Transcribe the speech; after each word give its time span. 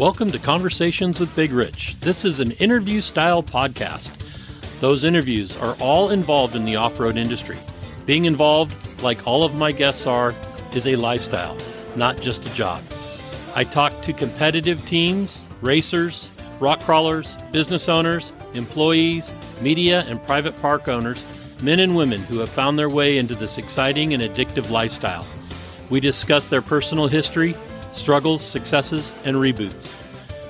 Welcome 0.00 0.30
to 0.30 0.38
Conversations 0.38 1.20
with 1.20 1.36
Big 1.36 1.52
Rich. 1.52 1.98
This 2.00 2.24
is 2.24 2.40
an 2.40 2.52
interview 2.52 3.02
style 3.02 3.42
podcast. 3.42 4.10
Those 4.80 5.04
interviews 5.04 5.58
are 5.58 5.76
all 5.78 6.08
involved 6.08 6.56
in 6.56 6.64
the 6.64 6.76
off 6.76 6.98
road 6.98 7.18
industry. 7.18 7.58
Being 8.06 8.24
involved, 8.24 8.74
like 9.02 9.26
all 9.26 9.44
of 9.44 9.56
my 9.56 9.72
guests 9.72 10.06
are, 10.06 10.34
is 10.72 10.86
a 10.86 10.96
lifestyle, 10.96 11.54
not 11.96 12.18
just 12.18 12.46
a 12.46 12.54
job. 12.54 12.82
I 13.54 13.64
talk 13.64 14.00
to 14.00 14.14
competitive 14.14 14.82
teams, 14.86 15.44
racers, 15.60 16.30
rock 16.60 16.80
crawlers, 16.80 17.36
business 17.52 17.86
owners, 17.86 18.32
employees, 18.54 19.34
media, 19.60 20.06
and 20.08 20.26
private 20.26 20.58
park 20.62 20.88
owners, 20.88 21.22
men 21.60 21.78
and 21.78 21.94
women 21.94 22.22
who 22.22 22.38
have 22.38 22.48
found 22.48 22.78
their 22.78 22.88
way 22.88 23.18
into 23.18 23.34
this 23.34 23.58
exciting 23.58 24.14
and 24.14 24.22
addictive 24.22 24.70
lifestyle. 24.70 25.26
We 25.90 26.00
discuss 26.00 26.46
their 26.46 26.62
personal 26.62 27.06
history, 27.06 27.54
struggles, 27.92 28.42
successes, 28.42 29.12
and 29.24 29.36
reboots. 29.36 29.94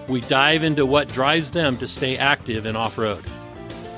We 0.09 0.21
dive 0.23 0.63
into 0.63 0.87
what 0.87 1.09
drives 1.09 1.51
them 1.51 1.77
to 1.79 1.89
stay 1.89 2.17
active 2.17 2.67
in 2.67 2.77
off 2.77 2.99
road. 2.99 3.25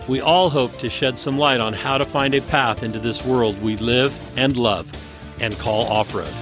We 0.08 0.20
all 0.20 0.50
hope 0.50 0.78
to 0.80 0.90
shed 0.90 1.18
some 1.18 1.38
light 1.38 1.60
on 1.60 1.72
how 1.72 1.96
to 1.96 2.04
find 2.04 2.34
a 2.34 2.42
path 2.42 2.82
into 2.82 2.98
this 2.98 3.24
world 3.24 3.60
we 3.62 3.76
live 3.76 4.12
and 4.36 4.56
love 4.56 4.90
and 5.40 5.56
call 5.58 5.86
off 5.86 6.14
road. 6.14 6.32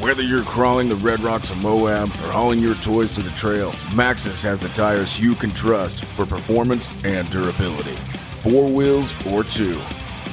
Whether 0.00 0.22
you're 0.22 0.42
crawling 0.42 0.88
the 0.88 0.96
red 0.96 1.20
rocks 1.20 1.50
of 1.50 1.62
Moab 1.62 2.08
or 2.08 2.32
hauling 2.32 2.58
your 2.58 2.74
toys 2.76 3.12
to 3.12 3.22
the 3.22 3.30
trail, 3.30 3.70
Maxxis 3.90 4.42
has 4.42 4.60
the 4.60 4.68
tires 4.70 5.20
you 5.20 5.34
can 5.34 5.50
trust 5.50 6.04
for 6.04 6.26
performance 6.26 6.90
and 7.04 7.30
durability. 7.30 7.94
Four 8.42 8.68
wheels 8.68 9.12
or 9.26 9.44
two, 9.44 9.78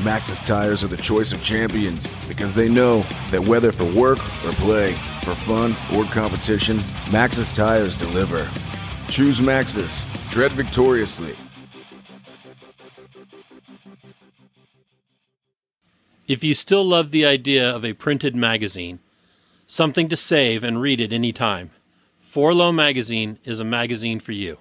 Maxxis 0.04 0.46
tires 0.46 0.84
are 0.84 0.88
the 0.88 0.98
choice 0.98 1.32
of 1.32 1.44
champions 1.44 2.08
because 2.28 2.54
they 2.54 2.70
know 2.70 3.02
that 3.32 3.42
whether 3.42 3.72
for 3.72 3.86
work 3.86 4.20
or 4.46 4.52
play, 4.54 4.94
for 5.24 5.34
fun 5.34 5.76
or 5.96 6.04
competition, 6.06 6.78
Maxxis 7.10 7.54
tires 7.54 7.98
deliver. 7.98 8.48
Choose 9.10 9.40
Maxxis. 9.40 10.04
Tread 10.30 10.52
victoriously. 10.52 11.36
If 16.28 16.44
you 16.44 16.54
still 16.54 16.84
love 16.84 17.12
the 17.12 17.26
idea 17.26 17.74
of 17.74 17.86
a 17.86 17.94
printed 17.94 18.36
magazine, 18.36 19.00
something 19.66 20.10
to 20.10 20.18
save 20.18 20.62
and 20.64 20.82
read 20.82 21.00
at 21.00 21.14
any 21.14 21.32
time, 21.32 21.72
4Low 22.30 22.76
Magazine 22.76 23.40
is 23.46 23.62
a 23.62 23.64
magazine 23.64 24.20
for 24.20 24.34
you. 24.34 24.58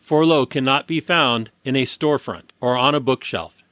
4Low 0.00 0.48
cannot 0.48 0.86
be 0.86 1.00
found 1.00 1.50
in 1.64 1.74
a 1.74 1.84
storefront 1.84 2.50
or 2.60 2.76
on 2.76 2.94
a 2.94 3.00
bookshelf, 3.00 3.63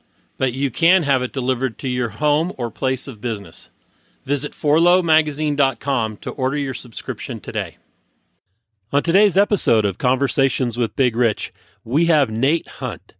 but 0.43 0.53
you 0.53 0.73
can 0.73 1.05
have 1.05 1.23
it 1.23 1.33
delivered 1.33 1.79
to 1.79 1.87
your 1.87 2.09
home 2.09 2.53
or 2.59 2.69
place 2.69 3.07
of 3.07 3.21
business. 3.21 3.71
Visit 4.25 4.51
4lowmagazine.com 4.51 6.17
to 6.17 6.31
order 6.33 6.57
your 6.57 6.75
subscription 6.75 7.39
today. 7.39 7.77
On 8.93 9.05
today's 9.05 9.37
episode 9.37 9.84
of 9.84 9.99
Conversations 9.99 10.77
with 10.77 10.97
Big 10.97 11.15
Rich, 11.15 11.55
we 11.84 12.07
have 12.07 12.29
Nate 12.29 12.67
Hunt. 12.67 13.15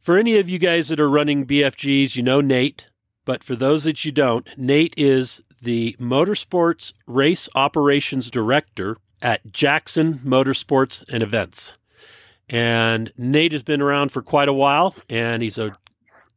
For 0.00 0.18
any 0.18 0.36
of 0.38 0.50
you 0.50 0.58
guys 0.58 0.88
that 0.88 0.98
are 0.98 1.08
running 1.08 1.46
BFGs, 1.46 2.16
you 2.16 2.24
know 2.24 2.40
Nate, 2.40 2.88
but 3.24 3.44
for 3.44 3.54
those 3.54 3.84
that 3.84 4.04
you 4.04 4.10
don't, 4.10 4.48
Nate 4.58 4.94
is 4.96 5.40
the 5.62 5.94
Motorsports 6.00 6.94
Race 7.06 7.48
Operations 7.54 8.28
Director 8.28 8.96
at 9.22 9.52
Jackson 9.52 10.14
Motorsports 10.24 11.04
and 11.08 11.22
Events. 11.22 11.74
And 12.50 13.12
Nate 13.16 13.52
has 13.52 13.62
been 13.62 13.80
around 13.80 14.10
for 14.10 14.20
quite 14.20 14.48
a 14.48 14.52
while, 14.52 14.96
and 15.08 15.44
he's 15.44 15.58
a 15.58 15.76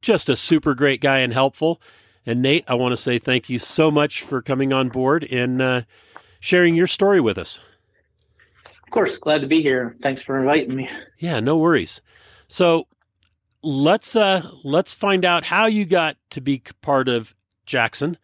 just 0.02 0.30
a 0.30 0.36
super 0.36 0.74
great 0.74 1.02
guy 1.02 1.20
and 1.20 1.34
helpful. 1.34 1.82
And 2.26 2.42
Nate, 2.42 2.66
I 2.68 2.76
want 2.76 2.94
to 2.94 2.98
say 2.98 3.18
thank 3.20 3.50
you 3.50 3.60
so 3.60 3.90
much 3.90 4.22
for 4.22 4.42
coming 4.42 4.72
on 4.74 4.90
board 4.90 5.24
and 5.32 5.62
uh, 5.62 5.82
sharing 6.40 6.76
your 6.76 6.88
story 6.88 7.20
with 7.20 7.38
us. 7.38 7.60
Of 8.66 8.92
course, 8.92 9.18
glad 9.18 9.42
to 9.42 9.48
be 9.48 9.62
here. 9.62 9.96
Thanks 10.02 10.22
for 10.22 10.38
inviting 10.38 10.76
me. 10.76 10.90
Yeah, 11.18 11.40
no 11.40 11.58
worries. 11.58 12.02
So 12.48 12.88
let's 13.64 14.16
uh, 14.16 14.50
let's 14.64 14.94
find 14.94 15.24
out 15.24 15.46
how 15.46 15.66
you 15.66 15.86
got 15.86 16.18
to 16.32 16.42
be 16.42 16.62
part 16.82 17.08
of 17.08 17.34
Jackson. 17.66 18.18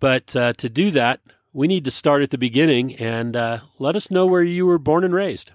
But 0.00 0.36
uh, 0.36 0.52
to 0.54 0.68
do 0.68 0.90
that, 0.90 1.20
we 1.52 1.66
need 1.66 1.84
to 1.86 1.90
start 1.90 2.22
at 2.22 2.30
the 2.30 2.38
beginning 2.38 2.94
and 2.96 3.34
uh, 3.34 3.60
let 3.78 3.96
us 3.96 4.10
know 4.10 4.26
where 4.26 4.42
you 4.42 4.66
were 4.66 4.78
born 4.78 5.04
and 5.04 5.14
raised. 5.14 5.52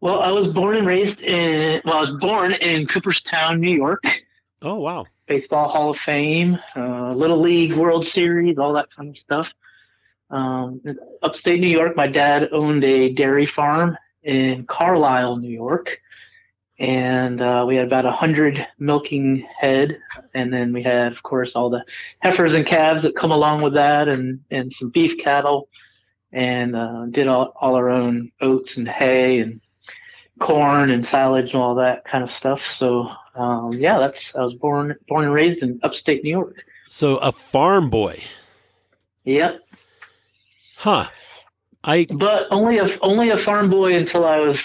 Well, 0.00 0.20
I 0.20 0.30
was 0.30 0.48
born 0.52 0.76
and 0.76 0.86
raised 0.86 1.22
in, 1.22 1.80
well, 1.84 1.98
I 1.98 2.00
was 2.00 2.14
born 2.20 2.52
in 2.52 2.86
Cooperstown, 2.86 3.60
New 3.60 3.74
York. 3.74 4.02
Oh, 4.64 4.76
wow. 4.76 5.06
Baseball 5.26 5.68
Hall 5.68 5.90
of 5.90 5.98
Fame, 5.98 6.58
uh, 6.76 7.12
Little 7.12 7.40
League 7.40 7.74
World 7.74 8.06
Series, 8.06 8.58
all 8.58 8.74
that 8.74 8.94
kind 8.94 9.08
of 9.08 9.16
stuff. 9.16 9.52
Um, 10.30 10.80
upstate 11.22 11.60
New 11.60 11.68
York, 11.68 11.96
my 11.96 12.06
dad 12.06 12.48
owned 12.52 12.84
a 12.84 13.12
dairy 13.12 13.46
farm 13.46 13.96
in 14.22 14.64
Carlisle, 14.66 15.38
New 15.38 15.50
York. 15.50 16.00
And 16.78 17.40
uh, 17.40 17.64
we 17.66 17.76
had 17.76 17.86
about 17.86 18.06
a 18.06 18.12
hundred 18.12 18.66
milking 18.78 19.46
head, 19.58 19.98
and 20.34 20.52
then 20.52 20.72
we 20.72 20.82
had, 20.82 21.12
of 21.12 21.22
course, 21.22 21.54
all 21.54 21.70
the 21.70 21.84
heifers 22.20 22.54
and 22.54 22.66
calves 22.66 23.02
that 23.02 23.14
come 23.14 23.30
along 23.30 23.62
with 23.62 23.74
that, 23.74 24.08
and 24.08 24.40
and 24.50 24.72
some 24.72 24.88
beef 24.90 25.16
cattle, 25.18 25.68
and 26.32 26.74
uh, 26.74 27.06
did 27.10 27.28
all 27.28 27.52
all 27.60 27.76
our 27.76 27.90
own 27.90 28.32
oats 28.40 28.78
and 28.78 28.88
hay 28.88 29.38
and 29.38 29.60
corn 30.40 30.90
and 30.90 31.06
silage 31.06 31.52
and 31.52 31.62
all 31.62 31.76
that 31.76 32.04
kind 32.04 32.24
of 32.24 32.30
stuff. 32.30 32.66
So 32.66 33.10
um, 33.34 33.72
yeah, 33.72 33.98
that's 33.98 34.34
I 34.34 34.42
was 34.42 34.54
born 34.54 34.94
born 35.08 35.24
and 35.24 35.34
raised 35.34 35.62
in 35.62 35.80
upstate 35.82 36.24
New 36.24 36.30
York. 36.30 36.64
So 36.88 37.16
a 37.16 37.32
farm 37.32 37.90
boy. 37.90 38.22
Yep. 39.24 39.60
Huh. 40.76 41.08
I 41.84 42.06
but 42.10 42.46
only 42.50 42.78
a 42.78 42.88
only 43.00 43.30
a 43.30 43.36
farm 43.36 43.70
boy 43.70 43.94
until 43.94 44.24
I 44.24 44.38
was 44.38 44.62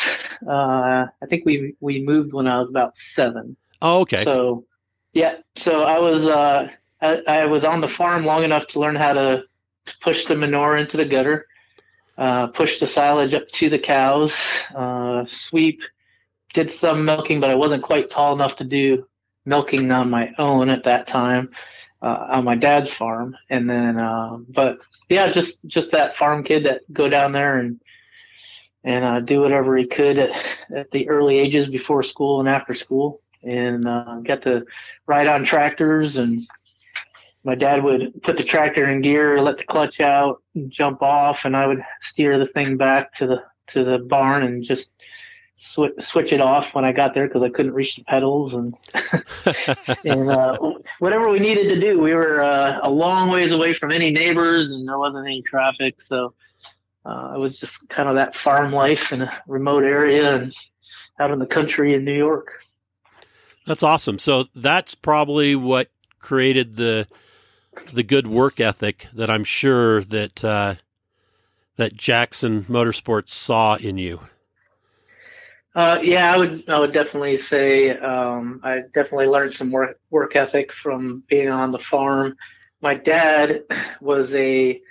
uh, 0.47 1.07
I 1.21 1.25
think 1.29 1.45
we 1.45 1.75
we 1.79 2.01
moved 2.03 2.33
when 2.33 2.47
I 2.47 2.59
was 2.59 2.69
about 2.69 2.95
seven. 2.97 3.55
Oh, 3.81 4.01
okay. 4.01 4.23
So 4.23 4.65
yeah, 5.13 5.37
so 5.55 5.79
I 5.79 5.99
was 5.99 6.25
uh, 6.25 6.69
I, 7.01 7.21
I 7.27 7.45
was 7.45 7.63
on 7.63 7.81
the 7.81 7.87
farm 7.87 8.25
long 8.25 8.43
enough 8.43 8.67
to 8.67 8.79
learn 8.79 8.95
how 8.95 9.13
to 9.13 9.43
push 10.01 10.25
the 10.25 10.35
manure 10.35 10.77
into 10.77 10.97
the 10.97 11.05
gutter 11.05 11.47
uh, 12.17 12.47
pushed 12.47 12.79
the 12.79 12.87
silage 12.87 13.33
up 13.33 13.47
to 13.49 13.69
the 13.69 13.79
cows, 13.79 14.33
uh, 14.75 15.25
sweep, 15.25 15.81
did 16.57 16.71
some 16.71 17.05
milking, 17.05 17.39
but 17.39 17.51
I 17.51 17.55
wasn't 17.55 17.83
quite 17.83 18.09
tall 18.09 18.33
enough 18.33 18.55
to 18.55 18.63
do 18.63 19.05
milking 19.45 19.91
on 19.91 20.09
my 20.09 20.33
own 20.39 20.69
at 20.69 20.85
that 20.85 21.05
time 21.05 21.51
uh, 22.01 22.25
on 22.31 22.45
my 22.45 22.55
dad's 22.55 22.91
farm. 22.91 23.37
And 23.51 23.69
then, 23.69 23.99
uh, 23.99 24.37
but 24.49 24.79
yeah, 25.07 25.29
just 25.29 25.63
just 25.67 25.91
that 25.91 26.17
farm 26.17 26.43
kid 26.43 26.65
that 26.65 26.81
go 26.91 27.09
down 27.09 27.31
there 27.31 27.59
and 27.59 27.79
and 28.83 29.05
uh, 29.05 29.19
do 29.19 29.39
whatever 29.39 29.77
he 29.77 29.85
could 29.85 30.17
at, 30.17 30.31
at 30.75 30.89
the 30.89 31.07
early 31.07 31.37
ages 31.37 31.69
before 31.69 32.01
school 32.01 32.39
and 32.39 32.49
after 32.49 32.73
school, 32.73 33.21
and 33.43 33.87
uh, 33.87 34.17
get 34.23 34.41
to 34.41 34.65
ride 35.05 35.27
on 35.27 35.45
tractors 35.45 36.17
and 36.17 36.47
my 37.43 37.53
dad 37.53 37.83
would 37.83 38.23
put 38.23 38.35
the 38.35 38.43
tractor 38.43 38.89
in 38.89 39.01
gear, 39.01 39.41
let 39.41 39.57
the 39.59 39.63
clutch 39.63 40.01
out, 40.01 40.41
jump 40.69 41.03
off, 41.03 41.45
and 41.45 41.55
I 41.55 41.67
would 41.67 41.83
steer 42.01 42.39
the 42.39 42.47
thing 42.47 42.77
back 42.77 43.13
to 43.17 43.27
the 43.27 43.43
to 43.67 43.83
the 43.83 43.99
barn 43.99 44.41
and 44.41 44.63
just 44.63 44.91
switch 45.57 45.93
switch 45.99 46.31
it 46.31 46.39
off 46.39 46.73
when 46.73 46.85
I 46.85 46.91
got 46.91 47.13
there 47.13 47.27
because 47.27 47.43
I 47.43 47.49
couldn't 47.49 47.73
reach 47.73 47.95
the 47.95 48.03
pedals 48.03 48.53
and 48.53 48.75
and 50.05 50.29
uh, 50.29 50.57
whatever 50.99 51.29
we 51.29 51.39
needed 51.39 51.67
to 51.69 51.79
do. 51.79 51.99
We 51.99 52.13
were 52.13 52.41
uh, 52.41 52.79
a 52.83 52.89
long 52.89 53.29
ways 53.29 53.51
away 53.51 53.73
from 53.73 53.91
any 53.91 54.11
neighbors 54.11 54.71
and 54.71 54.87
there 54.87 54.99
wasn't 54.99 55.25
any 55.25 55.41
traffic, 55.41 55.95
so 56.07 56.33
uh, 57.05 57.33
it 57.35 57.39
was 57.39 57.59
just 57.59 57.89
kind 57.89 58.07
of 58.07 58.15
that 58.15 58.35
farm 58.35 58.71
life 58.71 59.11
in 59.11 59.23
a 59.23 59.41
remote 59.47 59.83
area 59.83 60.35
and 60.35 60.53
out 61.19 61.31
in 61.31 61.39
the 61.39 61.45
country 61.45 61.95
in 61.95 62.05
New 62.05 62.15
York. 62.15 62.51
That's 63.65 63.83
awesome. 63.83 64.19
So 64.19 64.45
that's 64.55 64.95
probably 64.95 65.55
what 65.55 65.89
created 66.19 66.77
the 66.77 67.07
the 67.93 68.03
good 68.03 68.27
work 68.27 68.59
ethic 68.59 69.07
that 69.13 69.29
I'm 69.29 69.43
sure 69.43 70.03
that 70.03 70.43
uh, 70.43 70.75
that 71.77 71.95
Jackson 71.95 72.63
Motorsports 72.65 73.29
saw 73.29 73.75
in 73.75 73.97
you. 73.97 74.21
Uh, 75.77 75.99
yeah, 76.01 76.33
I 76.33 76.37
would 76.37 76.67
I 76.67 76.79
would 76.79 76.91
definitely 76.91 77.37
say 77.37 77.91
um, 77.99 78.59
I 78.63 78.79
definitely 78.95 79.27
learned 79.27 79.53
some 79.53 79.71
work 79.71 79.99
work 80.09 80.35
ethic 80.35 80.73
from 80.73 81.23
being 81.29 81.49
on 81.49 81.71
the 81.71 81.77
farm. 81.77 82.35
My 82.81 82.95
dad 82.95 83.61
was 84.01 84.33
a 84.33 84.81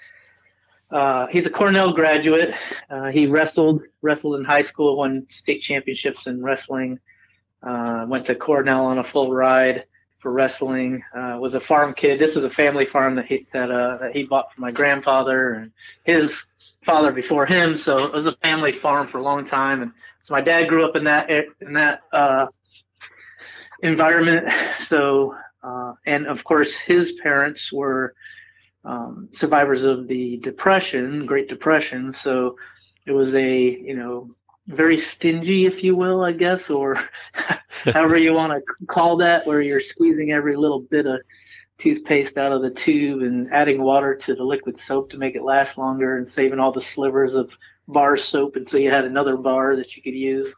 uh, 0.93 1.27
he's 1.27 1.44
a 1.44 1.50
Cornell 1.50 1.93
graduate. 1.93 2.55
Uh, 2.88 3.06
he 3.06 3.27
wrestled 3.27 3.83
wrestled 4.00 4.38
in 4.38 4.44
high 4.44 4.62
school, 4.62 4.97
won 4.97 5.27
state 5.29 5.61
championships 5.61 6.29
in 6.29 6.41
wrestling. 6.41 7.00
Uh, 7.65 8.06
went 8.09 8.25
to 8.27 8.37
Cornell 8.37 8.87
on 8.87 8.99
a 8.99 9.05
full 9.05 9.32
ride 9.32 9.87
for 10.26 10.32
wrestling. 10.32 11.05
Uh, 11.17 11.38
was 11.40 11.55
a 11.55 11.61
farm 11.61 11.94
kid. 11.94 12.19
This 12.19 12.34
is 12.34 12.43
a 12.43 12.50
family 12.50 12.84
farm 12.84 13.14
that 13.14 13.26
he 13.26 13.46
that 13.52 13.70
uh, 13.70 13.99
that 13.99 14.11
he 14.12 14.25
bought 14.25 14.52
for 14.52 14.61
my 14.61 14.73
grandfather 14.73 15.55
and 15.55 15.70
his 16.02 16.46
father 16.84 17.12
before 17.12 17.46
him. 17.46 17.76
So 17.76 17.96
it 18.06 18.12
was 18.12 18.26
a 18.26 18.34
family 18.43 18.73
farm 18.73 19.06
for 19.06 19.19
a 19.19 19.23
long 19.23 19.44
time. 19.44 19.82
And 19.82 19.93
so 20.25 20.34
my 20.34 20.40
dad 20.40 20.67
grew 20.67 20.84
up 20.84 20.96
in 20.96 21.05
that 21.05 21.31
in 21.31 21.75
that 21.75 22.00
uh, 22.12 22.46
environment. 23.84 24.52
So 24.81 25.37
uh, 25.62 25.93
and 26.06 26.26
of 26.26 26.43
course 26.43 26.76
his 26.76 27.12
parents 27.22 27.72
were 27.72 28.12
um, 28.84 29.29
survivors 29.31 29.84
of 29.84 30.08
the 30.08 30.38
depression, 30.38 31.25
Great 31.25 31.49
Depression. 31.49 32.12
So 32.12 32.56
it 33.06 33.12
was 33.12 33.37
a 33.37 33.49
you 33.49 33.94
know 33.94 34.29
very 34.67 34.99
stingy, 34.99 35.67
if 35.67 35.85
you 35.85 35.95
will, 35.95 36.25
I 36.25 36.33
guess, 36.33 36.71
or 36.71 36.99
however 37.85 38.19
you 38.19 38.33
want 38.33 38.53
to 38.53 38.87
call 38.87 39.17
that, 39.19 39.47
where 39.47 39.61
you're 39.61 39.81
squeezing 39.81 40.33
every 40.33 40.57
little 40.57 40.81
bit 40.81 41.07
of 41.07 41.21
toothpaste 41.79 42.39
out 42.39 42.53
of 42.53 42.63
the 42.63 42.71
tube 42.71 43.23
and 43.23 43.53
adding 43.53 43.83
water 43.83 44.15
to 44.15 44.35
the 44.35 44.45
liquid 44.45 44.79
soap 44.79 45.11
to 45.11 45.19
make 45.19 45.37
it 45.37 45.43
last 45.43 45.77
longer 45.77 46.17
and 46.17 46.27
saving 46.27 46.59
all 46.59 46.73
the 46.73 46.81
slivers 46.81 47.35
of 47.35 47.51
bar 47.87 48.17
soap 48.17 48.57
until 48.57 48.81
you 48.81 48.91
had 48.91 49.05
another 49.05 49.37
bar 49.37 49.77
that 49.77 49.97
you 49.97 50.03
could 50.03 50.15
use. 50.15 50.53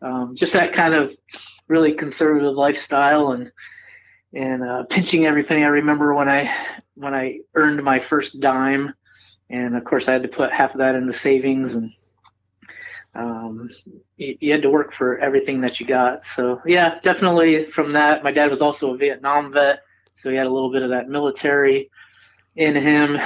Um, 0.00 0.34
just 0.34 0.54
that 0.54 0.72
kind 0.72 0.94
of 0.94 1.14
really 1.68 1.92
conservative 1.94 2.54
lifestyle 2.54 3.32
and 3.32 3.52
and 4.34 4.62
uh, 4.62 4.84
pinching 4.84 5.26
every 5.26 5.44
penny. 5.44 5.62
I 5.62 5.68
remember 5.68 6.14
when 6.14 6.28
I 6.28 6.52
when 6.94 7.14
I 7.14 7.40
earned 7.54 7.82
my 7.82 8.00
first 8.00 8.40
dime, 8.40 8.94
and 9.50 9.76
of 9.76 9.84
course 9.84 10.08
I 10.08 10.12
had 10.12 10.22
to 10.22 10.28
put 10.28 10.52
half 10.52 10.72
of 10.72 10.78
that 10.78 10.94
into 10.94 11.12
savings, 11.12 11.74
and 11.74 11.92
um, 13.14 13.68
you, 14.16 14.36
you, 14.40 14.52
had 14.52 14.62
to 14.62 14.70
work 14.70 14.94
for 14.94 15.18
everything 15.18 15.60
that 15.60 15.80
you 15.80 15.86
got. 15.86 16.24
So 16.24 16.60
yeah, 16.64 16.98
definitely 17.02 17.66
from 17.66 17.92
that. 17.92 18.24
My 18.24 18.32
dad 18.32 18.50
was 18.50 18.62
also 18.62 18.94
a 18.94 18.96
Vietnam 18.96 19.52
vet, 19.52 19.80
so 20.14 20.30
he 20.30 20.36
had 20.36 20.46
a 20.46 20.50
little 20.50 20.72
bit 20.72 20.82
of 20.82 20.90
that 20.90 21.08
military 21.08 21.90
in 22.56 22.74
him, 22.74 23.18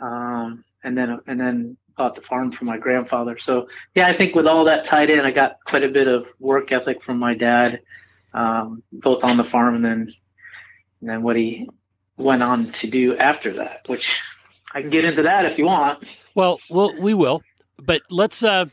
um, 0.00 0.64
and 0.84 0.96
then 0.96 1.20
and 1.26 1.40
then 1.40 1.76
bought 1.96 2.14
the 2.14 2.22
farm 2.22 2.52
from 2.52 2.68
my 2.68 2.78
grandfather. 2.78 3.36
So 3.38 3.68
yeah, 3.94 4.06
I 4.06 4.16
think 4.16 4.34
with 4.34 4.46
all 4.46 4.64
that 4.64 4.86
tied 4.86 5.10
in, 5.10 5.20
I 5.20 5.32
got 5.32 5.58
quite 5.64 5.82
a 5.82 5.88
bit 5.88 6.06
of 6.06 6.26
work 6.38 6.70
ethic 6.70 7.02
from 7.02 7.18
my 7.18 7.34
dad, 7.34 7.80
um, 8.34 8.82
both 8.92 9.24
on 9.24 9.36
the 9.36 9.44
farm 9.44 9.74
and 9.74 9.84
then 9.84 10.12
and 11.00 11.10
then 11.10 11.22
what 11.22 11.34
he 11.34 11.68
went 12.16 12.44
on 12.44 12.70
to 12.72 12.88
do 12.88 13.16
after 13.16 13.54
that, 13.54 13.80
which 13.88 14.20
I 14.72 14.82
can 14.82 14.90
get 14.90 15.04
into 15.04 15.22
that 15.22 15.46
if 15.46 15.58
you 15.58 15.66
want. 15.66 16.04
Well, 16.36 16.60
well, 16.70 16.94
we 16.96 17.12
will, 17.12 17.42
but 17.76 18.02
let's. 18.08 18.44
Uh, 18.44 18.66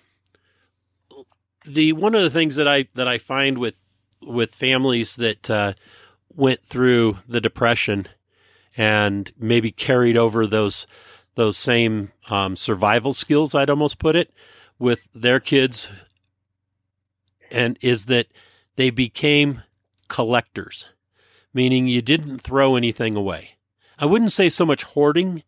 the 1.73 1.93
one 1.93 2.15
of 2.15 2.21
the 2.21 2.29
things 2.29 2.55
that 2.55 2.67
I 2.67 2.87
that 2.95 3.07
I 3.07 3.17
find 3.17 3.57
with 3.57 3.83
with 4.21 4.53
families 4.53 5.15
that 5.15 5.49
uh, 5.49 5.73
went 6.33 6.63
through 6.63 7.19
the 7.27 7.41
depression 7.41 8.07
and 8.75 9.31
maybe 9.37 9.71
carried 9.71 10.17
over 10.17 10.45
those 10.45 10.87
those 11.35 11.57
same 11.57 12.11
um, 12.29 12.55
survival 12.55 13.13
skills. 13.13 13.55
I'd 13.55 13.69
almost 13.69 13.99
put 13.99 14.15
it 14.15 14.33
with 14.77 15.07
their 15.13 15.39
kids, 15.39 15.89
and 17.51 17.77
is 17.81 18.05
that 18.05 18.27
they 18.75 18.89
became 18.89 19.63
collectors 20.07 20.85
meaning 21.53 21.87
you 21.87 22.01
didn't 22.01 22.39
throw 22.39 22.75
anything 22.75 23.15
away. 23.15 23.51
I 23.97 24.05
wouldn't 24.05 24.31
say 24.31 24.49
so 24.49 24.65
much 24.65 24.83
hoarding 24.83 25.43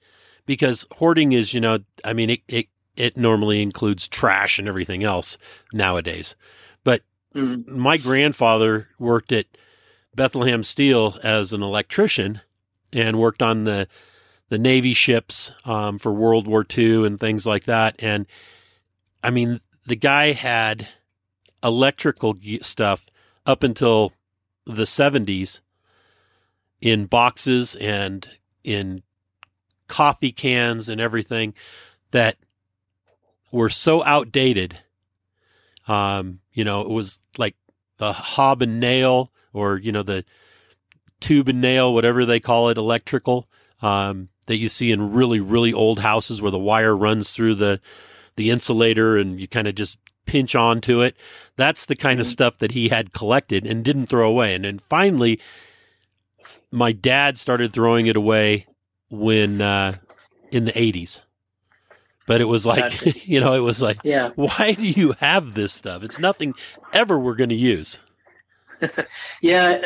because 0.46 0.88
hoarding 0.94 1.32
is, 1.32 1.54
you 1.54 1.62
know, 1.62 1.80
I 2.04 2.14
mean, 2.14 2.32
it, 2.32 2.42
it, 2.48 2.68
it 2.96 3.18
normally 3.18 3.62
includes 3.62 4.08
trash 4.08 4.60
and 4.60 4.68
everything 4.68 5.04
else 5.04 5.38
nowadays. 5.74 6.36
But 6.84 7.02
mm. 7.36 7.66
my 7.68 7.98
grandfather 7.98 8.88
worked 9.00 9.32
at 9.32 9.46
Bethlehem 10.16 10.64
Steel 10.64 11.18
as 11.24 11.54
an 11.54 11.64
electrician 11.64 12.42
and 12.92 13.20
worked 13.20 13.42
on 13.42 13.64
the 13.64 13.88
the 14.50 14.58
Navy 14.58 14.94
ships 14.94 15.54
um, 15.64 15.98
for 15.98 16.12
World 16.12 16.46
War 16.46 16.66
II 16.78 17.06
and 17.06 17.18
things 17.18 17.46
like 17.46 17.64
that. 17.64 17.96
And 18.00 18.26
I 19.24 19.30
mean, 19.30 19.62
the 19.88 19.96
guy 19.96 20.34
had 20.34 20.90
electrical 21.64 22.36
stuff 22.62 23.06
up 23.46 23.64
until 23.64 24.12
the 24.66 24.84
70s 24.84 25.62
in 26.82 27.06
boxes 27.06 27.76
and 27.76 28.30
in 28.64 29.04
coffee 29.88 30.34
cans 30.34 30.90
and 30.90 31.00
everything 31.00 31.54
that 32.12 32.38
were 33.52 33.70
so 33.70 34.04
outdated. 34.04 34.80
Um, 35.88 36.40
you 36.54 36.64
know, 36.64 36.82
it 36.82 36.90
was 36.90 37.20
like 37.38 37.56
the 37.98 38.14
hob 38.14 38.62
and 38.62 38.80
nail 38.80 39.32
or, 39.54 39.78
you 39.78 39.92
know, 39.92 40.04
the 40.04 40.24
tube 41.20 41.50
and 41.50 41.62
nail, 41.62 41.94
whatever 41.94 42.26
they 42.26 42.40
call 42.40 42.70
it, 42.70 42.78
electrical, 42.78 43.48
um, 43.82 44.30
that 44.48 44.58
you 44.58 44.68
see 44.68 44.92
in 44.92 45.12
really, 45.12 45.40
really 45.40 45.74
old 45.74 46.00
houses 46.00 46.42
where 46.42 46.52
the 46.52 46.58
wire 46.58 46.96
runs 46.96 47.34
through 47.34 47.56
the, 47.56 47.80
the 48.36 48.50
insulator 48.50 49.18
and 49.18 49.40
you 49.40 49.48
kind 49.48 49.68
of 49.68 49.76
just 49.76 49.98
pinch 50.26 50.56
onto 50.56 51.02
it. 51.02 51.16
That's 51.58 51.86
the 51.86 51.96
kind 51.96 52.16
mm-hmm. 52.16 52.22
of 52.22 52.28
stuff 52.28 52.58
that 52.58 52.72
he 52.72 52.90
had 52.90 53.14
collected 53.14 53.66
and 53.66 53.84
didn't 53.84 54.08
throw 54.08 54.28
away. 54.28 54.56
And 54.56 54.66
then 54.66 54.80
finally, 54.80 55.40
my 56.72 56.92
dad 56.92 57.38
started 57.38 57.74
throwing 57.74 58.08
it 58.08 58.16
away 58.16 58.68
when 59.10 59.62
uh, 59.62 59.98
in 60.52 60.66
the 60.66 60.72
80s. 60.72 61.22
But 62.32 62.40
it 62.40 62.46
was 62.46 62.66
like, 62.66 63.26
you 63.28 63.42
know, 63.42 63.56
it 63.56 63.60
was 63.60 63.82
like, 63.82 64.00
yeah. 64.06 64.30
why 64.36 64.72
do 64.72 64.88
you 64.88 65.16
have 65.20 65.54
this 65.54 65.74
stuff? 65.74 66.02
It's 66.02 66.18
nothing 66.18 66.54
ever 66.94 67.20
we're 67.20 67.36
going 67.36 67.50
to 67.50 67.56
use. 67.56 68.00
yeah, 69.42 69.82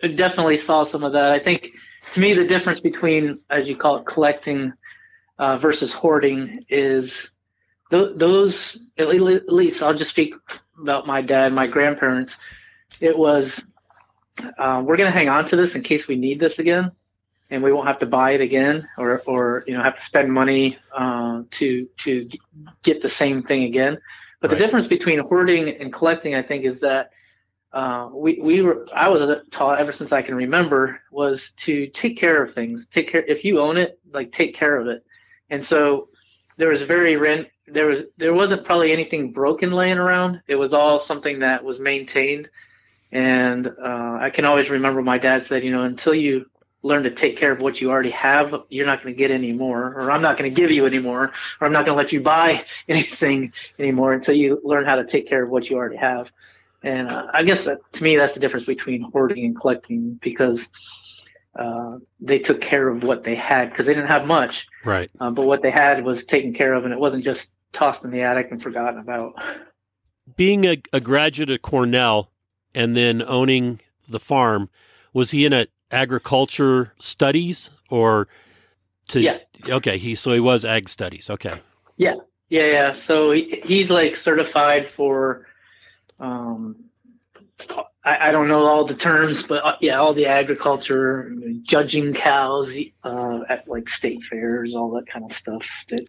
I 0.00 0.06
definitely 0.06 0.58
saw 0.58 0.84
some 0.84 1.02
of 1.02 1.12
that. 1.14 1.32
I 1.32 1.40
think 1.40 1.70
to 2.12 2.20
me, 2.20 2.34
the 2.34 2.44
difference 2.44 2.78
between, 2.78 3.40
as 3.50 3.68
you 3.68 3.76
call 3.76 3.96
it, 3.96 4.06
collecting 4.06 4.72
uh, 5.40 5.58
versus 5.58 5.92
hoarding 5.92 6.64
is 6.68 7.32
th- 7.90 8.12
those, 8.14 8.80
at 8.96 9.08
least 9.08 9.82
I'll 9.82 9.92
just 9.92 10.10
speak 10.10 10.34
about 10.80 11.04
my 11.04 11.20
dad, 11.20 11.52
my 11.52 11.66
grandparents. 11.66 12.36
It 13.00 13.18
was 13.18 13.60
um, 14.56 14.86
we're 14.86 14.98
going 14.98 15.10
to 15.10 15.18
hang 15.18 15.28
on 15.28 15.46
to 15.46 15.56
this 15.56 15.74
in 15.74 15.82
case 15.82 16.06
we 16.06 16.14
need 16.14 16.38
this 16.38 16.60
again, 16.60 16.92
and 17.52 17.62
we 17.62 17.70
won't 17.70 17.86
have 17.86 17.98
to 17.98 18.06
buy 18.06 18.30
it 18.32 18.40
again, 18.40 18.88
or 18.96 19.22
or 19.26 19.62
you 19.66 19.76
know 19.76 19.82
have 19.82 19.96
to 19.96 20.04
spend 20.04 20.32
money 20.32 20.78
uh, 20.96 21.42
to 21.50 21.86
to 21.98 22.28
get 22.82 23.02
the 23.02 23.10
same 23.10 23.42
thing 23.42 23.64
again. 23.64 23.98
But 24.40 24.50
right. 24.50 24.58
the 24.58 24.64
difference 24.64 24.86
between 24.86 25.18
hoarding 25.18 25.68
and 25.68 25.92
collecting, 25.92 26.34
I 26.34 26.42
think, 26.42 26.64
is 26.64 26.80
that 26.80 27.10
uh, 27.72 28.08
we 28.10 28.40
we 28.42 28.62
were 28.62 28.88
I 28.94 29.08
was 29.10 29.42
taught 29.50 29.78
ever 29.78 29.92
since 29.92 30.12
I 30.12 30.22
can 30.22 30.34
remember 30.34 31.02
was 31.10 31.52
to 31.58 31.86
take 31.88 32.16
care 32.16 32.42
of 32.42 32.54
things. 32.54 32.88
Take 32.88 33.12
care 33.12 33.22
if 33.22 33.44
you 33.44 33.60
own 33.60 33.76
it, 33.76 34.00
like 34.12 34.32
take 34.32 34.54
care 34.54 34.80
of 34.80 34.86
it. 34.86 35.04
And 35.50 35.62
so 35.62 36.08
there 36.56 36.70
was 36.70 36.80
very 36.80 37.16
rent. 37.16 37.48
There 37.66 37.86
was 37.86 38.04
there 38.16 38.32
wasn't 38.32 38.64
probably 38.64 38.92
anything 38.92 39.30
broken 39.30 39.72
laying 39.72 39.98
around. 39.98 40.40
It 40.48 40.56
was 40.56 40.72
all 40.72 40.98
something 40.98 41.40
that 41.40 41.62
was 41.62 41.78
maintained 41.78 42.48
and 43.12 43.66
uh, 43.66 44.18
I 44.20 44.30
can 44.30 44.46
always 44.46 44.70
remember 44.70 45.02
my 45.02 45.18
dad 45.18 45.46
said, 45.46 45.62
you 45.62 45.70
know, 45.70 45.82
until 45.82 46.14
you 46.14 46.46
learn 46.82 47.04
to 47.04 47.10
take 47.10 47.36
care 47.36 47.52
of 47.52 47.60
what 47.60 47.80
you 47.80 47.90
already 47.90 48.10
have, 48.10 48.54
you're 48.68 48.86
not 48.86 49.02
going 49.02 49.14
to 49.14 49.18
get 49.18 49.30
any 49.30 49.52
more, 49.52 49.94
or 49.94 50.10
I'm 50.10 50.22
not 50.22 50.36
going 50.36 50.52
to 50.52 50.60
give 50.60 50.70
you 50.70 50.84
any 50.84 50.98
more, 50.98 51.32
or 51.60 51.66
I'm 51.66 51.72
not 51.72 51.84
going 51.84 51.96
to 51.96 52.02
let 52.02 52.12
you 52.12 52.20
buy 52.20 52.64
anything 52.88 53.52
anymore 53.78 54.12
until 54.12 54.34
you 54.34 54.60
learn 54.64 54.84
how 54.84 54.96
to 54.96 55.04
take 55.04 55.28
care 55.28 55.42
of 55.42 55.50
what 55.50 55.70
you 55.70 55.76
already 55.76 55.96
have. 55.96 56.30
And 56.82 57.08
uh, 57.08 57.28
I 57.32 57.44
guess 57.44 57.64
that, 57.64 57.78
to 57.92 58.02
me, 58.02 58.16
that's 58.16 58.34
the 58.34 58.40
difference 58.40 58.66
between 58.66 59.02
hoarding 59.02 59.44
and 59.44 59.58
collecting 59.58 60.18
because 60.20 60.68
uh, 61.54 61.98
they 62.20 62.40
took 62.40 62.60
care 62.60 62.88
of 62.88 63.04
what 63.04 63.22
they 63.22 63.36
had 63.36 63.70
because 63.70 63.86
they 63.86 63.94
didn't 63.94 64.08
have 64.08 64.26
much. 64.26 64.66
Right. 64.84 65.10
Uh, 65.20 65.30
but 65.30 65.42
what 65.42 65.62
they 65.62 65.70
had 65.70 66.04
was 66.04 66.24
taken 66.24 66.52
care 66.54 66.74
of, 66.74 66.84
and 66.84 66.92
it 66.92 66.98
wasn't 66.98 67.22
just 67.22 67.50
tossed 67.72 68.02
in 68.02 68.10
the 68.10 68.22
attic 68.22 68.48
and 68.50 68.60
forgotten 68.60 68.98
about. 68.98 69.34
Being 70.36 70.64
a, 70.64 70.82
a 70.92 71.00
graduate 71.00 71.50
of 71.50 71.62
Cornell, 71.62 72.32
and 72.74 72.96
then 72.96 73.22
owning 73.22 73.80
the 74.08 74.20
farm. 74.20 74.70
Was 75.12 75.30
he 75.30 75.44
in 75.44 75.52
a 75.52 75.66
agriculture 75.92 76.92
studies 76.98 77.70
or 77.90 78.28
to 79.08 79.20
yeah. 79.20 79.38
okay 79.68 79.98
he 79.98 80.14
so 80.14 80.32
he 80.32 80.40
was 80.40 80.64
ag 80.64 80.88
studies 80.88 81.28
okay 81.28 81.60
yeah 81.96 82.14
yeah 82.48 82.66
yeah 82.66 82.92
so 82.92 83.32
he, 83.32 83.62
he's 83.64 83.90
like 83.90 84.16
certified 84.16 84.88
for 84.88 85.46
um 86.18 86.76
I, 88.04 88.28
I 88.28 88.30
don't 88.32 88.48
know 88.48 88.66
all 88.66 88.84
the 88.84 88.94
terms 88.94 89.42
but 89.42 89.64
uh, 89.64 89.76
yeah 89.80 89.98
all 89.98 90.14
the 90.14 90.26
agriculture 90.26 91.32
judging 91.62 92.14
cows 92.14 92.76
uh 93.04 93.40
at 93.48 93.68
like 93.68 93.88
state 93.88 94.22
fairs 94.24 94.74
all 94.74 94.90
that 94.92 95.06
kind 95.06 95.24
of 95.24 95.36
stuff 95.36 95.68
that 95.90 96.06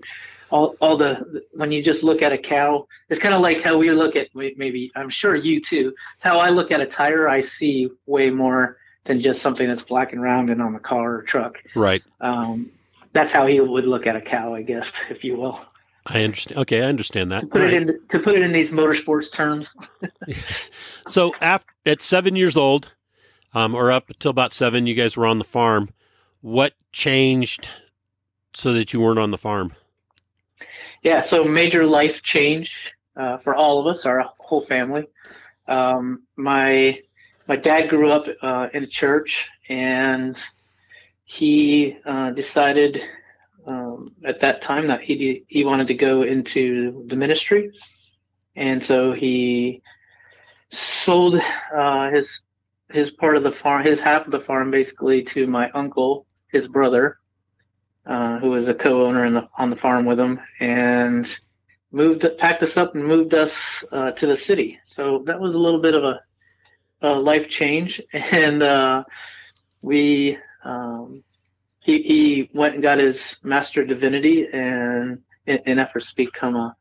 all, 0.49 0.75
all 0.81 0.97
the 0.97 1.43
when 1.53 1.71
you 1.71 1.81
just 1.81 2.03
look 2.03 2.21
at 2.21 2.31
a 2.31 2.37
cow 2.37 2.87
it's 3.09 3.19
kind 3.19 3.33
of 3.33 3.41
like 3.41 3.61
how 3.61 3.77
we 3.77 3.91
look 3.91 4.15
at 4.15 4.27
maybe 4.35 4.91
i'm 4.95 5.09
sure 5.09 5.35
you 5.35 5.59
too 5.59 5.93
how 6.19 6.37
i 6.37 6.49
look 6.49 6.71
at 6.71 6.79
a 6.79 6.85
tire 6.85 7.27
i 7.27 7.41
see 7.41 7.89
way 8.05 8.29
more 8.29 8.77
than 9.05 9.19
just 9.19 9.41
something 9.41 9.67
that's 9.67 9.81
black 9.81 10.13
and 10.13 10.21
round 10.21 10.49
and 10.49 10.61
on 10.61 10.73
the 10.73 10.79
car 10.79 11.15
or 11.15 11.21
truck. 11.23 11.61
Right. 11.75 12.03
Um, 12.21 12.71
that's 13.13 13.31
how 13.31 13.45
he 13.45 13.59
would 13.59 13.85
look 13.85 14.07
at 14.07 14.15
a 14.15 14.21
cow 14.21 14.55
i 14.55 14.63
guess 14.63 14.91
if 15.09 15.23
you 15.23 15.37
will. 15.37 15.59
I 16.05 16.23
understand. 16.23 16.59
Okay 16.61 16.81
i 16.81 16.85
understand 16.85 17.31
that. 17.31 17.41
To 17.41 17.47
put, 17.47 17.61
it 17.61 17.65
right. 17.65 17.73
in, 17.73 17.99
to 18.09 18.19
put 18.19 18.35
it 18.35 18.41
in 18.41 18.51
these 18.51 18.71
motorsports 18.71 19.31
terms. 19.31 19.73
So 21.05 21.33
after, 21.41 21.71
at 21.85 22.01
seven 22.01 22.37
years 22.37 22.55
old 22.55 22.93
um, 23.53 23.75
or 23.75 23.91
up 23.91 24.09
until 24.09 24.31
about 24.31 24.53
seven 24.53 24.87
you 24.87 24.95
guys 24.95 25.15
were 25.15 25.25
on 25.25 25.37
the 25.37 25.45
farm. 25.45 25.89
What 26.41 26.73
changed 26.91 27.69
so 28.53 28.73
that 28.73 28.93
you 28.93 28.99
weren't 28.99 29.19
on 29.19 29.31
the 29.31 29.37
farm? 29.37 29.73
Yeah, 31.01 31.21
so 31.21 31.43
major 31.43 31.85
life 31.85 32.21
change 32.23 32.93
uh, 33.17 33.37
for 33.37 33.55
all 33.55 33.79
of 33.79 33.87
us, 33.87 34.05
our 34.05 34.23
whole 34.39 34.61
family. 34.61 35.07
Um, 35.67 36.23
my 36.35 36.99
my 37.47 37.55
dad 37.55 37.89
grew 37.89 38.11
up 38.11 38.27
uh, 38.41 38.67
in 38.73 38.83
a 38.83 38.87
church, 38.87 39.49
and 39.69 40.41
he 41.25 41.97
uh, 42.05 42.31
decided 42.31 43.01
um, 43.67 44.13
at 44.25 44.39
that 44.41 44.61
time 44.61 44.87
that 44.87 45.01
he 45.01 45.45
he 45.47 45.63
wanted 45.65 45.87
to 45.87 45.93
go 45.93 46.23
into 46.23 47.05
the 47.07 47.15
ministry, 47.15 47.71
and 48.55 48.83
so 48.83 49.13
he 49.13 49.81
sold 50.71 51.39
uh, 51.75 52.09
his 52.11 52.41
his 52.91 53.11
part 53.11 53.37
of 53.37 53.43
the 53.43 53.51
farm, 53.51 53.85
his 53.85 53.99
half 53.99 54.25
of 54.25 54.31
the 54.31 54.41
farm, 54.41 54.69
basically 54.71 55.23
to 55.23 55.47
my 55.47 55.69
uncle, 55.71 56.25
his 56.51 56.67
brother, 56.67 57.17
uh, 58.05 58.37
who 58.39 58.49
was 58.49 58.67
a 58.67 58.73
co-owner 58.73 59.29
the, 59.31 59.47
on 59.57 59.69
the 59.69 59.75
farm 59.75 60.05
with 60.05 60.19
him, 60.19 60.39
and 60.59 61.39
moved 61.91 62.25
packed 62.37 62.63
us 62.63 62.77
up 62.77 62.95
and 62.95 63.05
moved 63.05 63.33
us 63.33 63.83
uh, 63.91 64.11
to 64.11 64.27
the 64.27 64.37
city. 64.37 64.79
So 64.85 65.23
that 65.25 65.39
was 65.39 65.55
a 65.55 65.59
little 65.59 65.81
bit 65.81 65.93
of 65.93 66.03
a, 66.03 66.19
life 67.11 67.49
change, 67.49 68.01
and 68.13 68.63
uh, 68.63 69.03
we 69.81 70.37
um, 70.63 71.23
he 71.79 72.01
he 72.01 72.49
went 72.53 72.75
and 72.75 72.83
got 72.83 72.99
his 72.99 73.37
master 73.43 73.81
of 73.81 73.87
divinity 73.87 74.47
and 74.51 75.21
in, 75.45 75.59
in 75.65 75.79
efforts 75.79 76.09
to 76.09 76.15
become 76.15 76.55
a, 76.55 76.75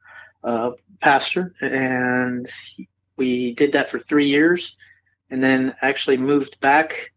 a 0.44 0.72
pastor, 1.00 1.54
and 1.60 2.48
he, 2.76 2.88
we 3.16 3.54
did 3.54 3.72
that 3.72 3.90
for 3.90 3.98
three 3.98 4.28
years, 4.28 4.76
and 5.30 5.42
then 5.42 5.74
actually 5.82 6.16
moved 6.16 6.60
back 6.60 7.12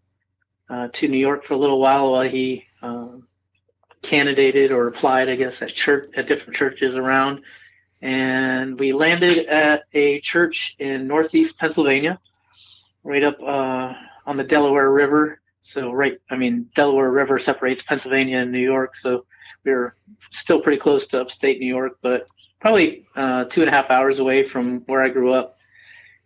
uh, 0.69 0.87
to 0.93 1.07
New 1.07 1.17
York 1.17 1.45
for 1.45 1.53
a 1.53 1.57
little 1.57 1.79
while 1.79 2.11
while 2.11 2.27
he 2.27 2.65
um, 2.81 3.27
candidated 4.01 4.71
or 4.71 4.87
applied, 4.87 5.29
I 5.29 5.35
guess, 5.35 5.61
at 5.61 5.69
church 5.69 6.09
at 6.15 6.27
different 6.27 6.55
churches 6.55 6.95
around. 6.95 7.41
And 8.01 8.79
we 8.79 8.93
landed 8.93 9.47
at 9.47 9.83
a 9.93 10.19
church 10.21 10.75
in 10.79 11.07
Northeast 11.07 11.57
Pennsylvania, 11.57 12.19
right 13.05 13.23
up 13.23 13.41
uh, 13.41 13.93
on 14.25 14.35
the 14.35 14.43
Delaware 14.43 14.91
River. 14.91 15.39
So 15.61 15.91
right, 15.91 16.17
I 16.29 16.35
mean, 16.35 16.69
Delaware 16.75 17.11
River 17.11 17.39
separates 17.39 17.81
Pennsylvania 17.81 18.39
and 18.39 18.51
New 18.51 18.59
York, 18.59 18.95
so 18.97 19.25
we 19.63 19.71
are 19.71 19.95
still 20.31 20.61
pretty 20.61 20.77
close 20.77 21.07
to 21.07 21.21
upstate 21.21 21.59
New 21.59 21.67
York, 21.67 21.97
but 22.01 22.27
probably 22.59 23.05
uh, 23.15 23.45
two 23.45 23.61
and 23.61 23.69
a 23.69 23.71
half 23.71 23.89
hours 23.89 24.19
away 24.19 24.47
from 24.47 24.81
where 24.81 25.01
I 25.01 25.09
grew 25.09 25.33
up 25.33 25.55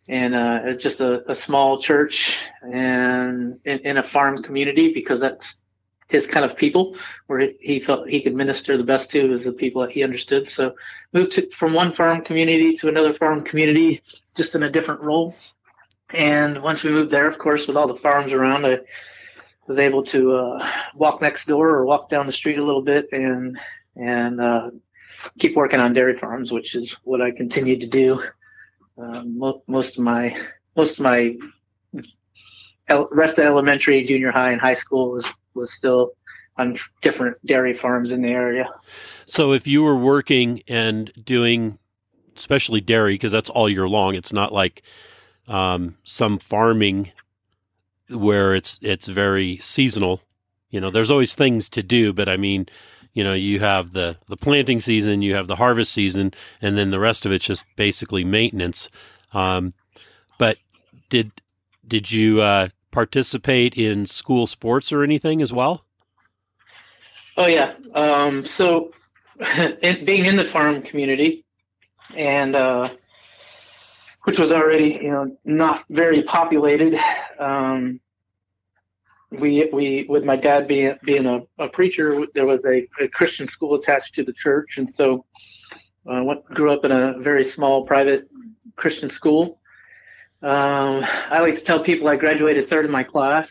and 0.10 0.34
uh, 0.34 0.62
it's 0.64 0.84
just 0.84 1.00
a, 1.00 1.32
a, 1.32 1.36
small 1.36 1.80
church 1.80 2.36
and 2.64 3.60
in, 3.64 3.80
in, 3.80 3.98
a 3.98 4.04
farm 4.04 4.42
community 4.42 4.92
because 4.92 5.20
that's 5.20 5.56
his 6.08 6.26
kind 6.26 6.44
of 6.44 6.58
people 6.58 6.98
where 7.28 7.52
he 7.60 7.80
felt 7.80 8.10
he 8.10 8.20
could 8.20 8.34
minister 8.34 8.76
the 8.76 8.84
best 8.84 9.12
to 9.12 9.36
is 9.36 9.44
the 9.44 9.52
people 9.52 9.84
that 9.84 9.92
he 9.92 10.04
understood. 10.04 10.50
So 10.50 10.74
moved 11.14 11.34
to, 11.34 11.48
from 11.52 11.74
one 11.74 11.94
farm 11.94 12.24
community 12.24 12.76
to 12.78 12.90
another 12.90 13.14
farm 13.14 13.44
community, 13.44 14.02
just 14.36 14.56
in 14.56 14.64
a 14.64 14.72
different 14.72 15.02
role. 15.02 15.36
And 16.12 16.62
once 16.64 16.84
we 16.84 16.92
moved 16.92 17.12
there, 17.12 17.28
of 17.28 17.38
course, 17.38 17.68
with 17.68 17.78
all 17.78 17.88
the 17.88 17.96
farms 17.96 18.34
around, 18.34 18.66
I 18.66 18.80
was 19.68 19.78
able 19.78 20.04
to 20.04 20.34
uh, 20.34 20.70
walk 20.96 21.22
next 21.22 21.46
door 21.46 21.70
or 21.70 21.86
walk 21.86 22.10
down 22.10 22.26
the 22.26 22.32
street 22.32 22.58
a 22.58 22.64
little 22.64 22.82
bit 22.82 23.10
and 23.12 23.60
and 23.96 24.42
uh, 24.42 24.72
keep 25.38 25.56
working 25.56 25.80
on 25.80 25.94
dairy 25.94 26.18
farms, 26.18 26.52
which 26.52 26.76
is 26.76 26.94
what 27.04 27.22
I 27.22 27.32
continued 27.32 27.82
to 27.82 27.88
do 27.88 28.24
uh, 29.00 29.24
mo- 29.26 29.64
most 29.68 29.98
of 29.98 30.04
my 30.04 30.36
most 30.76 31.00
of 31.00 31.04
my 31.04 31.36
el- 32.88 33.10
rest 33.12 33.38
of 33.38 33.46
elementary, 33.46 34.04
junior 34.04 34.32
high, 34.32 34.52
and 34.52 34.62
high 34.62 34.74
school 34.74 35.12
was 35.12 35.32
was 35.54 35.72
still 35.74 36.12
on 36.58 36.78
different 37.02 37.38
dairy 37.46 37.74
farms 37.74 38.12
in 38.12 38.22
the 38.22 38.30
area. 38.30 38.70
So, 39.26 39.54
if 39.54 39.68
you 39.68 39.84
were 39.84 39.96
working 39.96 40.62
and 40.68 41.12
doing, 41.24 41.80
especially 42.36 42.82
dairy, 42.82 43.16
because 43.16 43.32
that's 43.32 43.50
all 43.50 43.70
year 43.70 43.88
long, 43.88 44.16
it's 44.16 44.34
not 44.34 44.52
like 44.52 44.84
um, 45.50 45.98
some 46.06 46.38
farming 46.38 47.12
where 48.10 48.56
it's 48.56 48.80
it's 48.82 49.08
very 49.08 49.58
seasonal. 49.58 50.22
You 50.70 50.80
know, 50.80 50.92
there's 50.92 51.12
always 51.12 51.36
things 51.36 51.68
to 51.70 51.84
do, 51.84 52.14
but 52.14 52.30
I 52.30 52.38
mean, 52.38 52.68
you 53.14 53.24
know 53.24 53.34
you 53.34 53.60
have 53.60 53.94
the 53.94 54.18
the 54.28 54.38
planting 54.38 54.80
season 54.80 55.22
you 55.22 55.36
have 55.36 55.48
the 55.48 55.56
harvest 55.56 55.92
season 55.92 56.34
and 56.62 56.78
then 56.78 56.92
the 56.92 57.00
rest 57.00 57.26
of 57.26 57.32
it's 57.32 57.46
just 57.46 57.66
basically 57.76 58.24
maintenance. 58.24 58.90
Um, 59.34 59.74
but 60.38 60.58
did 61.10 61.32
did 61.88 62.12
you 62.12 62.42
uh, 62.42 62.70
participate 62.92 63.74
in 63.74 64.06
school 64.06 64.48
sports 64.48 64.92
or 64.92 65.04
anything 65.04 65.42
as 65.42 65.52
well? 65.52 65.84
Oh 67.36 67.48
yeah. 67.48 67.74
Um, 67.94 68.46
so 68.46 68.92
in, 69.82 70.06
being 70.06 70.26
in 70.26 70.36
the 70.36 70.46
farm 70.46 70.82
community 70.82 71.46
and 72.16 72.56
uh, 72.56 72.90
which 74.30 74.38
was 74.38 74.52
already 74.52 75.00
you 75.02 75.10
know 75.10 75.36
not 75.44 75.84
very 75.90 76.22
populated. 76.22 77.00
Um, 77.40 78.00
we 79.32 79.68
we 79.74 80.06
with 80.08 80.24
my 80.24 80.36
dad 80.36 80.68
being 80.68 80.96
being 81.04 81.26
a, 81.26 81.40
a 81.58 81.68
preacher, 81.68 82.28
there 82.36 82.46
was 82.46 82.60
a, 82.64 82.88
a, 83.04 83.08
Christian 83.08 83.48
school 83.48 83.74
attached 83.74 84.14
to 84.16 84.24
the 84.24 84.34
church, 84.34 84.78
and 84.78 84.88
so 84.88 85.26
I 86.08 86.20
uh, 86.20 86.24
went, 86.24 86.46
grew 86.46 86.72
up 86.72 86.86
in 86.86 86.92
a 86.92 87.18
very 87.18 87.44
small 87.44 87.88
private 87.88 88.30
Christian 88.76 89.10
school. 89.10 89.60
Um, 90.44 91.04
I 91.32 91.40
like 91.40 91.56
to 91.56 91.62
tell 91.62 91.84
people 91.84 92.08
I 92.08 92.16
graduated 92.16 92.70
third 92.70 92.86
in 92.86 92.92
my 92.92 93.04
class 93.04 93.50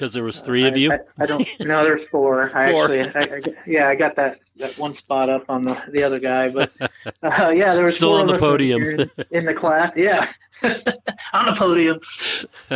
because 0.00 0.14
there 0.14 0.24
was 0.24 0.40
three 0.40 0.66
of 0.66 0.78
you. 0.78 0.90
I, 0.92 0.94
I, 0.94 0.98
I 1.20 1.26
don't. 1.26 1.46
No, 1.60 1.84
there's 1.84 2.08
four. 2.08 2.50
I 2.56 2.72
actually, 2.72 3.02
I, 3.02 3.42
yeah, 3.66 3.88
I 3.88 3.94
got 3.94 4.16
that 4.16 4.40
that 4.56 4.78
one 4.78 4.94
spot 4.94 5.28
up 5.28 5.44
on 5.48 5.62
the 5.62 5.76
the 5.92 6.02
other 6.02 6.18
guy, 6.18 6.48
but 6.48 6.72
uh, 6.80 7.52
yeah, 7.54 7.74
there 7.74 7.84
was 7.84 7.96
still 7.96 8.14
on 8.14 8.26
the 8.26 8.38
podium 8.38 8.82
in, 8.82 9.10
in, 9.30 9.44
the 9.44 9.52
class. 9.52 9.92
Yeah, 9.94 10.32
on 10.62 11.46
the 11.46 11.54
podium. 11.54 12.00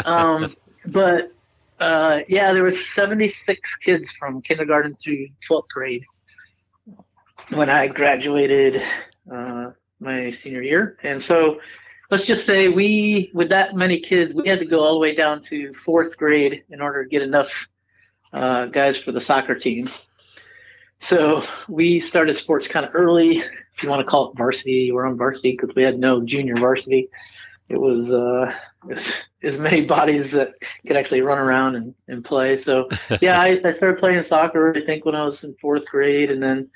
Um, 0.04 0.54
but 0.88 1.32
uh, 1.80 2.20
yeah, 2.28 2.52
there 2.52 2.62
was 2.62 2.86
76 2.90 3.76
kids 3.76 4.10
from 4.18 4.42
kindergarten 4.42 4.94
through 5.02 5.28
12th 5.48 5.68
grade 5.68 6.04
when 7.50 7.70
I 7.70 7.86
graduated 7.86 8.82
uh, 9.32 9.70
my 9.98 10.30
senior 10.30 10.62
year. 10.62 10.98
And 11.02 11.22
so 11.22 11.60
let's 12.10 12.26
just 12.26 12.46
say 12.46 12.68
we, 12.68 13.30
with 13.34 13.48
that 13.50 13.74
many 13.74 14.00
kids, 14.00 14.34
we 14.34 14.48
had 14.48 14.58
to 14.58 14.64
go 14.64 14.80
all 14.80 14.94
the 14.94 15.00
way 15.00 15.14
down 15.14 15.42
to 15.42 15.72
fourth 15.74 16.16
grade 16.16 16.62
in 16.70 16.80
order 16.80 17.04
to 17.04 17.08
get 17.08 17.22
enough 17.22 17.68
uh, 18.32 18.66
guys 18.66 18.96
for 18.96 19.12
the 19.12 19.20
soccer 19.20 19.54
team. 19.54 19.88
So 21.00 21.44
we 21.68 22.00
started 22.00 22.36
sports 22.36 22.68
kind 22.68 22.86
of 22.86 22.94
early, 22.94 23.38
if 23.38 23.82
you 23.82 23.90
want 23.90 24.00
to 24.00 24.06
call 24.06 24.30
it 24.30 24.36
varsity. 24.36 24.90
We're 24.92 25.06
on 25.06 25.16
varsity 25.16 25.52
because 25.52 25.74
we 25.74 25.82
had 25.82 25.98
no 25.98 26.24
junior 26.24 26.56
varsity 26.56 27.10
it 27.68 27.78
was 27.78 28.10
uh, 28.12 28.52
as, 28.90 29.26
as 29.42 29.58
many 29.58 29.84
bodies 29.84 30.32
that 30.32 30.54
could 30.86 30.96
actually 30.96 31.22
run 31.22 31.38
around 31.38 31.76
and, 31.76 31.94
and 32.08 32.24
play. 32.24 32.58
So 32.58 32.88
yeah, 33.20 33.40
I, 33.40 33.60
I 33.64 33.72
started 33.72 33.98
playing 33.98 34.24
soccer. 34.24 34.74
I 34.76 34.84
think 34.84 35.04
when 35.04 35.14
I 35.14 35.24
was 35.24 35.44
in 35.44 35.54
fourth 35.60 35.86
grade, 35.86 36.30
and 36.30 36.42
then 36.42 36.70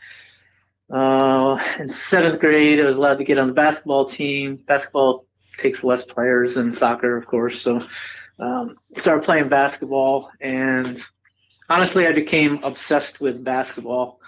uh, 0.91 1.59
in 1.79 1.93
seventh 1.93 2.41
grade, 2.41 2.81
I 2.81 2.87
was 2.87 2.97
allowed 2.97 3.19
to 3.19 3.25
get 3.25 3.39
on 3.39 3.49
the 3.49 3.53
basketball 3.53 4.07
team. 4.07 4.57
Basketball 4.57 5.27
takes 5.59 5.85
less 5.85 6.05
players 6.05 6.55
than 6.55 6.75
soccer, 6.75 7.17
of 7.17 7.27
course. 7.27 7.61
So 7.61 7.83
um, 8.39 8.77
started 8.97 9.25
playing 9.25 9.49
basketball, 9.49 10.31
and 10.41 11.03
honestly, 11.69 12.07
I 12.07 12.13
became 12.13 12.63
obsessed 12.63 13.21
with 13.21 13.45
basketball. 13.45 14.21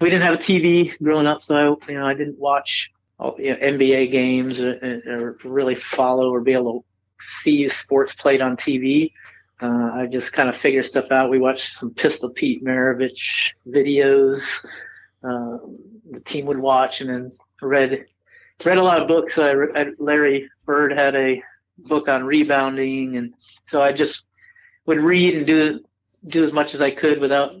We 0.00 0.08
didn't 0.08 0.24
have 0.24 0.34
a 0.34 0.38
TV 0.38 0.96
growing 1.02 1.26
up, 1.26 1.42
so 1.42 1.54
I, 1.54 1.90
you 1.90 1.98
know, 1.98 2.06
I 2.06 2.14
didn't 2.14 2.38
watch 2.38 2.90
you 3.38 3.50
know, 3.50 3.56
NBA 3.56 4.10
games 4.10 4.60
or, 4.60 4.78
or, 5.06 5.38
really 5.44 5.74
follow 5.74 6.30
or 6.30 6.40
be 6.40 6.54
able 6.54 6.80
to 6.80 7.26
see 7.42 7.68
sports 7.68 8.14
played 8.14 8.40
on 8.40 8.56
TV. 8.56 9.12
Uh, 9.60 9.90
I 9.92 10.06
just 10.10 10.32
kind 10.32 10.48
of 10.48 10.56
figure 10.56 10.82
stuff 10.82 11.10
out. 11.10 11.28
We 11.28 11.38
watched 11.38 11.76
some 11.76 11.92
Pistol 11.92 12.30
Pete 12.30 12.64
Maravich 12.64 13.52
videos. 13.68 14.64
Uh, 15.22 15.58
the 16.10 16.20
team 16.24 16.46
would 16.46 16.58
watch, 16.58 17.00
and 17.00 17.10
then 17.10 17.32
read 17.60 18.06
read 18.64 18.78
a 18.78 18.82
lot 18.82 19.00
of 19.00 19.08
books. 19.08 19.38
I, 19.38 19.52
I, 19.52 19.86
Larry 19.98 20.50
Bird 20.64 20.92
had 20.92 21.14
a 21.14 21.42
book 21.78 22.08
on 22.08 22.24
rebounding, 22.24 23.16
and 23.16 23.34
so 23.64 23.82
I 23.82 23.92
just 23.92 24.22
would 24.86 24.98
read 24.98 25.36
and 25.36 25.46
do 25.46 25.80
do 26.26 26.44
as 26.44 26.52
much 26.52 26.74
as 26.74 26.80
I 26.80 26.90
could 26.90 27.20
without 27.20 27.52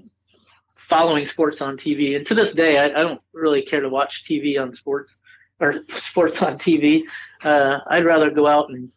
following 0.76 1.24
sports 1.24 1.60
on 1.60 1.76
TV. 1.76 2.16
And 2.16 2.26
to 2.26 2.34
this 2.34 2.52
day, 2.52 2.78
I, 2.78 2.86
I 2.86 3.02
don't 3.02 3.22
really 3.32 3.62
care 3.62 3.80
to 3.80 3.88
watch 3.88 4.24
TV 4.28 4.60
on 4.60 4.74
sports 4.74 5.16
or 5.60 5.84
sports 5.94 6.42
on 6.42 6.58
TV. 6.58 7.02
Uh, 7.42 7.78
I'd 7.86 8.04
rather 8.04 8.30
go 8.30 8.46
out 8.46 8.70
and 8.70 8.90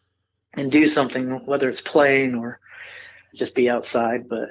and 0.54 0.70
do 0.70 0.86
something, 0.86 1.44
whether 1.46 1.68
it's 1.68 1.80
playing 1.80 2.34
or 2.34 2.60
just 3.34 3.54
be 3.54 3.68
outside. 3.68 4.28
But 4.28 4.48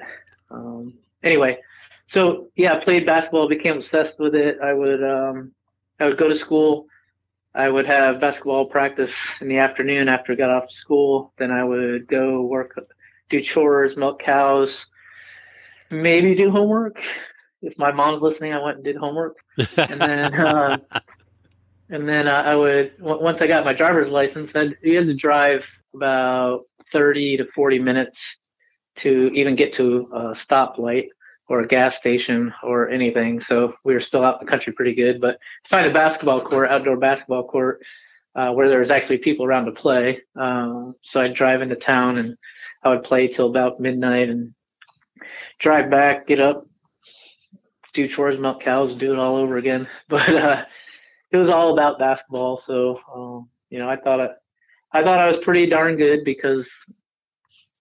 um, 0.50 0.94
anyway, 1.22 1.58
so 2.06 2.48
yeah, 2.54 2.74
I 2.74 2.84
played 2.84 3.06
basketball, 3.06 3.48
became 3.48 3.76
obsessed 3.76 4.18
with 4.18 4.34
it. 4.34 4.58
I 4.62 4.72
would 4.72 5.02
um, 5.02 5.52
I 5.98 6.06
would 6.06 6.18
go 6.18 6.28
to 6.28 6.36
school. 6.36 6.86
I 7.54 7.68
would 7.68 7.86
have 7.86 8.20
basketball 8.20 8.66
practice 8.66 9.16
in 9.40 9.48
the 9.48 9.58
afternoon 9.58 10.08
after 10.08 10.32
I 10.32 10.36
got 10.36 10.50
off 10.50 10.70
school. 10.70 11.32
Then 11.38 11.50
I 11.50 11.62
would 11.62 12.08
go 12.08 12.42
work, 12.42 12.78
do 13.30 13.40
chores, 13.40 13.96
milk 13.96 14.20
cows, 14.20 14.86
maybe 15.90 16.34
do 16.34 16.50
homework. 16.50 17.02
If 17.62 17.78
my 17.78 17.92
mom's 17.92 18.22
listening, 18.22 18.52
I 18.52 18.62
went 18.62 18.76
and 18.76 18.84
did 18.84 18.96
homework. 18.96 19.36
And 19.76 20.00
then 20.00 20.34
uh, 20.40 20.78
and 21.88 22.08
then 22.08 22.28
uh, 22.28 22.42
I 22.44 22.54
would 22.54 22.92
once 23.00 23.40
I 23.40 23.46
got 23.46 23.64
my 23.64 23.72
driver's 23.72 24.08
license, 24.10 24.54
I'd, 24.54 24.76
you 24.82 24.96
had 24.96 25.06
to 25.06 25.14
drive 25.14 25.64
about 25.94 26.64
30 26.92 27.38
to 27.38 27.46
40 27.54 27.78
minutes 27.78 28.38
to 28.96 29.30
even 29.32 29.56
get 29.56 29.72
to 29.74 30.08
a 30.12 30.18
stoplight 30.32 31.08
or 31.48 31.60
a 31.60 31.66
gas 31.68 31.96
station 31.96 32.52
or 32.62 32.88
anything. 32.88 33.40
So 33.40 33.74
we 33.84 33.94
were 33.94 34.00
still 34.00 34.24
out 34.24 34.40
in 34.40 34.46
the 34.46 34.50
country 34.50 34.72
pretty 34.72 34.94
good. 34.94 35.20
But 35.20 35.38
find 35.68 35.86
a 35.86 35.92
basketball 35.92 36.40
court, 36.42 36.70
outdoor 36.70 36.96
basketball 36.96 37.44
court, 37.44 37.82
uh, 38.34 38.52
where 38.52 38.68
there 38.68 38.80
was 38.80 38.90
actually 38.90 39.18
people 39.18 39.44
around 39.44 39.66
to 39.66 39.72
play. 39.72 40.22
Um, 40.36 40.94
so 41.02 41.20
I'd 41.20 41.34
drive 41.34 41.62
into 41.62 41.76
town 41.76 42.18
and 42.18 42.36
I 42.82 42.90
would 42.90 43.04
play 43.04 43.28
till 43.28 43.48
about 43.48 43.80
midnight 43.80 44.28
and 44.30 44.54
drive 45.58 45.90
back, 45.90 46.26
get 46.26 46.40
up, 46.40 46.66
do 47.92 48.08
chores, 48.08 48.40
milk 48.40 48.60
cows, 48.60 48.94
do 48.94 49.12
it 49.12 49.18
all 49.18 49.36
over 49.36 49.56
again. 49.56 49.88
But 50.08 50.28
uh, 50.28 50.64
it 51.30 51.36
was 51.36 51.48
all 51.48 51.72
about 51.72 51.98
basketball. 51.98 52.56
So 52.56 53.00
um, 53.14 53.48
you 53.70 53.78
know, 53.78 53.88
I 53.88 53.96
thought 53.96 54.20
I, 54.20 54.28
I 54.92 55.02
thought 55.02 55.18
I 55.18 55.26
was 55.26 55.38
pretty 55.38 55.66
darn 55.66 55.96
good 55.96 56.24
because 56.24 56.70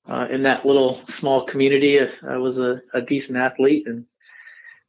uh, 0.08 0.28
in 0.30 0.44
that 0.44 0.66
little 0.66 1.00
small 1.08 1.46
community, 1.46 2.00
I 2.28 2.38
was 2.38 2.58
a, 2.58 2.82
a 2.94 3.02
decent 3.02 3.38
athlete 3.38 3.88
and 3.88 4.06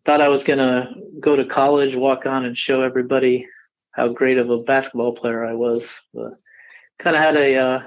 thought 0.04 0.20
I 0.20 0.28
was 0.28 0.44
gonna 0.44 0.92
go 1.20 1.36
to 1.36 1.44
college, 1.44 1.94
walk 1.94 2.26
on, 2.26 2.44
and 2.44 2.56
show 2.56 2.82
everybody 2.82 3.46
how 3.92 4.08
great 4.08 4.38
of 4.38 4.50
a 4.50 4.58
basketball 4.58 5.14
player 5.14 5.44
I 5.44 5.54
was. 5.54 5.88
Kind 6.98 7.16
of 7.16 7.22
had 7.22 7.36
a 7.36 7.56
uh, 7.56 7.82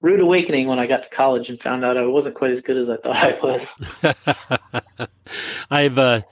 rude 0.00 0.20
awakening 0.20 0.68
when 0.68 0.78
I 0.78 0.86
got 0.86 1.02
to 1.02 1.10
college 1.10 1.48
and 1.48 1.60
found 1.60 1.84
out 1.84 1.96
I 1.96 2.06
wasn't 2.06 2.36
quite 2.36 2.52
as 2.52 2.60
good 2.60 2.76
as 2.76 2.88
I 2.88 2.96
thought 2.96 3.16
I 3.16 4.96
was. 4.96 5.08
I've 5.70 5.98
uh, 5.98 6.22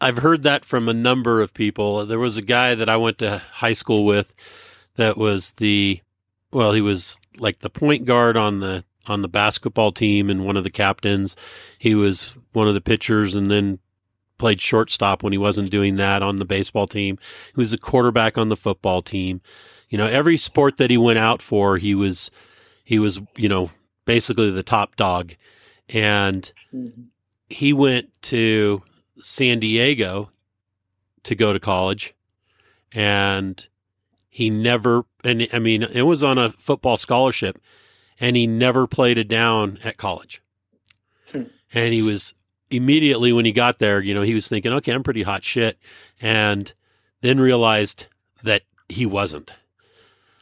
I've 0.00 0.18
heard 0.18 0.42
that 0.42 0.64
from 0.64 0.88
a 0.88 0.94
number 0.94 1.40
of 1.40 1.54
people. 1.54 2.04
There 2.06 2.18
was 2.18 2.36
a 2.36 2.42
guy 2.42 2.74
that 2.74 2.88
I 2.88 2.96
went 2.96 3.18
to 3.18 3.38
high 3.38 3.72
school 3.72 4.04
with 4.04 4.34
that 4.96 5.16
was 5.16 5.52
the 5.52 6.00
well, 6.52 6.72
he 6.72 6.80
was 6.80 7.18
like 7.38 7.60
the 7.60 7.70
point 7.70 8.04
guard 8.04 8.36
on 8.36 8.60
the 8.60 8.84
on 9.06 9.22
the 9.22 9.28
basketball 9.28 9.92
team 9.92 10.30
and 10.30 10.44
one 10.44 10.56
of 10.56 10.64
the 10.64 10.70
captains. 10.70 11.36
He 11.78 11.94
was 11.94 12.36
one 12.52 12.68
of 12.68 12.74
the 12.74 12.80
pitchers 12.80 13.34
and 13.34 13.50
then 13.50 13.78
played 14.38 14.60
shortstop 14.60 15.22
when 15.22 15.32
he 15.32 15.38
wasn't 15.38 15.70
doing 15.70 15.96
that 15.96 16.22
on 16.22 16.38
the 16.38 16.44
baseball 16.44 16.86
team. 16.86 17.18
He 17.54 17.60
was 17.60 17.72
a 17.72 17.78
quarterback 17.78 18.36
on 18.36 18.48
the 18.48 18.56
football 18.56 19.02
team. 19.02 19.40
You 19.88 19.98
know, 19.98 20.06
every 20.06 20.36
sport 20.36 20.76
that 20.78 20.90
he 20.90 20.96
went 20.96 21.18
out 21.18 21.40
for, 21.40 21.78
he 21.78 21.94
was 21.94 22.30
he 22.84 22.98
was, 22.98 23.20
you 23.36 23.48
know, 23.48 23.70
basically 24.04 24.50
the 24.50 24.62
top 24.62 24.96
dog. 24.96 25.34
And 25.88 26.50
mm-hmm. 26.74 27.02
he 27.48 27.72
went 27.72 28.10
to 28.22 28.82
San 29.20 29.60
Diego 29.60 30.30
to 31.22 31.34
go 31.34 31.52
to 31.52 31.60
college 31.60 32.14
and 32.92 33.66
he 34.28 34.48
never 34.48 35.04
and 35.24 35.48
I 35.52 35.58
mean 35.58 35.82
it 35.82 36.02
was 36.02 36.22
on 36.22 36.38
a 36.38 36.50
football 36.50 36.96
scholarship 36.96 37.58
and 38.20 38.36
he 38.36 38.46
never 38.46 38.86
played 38.86 39.18
it 39.18 39.28
down 39.28 39.78
at 39.84 39.96
college. 39.96 40.42
Hmm. 41.30 41.44
And 41.72 41.92
he 41.92 42.02
was 42.02 42.34
immediately 42.70 43.32
when 43.32 43.44
he 43.44 43.52
got 43.52 43.78
there, 43.78 44.00
you 44.00 44.14
know, 44.14 44.22
he 44.22 44.34
was 44.34 44.48
thinking, 44.48 44.72
okay, 44.72 44.92
I'm 44.92 45.02
pretty 45.02 45.22
hot 45.22 45.44
shit. 45.44 45.78
And 46.20 46.72
then 47.20 47.40
realized 47.40 48.06
that 48.42 48.62
he 48.88 49.06
wasn't. 49.06 49.52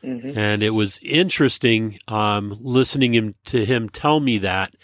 Mm-hmm. 0.02 0.36
And 0.36 0.62
it 0.62 0.70
was 0.70 0.98
interesting 1.02 1.98
um, 2.08 2.58
listening 2.60 3.14
him 3.14 3.34
to 3.46 3.64
him 3.64 3.88
tell 3.88 4.18
me 4.18 4.38
that 4.38 4.74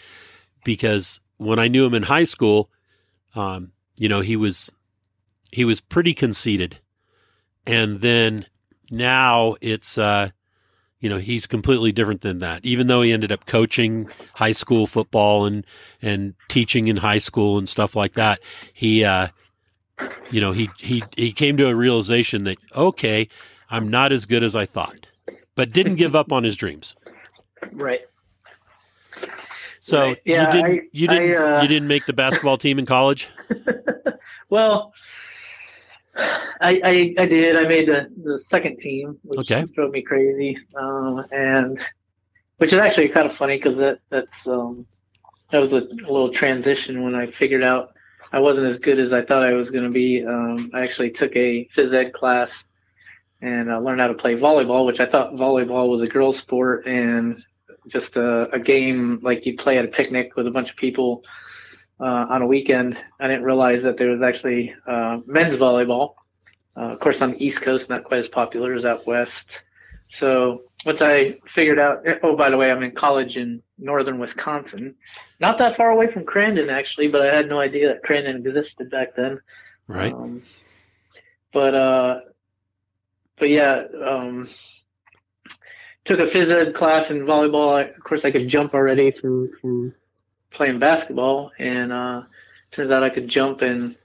because 0.63 1.19
when 1.37 1.59
I 1.59 1.67
knew 1.67 1.85
him 1.85 1.93
in 1.93 2.03
high 2.03 2.23
school, 2.23 2.69
um, 3.35 3.73
you 3.97 4.07
know, 4.07 4.21
he 4.21 4.35
was 4.35 4.71
he 5.51 5.65
was 5.65 5.81
pretty 5.81 6.13
conceited, 6.13 6.79
and 7.65 7.99
then 7.99 8.45
now 8.89 9.55
it's 9.61 9.97
uh, 9.97 10.29
you 10.99 11.09
know 11.09 11.17
he's 11.17 11.47
completely 11.47 11.91
different 11.91 12.21
than 12.21 12.39
that. 12.39 12.63
Even 12.63 12.87
though 12.87 13.01
he 13.01 13.11
ended 13.11 13.31
up 13.31 13.45
coaching 13.45 14.09
high 14.35 14.51
school 14.51 14.87
football 14.87 15.45
and 15.45 15.65
and 16.01 16.33
teaching 16.47 16.87
in 16.87 16.97
high 16.97 17.17
school 17.17 17.57
and 17.57 17.67
stuff 17.67 17.95
like 17.95 18.13
that, 18.13 18.39
he 18.73 19.03
uh, 19.03 19.27
you 20.31 20.41
know 20.41 20.51
he 20.51 20.69
he 20.77 21.03
he 21.15 21.31
came 21.31 21.57
to 21.57 21.67
a 21.67 21.75
realization 21.75 22.43
that 22.45 22.57
okay, 22.75 23.27
I'm 23.69 23.87
not 23.87 24.11
as 24.11 24.25
good 24.25 24.43
as 24.43 24.55
I 24.55 24.65
thought 24.65 25.07
but 25.59 25.73
didn't 25.73 25.95
give 25.95 26.15
up 26.15 26.31
on 26.31 26.45
his 26.45 26.55
dreams. 26.55 26.95
Right. 27.73 27.99
So 29.81 29.99
right. 29.99 30.21
Yeah, 30.23 30.45
you 30.45 30.51
didn't 30.53 30.65
I, 30.65 30.81
you 30.93 31.07
didn't 31.09 31.31
I, 31.33 31.57
uh... 31.57 31.61
you 31.63 31.67
didn't 31.67 31.89
make 31.89 32.05
the 32.05 32.13
basketball 32.13 32.57
team 32.57 32.79
in 32.79 32.85
college? 32.85 33.27
well, 34.49 34.93
I, 36.15 36.81
I, 36.83 37.15
I 37.17 37.25
did. 37.25 37.55
I 37.55 37.67
made 37.67 37.87
the, 37.87 38.09
the 38.23 38.39
second 38.39 38.79
team, 38.79 39.17
which 39.23 39.51
okay. 39.51 39.65
drove 39.73 39.91
me 39.91 40.01
crazy, 40.01 40.57
um, 40.75 41.25
and 41.31 41.79
which 42.57 42.73
is 42.73 42.79
actually 42.79 43.09
kind 43.09 43.27
of 43.27 43.35
funny 43.35 43.57
because 43.57 43.77
that 43.77 43.99
that's 44.09 44.47
um, 44.47 44.85
that 45.51 45.59
was 45.59 45.73
a, 45.73 45.81
little 45.81 46.31
transition 46.31 47.03
when 47.03 47.15
I 47.15 47.31
figured 47.31 47.63
out 47.63 47.93
I 48.31 48.39
wasn't 48.39 48.67
as 48.67 48.79
good 48.79 48.99
as 48.99 49.13
I 49.13 49.23
thought 49.23 49.43
I 49.43 49.53
was 49.53 49.71
going 49.71 49.85
to 49.85 49.91
be. 49.91 50.25
Um, 50.25 50.71
I 50.73 50.81
actually 50.81 51.11
took 51.11 51.35
a 51.35 51.67
phys 51.75 51.93
ed 51.93 52.13
class 52.13 52.65
and 53.41 53.71
uh, 53.71 53.79
learned 53.79 54.01
how 54.01 54.07
to 54.07 54.13
play 54.13 54.35
volleyball, 54.35 54.85
which 54.85 54.99
I 54.99 55.05
thought 55.05 55.33
volleyball 55.33 55.89
was 55.89 56.01
a 56.01 56.07
girl 56.07 56.33
sport 56.33 56.85
and 56.85 57.41
just 57.87 58.17
a, 58.17 58.49
a 58.51 58.59
game 58.59 59.19
like 59.23 59.45
you'd 59.45 59.57
play 59.57 59.77
at 59.77 59.85
a 59.85 59.87
picnic 59.87 60.35
with 60.35 60.45
a 60.45 60.51
bunch 60.51 60.69
of 60.69 60.75
people 60.75 61.23
uh, 61.99 62.25
on 62.29 62.41
a 62.41 62.47
weekend. 62.47 62.97
I 63.19 63.27
didn't 63.27 63.43
realize 63.43 63.83
that 63.83 63.97
there 63.97 64.09
was 64.09 64.21
actually 64.21 64.73
uh, 64.87 65.19
men's 65.25 65.57
volleyball. 65.57 66.15
Uh, 66.77 66.93
of 66.93 66.99
course, 66.99 67.21
on 67.21 67.31
the 67.31 67.45
East 67.45 67.61
Coast, 67.61 67.89
not 67.89 68.03
quite 68.03 68.19
as 68.19 68.29
popular 68.29 68.73
as 68.73 68.85
out 68.85 69.05
west. 69.05 69.63
So 70.07 70.63
once 70.85 71.01
I 71.01 71.39
figured 71.53 71.77
out, 71.77 72.03
oh, 72.23 72.35
by 72.35 72.49
the 72.49 72.57
way, 72.57 72.71
I'm 72.71 72.81
in 72.83 72.91
college 72.91 73.37
in 73.37 73.61
northern 73.77 74.17
Wisconsin, 74.17 74.95
not 75.39 75.57
that 75.59 75.77
far 75.77 75.91
away 75.91 76.11
from 76.11 76.25
Crandon, 76.25 76.71
actually, 76.71 77.07
but 77.07 77.21
I 77.21 77.35
had 77.35 77.47
no 77.47 77.59
idea 77.59 77.89
that 77.89 78.03
Crandon 78.03 78.45
existed 78.45 78.89
back 78.89 79.15
then. 79.15 79.39
Right. 79.87 80.13
Um, 80.13 80.41
but 81.51 81.75
uh, 81.75 82.19
but 83.37 83.49
yeah, 83.49 83.83
um, 84.05 84.47
took 86.05 86.19
a 86.19 86.25
phys 86.25 86.49
ed 86.49 86.75
class 86.75 87.11
in 87.11 87.21
volleyball. 87.21 87.77
I, 87.77 87.81
of 87.89 88.03
course, 88.03 88.25
I 88.25 88.31
could 88.31 88.47
jump 88.47 88.73
already 88.73 89.11
from 89.11 89.51
from 89.59 89.93
playing 90.51 90.79
basketball, 90.79 91.51
and 91.59 91.91
uh, 91.91 92.23
turns 92.71 92.91
out 92.91 93.03
I 93.03 93.09
could 93.09 93.27
jump 93.27 93.61
and 93.61 93.95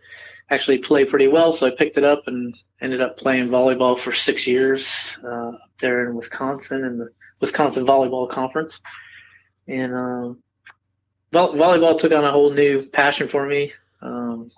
actually 0.50 0.78
play 0.78 1.04
pretty 1.04 1.28
well. 1.28 1.52
So 1.52 1.66
I 1.66 1.70
picked 1.70 1.96
it 1.98 2.04
up 2.04 2.24
and 2.26 2.54
ended 2.80 3.00
up 3.00 3.16
playing 3.16 3.48
volleyball 3.48 3.98
for 3.98 4.12
six 4.12 4.46
years 4.46 5.16
uh, 5.26 5.52
there 5.80 6.08
in 6.08 6.14
Wisconsin 6.14 6.84
in 6.84 6.98
the 6.98 7.08
Wisconsin 7.40 7.86
Volleyball 7.86 8.30
Conference, 8.30 8.80
and 9.66 9.94
um, 9.94 10.42
volleyball 11.32 11.98
took 11.98 12.12
on 12.12 12.24
a 12.24 12.30
whole 12.30 12.50
new 12.50 12.86
passion 12.86 13.28
for 13.28 13.46
me. 13.46 13.72
Um, 14.00 14.50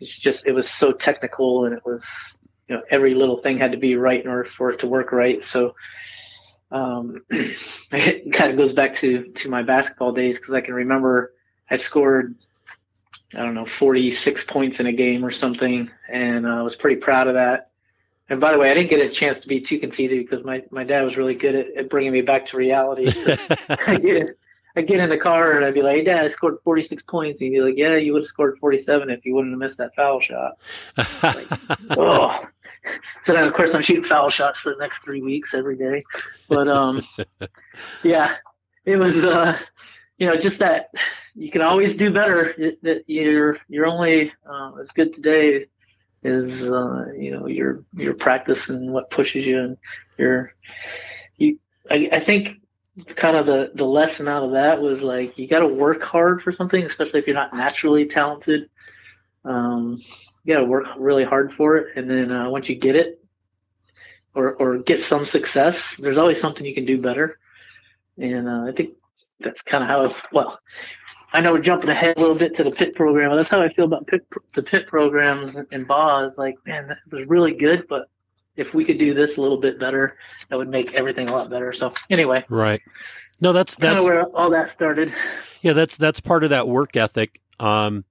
it's 0.00 0.16
just 0.16 0.46
it 0.46 0.52
was 0.52 0.68
so 0.68 0.92
technical 0.92 1.64
and 1.64 1.74
it 1.74 1.82
was 1.84 2.38
you 2.68 2.76
know 2.76 2.82
every 2.90 3.14
little 3.14 3.40
thing 3.42 3.58
had 3.58 3.72
to 3.72 3.78
be 3.78 3.96
right 3.96 4.22
in 4.22 4.30
order 4.30 4.44
for 4.44 4.70
it 4.70 4.80
to 4.80 4.86
work 4.86 5.12
right. 5.12 5.44
So 5.44 5.74
um, 6.70 7.22
it 7.30 8.32
kind 8.32 8.50
of 8.50 8.56
goes 8.56 8.72
back 8.72 8.94
to 8.96 9.24
to 9.24 9.48
my 9.48 9.62
basketball 9.62 10.12
days 10.12 10.38
because 10.38 10.54
I 10.54 10.60
can 10.60 10.74
remember 10.74 11.32
I 11.70 11.76
scored 11.76 12.34
I 13.34 13.38
don't 13.38 13.54
know 13.54 13.66
46 13.66 14.44
points 14.44 14.80
in 14.80 14.86
a 14.86 14.92
game 14.92 15.24
or 15.24 15.30
something, 15.30 15.90
and 16.10 16.46
uh, 16.46 16.60
I 16.60 16.62
was 16.62 16.76
pretty 16.76 16.96
proud 16.96 17.28
of 17.28 17.34
that. 17.34 17.70
And 18.30 18.40
by 18.40 18.52
the 18.52 18.58
way, 18.58 18.70
I 18.70 18.74
didn't 18.74 18.90
get 18.90 19.00
a 19.00 19.08
chance 19.08 19.40
to 19.40 19.48
be 19.48 19.60
too 19.60 19.78
conceited 19.78 20.18
because 20.18 20.44
my, 20.44 20.62
my 20.70 20.84
dad 20.84 21.02
was 21.02 21.16
really 21.16 21.34
good 21.34 21.54
at, 21.54 21.76
at 21.76 21.90
bringing 21.90 22.12
me 22.12 22.20
back 22.20 22.44
to 22.46 22.56
reality. 22.58 23.06
I 23.68 23.96
get 23.96 24.36
I 24.76 24.82
get 24.82 25.00
in 25.00 25.08
the 25.08 25.18
car 25.18 25.56
and 25.56 25.64
I'd 25.64 25.74
be 25.74 25.82
like, 25.82 25.96
hey, 25.96 26.04
Dad, 26.04 26.24
I 26.24 26.28
scored 26.28 26.58
46 26.62 27.02
points. 27.04 27.40
And 27.40 27.50
he'd 27.50 27.58
be 27.58 27.62
like, 27.62 27.76
Yeah, 27.76 27.96
you 27.96 28.12
would 28.12 28.22
have 28.22 28.28
scored 28.28 28.58
47 28.58 29.10
if 29.10 29.26
you 29.26 29.34
wouldn't 29.34 29.52
have 29.52 29.58
missed 29.58 29.78
that 29.78 29.94
foul 29.96 30.20
shot. 30.20 30.58
like, 30.96 31.46
oh. 31.90 32.44
So 33.24 33.34
then, 33.34 33.44
of 33.44 33.52
course, 33.52 33.74
I'm 33.74 33.82
shooting 33.82 34.04
foul 34.04 34.30
shots 34.30 34.60
for 34.60 34.70
the 34.70 34.78
next 34.80 35.04
three 35.04 35.20
weeks 35.20 35.52
every 35.52 35.76
day. 35.76 36.02
But 36.48 36.66
um, 36.66 37.02
yeah, 38.02 38.36
it 38.86 38.96
was, 38.96 39.22
uh, 39.22 39.58
you 40.16 40.26
know, 40.26 40.36
just 40.36 40.58
that 40.60 40.90
you 41.34 41.50
can 41.50 41.60
always 41.60 41.96
do 41.96 42.10
better. 42.10 42.54
That 42.82 43.04
you're 43.06 43.58
you're 43.68 43.86
only 43.86 44.32
uh, 44.50 44.72
as 44.80 44.90
good 44.92 45.14
today 45.14 45.66
is 46.24 46.64
uh, 46.64 47.06
you 47.16 47.30
know 47.30 47.46
your 47.46 47.84
your 47.94 48.14
practice 48.14 48.68
and 48.68 48.92
what 48.92 49.10
pushes 49.10 49.46
you 49.46 49.58
and 49.58 49.76
your 50.16 50.52
you. 51.36 51.58
I, 51.90 52.08
I 52.12 52.20
think 52.20 52.60
kind 53.14 53.36
of 53.36 53.46
the 53.46 53.70
the 53.74 53.84
lesson 53.84 54.28
out 54.28 54.42
of 54.42 54.52
that 54.52 54.80
was 54.80 55.00
like 55.02 55.38
you 55.38 55.46
got 55.46 55.60
to 55.60 55.68
work 55.68 56.02
hard 56.02 56.42
for 56.42 56.52
something, 56.52 56.82
especially 56.82 57.20
if 57.20 57.26
you're 57.26 57.36
not 57.36 57.54
naturally 57.54 58.06
talented. 58.06 58.68
Um, 59.44 60.00
you 60.48 60.54
got 60.54 60.60
to 60.60 60.66
work 60.66 60.86
really 60.96 61.24
hard 61.24 61.52
for 61.52 61.76
it, 61.76 61.88
and 61.94 62.08
then 62.08 62.32
uh, 62.32 62.48
once 62.48 62.70
you 62.70 62.74
get 62.74 62.96
it, 62.96 63.22
or 64.34 64.54
or 64.54 64.78
get 64.78 65.02
some 65.02 65.26
success, 65.26 65.96
there's 65.98 66.16
always 66.16 66.40
something 66.40 66.64
you 66.64 66.74
can 66.74 66.86
do 66.86 66.98
better. 66.98 67.38
And 68.16 68.48
uh, 68.48 68.64
I 68.66 68.72
think 68.72 68.94
that's 69.40 69.60
kind 69.60 69.84
of 69.84 69.90
how. 69.90 70.06
I've, 70.06 70.22
well, 70.32 70.58
I 71.34 71.42
know 71.42 71.52
we're 71.52 71.60
jumping 71.60 71.90
ahead 71.90 72.16
a 72.16 72.20
little 72.20 72.34
bit 72.34 72.54
to 72.56 72.64
the 72.64 72.70
pit 72.70 72.94
program, 72.94 73.28
but 73.28 73.36
that's 73.36 73.50
how 73.50 73.60
I 73.60 73.68
feel 73.68 73.84
about 73.84 74.06
pit, 74.06 74.26
the 74.54 74.62
pit 74.62 74.86
programs 74.86 75.56
in. 75.56 75.66
Is 75.70 76.38
like, 76.38 76.56
man, 76.64 76.88
that 76.88 76.98
was 77.12 77.26
really 77.28 77.52
good, 77.52 77.86
but 77.86 78.08
if 78.56 78.72
we 78.72 78.86
could 78.86 78.98
do 78.98 79.12
this 79.12 79.36
a 79.36 79.42
little 79.42 79.60
bit 79.60 79.78
better, 79.78 80.16
that 80.48 80.56
would 80.56 80.70
make 80.70 80.94
everything 80.94 81.28
a 81.28 81.32
lot 81.32 81.50
better. 81.50 81.74
So 81.74 81.92
anyway, 82.08 82.46
right. 82.48 82.80
No, 83.42 83.52
that's 83.52 83.76
kind 83.76 83.96
that's 83.96 84.04
of 84.06 84.10
where 84.10 84.24
all 84.28 84.48
that 84.48 84.72
started. 84.72 85.12
yeah, 85.60 85.74
that's 85.74 85.98
that's 85.98 86.20
part 86.20 86.42
of 86.42 86.50
that 86.50 86.66
work 86.66 86.96
ethic. 86.96 87.38
Um, 87.60 88.06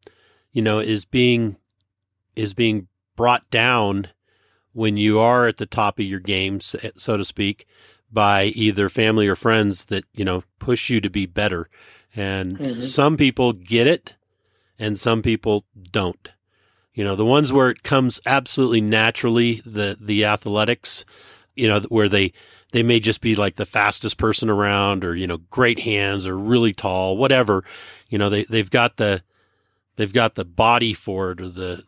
you 0.52 0.62
know, 0.62 0.80
is 0.80 1.04
being 1.04 1.58
is 2.38 2.54
being 2.54 2.88
brought 3.16 3.50
down 3.50 4.08
when 4.74 4.96
you 4.96 5.20
are 5.20 5.48
at 5.48 5.58
the 5.58 5.66
top 5.66 5.98
of 6.00 6.06
your 6.06 6.20
game, 6.20 6.62
so 6.62 7.18
to 7.18 7.26
speak, 7.26 7.66
by 8.12 8.46
either 8.46 8.90
family 8.90 9.28
or 9.28 9.36
friends 9.36 9.86
that 9.86 10.06
you 10.14 10.24
know 10.24 10.44
push 10.60 10.90
you 10.90 11.02
to 11.02 11.10
be 11.10 11.26
better. 11.26 11.68
And 12.16 12.60
Mhm. 12.60 12.84
some 12.84 13.18
people 13.18 13.54
get 13.54 13.88
it, 13.88 14.16
and 14.80 14.98
some 14.98 15.22
people 15.22 15.66
don't. 15.92 16.30
You 16.94 17.04
know, 17.04 17.16
the 17.16 17.26
ones 17.26 17.52
where 17.52 17.70
it 17.70 17.84
comes 17.84 18.20
absolutely 18.26 18.82
naturally, 18.82 19.62
the 19.66 19.98
the 20.00 20.26
athletics, 20.26 21.06
you 21.56 21.68
know, 21.68 21.82
where 21.90 22.10
they 22.10 22.34
they 22.72 22.84
may 22.84 23.00
just 23.00 23.22
be 23.22 23.36
like 23.36 23.56
the 23.56 23.66
fastest 23.66 24.18
person 24.18 24.50
around, 24.50 25.04
or 25.04 25.16
you 25.16 25.28
know, 25.28 25.38
great 25.50 25.80
hands, 25.80 26.26
or 26.28 26.38
really 26.38 26.74
tall, 26.74 27.18
whatever. 27.18 27.64
You 28.10 28.18
know, 28.18 28.30
they 28.30 28.44
they've 28.46 28.70
got 28.70 28.98
the 28.98 29.22
they've 29.96 30.14
got 30.14 30.36
the 30.36 30.46
body 30.46 30.94
for 30.94 31.32
it, 31.32 31.42
or 31.42 31.50
the 31.50 31.84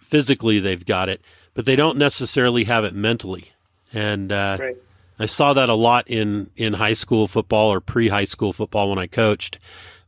physically 0.00 0.58
they've 0.60 0.84
got 0.84 1.08
it, 1.08 1.20
but 1.54 1.64
they 1.64 1.76
don't 1.76 1.98
necessarily 1.98 2.64
have 2.64 2.84
it 2.84 2.94
mentally. 2.94 3.52
And 3.92 4.32
uh, 4.32 4.58
Right. 4.60 4.76
I 5.18 5.26
saw 5.26 5.52
that 5.54 5.68
a 5.68 5.74
lot 5.74 6.08
in 6.08 6.50
in 6.56 6.74
high 6.74 6.92
school 6.92 7.26
football 7.26 7.72
or 7.72 7.80
pre 7.80 8.08
high 8.08 8.24
school 8.24 8.52
football 8.52 8.90
when 8.90 8.98
I 8.98 9.06
coached. 9.06 9.58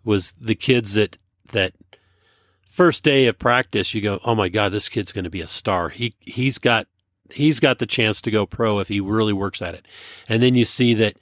Was 0.05 0.33
the 0.41 0.55
kids 0.55 0.95
that 0.95 1.17
that 1.53 1.75
first 2.69 3.03
day 3.03 3.27
of 3.27 3.39
practice, 3.39 3.93
you 3.93 4.01
go, 4.01 4.21
oh 4.25 4.35
my 4.35 4.49
god, 4.49 4.73
this 4.73 4.89
kid's 4.89 5.13
going 5.13 5.25
to 5.25 5.31
be 5.31 5.41
a 5.41 5.47
star. 5.47 5.89
He 5.89 6.15
he's 6.21 6.59
got 6.59 6.87
he's 7.31 7.61
got 7.61 7.79
the 7.79 7.87
chance 7.87 8.21
to 8.23 8.31
go 8.31 8.47
pro 8.47 8.79
if 8.79 8.89
he 8.89 9.01
really 9.01 9.33
works 9.33 9.61
at 9.61 9.75
it. 9.75 9.87
And 10.29 10.43
then 10.43 10.55
you 10.55 10.65
see 10.65 10.95
that 10.95 11.17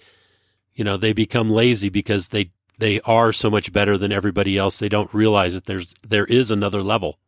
you 0.75 0.85
know 0.85 0.97
they 0.97 1.13
become 1.13 1.51
lazy 1.51 1.89
because 1.89 2.29
they 2.29 2.51
they 2.79 3.01
are 3.01 3.33
so 3.33 3.51
much 3.51 3.73
better 3.73 3.97
than 3.97 4.13
everybody 4.13 4.57
else. 4.57 4.79
They 4.79 4.89
don't 4.89 5.13
realize 5.15 5.55
that 5.55 5.65
there's 5.65 5.95
there 6.07 6.27
is 6.27 6.51
another 6.51 6.83
level. 6.83 7.19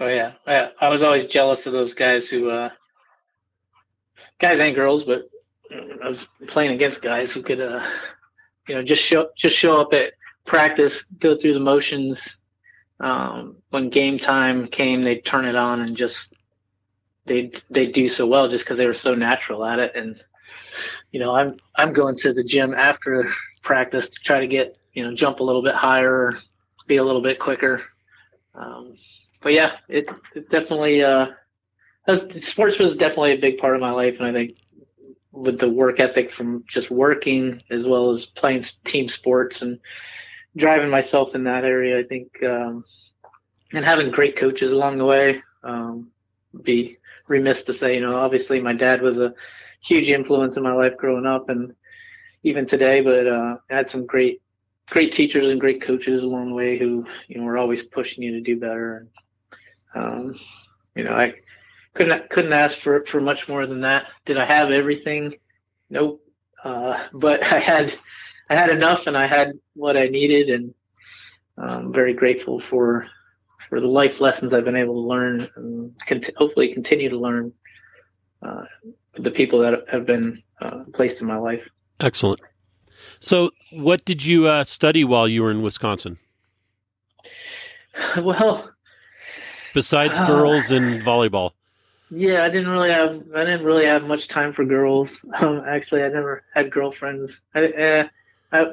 Oh 0.00 0.08
yeah, 0.08 0.32
I, 0.46 0.70
I 0.80 0.88
was 0.88 1.02
always 1.02 1.26
jealous 1.26 1.66
of 1.66 1.72
those 1.72 1.94
guys 1.94 2.28
who, 2.28 2.50
uh, 2.50 2.70
guys 4.40 4.60
and 4.60 4.74
girls, 4.74 5.04
but 5.04 5.28
I 5.70 6.06
was 6.06 6.26
playing 6.48 6.72
against 6.72 7.02
guys 7.02 7.32
who 7.32 7.42
could, 7.42 7.60
uh, 7.60 7.84
you 8.68 8.74
know, 8.74 8.82
just 8.82 9.02
show 9.02 9.28
just 9.36 9.56
show 9.56 9.80
up 9.80 9.92
at 9.92 10.14
practice, 10.46 11.04
go 11.18 11.36
through 11.36 11.54
the 11.54 11.60
motions. 11.60 12.38
Um, 13.00 13.56
when 13.70 13.90
game 13.90 14.18
time 14.18 14.68
came, 14.68 15.02
they'd 15.02 15.24
turn 15.24 15.44
it 15.44 15.56
on 15.56 15.80
and 15.80 15.96
just 15.96 16.32
they 17.26 17.50
they 17.70 17.86
do 17.86 18.08
so 18.08 18.26
well 18.26 18.48
just 18.48 18.64
because 18.64 18.78
they 18.78 18.86
were 18.86 18.94
so 18.94 19.14
natural 19.14 19.64
at 19.64 19.78
it. 19.78 19.94
And 19.94 20.22
you 21.10 21.20
know, 21.20 21.34
I'm 21.34 21.56
I'm 21.76 21.92
going 21.92 22.16
to 22.18 22.32
the 22.32 22.44
gym 22.44 22.74
after 22.74 23.28
practice 23.62 24.10
to 24.10 24.20
try 24.20 24.40
to 24.40 24.46
get 24.46 24.76
you 24.92 25.04
know 25.04 25.14
jump 25.14 25.40
a 25.40 25.44
little 25.44 25.62
bit 25.62 25.74
higher, 25.74 26.34
be 26.86 26.96
a 26.96 27.04
little 27.04 27.22
bit 27.22 27.38
quicker. 27.38 27.82
Um, 28.54 28.94
but 29.44 29.52
yeah, 29.52 29.76
it, 29.88 30.08
it 30.34 30.50
definitely 30.50 31.04
uh, 31.04 31.28
sports 32.40 32.78
was 32.78 32.96
definitely 32.96 33.32
a 33.32 33.40
big 33.40 33.58
part 33.58 33.76
of 33.76 33.80
my 33.80 33.92
life, 33.92 34.16
and 34.18 34.26
I 34.26 34.32
think 34.32 34.56
with 35.30 35.58
the 35.58 35.70
work 35.70 36.00
ethic 36.00 36.32
from 36.32 36.64
just 36.66 36.90
working 36.90 37.60
as 37.70 37.86
well 37.86 38.10
as 38.10 38.26
playing 38.26 38.64
team 38.84 39.08
sports 39.08 39.62
and 39.62 39.78
driving 40.56 40.90
myself 40.90 41.34
in 41.34 41.44
that 41.44 41.64
area, 41.64 41.98
I 41.98 42.04
think, 42.04 42.42
um, 42.42 42.84
and 43.72 43.84
having 43.84 44.10
great 44.10 44.36
coaches 44.36 44.72
along 44.72 44.98
the 44.98 45.04
way. 45.04 45.42
Um, 45.62 46.10
be 46.62 46.98
remiss 47.26 47.64
to 47.64 47.74
say, 47.74 47.94
you 47.94 48.00
know, 48.00 48.16
obviously 48.16 48.60
my 48.60 48.72
dad 48.72 49.02
was 49.02 49.18
a 49.18 49.34
huge 49.80 50.08
influence 50.08 50.56
in 50.56 50.62
my 50.62 50.72
life 50.72 50.96
growing 50.96 51.26
up, 51.26 51.48
and 51.48 51.74
even 52.44 52.66
today. 52.66 53.00
But 53.00 53.26
uh, 53.26 53.56
I 53.70 53.74
had 53.74 53.90
some 53.90 54.06
great, 54.06 54.40
great 54.88 55.12
teachers 55.12 55.48
and 55.48 55.60
great 55.60 55.82
coaches 55.82 56.22
along 56.22 56.50
the 56.50 56.54
way 56.54 56.78
who, 56.78 57.04
you 57.28 57.38
know, 57.38 57.44
were 57.44 57.58
always 57.58 57.84
pushing 57.84 58.22
you 58.22 58.32
to 58.32 58.40
do 58.40 58.58
better. 58.58 58.98
And 58.98 59.08
um, 59.94 60.34
you 60.94 61.04
know, 61.04 61.12
I 61.12 61.34
couldn't 61.94 62.28
couldn't 62.30 62.52
ask 62.52 62.78
for 62.78 63.04
for 63.04 63.20
much 63.20 63.48
more 63.48 63.66
than 63.66 63.80
that. 63.82 64.06
Did 64.24 64.38
I 64.38 64.44
have 64.44 64.70
everything? 64.70 65.34
Nope. 65.90 66.24
Uh, 66.62 67.06
but 67.12 67.44
I 67.52 67.58
had 67.58 67.94
I 68.50 68.56
had 68.56 68.70
enough, 68.70 69.06
and 69.06 69.16
I 69.16 69.26
had 69.26 69.58
what 69.74 69.96
I 69.96 70.06
needed, 70.06 70.50
and 70.50 70.74
I'm 71.56 71.92
very 71.92 72.14
grateful 72.14 72.60
for 72.60 73.06
for 73.68 73.80
the 73.80 73.86
life 73.86 74.20
lessons 74.20 74.52
I've 74.52 74.64
been 74.64 74.76
able 74.76 74.94
to 74.94 75.08
learn, 75.08 75.48
and 75.56 75.92
cont- 76.06 76.30
hopefully 76.36 76.72
continue 76.74 77.08
to 77.08 77.18
learn. 77.18 77.52
Uh, 78.42 78.64
the 79.16 79.30
people 79.30 79.58
that 79.60 79.84
have 79.90 80.04
been 80.04 80.42
uh, 80.60 80.84
placed 80.92 81.20
in 81.20 81.26
my 81.26 81.36
life. 81.36 81.66
Excellent. 82.00 82.40
So, 83.20 83.52
what 83.72 84.04
did 84.04 84.24
you 84.24 84.48
uh, 84.48 84.64
study 84.64 85.04
while 85.04 85.28
you 85.28 85.42
were 85.42 85.50
in 85.50 85.62
Wisconsin 85.62 86.18
well, 88.18 88.70
besides 89.74 90.18
Ah. 90.18 90.26
girls 90.26 90.70
and 90.70 91.02
volleyball? 91.02 91.52
Yeah, 92.10 92.44
I 92.44 92.48
didn't 92.50 92.70
really 92.70 92.90
have 92.90 93.22
I 93.34 93.44
didn't 93.44 93.64
really 93.64 93.86
have 93.86 94.04
much 94.04 94.28
time 94.28 94.52
for 94.52 94.64
girls. 94.64 95.20
Um, 95.40 95.62
actually, 95.66 96.02
I 96.02 96.08
never 96.08 96.44
had 96.54 96.70
girlfriends. 96.70 97.40
I 97.54 97.66
uh, 97.66 98.08
I 98.52 98.66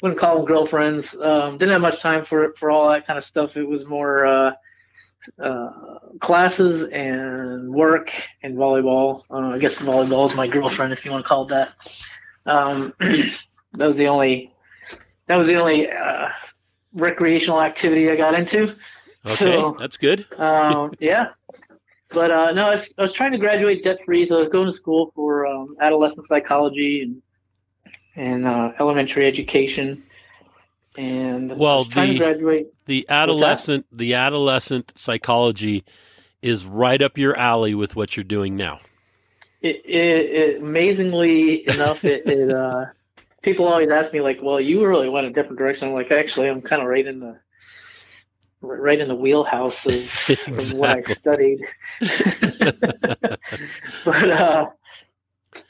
wouldn't 0.00 0.20
call 0.20 0.36
them 0.36 0.44
girlfriends. 0.46 1.14
Um, 1.20 1.58
didn't 1.58 1.72
have 1.72 1.80
much 1.82 2.00
time 2.00 2.24
for 2.24 2.54
for 2.58 2.70
all 2.70 2.88
that 2.90 3.06
kind 3.06 3.18
of 3.18 3.24
stuff. 3.24 3.56
It 3.56 3.68
was 3.68 3.84
more 3.86 4.24
uh, 4.26 4.52
uh, 5.42 5.70
classes 6.20 6.88
and 6.92 7.72
work 7.72 8.12
and 8.42 8.56
volleyball. 8.56 9.22
Uh, 9.30 9.54
I 9.54 9.58
guess 9.58 9.74
volleyball 9.76 10.26
is 10.26 10.34
my 10.34 10.46
girlfriend, 10.46 10.92
if 10.92 11.04
you 11.04 11.10
want 11.10 11.24
to 11.24 11.28
call 11.28 11.44
it 11.44 11.48
that. 11.48 11.70
Um, 12.46 12.94
that 13.00 13.86
was 13.86 13.96
the 13.96 14.06
only 14.06 14.54
that 15.26 15.36
was 15.36 15.46
the 15.48 15.56
only 15.56 15.90
uh, 15.90 16.28
recreational 16.94 17.60
activity 17.60 18.10
I 18.10 18.16
got 18.16 18.34
into. 18.34 18.74
Okay, 19.26 19.34
So- 19.36 19.76
that's 19.78 19.96
good. 19.96 20.26
um, 20.38 20.92
yeah. 20.98 21.28
But 22.10 22.30
uh, 22.30 22.52
no, 22.52 22.68
I 22.68 22.74
was, 22.76 22.94
I 22.96 23.02
was 23.02 23.12
trying 23.12 23.32
to 23.32 23.38
graduate 23.38 23.84
debt 23.84 23.98
free, 24.06 24.24
so 24.26 24.36
I 24.36 24.38
was 24.38 24.48
going 24.48 24.64
to 24.64 24.72
school 24.72 25.12
for 25.14 25.46
um, 25.46 25.76
adolescent 25.80 26.26
psychology 26.26 27.02
and 27.02 27.22
and 28.16 28.46
uh, 28.46 28.72
elementary 28.80 29.26
education. 29.26 30.02
And 30.96 31.56
Well, 31.56 31.84
trying 31.84 32.08
the- 32.08 32.12
to 32.14 32.18
graduate. 32.18 32.66
The 32.86 33.04
adolescent, 33.10 33.84
the 33.92 34.14
adolescent 34.14 34.92
psychology 34.96 35.84
is 36.40 36.64
right 36.64 37.00
up 37.02 37.18
your 37.18 37.36
alley 37.36 37.74
with 37.74 37.94
what 37.94 38.16
you're 38.16 38.24
doing 38.24 38.56
now. 38.56 38.80
It, 39.60 39.76
it, 39.84 40.30
it 40.30 40.62
amazingly 40.62 41.68
enough, 41.68 42.04
it, 42.04 42.26
it 42.26 42.50
uh, 42.50 42.86
people 43.42 43.66
always 43.68 43.90
ask 43.90 44.12
me 44.14 44.20
like, 44.22 44.38
"Well, 44.42 44.60
you 44.60 44.86
really 44.86 45.08
went 45.10 45.26
a 45.26 45.30
different 45.30 45.58
direction." 45.58 45.88
I'm 45.88 45.94
like, 45.94 46.10
actually, 46.10 46.48
I'm 46.48 46.62
kind 46.62 46.80
of 46.80 46.88
right 46.88 47.06
in 47.06 47.20
the 47.20 47.38
right 48.60 49.00
in 49.00 49.08
the 49.08 49.14
wheelhouse 49.14 49.86
of, 49.86 49.94
of 50.48 50.72
what 50.74 50.90
I 50.90 51.02
studied. 51.12 51.60
but 54.04 54.30
uh, 54.30 54.66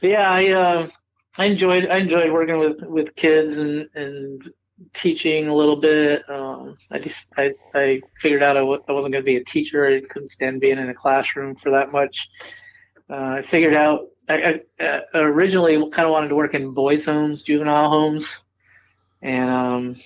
yeah, 0.01 0.31
I 0.31 0.51
uh, 0.51 0.89
I 1.37 1.47
enjoyed 1.47 1.87
I 1.89 1.99
enjoyed 1.99 2.33
working 2.33 2.59
with, 2.59 2.83
with 2.83 3.17
kids 3.17 3.59
and, 3.59 3.89
and 3.95 4.51
teaching 4.95 5.49
a 5.49 5.55
little 5.55 5.77
bit. 5.77 6.29
Um, 6.29 6.77
I 6.91 6.99
just 6.99 7.27
I, 7.37 7.53
I 7.75 8.01
figured 8.21 8.43
out 8.43 8.57
I 8.57 8.61
w- 8.61 8.83
I 8.89 8.93
wasn't 8.93 9.13
going 9.13 9.25
to 9.25 9.31
be 9.31 9.37
a 9.37 9.45
teacher. 9.45 9.87
I 9.87 10.01
couldn't 10.01 10.29
stand 10.29 10.61
being 10.61 10.79
in 10.79 10.89
a 10.89 10.95
classroom 10.95 11.57
for 11.57 11.71
that 11.71 11.93
much. 11.93 12.29
Uh, 13.11 13.39
I 13.39 13.43
figured 13.43 13.77
out 13.77 14.09
I, 14.29 14.61
I 14.81 14.85
uh, 14.85 15.01
originally 15.15 15.77
kind 15.91 16.07
of 16.07 16.13
wanted 16.13 16.29
to 16.29 16.37
work 16.37 16.55
in 16.55 16.73
boys' 16.75 17.05
homes, 17.05 17.43
juvenile 17.43 17.89
homes, 17.89 18.43
and 19.23 19.51
um, 19.51 19.97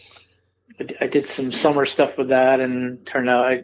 I, 1.01 1.07
did 1.07 1.29
some 1.29 1.53
summer 1.53 1.87
stuff 1.87 2.19
with 2.19 2.29
that, 2.29 2.61
and 2.61 3.05
turned 3.07 3.29
out 3.29 3.47
I 3.47 3.63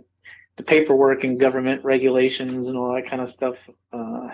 the 0.57 0.63
paperwork 0.65 1.23
and 1.23 1.39
government 1.39 1.85
regulations 1.85 2.67
and 2.67 2.77
all 2.77 2.95
that 2.95 3.09
kind 3.09 3.23
of 3.23 3.31
stuff 3.31 3.57
uh, 3.93 4.29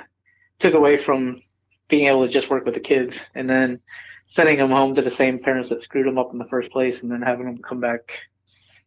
took 0.58 0.72
away 0.72 0.96
from 0.96 1.40
being 1.88 2.06
able 2.06 2.26
to 2.26 2.32
just 2.32 2.48
work 2.48 2.64
with 2.64 2.72
the 2.72 2.80
kids 2.80 3.20
and 3.34 3.48
then 3.48 3.78
sending 4.26 4.56
them 4.56 4.70
home 4.70 4.94
to 4.94 5.02
the 5.02 5.10
same 5.10 5.38
parents 5.38 5.68
that 5.68 5.82
screwed 5.82 6.06
them 6.06 6.16
up 6.16 6.32
in 6.32 6.38
the 6.38 6.46
first 6.46 6.70
place 6.70 7.02
and 7.02 7.12
then 7.12 7.20
having 7.20 7.44
them 7.44 7.58
come 7.58 7.78
back 7.78 8.00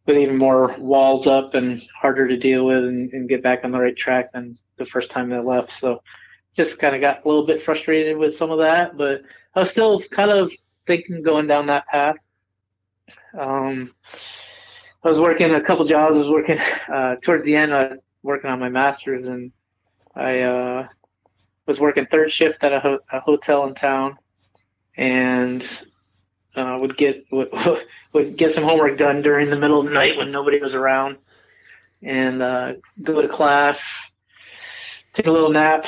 with 0.04 0.16
even 0.16 0.36
more 0.36 0.74
walls 0.78 1.28
up 1.28 1.54
and 1.54 1.80
harder 1.96 2.26
to 2.26 2.36
deal 2.36 2.66
with 2.66 2.84
and, 2.84 3.12
and 3.12 3.28
get 3.28 3.40
back 3.40 3.60
on 3.62 3.70
the 3.70 3.78
right 3.78 3.96
track 3.96 4.32
than 4.32 4.58
the 4.76 4.86
first 4.86 5.08
time 5.08 5.30
they 5.30 5.38
left. 5.38 5.70
So 5.70 6.02
just 6.58 6.80
kind 6.80 6.94
of 6.94 7.00
got 7.00 7.24
a 7.24 7.28
little 7.28 7.46
bit 7.46 7.62
frustrated 7.62 8.16
with 8.16 8.36
some 8.36 8.50
of 8.50 8.58
that 8.58 8.96
but 8.96 9.22
i 9.54 9.60
was 9.60 9.70
still 9.70 10.02
kind 10.10 10.30
of 10.30 10.52
thinking 10.86 11.22
going 11.22 11.46
down 11.46 11.66
that 11.66 11.86
path 11.86 12.16
um, 13.36 13.92
I 15.04 15.08
was 15.08 15.20
working 15.20 15.54
a 15.54 15.60
couple 15.60 15.84
jobs. 15.84 16.16
I 16.16 16.18
was 16.18 16.30
working 16.30 16.58
uh, 16.92 17.16
towards 17.22 17.44
the 17.44 17.56
end. 17.56 17.74
I 17.74 17.88
was 17.88 18.00
working 18.22 18.50
on 18.50 18.58
my 18.58 18.68
master's, 18.68 19.26
and 19.26 19.52
I 20.14 20.40
uh, 20.40 20.88
was 21.66 21.80
working 21.80 22.06
third 22.06 22.32
shift 22.32 22.62
at 22.64 22.72
a, 22.72 22.80
ho- 22.80 23.00
a 23.12 23.20
hotel 23.20 23.66
in 23.66 23.74
town, 23.74 24.18
and 24.96 25.62
uh, 26.56 26.76
would 26.80 26.96
get 26.96 27.24
would, 27.32 27.50
would 28.12 28.36
get 28.36 28.54
some 28.54 28.64
homework 28.64 28.98
done 28.98 29.22
during 29.22 29.50
the 29.50 29.58
middle 29.58 29.80
of 29.80 29.86
the 29.86 29.92
night 29.92 30.16
when 30.16 30.32
nobody 30.32 30.60
was 30.60 30.74
around, 30.74 31.16
and 32.02 32.42
uh, 32.42 32.72
go 33.02 33.22
to 33.22 33.28
class, 33.28 34.10
take 35.12 35.26
a 35.26 35.30
little 35.30 35.50
nap, 35.50 35.86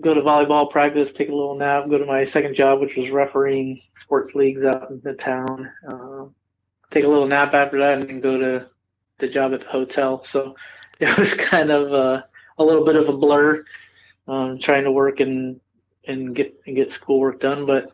go 0.00 0.12
to 0.12 0.20
volleyball 0.20 0.70
practice, 0.70 1.12
take 1.12 1.28
a 1.28 1.34
little 1.34 1.56
nap, 1.56 1.88
go 1.88 1.98
to 1.98 2.06
my 2.06 2.24
second 2.24 2.54
job, 2.54 2.80
which 2.80 2.96
was 2.96 3.10
refereeing 3.10 3.80
sports 3.94 4.34
leagues 4.34 4.64
out 4.64 4.90
in 4.90 5.00
the 5.04 5.14
town. 5.14 5.70
Uh, 5.88 6.24
take 6.94 7.04
a 7.04 7.08
little 7.08 7.26
nap 7.26 7.52
after 7.52 7.78
that, 7.80 7.98
and 7.98 8.08
then 8.08 8.20
go 8.20 8.38
to 8.38 8.66
the 9.18 9.28
job 9.28 9.52
at 9.52 9.60
the 9.60 9.68
hotel. 9.68 10.24
So 10.24 10.54
it 11.00 11.18
was 11.18 11.34
kind 11.34 11.70
of 11.70 11.92
uh, 11.92 12.22
a 12.58 12.64
little 12.64 12.84
bit 12.84 12.96
of 12.96 13.08
a 13.08 13.12
blur, 13.12 13.64
um, 14.28 14.58
trying 14.58 14.84
to 14.84 14.92
work 14.92 15.20
and 15.20 15.60
and 16.06 16.34
get 16.34 16.54
and 16.66 16.76
get 16.76 16.92
schoolwork 16.92 17.40
done. 17.40 17.66
But 17.66 17.86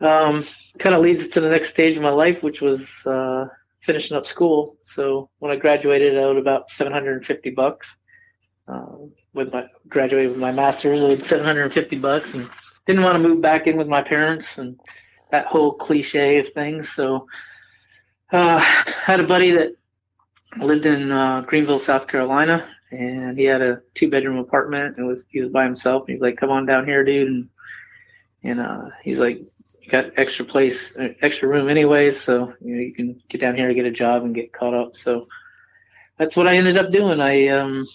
um, 0.00 0.46
kind 0.78 0.94
of 0.94 1.02
leads 1.02 1.28
to 1.28 1.40
the 1.40 1.50
next 1.50 1.70
stage 1.70 1.96
of 1.96 2.02
my 2.02 2.10
life, 2.10 2.42
which 2.42 2.60
was 2.60 2.88
uh, 3.04 3.48
finishing 3.82 4.16
up 4.16 4.26
school. 4.26 4.76
So 4.82 5.28
when 5.40 5.50
I 5.50 5.56
graduated, 5.56 6.16
I 6.16 6.22
owed 6.22 6.38
about 6.38 6.70
750 6.70 7.50
bucks. 7.50 7.94
Um, 8.68 9.12
with 9.32 9.52
my 9.52 9.64
graduated 9.88 10.32
with 10.32 10.40
my 10.40 10.52
master's, 10.52 11.02
I 11.02 11.10
had 11.10 11.24
750 11.24 11.98
bucks, 11.98 12.34
and 12.34 12.48
didn't 12.86 13.02
want 13.02 13.16
to 13.16 13.28
move 13.28 13.40
back 13.40 13.66
in 13.66 13.76
with 13.76 13.88
my 13.88 14.02
parents 14.02 14.58
and 14.58 14.78
that 15.30 15.46
whole 15.46 15.72
cliche 15.72 16.38
of 16.38 16.48
things. 16.52 16.90
So 16.92 17.26
uh, 18.32 18.58
had 18.58 19.20
a 19.20 19.26
buddy 19.26 19.52
that 19.52 19.76
lived 20.58 20.86
in 20.86 21.10
uh, 21.10 21.42
Greenville, 21.42 21.78
South 21.78 22.08
Carolina, 22.08 22.68
and 22.90 23.38
he 23.38 23.44
had 23.44 23.62
a 23.62 23.80
two 23.94 24.10
bedroom 24.10 24.38
apartment 24.38 24.96
and 24.96 25.06
was 25.06 25.24
he 25.28 25.40
was 25.40 25.50
by 25.50 25.64
himself. 25.64 26.04
And 26.06 26.14
he's 26.14 26.22
like, 26.22 26.36
"Come 26.36 26.50
on 26.50 26.66
down 26.66 26.86
here, 26.86 27.04
dude," 27.04 27.28
and 27.28 27.48
and 28.42 28.60
uh, 28.60 28.90
he's 29.02 29.18
like, 29.18 29.38
"You 29.38 29.90
got 29.90 30.12
extra 30.16 30.44
place, 30.44 30.96
uh, 30.96 31.08
extra 31.22 31.48
room 31.48 31.68
anyways, 31.68 32.20
so 32.20 32.54
you 32.60 32.74
know 32.74 32.80
you 32.80 32.94
can 32.94 33.20
get 33.28 33.40
down 33.40 33.56
here 33.56 33.66
and 33.66 33.76
get 33.76 33.86
a 33.86 33.90
job 33.90 34.24
and 34.24 34.34
get 34.34 34.52
caught 34.52 34.74
up." 34.74 34.96
So 34.96 35.28
that's 36.18 36.36
what 36.36 36.48
I 36.48 36.56
ended 36.56 36.76
up 36.76 36.90
doing. 36.90 37.20
I 37.20 37.48
um, 37.48 37.86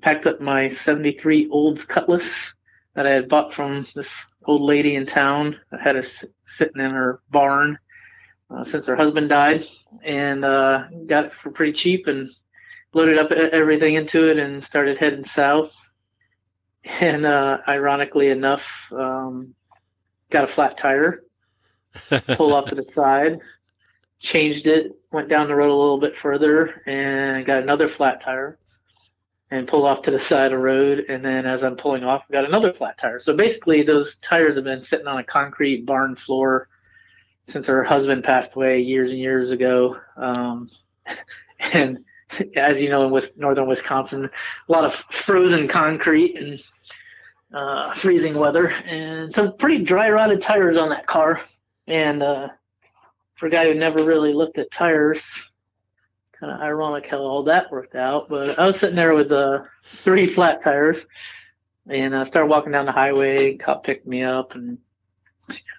packed 0.00 0.26
up 0.26 0.40
my 0.40 0.68
73 0.68 1.48
Olds 1.50 1.84
Cutlass 1.84 2.54
that 2.94 3.06
I 3.06 3.10
had 3.10 3.28
bought 3.28 3.54
from 3.54 3.86
this 3.94 4.12
old 4.46 4.62
lady 4.62 4.96
in 4.96 5.06
town 5.06 5.58
that 5.70 5.80
had 5.80 5.96
us 5.96 6.24
sitting 6.46 6.80
in 6.80 6.90
her 6.90 7.20
barn 7.30 7.78
uh, 8.50 8.64
since 8.64 8.86
her 8.86 8.96
husband 8.96 9.28
died, 9.28 9.66
and 10.04 10.44
uh, 10.44 10.84
got 11.06 11.26
it 11.26 11.32
for 11.34 11.50
pretty 11.50 11.72
cheap 11.72 12.06
and 12.06 12.30
loaded 12.92 13.18
up 13.18 13.30
everything 13.30 13.94
into 13.94 14.30
it 14.30 14.38
and 14.38 14.62
started 14.62 14.98
heading 14.98 15.24
south. 15.24 15.76
And 16.84 17.26
uh, 17.26 17.58
ironically 17.68 18.28
enough, 18.28 18.64
um, 18.92 19.54
got 20.30 20.48
a 20.48 20.52
flat 20.52 20.78
tire, 20.78 21.24
pulled 22.28 22.52
off 22.52 22.66
to 22.66 22.74
the 22.74 22.90
side, 22.92 23.40
changed 24.20 24.66
it, 24.66 24.92
went 25.12 25.28
down 25.28 25.48
the 25.48 25.54
road 25.54 25.70
a 25.70 25.74
little 25.74 26.00
bit 26.00 26.16
further, 26.16 26.82
and 26.86 27.44
got 27.44 27.62
another 27.62 27.88
flat 27.88 28.22
tire 28.22 28.58
and 29.50 29.66
pulled 29.66 29.86
off 29.86 30.02
to 30.02 30.10
the 30.10 30.20
side 30.20 30.46
of 30.46 30.52
the 30.52 30.58
road. 30.58 31.04
And 31.08 31.24
then 31.24 31.46
as 31.46 31.62
I'm 31.62 31.76
pulling 31.76 32.04
off, 32.04 32.22
got 32.30 32.44
another 32.44 32.72
flat 32.72 32.98
tire. 32.98 33.20
So 33.20 33.36
basically, 33.36 33.82
those 33.82 34.16
tires 34.16 34.56
have 34.56 34.64
been 34.64 34.82
sitting 34.82 35.06
on 35.06 35.18
a 35.18 35.24
concrete 35.24 35.86
barn 35.86 36.16
floor 36.16 36.68
since 37.48 37.66
her 37.66 37.82
husband 37.82 38.22
passed 38.24 38.54
away 38.54 38.80
years 38.80 39.10
and 39.10 39.18
years 39.18 39.50
ago. 39.50 39.96
Um, 40.16 40.68
and 41.72 42.04
as 42.56 42.80
you 42.80 42.90
know, 42.90 43.04
in 43.04 43.10
West, 43.10 43.38
northern 43.38 43.66
Wisconsin, 43.66 44.26
a 44.68 44.72
lot 44.72 44.84
of 44.84 44.94
frozen 44.94 45.66
concrete 45.66 46.36
and 46.36 46.62
uh, 47.52 47.94
freezing 47.94 48.38
weather, 48.38 48.68
and 48.68 49.32
some 49.32 49.56
pretty 49.56 49.82
dry 49.82 50.10
rotted 50.10 50.42
tires 50.42 50.76
on 50.76 50.90
that 50.90 51.06
car. 51.06 51.40
And 51.86 52.22
uh, 52.22 52.48
for 53.36 53.46
a 53.46 53.50
guy 53.50 53.64
who 53.64 53.74
never 53.74 54.04
really 54.04 54.34
looked 54.34 54.58
at 54.58 54.70
tires, 54.70 55.22
kind 56.38 56.52
of 56.52 56.60
ironic 56.60 57.06
how 57.06 57.18
all 57.18 57.42
that 57.44 57.70
worked 57.70 57.94
out. 57.94 58.28
But 58.28 58.58
I 58.58 58.66
was 58.66 58.78
sitting 58.78 58.96
there 58.96 59.14
with 59.14 59.32
uh, 59.32 59.62
three 60.02 60.32
flat 60.32 60.62
tires, 60.62 61.06
and 61.88 62.14
I 62.14 62.24
started 62.24 62.50
walking 62.50 62.72
down 62.72 62.84
the 62.84 62.92
highway. 62.92 63.56
Cop 63.56 63.84
picked 63.84 64.06
me 64.06 64.22
up 64.22 64.54
and 64.54 64.76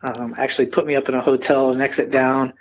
um, 0.03 0.35
actually 0.37 0.67
put 0.67 0.85
me 0.85 0.95
up 0.95 1.09
in 1.09 1.15
a 1.15 1.21
hotel 1.21 1.71
and 1.71 1.81
exit 1.81 2.11
down. 2.11 2.53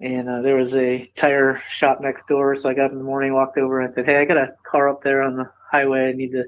And 0.00 0.28
uh, 0.28 0.42
there 0.42 0.56
was 0.56 0.74
a 0.74 1.10
tire 1.14 1.62
shop 1.70 2.00
next 2.00 2.26
door, 2.26 2.56
so 2.56 2.68
I 2.68 2.74
got 2.74 2.86
up 2.86 2.92
in 2.92 2.98
the 2.98 3.04
morning, 3.04 3.34
walked 3.34 3.56
over, 3.56 3.80
and 3.80 3.90
I 3.90 3.94
said, 3.94 4.04
"Hey, 4.04 4.16
I 4.16 4.24
got 4.24 4.36
a 4.36 4.54
car 4.68 4.88
up 4.88 5.04
there 5.04 5.22
on 5.22 5.36
the 5.36 5.48
highway. 5.70 6.08
I 6.08 6.12
need 6.12 6.32
to 6.32 6.44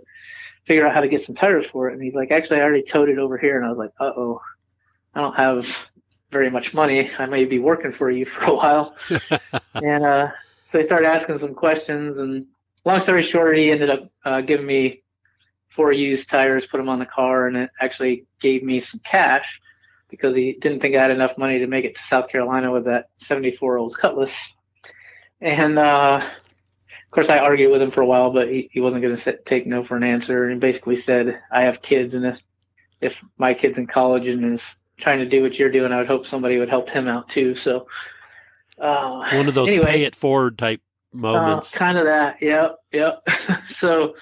figure 0.64 0.84
out 0.84 0.92
how 0.92 1.00
to 1.00 1.08
get 1.08 1.22
some 1.22 1.36
tires 1.36 1.66
for 1.66 1.88
it." 1.88 1.92
And 1.92 2.02
he's 2.02 2.14
like, 2.14 2.32
"Actually, 2.32 2.60
I 2.60 2.64
already 2.64 2.82
towed 2.82 3.08
it 3.08 3.18
over 3.18 3.38
here." 3.38 3.56
And 3.56 3.64
I 3.64 3.68
was 3.68 3.78
like, 3.78 3.92
"Uh 4.00 4.10
oh, 4.16 4.40
I 5.14 5.20
don't 5.20 5.36
have 5.36 5.68
very 6.32 6.50
much 6.50 6.74
money. 6.74 7.08
I 7.16 7.26
may 7.26 7.44
be 7.44 7.60
working 7.60 7.92
for 7.92 8.10
you 8.10 8.26
for 8.26 8.44
a 8.44 8.54
while." 8.54 8.96
and 9.74 10.04
uh, 10.04 10.28
so 10.66 10.80
he 10.80 10.86
started 10.86 11.06
asking 11.06 11.38
some 11.38 11.54
questions, 11.54 12.18
and 12.18 12.46
long 12.84 13.00
story 13.02 13.22
short, 13.22 13.56
he 13.56 13.70
ended 13.70 13.88
up 13.88 14.10
uh, 14.24 14.40
giving 14.40 14.66
me 14.66 15.02
four 15.68 15.92
used 15.92 16.28
tires, 16.28 16.66
put 16.66 16.78
them 16.78 16.88
on 16.88 16.98
the 16.98 17.06
car, 17.06 17.46
and 17.46 17.56
it 17.56 17.70
actually 17.80 18.26
gave 18.40 18.64
me 18.64 18.80
some 18.80 19.00
cash 19.04 19.60
because 20.08 20.36
he 20.36 20.56
didn't 20.60 20.80
think 20.80 20.94
I 20.94 21.02
had 21.02 21.10
enough 21.10 21.36
money 21.38 21.58
to 21.58 21.66
make 21.66 21.84
it 21.84 21.96
to 21.96 22.02
South 22.02 22.28
Carolina 22.28 22.70
with 22.70 22.84
that 22.84 23.10
74 23.16 23.78
old 23.78 23.96
Cutlass. 23.96 24.54
And 25.40 25.78
uh, 25.78 26.20
of 26.22 27.10
course, 27.10 27.28
I 27.28 27.38
argued 27.38 27.70
with 27.70 27.82
him 27.82 27.90
for 27.90 28.00
a 28.00 28.06
while, 28.06 28.32
but 28.32 28.48
he, 28.48 28.68
he 28.72 28.80
wasn't 28.80 29.02
going 29.02 29.16
to 29.16 29.38
take 29.44 29.66
no 29.66 29.84
for 29.84 29.96
an 29.96 30.02
answer. 30.02 30.44
And 30.44 30.54
he 30.54 30.58
basically 30.58 30.96
said, 30.96 31.40
I 31.50 31.62
have 31.62 31.82
kids, 31.82 32.14
and 32.14 32.24
if, 32.26 32.40
if 33.00 33.22
my 33.38 33.54
kid's 33.54 33.78
in 33.78 33.86
college 33.86 34.26
and 34.26 34.54
is 34.54 34.76
trying 34.96 35.18
to 35.18 35.28
do 35.28 35.42
what 35.42 35.58
you're 35.58 35.70
doing, 35.70 35.92
I 35.92 35.98
would 35.98 36.06
hope 36.06 36.26
somebody 36.26 36.58
would 36.58 36.68
help 36.68 36.88
him 36.88 37.08
out 37.08 37.28
too. 37.28 37.54
So, 37.54 37.86
uh, 38.78 39.30
one 39.32 39.48
of 39.48 39.54
those 39.54 39.68
anyway, 39.68 39.92
pay 39.92 40.02
it 40.02 40.14
forward 40.14 40.58
type 40.58 40.80
moments. 41.12 41.74
Uh, 41.74 41.78
kind 41.78 41.98
of 41.98 42.06
that. 42.06 42.40
Yep. 42.40 42.78
Yep. 42.92 43.28
so, 43.68 44.14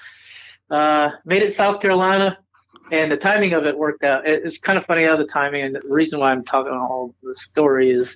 uh, 0.69 1.11
made 1.25 1.41
it 1.41 1.55
South 1.55 1.81
Carolina 1.81 2.37
and 2.93 3.11
the 3.11 3.17
timing 3.17 3.53
of 3.53 3.65
it 3.65 3.75
worked 3.75 4.03
out. 4.03 4.21
It's 4.27 4.59
kind 4.59 4.77
of 4.77 4.85
funny 4.85 5.03
how 5.03 5.17
the 5.17 5.25
timing 5.25 5.63
and 5.63 5.73
the 5.73 5.81
reason 5.89 6.19
why 6.19 6.31
I'm 6.31 6.43
talking 6.43 6.73
all 6.73 7.15
the 7.23 7.33
story 7.33 7.89
is 7.89 8.15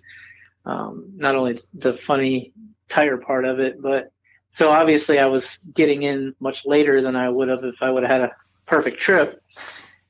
um, 0.68 1.12
not 1.16 1.34
only 1.34 1.60
the 1.74 1.94
funny 1.94 2.54
tire 2.88 3.18
part 3.18 3.46
of 3.46 3.60
it, 3.60 3.82
but 3.82 4.12
so 4.52 4.70
obviously 4.70 5.18
I 5.18 5.26
was 5.26 5.58
getting 5.74 6.04
in 6.04 6.36
much 6.40 6.63
later 6.63 7.02
than 7.02 7.16
I 7.16 7.28
would 7.28 7.48
have 7.48 7.63
if 7.63 7.82
I 7.82 7.90
would 7.90 8.04
have 8.04 8.12
had 8.12 8.22
a 8.30 8.36
perfect 8.68 9.02
trip, 9.02 9.42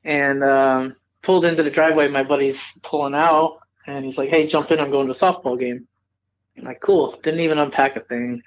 and 0.04 0.44
um, 0.44 0.96
pulled 1.22 1.46
into 1.46 1.62
the 1.62 1.70
driveway. 1.70 2.08
My 2.08 2.22
buddy's 2.22 2.60
pulling 2.82 3.14
out, 3.14 3.60
and 3.86 4.04
he's 4.04 4.18
like, 4.18 4.28
"Hey, 4.28 4.46
jump 4.46 4.70
in! 4.70 4.80
I'm 4.80 4.90
going 4.90 5.06
to 5.06 5.12
a 5.12 5.16
softball 5.16 5.58
game." 5.58 5.88
I'm 6.58 6.64
like, 6.64 6.82
"Cool." 6.82 7.18
Didn't 7.22 7.40
even 7.40 7.58
unpack 7.58 7.96
a 7.96 8.00
thing. 8.00 8.42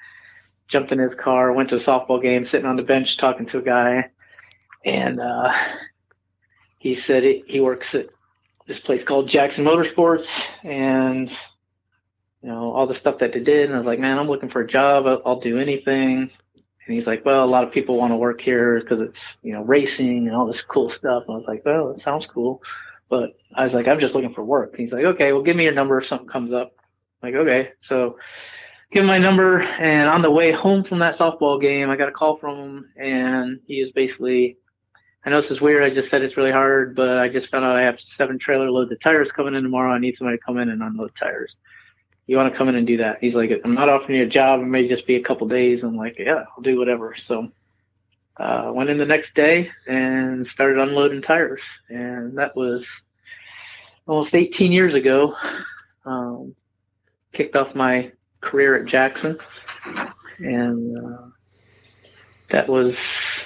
Jumped 0.67 0.91
in 0.91 0.99
his 0.99 1.15
car, 1.15 1.51
went 1.51 1.69
to 1.69 1.77
a 1.77 1.79
softball 1.79 2.21
game, 2.21 2.45
sitting 2.45 2.67
on 2.67 2.75
the 2.75 2.83
bench 2.83 3.17
talking 3.17 3.47
to 3.47 3.57
a 3.57 3.63
guy, 3.63 4.11
and 4.85 5.19
uh, 5.19 5.51
he 6.81 6.95
said 6.95 7.23
it, 7.23 7.43
he 7.45 7.59
works 7.59 7.93
at 7.93 8.07
this 8.65 8.79
place 8.79 9.03
called 9.03 9.29
Jackson 9.29 9.63
Motorsports 9.63 10.47
and 10.63 11.29
you 12.41 12.49
know 12.49 12.73
all 12.73 12.87
the 12.87 12.95
stuff 12.95 13.19
that 13.19 13.33
they 13.33 13.39
did. 13.39 13.65
And 13.65 13.75
I 13.75 13.77
was 13.77 13.85
like 13.85 13.99
man 13.99 14.17
I'm 14.17 14.27
looking 14.27 14.49
for 14.49 14.61
a 14.61 14.67
job. 14.67 15.05
I'll, 15.05 15.21
I'll 15.23 15.39
do 15.39 15.59
anything. 15.59 16.31
And 16.55 16.95
he's 16.95 17.05
like 17.05 17.23
well 17.23 17.45
a 17.45 17.45
lot 17.45 17.63
of 17.63 17.71
people 17.71 17.97
want 17.97 18.13
to 18.13 18.17
work 18.17 18.41
here 18.41 18.79
because 18.79 18.99
it's 18.99 19.37
you 19.43 19.53
know 19.53 19.61
racing 19.61 20.27
and 20.27 20.35
all 20.35 20.47
this 20.47 20.63
cool 20.63 20.89
stuff. 20.89 21.25
And 21.27 21.35
I 21.35 21.37
was 21.37 21.45
like 21.47 21.63
well 21.63 21.91
it 21.91 21.99
sounds 21.99 22.25
cool. 22.25 22.63
But 23.09 23.35
I 23.53 23.63
was 23.63 23.75
like 23.75 23.87
I'm 23.87 23.99
just 23.99 24.15
looking 24.15 24.33
for 24.33 24.43
work. 24.43 24.71
And 24.71 24.79
he's 24.79 24.91
like 24.91 25.05
okay 25.05 25.33
well 25.33 25.43
give 25.43 25.55
me 25.55 25.65
your 25.65 25.73
number 25.73 25.99
if 25.99 26.07
something 26.07 26.27
comes 26.27 26.51
up. 26.51 26.73
I'm 27.21 27.31
like 27.31 27.41
okay. 27.41 27.73
So 27.81 28.17
give 28.91 29.01
him 29.01 29.07
my 29.07 29.19
number 29.19 29.61
and 29.61 30.09
on 30.09 30.23
the 30.23 30.31
way 30.31 30.51
home 30.51 30.83
from 30.83 30.97
that 30.99 31.15
softball 31.15 31.61
game 31.61 31.91
I 31.91 31.95
got 31.95 32.09
a 32.09 32.11
call 32.11 32.37
from 32.37 32.57
him 32.57 32.89
and 32.97 33.59
he 33.67 33.75
is 33.75 33.91
basically 33.91 34.57
I 35.23 35.29
know 35.29 35.35
this 35.35 35.51
is 35.51 35.61
weird. 35.61 35.83
I 35.83 35.93
just 35.93 36.09
said 36.09 36.23
it's 36.23 36.37
really 36.37 36.51
hard, 36.51 36.95
but 36.95 37.19
I 37.19 37.29
just 37.29 37.51
found 37.51 37.63
out 37.63 37.75
I 37.75 37.83
have 37.83 38.01
seven 38.01 38.39
trailer 38.39 38.71
loads 38.71 38.91
of 38.91 38.99
tires 38.99 39.31
coming 39.31 39.53
in 39.53 39.63
tomorrow. 39.63 39.91
I 39.91 39.99
need 39.99 40.17
somebody 40.17 40.37
to 40.37 40.43
come 40.43 40.57
in 40.57 40.69
and 40.69 40.81
unload 40.81 41.15
tires. 41.15 41.57
You 42.25 42.37
want 42.37 42.51
to 42.51 42.57
come 42.57 42.69
in 42.69 42.75
and 42.75 42.87
do 42.87 42.97
that? 42.97 43.19
He's 43.21 43.35
like, 43.35 43.51
I'm 43.63 43.75
not 43.75 43.89
offering 43.89 44.17
you 44.17 44.23
a 44.23 44.27
job. 44.27 44.61
It 44.61 44.65
may 44.65 44.87
just 44.87 45.05
be 45.05 45.15
a 45.15 45.23
couple 45.23 45.47
days. 45.47 45.83
I'm 45.83 45.95
like, 45.95 46.17
yeah, 46.17 46.45
I'll 46.55 46.63
do 46.63 46.79
whatever. 46.79 47.13
So 47.15 47.51
uh, 48.37 48.71
went 48.73 48.89
in 48.89 48.97
the 48.97 49.05
next 49.05 49.35
day 49.35 49.69
and 49.87 50.45
started 50.45 50.79
unloading 50.79 51.21
tires, 51.21 51.61
and 51.89 52.37
that 52.37 52.55
was 52.55 52.89
almost 54.07 54.33
18 54.33 54.71
years 54.71 54.95
ago. 54.95 55.35
Um, 56.05 56.55
kicked 57.31 57.55
off 57.55 57.75
my 57.75 58.11
career 58.39 58.75
at 58.75 58.87
Jackson, 58.87 59.37
and 60.39 60.97
uh, 60.97 61.27
that 62.49 62.67
was 62.67 63.45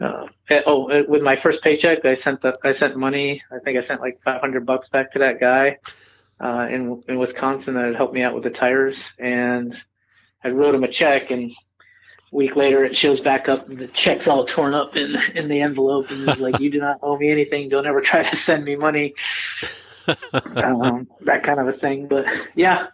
uh, 0.00 0.26
eh, 0.50 0.62
oh, 0.66 0.86
eh, 0.88 1.02
with 1.06 1.22
my 1.22 1.36
first 1.36 1.62
paycheck, 1.62 2.04
I 2.04 2.14
sent 2.14 2.42
the 2.42 2.56
I 2.64 2.72
sent 2.72 2.96
money. 2.96 3.42
I 3.52 3.58
think 3.60 3.78
I 3.78 3.80
sent 3.80 4.00
like 4.00 4.20
500 4.24 4.66
bucks 4.66 4.88
back 4.88 5.12
to 5.12 5.20
that 5.20 5.40
guy 5.40 5.78
uh, 6.40 6.66
in 6.70 7.02
in 7.08 7.18
Wisconsin 7.18 7.74
that 7.74 7.86
had 7.86 7.96
helped 7.96 8.14
me 8.14 8.22
out 8.22 8.34
with 8.34 8.44
the 8.44 8.50
tires, 8.50 9.12
and 9.18 9.76
I 10.42 10.50
wrote 10.50 10.74
him 10.74 10.84
a 10.84 10.88
check. 10.88 11.30
And 11.30 11.50
a 11.50 12.36
week 12.36 12.56
later, 12.56 12.84
it 12.84 12.96
shows 12.96 13.20
back 13.20 13.48
up, 13.48 13.68
and 13.68 13.78
the 13.78 13.88
check's 13.88 14.26
all 14.26 14.44
torn 14.44 14.74
up 14.74 14.96
in 14.96 15.16
in 15.34 15.48
the 15.48 15.60
envelope, 15.60 16.10
and 16.10 16.28
he's 16.28 16.40
like, 16.40 16.60
"You 16.60 16.70
do 16.70 16.80
not 16.80 16.98
owe 17.02 17.16
me 17.16 17.30
anything. 17.30 17.68
Don't 17.68 17.86
ever 17.86 18.00
try 18.00 18.22
to 18.22 18.36
send 18.36 18.64
me 18.64 18.76
money." 18.76 19.14
um, 20.56 21.08
that 21.22 21.42
kind 21.44 21.60
of 21.60 21.68
a 21.68 21.72
thing. 21.72 22.08
But 22.08 22.26
yeah, 22.54 22.88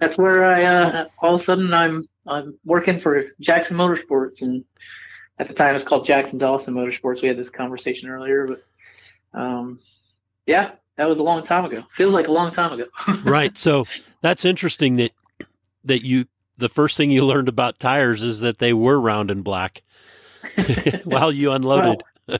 that's 0.00 0.16
where 0.16 0.44
I 0.44 0.64
uh, 0.64 1.08
all 1.20 1.34
of 1.34 1.40
a 1.40 1.44
sudden 1.44 1.74
I'm 1.74 2.08
I'm 2.26 2.58
working 2.64 3.00
for 3.00 3.24
Jackson 3.40 3.76
Motorsports 3.76 4.42
and 4.42 4.64
at 5.42 5.48
the 5.48 5.54
time 5.54 5.70
it 5.70 5.74
was 5.74 5.84
called 5.84 6.06
Jackson 6.06 6.38
Dawson 6.38 6.72
Motorsports. 6.72 7.20
We 7.20 7.26
had 7.26 7.36
this 7.36 7.50
conversation 7.50 8.08
earlier, 8.08 8.46
but 8.46 9.38
um, 9.38 9.80
yeah, 10.46 10.70
that 10.96 11.08
was 11.08 11.18
a 11.18 11.22
long 11.24 11.44
time 11.44 11.64
ago. 11.64 11.82
Feels 11.96 12.14
like 12.14 12.28
a 12.28 12.32
long 12.32 12.52
time 12.52 12.72
ago. 12.72 12.84
right. 13.24 13.58
So 13.58 13.84
that's 14.20 14.44
interesting 14.44 14.96
that 14.96 15.10
that 15.84 16.04
you 16.06 16.26
the 16.58 16.68
first 16.68 16.96
thing 16.96 17.10
you 17.10 17.26
learned 17.26 17.48
about 17.48 17.80
tires 17.80 18.22
is 18.22 18.38
that 18.38 18.58
they 18.58 18.72
were 18.72 19.00
round 19.00 19.32
and 19.32 19.42
black 19.42 19.82
while 21.04 21.32
you 21.32 21.50
unloaded. 21.50 22.04
Well, 22.28 22.38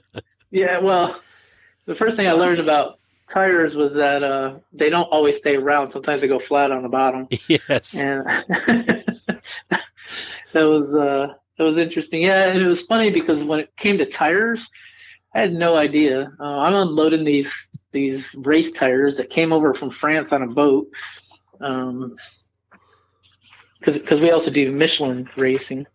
yeah, 0.53 0.79
well, 0.79 1.21
the 1.87 1.97
first 1.97 2.17
thing 2.17 2.29
I 2.29 2.33
learned 2.33 2.61
about 2.61 3.01
tires 3.33 3.75
was 3.75 3.95
that 3.95 4.23
uh, 4.23 4.59
they 4.73 4.91
don't 4.91 5.11
always 5.11 5.38
stay 5.38 5.57
round. 5.57 5.91
Sometimes 5.91 6.21
they 6.21 6.29
go 6.29 6.38
flat 6.38 6.71
on 6.71 6.85
the 6.85 6.88
bottom. 6.88 7.27
Yes. 7.49 7.97
And 7.97 8.25
that 10.53 10.65
was 10.65 10.95
uh, 10.95 11.35
that 11.57 11.65
was 11.65 11.79
interesting. 11.79 12.23
Yeah, 12.23 12.49
and 12.49 12.61
it 12.61 12.67
was 12.67 12.83
funny 12.83 13.11
because 13.11 13.43
when 13.43 13.61
it 13.61 13.77
came 13.77 13.99
to 13.99 14.07
tires, 14.07 14.69
I 15.35 15.41
had 15.41 15.53
no 15.53 15.77
idea. 15.77 16.33
Uh, 16.41 16.45
I'm 16.45 16.75
unloading 16.75 17.25
these 17.25 17.53
these 17.93 18.35
race 18.35 18.73
tires 18.73 19.17
that 19.19 19.31
came 19.31 19.53
over 19.53 19.75
from 19.75 19.91
France 19.91 20.33
on 20.33 20.43
a 20.43 20.47
boat. 20.47 20.88
Um, 21.61 22.17
because 23.81 24.21
we 24.21 24.31
also 24.31 24.51
do 24.51 24.71
Michelin 24.71 25.29
racing, 25.37 25.87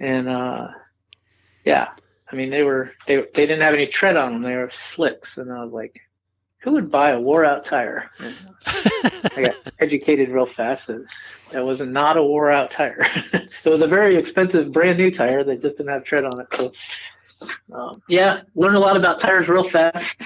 and 0.00 0.28
uh, 0.28 0.68
yeah, 1.64 1.90
I 2.30 2.36
mean 2.36 2.50
they 2.50 2.62
were 2.62 2.92
they 3.06 3.16
they 3.16 3.46
didn't 3.46 3.62
have 3.62 3.74
any 3.74 3.86
tread 3.86 4.16
on 4.16 4.32
them; 4.32 4.42
they 4.42 4.56
were 4.56 4.70
slicks, 4.70 5.36
and 5.38 5.52
I 5.52 5.62
was 5.64 5.72
like, 5.72 6.00
who 6.60 6.72
would 6.72 6.90
buy 6.90 7.10
a 7.10 7.20
wore 7.20 7.44
out 7.44 7.64
tire? 7.64 8.10
I 8.66 9.42
got 9.42 9.54
educated 9.80 10.28
real 10.28 10.46
fast. 10.46 10.88
That 10.88 11.06
that 11.52 11.64
was 11.64 11.80
not 11.80 12.16
a 12.16 12.22
wore 12.22 12.50
out 12.50 12.70
tire. 12.70 13.06
it 13.32 13.68
was 13.68 13.82
a 13.82 13.86
very 13.86 14.16
expensive 14.16 14.72
brand 14.72 14.98
new 14.98 15.10
tire 15.10 15.44
that 15.44 15.62
just 15.62 15.76
didn't 15.76 15.92
have 15.92 16.04
tread 16.04 16.24
on 16.24 16.40
it. 16.40 16.46
So 16.54 16.72
um, 17.72 18.02
yeah, 18.08 18.42
learn 18.54 18.74
a 18.74 18.80
lot 18.80 18.96
about 18.96 19.20
tires 19.20 19.48
real 19.48 19.68
fast. 19.68 20.22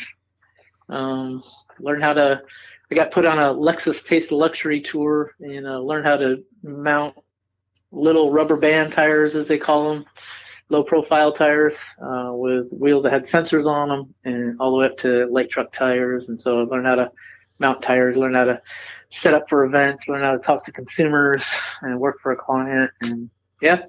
Um, 0.88 1.42
learned 1.79 2.03
how 2.03 2.14
to 2.14 2.42
I 2.90 2.95
got 2.95 3.11
put 3.11 3.25
on 3.25 3.38
a 3.38 3.55
Lexus 3.55 4.05
Taste 4.05 4.33
of 4.33 4.38
Luxury 4.38 4.83
tour 4.83 5.33
and 5.40 5.66
uh, 5.66 5.79
learned 5.79 6.05
how 6.05 6.18
to 6.18 6.45
mount 6.62 7.14
little 7.90 8.31
rubber 8.31 8.57
band 8.57 8.92
tires, 8.92 9.35
as 9.35 9.49
they 9.49 9.57
call 9.57 9.95
them, 9.95 10.05
low 10.73 10.83
profile 10.83 11.33
tires 11.33 11.79
uh, 12.01 12.31
with 12.33 12.71
wheels 12.73 13.03
that 13.05 13.13
had 13.13 13.27
sensors 13.27 13.67
on 13.67 13.89
them, 13.91 14.15
and 14.25 14.59
all 14.59 14.73
the 14.73 14.79
way 14.79 14.87
up 14.87 14.97
to 14.97 15.27
light 15.27 15.51
truck 15.51 15.73
tires. 15.73 16.29
And 16.29 16.41
so 16.41 16.61
I 16.61 16.65
learned 16.65 16.87
how 16.87 16.95
to 16.97 17.13
mount 17.59 17.83
tires, 17.83 18.17
learn 18.17 18.35
how 18.35 18.45
to 18.45 18.63
set 19.11 19.35
up 19.35 19.49
for 19.49 19.65
events, 19.65 20.09
learn 20.09 20.23
how 20.23 20.33
to 20.33 20.39
talk 20.39 20.65
to 20.65 20.73
consumers, 20.73 21.45
and 21.83 22.01
work 22.01 22.21
for 22.21 22.33
a 22.33 22.37
client. 22.37 22.91
And 23.03 23.29
yeah, 23.61 23.85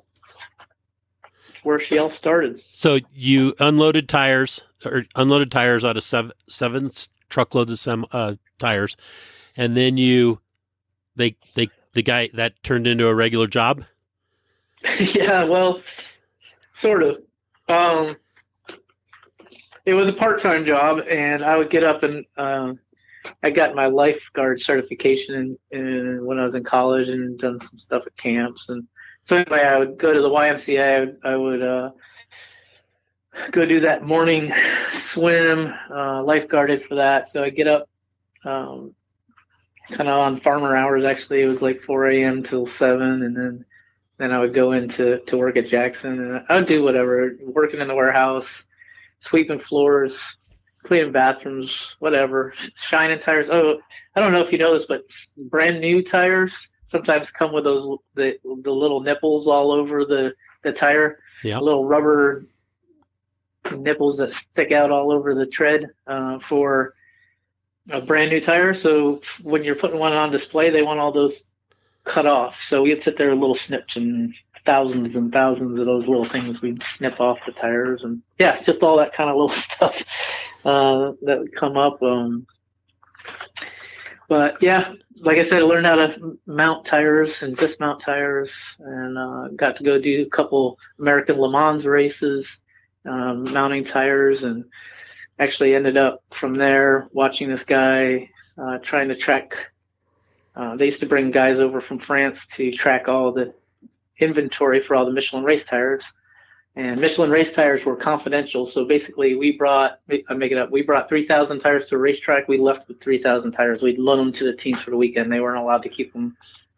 where 1.64 1.80
she 1.80 1.98
all 1.98 2.10
started. 2.10 2.62
So 2.74 3.00
you 3.14 3.56
unloaded 3.60 4.10
tires 4.10 4.62
or 4.86 5.06
unloaded 5.16 5.52
tires 5.52 5.86
out 5.86 5.96
of 5.96 6.04
seven, 6.04 6.34
seven 6.48 6.92
truckloads 7.30 7.72
of 7.72 7.80
some 7.80 8.06
uh, 8.12 8.36
tires, 8.60 8.98
and 9.56 9.78
then 9.78 9.96
you 9.96 10.42
they 11.16 11.38
they 11.56 11.70
the 11.94 12.04
guy 12.04 12.30
that 12.34 12.62
turned 12.62 12.88
into 12.88 13.08
a 13.08 13.16
regular 13.16 13.48
job. 13.48 13.86
yeah, 15.00 15.46
well, 15.46 15.82
sort 16.74 17.04
of. 17.04 17.18
Um, 17.68 18.16
it 19.86 19.94
was 19.94 20.10
a 20.10 20.14
part-time 20.14 20.66
job, 20.66 21.00
and 21.10 21.44
I 21.44 21.58
would 21.58 21.70
get 21.70 21.84
up 21.84 22.04
and 22.04 22.26
um, 22.38 22.80
I 23.42 23.52
got 23.52 23.76
my 23.76 23.88
lifeguard 23.88 24.62
certification 24.62 25.58
in, 25.72 25.80
in, 25.80 26.26
when 26.26 26.40
I 26.40 26.46
was 26.46 26.56
in 26.56 26.64
college 26.64 27.10
and 27.10 27.38
done 27.38 27.60
some 27.60 27.78
stuff 27.78 28.04
at 28.06 28.16
camps. 28.18 28.70
And 28.70 28.88
so 29.24 29.38
anyway, 29.38 29.62
I 29.62 29.78
would 29.78 29.98
go 29.98 30.14
to 30.14 30.22
the 30.22 30.30
YMCA. 30.30 30.82
I 30.82 31.00
would, 31.00 31.18
I 31.24 31.36
would 31.36 31.62
uh, 31.62 31.92
go 33.52 33.66
do 33.66 33.80
that 33.82 34.04
morning 34.04 34.52
swim, 34.94 35.74
uh, 35.90 36.22
lifeguarded 36.24 36.86
for 36.86 36.96
that. 36.96 37.30
So 37.30 37.44
I 37.44 37.50
get 37.50 37.68
up 37.68 37.90
um, 38.46 38.94
kind 39.92 40.10
of 40.10 40.20
on 40.20 40.40
farmer 40.40 40.76
hours. 40.76 41.04
Actually, 41.04 41.42
it 41.42 41.48
was 41.48 41.62
like 41.62 41.82
4 41.84 42.10
a.m. 42.10 42.44
till 42.44 42.66
7, 42.66 43.02
and 43.02 43.36
then 43.36 43.66
then 44.24 44.32
I 44.32 44.40
would 44.40 44.54
go 44.54 44.72
into 44.72 45.20
to 45.20 45.38
work 45.38 45.58
at 45.58 45.68
Jackson, 45.68 46.18
and 46.18 46.46
I 46.48 46.56
would 46.56 46.66
do 46.66 46.82
whatever, 46.82 47.36
working 47.42 47.82
in 47.82 47.90
the 47.90 47.96
warehouse, 47.96 48.64
sweeping 49.20 49.60
floors, 49.60 50.38
cleaning 50.84 51.12
bathrooms, 51.12 51.98
whatever, 52.00 52.54
shining 52.76 53.20
tires. 53.20 53.50
Oh, 53.50 53.82
I 54.16 54.22
don't 54.22 54.32
know 54.32 54.42
if 54.42 54.54
you 54.54 54.58
know 54.58 54.74
this, 54.74 54.86
but 54.86 55.04
brand 55.36 55.82
new 55.82 56.02
tires 56.02 56.70
sometimes 56.88 57.32
come 57.32 57.52
with 57.52 57.66
those 57.66 58.00
the 58.16 58.38
the 58.64 58.72
little 58.72 59.02
nipples 59.02 59.48
all 59.48 59.72
over 59.72 60.06
the 60.06 60.34
the 60.64 60.72
tire. 60.72 61.20
Yeah. 61.44 61.60
Little 61.60 61.86
rubber 61.86 62.46
nipples 63.76 64.18
that 64.20 64.32
stick 64.32 64.72
out 64.72 64.90
all 64.90 65.12
over 65.12 65.36
the 65.36 65.46
tread 65.46 65.90
uh, 66.08 66.40
for 66.40 66.94
a 67.92 68.00
brand 68.00 68.32
new 68.32 68.40
tire. 68.40 68.74
So 68.74 69.22
when 69.42 69.66
you're 69.66 69.76
putting 69.76 70.00
one 70.00 70.14
on 70.14 70.32
display, 70.32 70.70
they 70.70 70.82
want 70.82 71.02
all 71.02 71.12
those 71.12 71.46
cut 72.04 72.26
off. 72.26 72.60
So 72.62 72.84
we'd 72.84 73.04
sit 73.04 73.18
there 73.18 73.30
with 73.30 73.40
little 73.40 73.56
snips 73.56 73.96
and 73.96 74.34
thousands 74.66 75.16
and 75.16 75.32
thousands 75.32 75.80
of 75.80 75.86
those 75.86 76.08
little 76.08 76.24
things 76.24 76.62
we'd 76.62 76.84
snip 76.84 77.20
off 77.20 77.38
the 77.46 77.52
tires 77.52 78.02
and 78.04 78.22
yeah, 78.40 78.62
just 78.62 78.82
all 78.82 78.98
that 78.98 79.14
kind 79.14 79.30
of 79.30 79.36
little 79.36 79.50
stuff 79.50 80.04
uh, 80.66 81.12
that 81.24 81.40
would 81.40 81.56
come 81.56 81.78
up. 81.78 82.02
Um, 82.02 82.48
but 84.30 84.62
yeah, 84.62 84.94
like 85.18 85.38
I 85.38 85.44
said, 85.44 85.60
I 85.60 85.66
learned 85.66 85.86
how 85.86 85.96
to 85.96 86.38
mount 86.46 86.86
tires 86.86 87.44
and 87.44 87.56
dismount 87.56 88.02
tires, 88.02 88.54
and 88.80 89.18
uh, 89.18 89.48
got 89.56 89.76
to 89.78 89.84
go 89.84 90.00
do 90.00 90.24
a 90.24 90.30
couple 90.30 90.78
American 91.00 91.38
Le 91.38 91.52
Mans 91.52 91.86
races, 91.86 92.60
um, 93.06 93.52
mounting 93.54 93.84
tires, 93.84 94.44
and 94.44 94.66
actually 95.40 95.76
ended 95.76 95.98
up 95.98 96.24
from 96.32 96.56
there 96.56 97.08
watching 97.12 97.50
this 97.50 97.64
guy 97.64 98.30
uh, 98.58 98.78
trying 98.80 99.10
to 99.10 99.16
track. 99.16 99.56
Uh, 100.56 100.76
they 100.76 100.86
used 100.86 101.00
to 101.00 101.06
bring 101.06 101.32
guys 101.32 101.60
over 101.60 101.82
from 101.82 102.00
France 102.00 102.46
to 102.54 102.72
track 102.72 103.08
all 103.08 103.32
the 103.32 103.54
inventory 104.20 104.82
for 104.82 104.96
all 104.96 105.06
the 105.06 105.12
Michelin 105.12 105.44
race 105.44 105.66
tires. 105.66 106.06
And 106.76 107.00
Michelin 107.00 107.30
race 107.30 107.54
tires 107.54 107.86
were 107.86 107.96
confidential. 107.96 108.66
So 108.66 108.86
basically, 108.86 109.36
we 109.36 109.58
brought, 109.58 110.00
I 110.28 110.34
make 110.34 110.52
it 110.52 110.58
up, 110.58 110.72
we 110.72 110.82
brought 110.82 111.08
3,000 111.08 111.60
tires 111.60 111.90
to 111.90 111.96
a 111.96 112.00
racetrack. 112.00 112.48
We 112.48 112.58
left 112.58 112.88
with 112.88 113.00
3,000 113.00 113.52
tires. 113.52 113.82
We'd 113.82 114.00
loan 114.00 114.18
them 114.18 114.32
to 114.34 114.44
the 114.46 114.54
teams 114.54 114.82
for 114.82 114.90
the 114.90 114.98
weekend. 114.98 115.32
They 115.32 115.40
weren't 115.40 115.62
allowed 115.62 115.84
to 115.84 115.90
keep 115.90 116.14
them. 116.14 116.36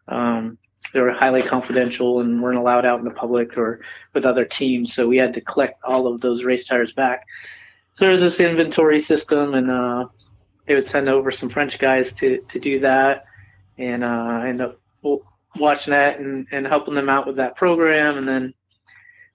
Um, 0.08 0.58
they 0.92 1.00
were 1.00 1.12
highly 1.12 1.42
confidential 1.42 2.20
and 2.20 2.42
weren't 2.42 2.58
allowed 2.58 2.84
out 2.84 2.98
in 2.98 3.04
the 3.04 3.10
public 3.10 3.56
or 3.56 3.80
with 4.12 4.24
other 4.24 4.44
teams. 4.44 4.94
So 4.94 5.08
we 5.08 5.16
had 5.16 5.34
to 5.34 5.40
collect 5.40 5.82
all 5.82 6.06
of 6.06 6.20
those 6.20 6.44
race 6.44 6.66
tires 6.66 6.92
back. 6.92 7.24
So 7.94 8.04
there 8.04 8.12
was 8.12 8.22
this 8.22 8.40
inventory 8.40 9.00
system, 9.00 9.54
and 9.54 9.70
uh, 9.70 10.06
they 10.66 10.74
would 10.74 10.86
send 10.86 11.08
over 11.08 11.30
some 11.30 11.48
French 11.48 11.78
guys 11.78 12.12
to, 12.14 12.38
to 12.38 12.60
do 12.60 12.80
that. 12.80 13.25
And 13.78 14.04
uh, 14.04 14.06
I 14.06 14.48
ended 14.48 14.68
up 14.68 14.80
watching 15.56 15.92
that 15.92 16.18
and, 16.18 16.46
and 16.52 16.66
helping 16.66 16.94
them 16.94 17.08
out 17.08 17.26
with 17.26 17.36
that 17.36 17.56
program. 17.56 18.18
And 18.18 18.26
then 18.26 18.54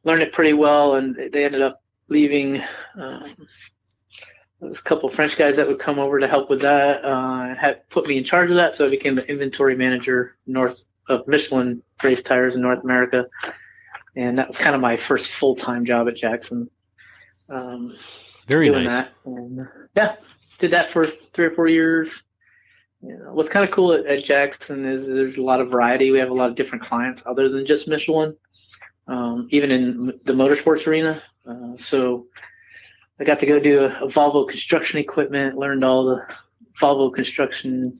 learned 0.04 0.23
it 0.23 0.34
pretty 0.34 0.54
well, 0.54 0.95
and 0.95 1.15
they 1.32 1.45
ended 1.45 1.62
up 1.62 1.82
leaving. 2.08 2.62
Um, 2.95 3.47
there's 4.60 4.80
a 4.80 4.84
couple 4.84 5.10
of 5.10 5.15
French 5.15 5.38
guys 5.38 5.56
that 5.56 5.67
would 5.67 5.80
come 5.80 5.99
over 5.99 6.19
to 6.19 6.27
help 6.27 6.49
with 6.49 6.62
that. 6.62 7.04
Uh, 7.04 7.56
had 7.56 7.88
put 7.89 8.08
me 8.08 8.17
in 8.17 8.23
charge 8.23 8.49
of 8.49 8.56
that, 8.56 8.75
so 8.75 8.86
I 8.86 8.89
became 8.89 9.15
the 9.15 9.27
inventory 9.30 9.75
manager 9.75 10.38
north 10.45 10.82
of 11.10 11.27
Michelin 11.27 11.82
race 12.04 12.23
tires 12.23 12.56
in 12.56 12.62
North 12.62 12.84
America, 12.84 13.25
and 14.15 14.38
that 14.38 14.47
was 14.47 14.58
kind 14.58 14.75
of 14.75 14.82
my 14.82 14.97
first 14.97 15.30
full 15.30 15.56
time 15.56 15.86
job 15.86 16.08
at 16.08 16.15
Jackson. 16.15 16.69
Um, 17.49 17.95
Very 18.47 18.69
nice. 18.69 19.06
And, 19.25 19.67
yeah, 19.95 20.15
did 20.60 20.71
that 20.71 20.91
for 20.91 21.06
three 21.06 21.45
or 21.45 21.51
four 21.51 21.67
years. 21.67 22.23
You 23.04 23.18
know, 23.18 23.34
what's 23.34 23.50
kind 23.50 23.68
of 23.68 23.74
cool 23.74 23.94
at, 23.94 24.06
at 24.06 24.24
Jackson 24.24 24.86
is 24.86 25.08
there's 25.08 25.38
a 25.38 25.44
lot 25.44 25.60
of 25.60 25.70
variety. 25.70 26.12
We 26.12 26.20
have 26.20 26.30
a 26.30 26.34
lot 26.34 26.50
of 26.50 26.56
different 26.56 26.84
clients 26.84 27.24
other 27.26 27.50
than 27.50 27.66
just 27.66 27.88
Michelin 27.88 28.36
um, 29.08 29.48
even 29.52 29.72
in 29.72 30.06
the 30.24 30.34
motorsports 30.34 30.88
arena. 30.88 31.21
Uh, 31.46 31.75
so 31.78 32.28
I 33.19 33.23
got 33.23 33.40
to 33.40 33.46
go 33.46 33.60
do 33.60 33.82
a, 33.82 34.06
a, 34.06 34.08
Volvo 34.08 34.48
construction 34.48 35.00
equipment, 35.00 35.58
learned 35.58 35.84
all 35.84 36.06
the 36.06 36.25
Volvo 36.80 37.13
construction 37.13 38.00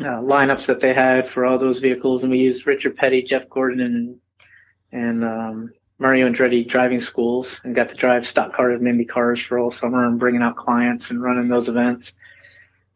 uh, 0.00 0.20
lineups 0.20 0.66
that 0.66 0.80
they 0.80 0.92
had 0.92 1.28
for 1.28 1.44
all 1.44 1.58
those 1.58 1.78
vehicles, 1.78 2.22
and 2.22 2.32
we 2.32 2.38
used 2.38 2.66
Richard 2.66 2.96
Petty, 2.96 3.22
Jeff 3.22 3.48
Gordon, 3.48 3.80
and 3.80 4.18
and 4.92 5.24
um, 5.24 5.72
Mario 5.98 6.28
Andretti 6.28 6.66
driving 6.66 7.00
schools, 7.00 7.60
and 7.64 7.74
got 7.74 7.88
to 7.88 7.94
drive 7.94 8.26
stock 8.26 8.52
cars 8.52 8.78
and 8.78 8.88
Indy 8.88 9.04
cars 9.04 9.40
for 9.40 9.58
all 9.58 9.70
summer 9.70 10.06
and 10.06 10.18
bringing 10.18 10.42
out 10.42 10.56
clients 10.56 11.10
and 11.10 11.22
running 11.22 11.48
those 11.48 11.68
events. 11.68 12.12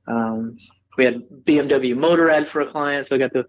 Um, 0.07 0.57
we 0.99 1.05
had 1.05 1.23
BMW 1.45 1.97
Motor 1.97 2.27
Motorrad 2.27 2.49
for 2.49 2.61
a 2.61 2.71
client, 2.71 3.07
so 3.07 3.17
I 3.17 3.19
got 3.19 3.33
to 3.33 3.47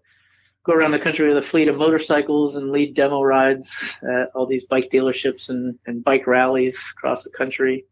go 0.64 0.74
around 0.74 0.92
the 0.92 1.00
country 1.00 1.28
with 1.28 1.44
a 1.44 1.48
fleet 1.48 1.68
of 1.68 1.76
motorcycles 1.76 2.56
and 2.56 2.72
lead 2.72 2.94
demo 2.94 3.22
rides 3.22 3.98
at 4.04 4.30
all 4.36 4.46
these 4.46 4.66
bike 4.66 4.90
dealerships 4.94 5.50
and, 5.50 5.78
and 5.88 6.04
bike 6.04 6.28
rallies 6.28 6.80
across 6.96 7.24
the 7.24 7.32
country. 7.32 7.86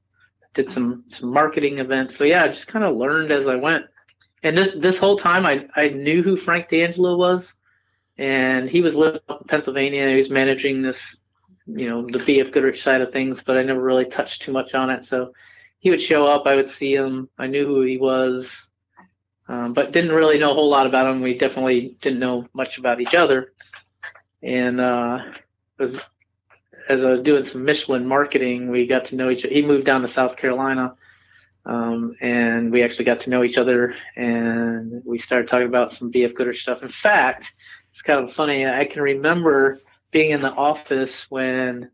Did 0.53 0.71
some 0.71 1.03
some 1.07 1.31
marketing 1.33 1.79
events. 1.79 2.17
So 2.17 2.23
yeah, 2.23 2.43
I 2.43 2.47
just 2.47 2.67
kind 2.67 2.85
of 2.85 2.95
learned 2.95 3.31
as 3.31 3.47
I 3.47 3.55
went. 3.55 3.85
And 4.43 4.57
this 4.57 4.73
this 4.75 4.97
whole 4.97 5.17
time, 5.17 5.45
I 5.45 5.67
I 5.75 5.89
knew 5.89 6.23
who 6.23 6.37
Frank 6.37 6.69
D'Angelo 6.69 7.17
was, 7.17 7.53
and 8.17 8.69
he 8.69 8.81
was 8.81 8.95
living 8.95 9.21
up 9.27 9.41
in 9.41 9.47
Pennsylvania. 9.47 10.09
He 10.09 10.15
was 10.15 10.29
managing 10.29 10.81
this 10.81 11.17
you 11.67 11.89
know, 11.89 12.01
the 12.01 12.19
BF 12.19 12.53
Goodrich 12.53 12.81
side 12.81 13.01
of 13.01 13.11
things, 13.11 13.43
but 13.45 13.57
I 13.57 13.63
never 13.63 13.81
really 13.81 14.05
touched 14.05 14.41
too 14.41 14.53
much 14.53 14.73
on 14.73 14.89
it. 14.89 15.05
So 15.05 15.33
he 15.79 15.89
would 15.89 16.01
show 16.01 16.25
up, 16.25 16.45
I 16.45 16.55
would 16.55 16.69
see 16.69 16.95
him, 16.95 17.29
I 17.37 17.47
knew 17.47 17.65
who 17.65 17.81
he 17.81 17.97
was, 17.97 18.69
um, 19.47 19.73
but 19.73 19.91
didn't 19.91 20.11
really 20.11 20.39
know 20.39 20.51
a 20.51 20.53
whole 20.53 20.69
lot 20.69 20.87
about 20.87 21.09
him. 21.09 21.21
We 21.21 21.37
definitely 21.37 21.97
didn't 22.01 22.19
know 22.19 22.47
much 22.53 22.77
about 22.77 23.01
each 23.01 23.15
other. 23.15 23.53
And 24.43 24.79
uh, 24.79 25.19
was 25.79 25.99
as 26.89 27.03
I 27.03 27.11
was 27.11 27.21
doing 27.21 27.45
some 27.45 27.65
Michelin 27.65 28.07
marketing, 28.07 28.69
we 28.69 28.87
got 28.87 29.05
to 29.05 29.15
know 29.15 29.29
each. 29.29 29.43
He 29.43 29.61
moved 29.61 29.85
down 29.85 30.01
to 30.01 30.07
South 30.07 30.37
Carolina, 30.37 30.95
um, 31.65 32.15
and 32.21 32.71
we 32.71 32.83
actually 32.83 33.05
got 33.05 33.21
to 33.21 33.29
know 33.29 33.43
each 33.43 33.57
other, 33.57 33.93
and 34.15 35.01
we 35.05 35.17
started 35.17 35.49
talking 35.49 35.67
about 35.67 35.91
some 35.91 36.11
BF 36.11 36.33
Goodrich 36.33 36.61
stuff. 36.61 36.83
In 36.83 36.89
fact, 36.89 37.51
it's 37.91 38.01
kind 38.01 38.27
of 38.27 38.33
funny. 38.35 38.65
I 38.65 38.85
can 38.85 39.01
remember 39.01 39.79
being 40.11 40.31
in 40.31 40.39
the 40.39 40.51
office 40.51 41.29
when 41.29 41.91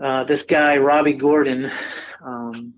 uh, 0.00 0.24
this 0.24 0.42
guy 0.42 0.76
Robby 0.76 1.12
Gordon 1.12 1.70
um, 2.24 2.74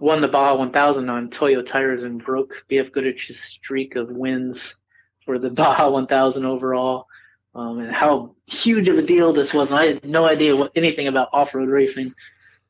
won 0.00 0.20
the 0.20 0.28
Baja 0.28 0.56
1000 0.56 1.08
on 1.08 1.30
Toyo 1.30 1.62
tires 1.62 2.02
and 2.02 2.24
broke 2.24 2.64
BF 2.70 2.92
Goodrich's 2.92 3.40
streak 3.40 3.96
of 3.96 4.10
wins 4.10 4.76
for 5.24 5.38
the 5.38 5.50
Baja 5.50 5.90
1000 5.90 6.44
overall 6.44 7.06
um, 7.54 7.78
and 7.78 7.92
how 7.92 8.34
huge 8.46 8.88
of 8.88 8.98
a 8.98 9.02
deal 9.02 9.32
this 9.32 9.54
was. 9.54 9.70
And 9.70 9.78
I 9.78 9.86
had 9.86 10.04
no 10.04 10.24
idea 10.24 10.56
what 10.56 10.72
anything 10.74 11.06
about 11.06 11.28
off-road 11.32 11.68
racing, 11.68 12.12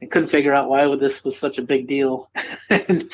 and 0.01 0.11
couldn't 0.11 0.29
figure 0.29 0.53
out 0.53 0.69
why 0.69 0.95
this 0.97 1.25
was 1.25 1.39
such 1.39 1.59
a 1.59 1.63
big 1.63 1.87
deal. 1.87 2.31
and, 2.71 3.11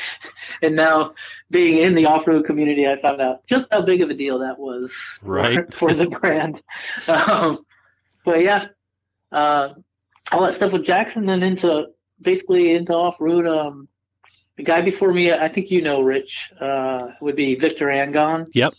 and 0.63 0.77
now, 0.77 1.15
being 1.51 1.79
in 1.79 1.95
the 1.95 2.07
off-road 2.07 2.45
community, 2.45 2.87
I 2.87 3.01
found 3.01 3.21
out 3.21 3.47
just 3.47 3.67
how 3.71 3.83
big 3.83 4.03
of 4.03 4.11
a 4.11 4.15
deal 4.15 4.41
that 4.41 4.59
was 4.59 4.93
right. 5.23 5.73
for, 5.73 5.73
for 5.91 5.95
the 5.95 6.07
brand. 6.07 6.63
Um, 7.07 7.65
but 8.25 8.43
yeah, 8.43 8.67
uh, 9.31 9.75
all 10.33 10.45
that 10.45 10.55
stuff 10.55 10.73
with 10.73 10.85
Jackson, 10.85 11.27
then 11.27 11.43
into 11.43 11.87
basically 12.21 12.75
into 12.75 12.93
off-road. 12.95 13.47
Um, 13.47 13.89
the 14.61 14.67
guy 14.67 14.83
before 14.83 15.13
me, 15.15 15.33
I 15.33 15.49
think 15.49 15.71
you 15.71 15.81
know, 15.81 16.03
Rich, 16.03 16.53
uh, 16.61 17.09
would 17.23 17.35
be 17.35 17.55
Victor 17.55 17.87
Angon. 17.87 18.47
Yep. 18.53 18.75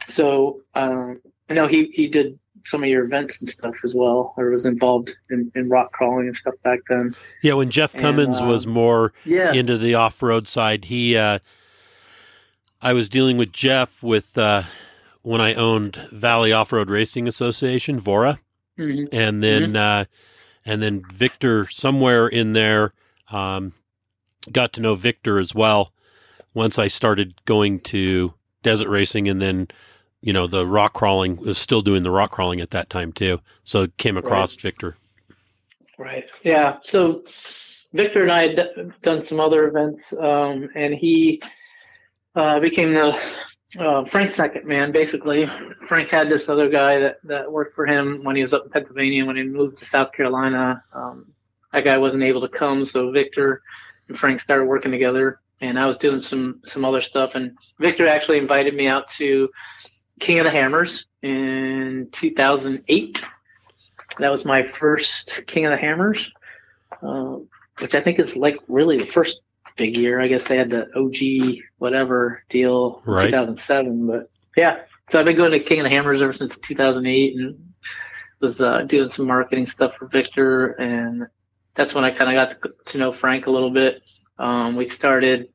So 0.00 0.60
um, 0.76 1.20
I 1.50 1.54
know 1.54 1.66
he 1.66 1.90
he 1.92 2.06
did 2.06 2.38
some 2.66 2.84
of 2.84 2.88
your 2.88 3.04
events 3.04 3.40
and 3.40 3.48
stuff 3.48 3.74
as 3.84 3.94
well, 3.96 4.32
or 4.36 4.50
was 4.50 4.64
involved 4.64 5.10
in, 5.28 5.50
in 5.56 5.68
rock 5.68 5.90
crawling 5.92 6.26
and 6.26 6.36
stuff 6.36 6.54
back 6.62 6.80
then. 6.88 7.16
Yeah, 7.42 7.54
when 7.54 7.70
Jeff 7.70 7.94
Cummins 7.94 8.38
um, 8.38 8.48
was 8.48 8.64
more 8.66 9.12
yeah. 9.24 9.52
into 9.52 9.76
the 9.76 9.94
off 9.96 10.22
road 10.22 10.46
side, 10.46 10.84
he 10.84 11.16
uh, 11.16 11.40
I 12.80 12.92
was 12.92 13.08
dealing 13.08 13.36
with 13.36 13.52
Jeff 13.52 14.04
with 14.04 14.38
uh, 14.38 14.62
when 15.22 15.40
I 15.40 15.54
owned 15.54 15.96
Valley 16.12 16.52
Off 16.52 16.72
Road 16.72 16.90
Racing 16.90 17.26
Association, 17.26 17.98
VORRA, 17.98 18.38
mm-hmm. 18.78 19.06
and 19.10 19.42
then 19.42 19.72
mm-hmm. 19.72 19.76
uh, 19.76 20.04
and 20.64 20.80
then 20.80 21.02
Victor 21.12 21.66
somewhere 21.66 22.28
in 22.28 22.52
there 22.52 22.92
um, 23.32 23.72
got 24.52 24.72
to 24.74 24.80
know 24.80 24.94
Victor 24.94 25.38
as 25.38 25.54
well. 25.54 25.92
Once 26.54 26.78
I 26.78 26.88
started 26.88 27.34
going 27.44 27.80
to 27.80 28.34
desert 28.62 28.88
racing, 28.88 29.28
and 29.28 29.40
then 29.40 29.68
you 30.26 30.32
know, 30.32 30.46
the 30.46 30.66
rock 30.66 30.92
crawling 30.92 31.36
was 31.36 31.56
still 31.56 31.82
doing 31.82 32.02
the 32.02 32.10
rock 32.10 32.32
crawling 32.32 32.60
at 32.60 32.70
that 32.70 32.90
time 32.90 33.12
too. 33.12 33.40
So 33.62 33.86
came 33.96 34.16
across 34.16 34.56
right. 34.56 34.62
Victor. 34.62 34.96
Right. 35.98 36.28
Yeah. 36.42 36.78
So 36.82 37.22
Victor 37.92 38.22
and 38.22 38.32
I 38.32 38.48
had 38.48 38.56
d- 38.56 38.90
done 39.02 39.22
some 39.22 39.38
other 39.38 39.68
events, 39.68 40.12
um, 40.14 40.68
and 40.74 40.94
he 40.94 41.40
uh, 42.34 42.58
became 42.60 42.92
the 42.92 43.18
uh, 43.78 44.04
Frank 44.06 44.34
second 44.34 44.66
man. 44.66 44.90
Basically, 44.92 45.48
Frank 45.86 46.08
had 46.10 46.28
this 46.28 46.48
other 46.48 46.68
guy 46.68 46.98
that, 46.98 47.18
that 47.22 47.50
worked 47.50 47.74
for 47.74 47.86
him 47.86 48.24
when 48.24 48.36
he 48.36 48.42
was 48.42 48.52
up 48.52 48.64
in 48.64 48.70
Pennsylvania. 48.70 49.24
When 49.24 49.36
he 49.36 49.44
moved 49.44 49.78
to 49.78 49.86
South 49.86 50.12
Carolina, 50.12 50.82
um, 50.92 51.26
that 51.72 51.84
guy 51.84 51.98
wasn't 51.98 52.24
able 52.24 52.40
to 52.40 52.48
come, 52.48 52.84
so 52.84 53.10
Victor 53.10 53.62
and 54.08 54.18
Frank 54.18 54.40
started 54.40 54.66
working 54.66 54.92
together. 54.92 55.40
And 55.60 55.78
I 55.78 55.86
was 55.86 55.96
doing 55.96 56.20
some 56.20 56.60
some 56.64 56.84
other 56.84 57.00
stuff, 57.00 57.34
and 57.34 57.56
Victor 57.80 58.06
actually 58.06 58.38
invited 58.38 58.74
me 58.74 58.88
out 58.88 59.08
to 59.16 59.48
King 60.20 60.38
of 60.38 60.44
the 60.44 60.50
Hammers 60.50 61.06
in 61.22 62.08
2008. 62.12 63.24
That 64.18 64.30
was 64.30 64.44
my 64.44 64.68
first 64.68 65.44
King 65.46 65.64
of 65.64 65.70
the 65.70 65.78
Hammers, 65.78 66.30
uh, 67.02 67.36
which 67.80 67.94
I 67.94 68.02
think 68.02 68.18
is 68.18 68.36
like 68.36 68.58
really 68.68 68.98
the 68.98 69.10
first 69.10 69.40
big 69.76 69.96
year. 69.96 70.20
I 70.20 70.28
guess 70.28 70.44
they 70.44 70.58
had 70.58 70.70
the 70.70 70.88
OG 70.94 71.62
whatever 71.78 72.42
deal 72.50 73.02
right. 73.06 73.26
2007, 73.26 74.06
but 74.06 74.30
yeah. 74.56 74.80
So 75.08 75.18
I've 75.18 75.24
been 75.24 75.36
going 75.36 75.52
to 75.52 75.60
King 75.60 75.80
of 75.80 75.84
the 75.84 75.90
Hammers 75.90 76.20
ever 76.20 76.32
since 76.32 76.58
2008, 76.58 77.36
and 77.36 77.72
was 78.40 78.60
uh, 78.60 78.82
doing 78.82 79.10
some 79.10 79.26
marketing 79.26 79.66
stuff 79.66 79.94
for 79.96 80.06
Victor, 80.06 80.72
and 80.72 81.26
that's 81.76 81.94
when 81.94 82.04
I 82.04 82.10
kind 82.10 82.36
of 82.36 82.60
got 82.62 82.72
to, 82.86 82.98
know 82.98 83.12
Frank 83.12 83.46
a 83.46 83.50
little 83.50 83.70
bit. 83.70 84.02
Um, 84.38 84.76
we 84.76 84.88
started 84.88 85.50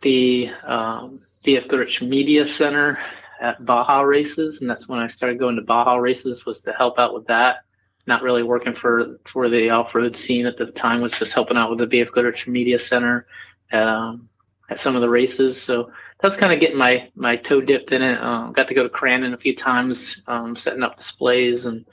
the 0.00 0.50
um, 0.64 1.20
BF 1.44 1.68
Goodrich 1.68 2.00
Media 2.00 2.46
Center 2.46 2.98
at 3.40 3.64
Baja 3.64 4.00
races, 4.00 4.60
and 4.60 4.70
that's 4.70 4.88
when 4.88 5.00
I 5.00 5.08
started 5.08 5.38
going 5.38 5.56
to 5.56 5.62
Baja 5.62 5.96
races 5.96 6.46
was 6.46 6.60
to 6.62 6.72
help 6.72 6.98
out 6.98 7.14
with 7.14 7.26
that. 7.26 7.58
Not 8.06 8.22
really 8.22 8.44
working 8.44 8.74
for 8.74 9.18
for 9.24 9.48
the 9.48 9.70
off 9.70 9.94
road 9.94 10.16
scene 10.16 10.46
at 10.46 10.56
the 10.56 10.66
time, 10.66 11.00
was 11.00 11.18
just 11.18 11.34
helping 11.34 11.56
out 11.56 11.70
with 11.70 11.78
the 11.80 11.86
BF 11.88 12.12
Goodrich 12.12 12.46
Media 12.46 12.78
Center 12.78 13.26
at 13.72 13.88
um, 13.88 14.28
at 14.70 14.78
some 14.78 14.94
of 14.94 15.02
the 15.02 15.08
races. 15.08 15.60
So 15.60 15.90
that's 16.20 16.36
kind 16.36 16.52
of 16.52 16.60
getting 16.60 16.78
my 16.78 17.10
my 17.16 17.34
toe 17.34 17.60
dipped 17.60 17.90
in 17.90 18.02
it. 18.02 18.20
Um, 18.22 18.52
got 18.52 18.68
to 18.68 18.74
go 18.74 18.84
to 18.84 18.88
Crandon 18.88 19.34
a 19.34 19.38
few 19.38 19.56
times, 19.56 20.22
um, 20.28 20.54
setting 20.54 20.84
up 20.84 20.96
displays 20.96 21.66
and 21.66 21.84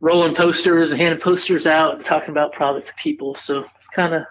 rolling 0.00 0.34
posters 0.34 0.90
and 0.90 0.98
handing 0.98 1.20
posters 1.20 1.66
out 1.66 1.96
and 1.96 2.04
talking 2.04 2.30
about 2.30 2.52
products 2.52 2.88
to 2.88 2.94
people. 2.94 3.34
So 3.34 3.64
it's 3.78 3.88
kind 3.94 4.14
of 4.14 4.22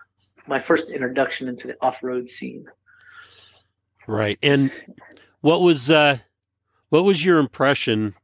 my 0.47 0.59
first 0.59 0.89
introduction 0.89 1.47
into 1.47 1.67
the 1.67 1.77
off 1.81 2.03
road 2.03 2.29
scene. 2.29 2.65
Right, 4.07 4.39
and 4.41 4.71
what 5.41 5.61
was 5.61 5.91
uh, 5.91 6.17
what 6.89 7.03
was 7.03 7.23
your 7.23 7.37
impression 7.37 8.15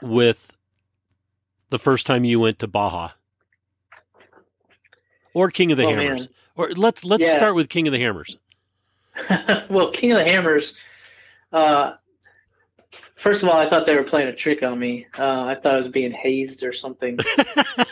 with 0.00 0.52
the 1.70 1.78
first 1.78 2.06
time 2.06 2.24
you 2.24 2.38
went 2.38 2.60
to 2.60 2.68
Baja 2.68 3.10
or 5.34 5.50
King 5.50 5.72
of 5.72 5.78
the 5.78 5.84
oh, 5.84 5.90
Hammers? 5.90 6.28
Man. 6.28 6.34
Or 6.54 6.70
let's 6.76 7.04
let's 7.04 7.24
yeah. 7.24 7.36
start 7.36 7.56
with 7.56 7.68
King 7.68 7.88
of 7.88 7.92
the 7.92 7.98
Hammers. 7.98 8.38
well, 9.68 9.90
King 9.90 10.12
of 10.12 10.18
the 10.18 10.24
Hammers. 10.24 10.74
Uh, 11.52 11.94
first 13.16 13.42
of 13.42 13.48
all, 13.48 13.58
I 13.58 13.68
thought 13.68 13.86
they 13.86 13.96
were 13.96 14.04
playing 14.04 14.28
a 14.28 14.34
trick 14.34 14.62
on 14.62 14.78
me. 14.78 15.06
Uh, 15.18 15.44
I 15.44 15.54
thought 15.54 15.74
I 15.74 15.78
was 15.78 15.88
being 15.88 16.12
hazed 16.12 16.62
or 16.62 16.72
something. 16.72 17.18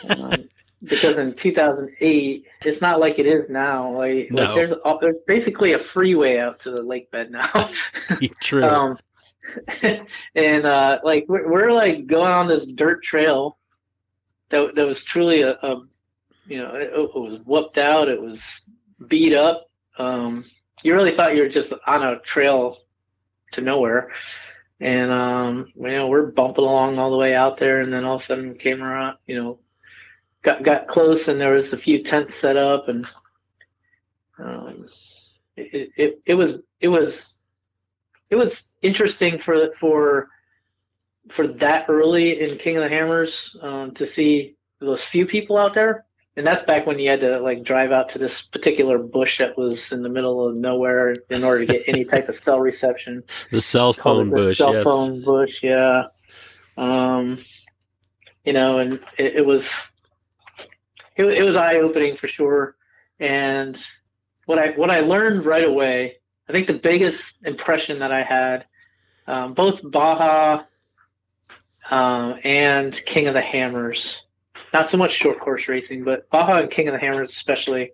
um, 0.09 0.49
because 0.83 1.17
in 1.17 1.33
2008, 1.33 2.45
it's 2.63 2.81
not 2.81 2.99
like 2.99 3.19
it 3.19 3.25
is 3.25 3.49
now. 3.49 3.91
Like, 3.91 4.31
no. 4.31 4.43
like 4.43 4.55
there's 4.55 4.73
there's 5.01 5.15
basically 5.27 5.73
a 5.73 5.79
freeway 5.79 6.37
out 6.37 6.59
to 6.61 6.71
the 6.71 6.81
lake 6.81 7.11
bed 7.11 7.31
now. 7.31 7.69
True. 8.41 8.63
um, 8.63 8.97
and 10.35 10.65
uh, 10.65 10.99
like 11.03 11.25
we're, 11.27 11.51
we're, 11.51 11.71
like 11.71 12.07
going 12.07 12.31
on 12.31 12.47
this 12.47 12.65
dirt 12.65 13.03
trail 13.03 13.57
that 14.49 14.75
that 14.75 14.85
was 14.85 15.03
truly 15.03 15.41
a, 15.41 15.51
a 15.51 15.81
you 16.47 16.57
know 16.57 16.73
it, 16.73 16.91
it, 16.93 17.15
was 17.15 17.41
whooped 17.45 17.77
out. 17.77 18.09
It 18.09 18.21
was 18.21 18.41
beat 19.07 19.33
up. 19.33 19.67
Um, 19.97 20.45
you 20.83 20.93
really 20.93 21.15
thought 21.15 21.35
you 21.35 21.43
were 21.43 21.49
just 21.49 21.73
on 21.87 22.03
a 22.03 22.19
trail 22.19 22.77
to 23.51 23.61
nowhere. 23.61 24.11
And 24.81 25.09
um, 25.11 25.71
you 25.75 25.91
know 25.91 26.07
we're 26.07 26.31
bumping 26.31 26.65
along 26.65 26.99
all 26.99 27.11
the 27.11 27.17
way 27.17 27.33
out 27.33 27.57
there, 27.57 27.79
and 27.79 27.93
then 27.93 28.03
all 28.03 28.15
of 28.15 28.21
a 28.21 28.25
sudden 28.25 28.55
came 28.55 28.83
around, 28.83 29.17
you 29.25 29.41
know, 29.41 29.59
got 30.45 30.63
got 30.63 30.87
close 30.87 31.27
and 31.27 31.41
there 31.41 31.53
was 31.53 31.73
a 31.73 31.77
few 31.77 32.03
tents 32.03 32.37
set 32.37 32.55
up 32.55 32.87
and 32.87 33.07
um, 34.37 34.85
it, 35.57 35.89
it 35.97 36.21
it 36.25 36.33
was 36.35 36.59
it 36.79 36.87
was 36.87 37.33
it 38.29 38.35
was 38.35 38.63
interesting 38.81 39.39
for 39.39 39.73
for 39.73 40.29
for 41.29 41.47
that 41.47 41.85
early 41.89 42.39
in 42.39 42.57
King 42.57 42.77
of 42.77 42.83
the 42.83 42.89
Hammers 42.89 43.57
um, 43.61 43.93
to 43.95 44.05
see 44.05 44.55
those 44.79 45.03
few 45.03 45.25
people 45.25 45.57
out 45.57 45.73
there. 45.73 46.05
And 46.37 46.45
that's 46.45 46.63
back 46.63 46.85
when 46.85 46.99
you 46.99 47.09
had 47.09 47.21
to 47.21 47.39
like 47.39 47.63
drive 47.63 47.91
out 47.91 48.09
to 48.09 48.19
this 48.19 48.41
particular 48.41 48.97
bush 48.97 49.37
that 49.37 49.57
was 49.57 49.93
in 49.93 50.03
the 50.03 50.09
middle 50.09 50.45
of 50.45 50.55
nowhere 50.55 51.15
in 51.29 51.43
order 51.45 51.65
to 51.65 51.71
get 51.71 51.83
any 51.87 52.03
type 52.11 52.27
of 52.27 52.37
cell 52.37 52.59
reception. 52.59 53.23
The 53.51 53.61
cell 53.61 53.93
phone 53.93 54.29
the 54.29 54.35
bush, 54.35 54.57
cell 54.57 54.73
yes. 54.73 54.83
phone 54.83 55.23
bush, 55.23 55.63
yeah. 55.63 56.07
Um, 56.77 57.37
you 58.43 58.51
know, 58.51 58.79
and 58.79 58.93
it, 59.17 59.37
it 59.37 59.45
was 59.45 59.71
it, 61.15 61.25
it 61.25 61.43
was 61.43 61.55
eye 61.55 61.77
opening 61.77 62.17
for 62.17 62.27
sure. 62.27 62.75
And 63.19 63.81
what 64.45 64.59
I 64.59 64.71
what 64.71 64.89
I 64.89 64.99
learned 64.99 65.45
right 65.45 65.63
away, 65.63 66.17
I 66.49 66.51
think 66.51 66.67
the 66.67 66.73
biggest 66.73 67.37
impression 67.45 67.99
that 67.99 68.11
I 68.11 68.23
had, 68.23 68.65
um, 69.25 69.53
both 69.53 69.79
Baja 69.89 70.63
um, 71.89 72.39
and 72.43 72.93
King 73.05 73.27
of 73.27 73.33
the 73.33 73.41
Hammers, 73.41 74.24
not 74.73 74.89
so 74.89 74.97
much 74.97 75.13
short 75.13 75.39
course 75.39 75.67
racing, 75.67 76.03
but 76.03 76.29
Baja 76.29 76.57
and 76.57 76.71
King 76.71 76.87
of 76.87 76.93
the 76.93 76.99
Hammers 76.99 77.31
especially, 77.31 77.91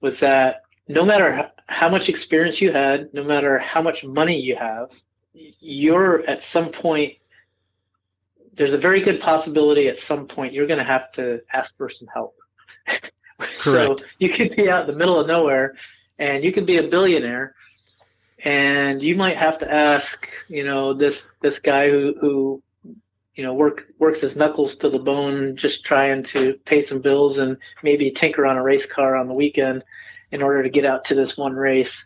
was 0.00 0.20
that 0.20 0.62
no 0.88 1.04
matter 1.04 1.50
how 1.68 1.88
much 1.88 2.08
experience 2.08 2.60
you 2.60 2.72
had, 2.72 3.12
no 3.12 3.24
matter 3.24 3.58
how 3.58 3.82
much 3.82 4.04
money 4.04 4.40
you 4.40 4.56
have, 4.56 4.90
you're 5.32 6.24
at 6.26 6.42
some 6.42 6.70
point 6.70 7.14
there's 8.56 8.72
a 8.72 8.78
very 8.78 9.02
good 9.02 9.20
possibility 9.20 9.86
at 9.88 9.98
some 9.98 10.26
point 10.26 10.52
you're 10.52 10.66
going 10.66 10.78
to 10.78 10.84
have 10.84 11.12
to 11.12 11.40
ask 11.52 11.76
for 11.76 11.90
some 11.90 12.08
help. 12.08 12.34
Correct. 13.38 14.00
so 14.00 14.06
you 14.18 14.30
could 14.30 14.56
be 14.56 14.70
out 14.70 14.82
in 14.82 14.86
the 14.86 14.98
middle 14.98 15.20
of 15.20 15.26
nowhere, 15.26 15.74
and 16.18 16.42
you 16.42 16.52
could 16.52 16.64
be 16.64 16.78
a 16.78 16.88
billionaire, 16.88 17.54
and 18.44 19.02
you 19.02 19.14
might 19.14 19.36
have 19.36 19.58
to 19.58 19.70
ask, 19.70 20.28
you 20.48 20.64
know, 20.64 20.94
this 20.94 21.28
this 21.42 21.58
guy 21.58 21.90
who 21.90 22.14
who 22.18 22.62
you 23.36 23.44
know 23.44 23.54
work 23.54 23.86
works 23.98 24.22
his 24.22 24.34
knuckles 24.34 24.76
to 24.76 24.88
the 24.88 24.98
bone 24.98 25.56
just 25.56 25.84
trying 25.84 26.22
to 26.22 26.54
pay 26.64 26.82
some 26.82 27.00
bills 27.00 27.38
and 27.38 27.56
maybe 27.82 28.10
tinker 28.10 28.46
on 28.46 28.56
a 28.56 28.62
race 28.62 28.86
car 28.86 29.14
on 29.14 29.28
the 29.28 29.34
weekend 29.34 29.84
in 30.32 30.42
order 30.42 30.62
to 30.62 30.70
get 30.70 30.84
out 30.84 31.04
to 31.04 31.14
this 31.14 31.36
one 31.36 31.54
race. 31.54 32.04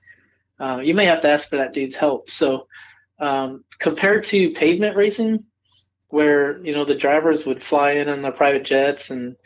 Uh, 0.59 0.81
you 0.83 0.93
may 0.93 1.07
have 1.07 1.23
to 1.23 1.29
ask 1.29 1.49
for 1.49 1.57
that 1.57 1.73
dude's 1.73 1.95
help. 1.95 2.29
So 2.29 2.67
um, 3.19 3.65
compared 3.79 4.25
to 4.25 4.51
pavement 4.51 4.97
racing 4.97 5.47
where 6.09 6.59
you 6.65 6.75
know 6.75 6.85
the 6.85 6.97
drivers 6.97 7.47
would 7.47 7.63
fly 7.63 7.93
in 7.93 8.09
on 8.09 8.23
their 8.23 8.33
private 8.33 8.65
jets 8.65 9.11
and 9.11 9.37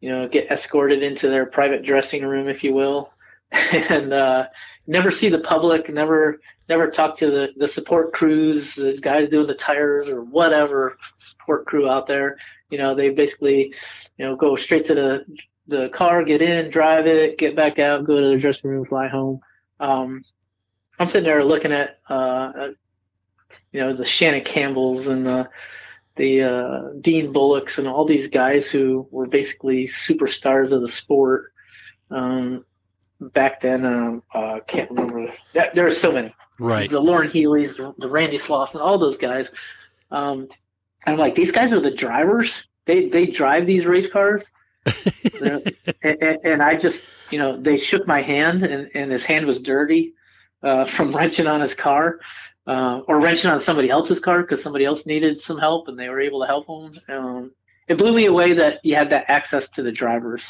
you 0.00 0.10
know 0.10 0.28
get 0.28 0.50
escorted 0.50 1.02
into 1.02 1.28
their 1.28 1.46
private 1.46 1.84
dressing 1.84 2.24
room 2.24 2.48
if 2.48 2.64
you 2.64 2.72
will. 2.72 3.10
And 3.52 4.14
uh, 4.14 4.46
never 4.86 5.10
see 5.10 5.28
the 5.28 5.38
public, 5.38 5.88
never 5.88 6.40
never 6.68 6.90
talk 6.90 7.16
to 7.18 7.30
the, 7.30 7.52
the 7.56 7.68
support 7.68 8.12
crews, 8.12 8.74
the 8.74 8.98
guys 9.00 9.28
doing 9.28 9.46
the 9.46 9.54
tires 9.54 10.08
or 10.08 10.22
whatever 10.22 10.96
support 11.16 11.66
crew 11.66 11.88
out 11.88 12.06
there. 12.06 12.36
You 12.70 12.78
know, 12.78 12.94
they 12.94 13.10
basically, 13.10 13.74
you 14.16 14.26
know, 14.26 14.36
go 14.36 14.56
straight 14.56 14.86
to 14.86 14.94
the 14.94 15.24
the 15.68 15.88
car, 15.90 16.24
get 16.24 16.42
in, 16.42 16.70
drive 16.70 17.06
it, 17.06 17.38
get 17.38 17.54
back 17.54 17.78
out, 17.78 18.04
go 18.04 18.20
to 18.20 18.28
the 18.28 18.38
dressing 18.38 18.70
room, 18.70 18.84
fly 18.84 19.08
home. 19.08 19.40
Um, 19.78 20.24
I'm 20.98 21.06
sitting 21.06 21.24
there 21.24 21.44
looking 21.44 21.72
at, 21.72 21.98
uh, 22.08 22.68
you 23.72 23.80
know, 23.80 23.94
the 23.94 24.04
Shannon 24.04 24.44
Campbells 24.44 25.06
and 25.06 25.26
the 25.26 25.48
the 26.16 26.42
uh, 26.42 26.82
Dean 27.00 27.32
Bullocks 27.32 27.78
and 27.78 27.88
all 27.88 28.04
these 28.04 28.28
guys 28.28 28.70
who 28.70 29.08
were 29.10 29.26
basically 29.26 29.86
superstars 29.86 30.70
of 30.70 30.82
the 30.82 30.88
sport. 30.88 31.52
Um, 32.10 32.66
back 33.28 33.60
then. 33.60 33.84
Um, 33.84 34.22
uh, 34.34 34.60
can't 34.66 34.90
remember. 34.90 35.32
There 35.52 35.86
are 35.86 35.90
so 35.90 36.12
many. 36.12 36.34
Right. 36.58 36.90
The 36.90 37.00
Lauren 37.00 37.30
Healy's, 37.30 37.76
the 37.76 38.08
Randy 38.08 38.38
Slauson, 38.38 38.80
all 38.80 38.98
those 38.98 39.16
guys. 39.16 39.50
Um, 40.10 40.48
I'm 41.06 41.16
like, 41.16 41.34
these 41.34 41.50
guys 41.50 41.72
are 41.72 41.80
the 41.80 41.90
drivers. 41.90 42.64
They 42.86 43.08
they 43.08 43.26
drive 43.26 43.66
these 43.66 43.86
race 43.86 44.10
cars. 44.10 44.44
and, 45.40 45.72
and, 46.02 46.38
and, 46.44 46.62
I 46.62 46.74
just, 46.74 47.04
you 47.30 47.38
know, 47.38 47.60
they 47.60 47.78
shook 47.78 48.04
my 48.08 48.20
hand, 48.20 48.64
and, 48.64 48.90
and 48.94 49.12
his 49.12 49.24
hand 49.24 49.46
was 49.46 49.60
dirty 49.60 50.14
uh, 50.64 50.86
from 50.86 51.14
wrenching 51.14 51.46
on 51.46 51.60
his 51.60 51.74
car. 51.74 52.18
Uh, 52.64 53.00
or 53.08 53.20
wrenching 53.20 53.50
on 53.50 53.60
somebody 53.60 53.90
else's 53.90 54.20
car 54.20 54.42
because 54.42 54.62
somebody 54.62 54.84
else 54.84 55.04
needed 55.04 55.40
some 55.40 55.58
help 55.58 55.88
and 55.88 55.98
they 55.98 56.08
were 56.08 56.20
able 56.20 56.40
to 56.40 56.46
help 56.46 56.64
them. 56.68 56.92
Um, 57.08 57.52
it 57.88 57.98
blew 57.98 58.14
me 58.14 58.26
away 58.26 58.52
that 58.52 58.78
you 58.84 58.94
had 58.94 59.10
that 59.10 59.24
access 59.26 59.68
to 59.70 59.82
the 59.82 59.90
drivers 59.90 60.44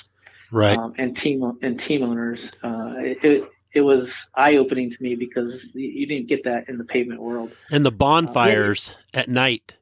right 0.53 0.79
um, 0.79 0.95
and 0.99 1.17
team 1.17 1.59
and 1.63 1.81
team 1.81 2.05
owners. 2.05 2.53
Uh, 2.63 2.95
it, 2.99 3.51
it 3.73 3.81
was 3.81 4.31
eye 4.35 4.57
opening 4.57 4.91
to 4.91 5.03
me 5.03 5.17
because 5.17 5.75
you 5.75 6.07
didn't 6.07 6.29
get 6.29 6.45
that 6.45 6.69
in 6.69 6.79
the 6.79 6.85
pavement 6.85 7.21
world. 7.21 7.57
And 7.71 7.85
the 7.85 7.91
bonfires 7.91 8.95
uh, 9.15 9.19
at 9.19 9.29
night 9.29 9.75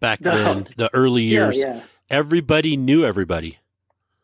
back 0.00 0.20
then, 0.20 0.68
the 0.76 0.92
early 0.94 1.22
years, 1.22 1.58
yeah, 1.58 1.76
yeah. 1.76 1.82
everybody 2.10 2.76
knew 2.76 3.04
everybody. 3.04 3.58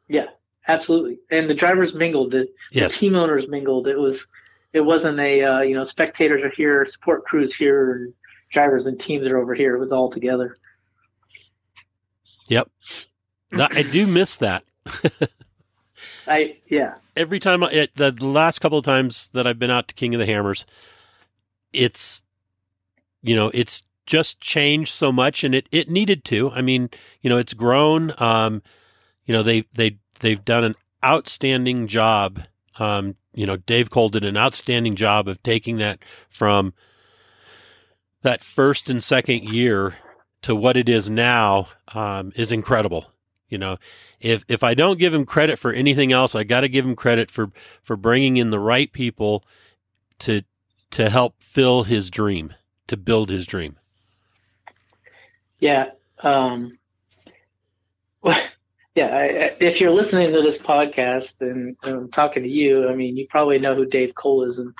Yeah, 0.09 0.26
absolutely. 0.68 1.18
And 1.30 1.49
the 1.49 1.55
drivers 1.55 1.95
mingled. 1.95 2.32
The, 2.32 2.49
yes. 2.72 2.93
the 2.93 2.99
team 2.99 3.14
owners 3.14 3.47
mingled. 3.47 3.87
It 3.87 3.99
was 3.99 4.26
it 4.72 4.80
wasn't 4.80 5.20
a 5.20 5.43
uh, 5.43 5.61
you 5.61 5.74
know 5.74 5.85
spectators 5.85 6.43
are 6.43 6.51
here, 6.51 6.85
support 6.87 7.24
crews 7.24 7.55
here, 7.55 7.93
and 7.93 8.14
drivers 8.51 8.87
and 8.87 8.99
teams 8.99 9.26
are 9.26 9.39
over 9.39 9.55
here. 9.55 9.76
It 9.76 9.80
was 9.80 9.93
all 9.93 10.11
together. 10.11 10.57
Yep. 12.49 12.70
I 13.53 13.82
do 13.82 14.07
miss 14.07 14.37
that. 14.37 14.64
I 16.27 16.57
yeah. 16.68 16.95
Every 17.16 17.39
time 17.39 17.62
I, 17.62 17.89
the 17.95 18.12
last 18.20 18.61
couple 18.61 18.79
of 18.79 18.85
times 18.85 19.29
that 19.33 19.47
I've 19.47 19.59
been 19.59 19.70
out 19.70 19.89
to 19.89 19.95
King 19.95 20.14
of 20.14 20.18
the 20.18 20.27
Hammers, 20.27 20.64
it's 21.72 22.22
you 23.22 23.37
know 23.37 23.51
it's 23.55 23.83
just 24.07 24.41
changed 24.41 24.93
so 24.95 25.12
much, 25.12 25.45
and 25.45 25.55
it 25.55 25.68
it 25.70 25.89
needed 25.89 26.25
to. 26.27 26.51
I 26.51 26.62
mean, 26.62 26.91
you 27.22 27.31
know, 27.31 27.39
it's 27.39 27.55
grown. 27.55 28.12
Um, 28.18 28.62
you 29.25 29.33
know, 29.33 29.43
they 29.43 29.64
they 29.75 29.99
they've 30.20 30.45
done 30.45 30.64
an 30.64 30.75
outstanding 31.05 31.87
job. 31.87 32.43
Um, 32.79 33.16
you 33.35 33.47
know, 33.47 33.57
Dave 33.57 33.91
Cole 33.91 34.09
did 34.09 34.25
an 34.25 34.37
outstanding 34.37 34.97
job 34.97 35.29
of 35.29 35.43
taking 35.43 35.79
that 35.79 35.99
from 36.29 36.75
that 38.22 38.43
first 38.43 38.89
and 38.89 39.03
second 39.03 39.45
year 39.45 39.97
to 40.43 40.55
what 40.55 40.77
it 40.77 40.89
is 40.89 41.09
now 41.09 41.68
um, 41.95 42.33
is 42.37 42.53
incredible. 42.53 43.07
You 43.55 43.59
know, 43.59 43.76
if 44.18 44.44
if 44.48 44.64
I 44.64 44.74
don't 44.74 44.98
give 44.98 45.14
him 45.14 45.24
credit 45.24 45.61
for 45.61 45.72
anything 45.72 46.11
else, 46.11 46.34
I 46.34 46.42
got 46.42 46.62
to 46.62 46.68
give 46.68 46.84
him 46.84 46.96
credit 46.96 47.30
for 47.30 47.52
for 47.84 47.96
bringing 47.96 48.36
in 48.36 48.50
the 48.50 48.59
right 48.59 48.92
people 48.92 49.44
to 50.18 50.42
to 50.90 51.09
help 51.09 51.36
fill 51.38 51.84
his 51.84 52.11
dream, 52.11 52.52
to 52.88 52.96
build 52.96 53.30
his 53.30 53.46
dream. 53.46 53.76
Yeah. 55.61 55.90
Um, 56.20 56.78
yeah. 58.24 59.07
I, 59.07 59.57
if 59.61 59.80
you're 59.80 59.92
listening 59.92 60.32
to 60.32 60.42
this 60.42 60.59
podcast 60.59 61.40
and 61.40 61.76
I'm 61.84 62.11
talking 62.11 62.42
to 62.42 62.48
you, 62.48 62.88
I 62.88 62.96
mean, 62.96 63.16
you 63.16 63.28
probably 63.30 63.61
know 63.61 63.76
who 63.76 63.86
Dave 63.86 64.16
Cole 64.16 64.50
is, 64.50 64.59
and 64.59 64.74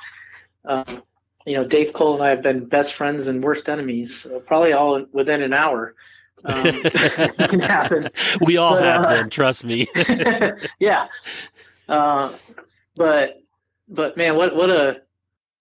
um, 0.65 1.01
you 1.45 1.55
know, 1.55 1.65
Dave 1.65 1.93
Cole 1.93 2.15
and 2.15 2.23
I 2.23 2.29
have 2.31 2.41
been 2.41 2.65
best 2.65 2.93
friends 2.93 3.27
and 3.27 3.41
worst 3.41 3.69
enemies, 3.69 4.25
uh, 4.25 4.39
probably 4.39 4.73
all 4.73 5.05
within 5.13 5.41
an 5.41 5.53
hour. 5.53 5.95
Um, 6.43 6.65
happen. 7.61 8.09
we 8.41 8.57
all 8.57 8.75
but, 8.75 8.83
have 8.83 9.05
uh, 9.05 9.09
been, 9.09 9.29
trust 9.29 9.63
me. 9.63 9.87
yeah. 10.79 11.07
Uh, 11.87 12.33
but 12.95 13.41
but 13.87 14.17
man, 14.17 14.35
what 14.35 14.55
what 14.55 14.69
a 14.69 15.01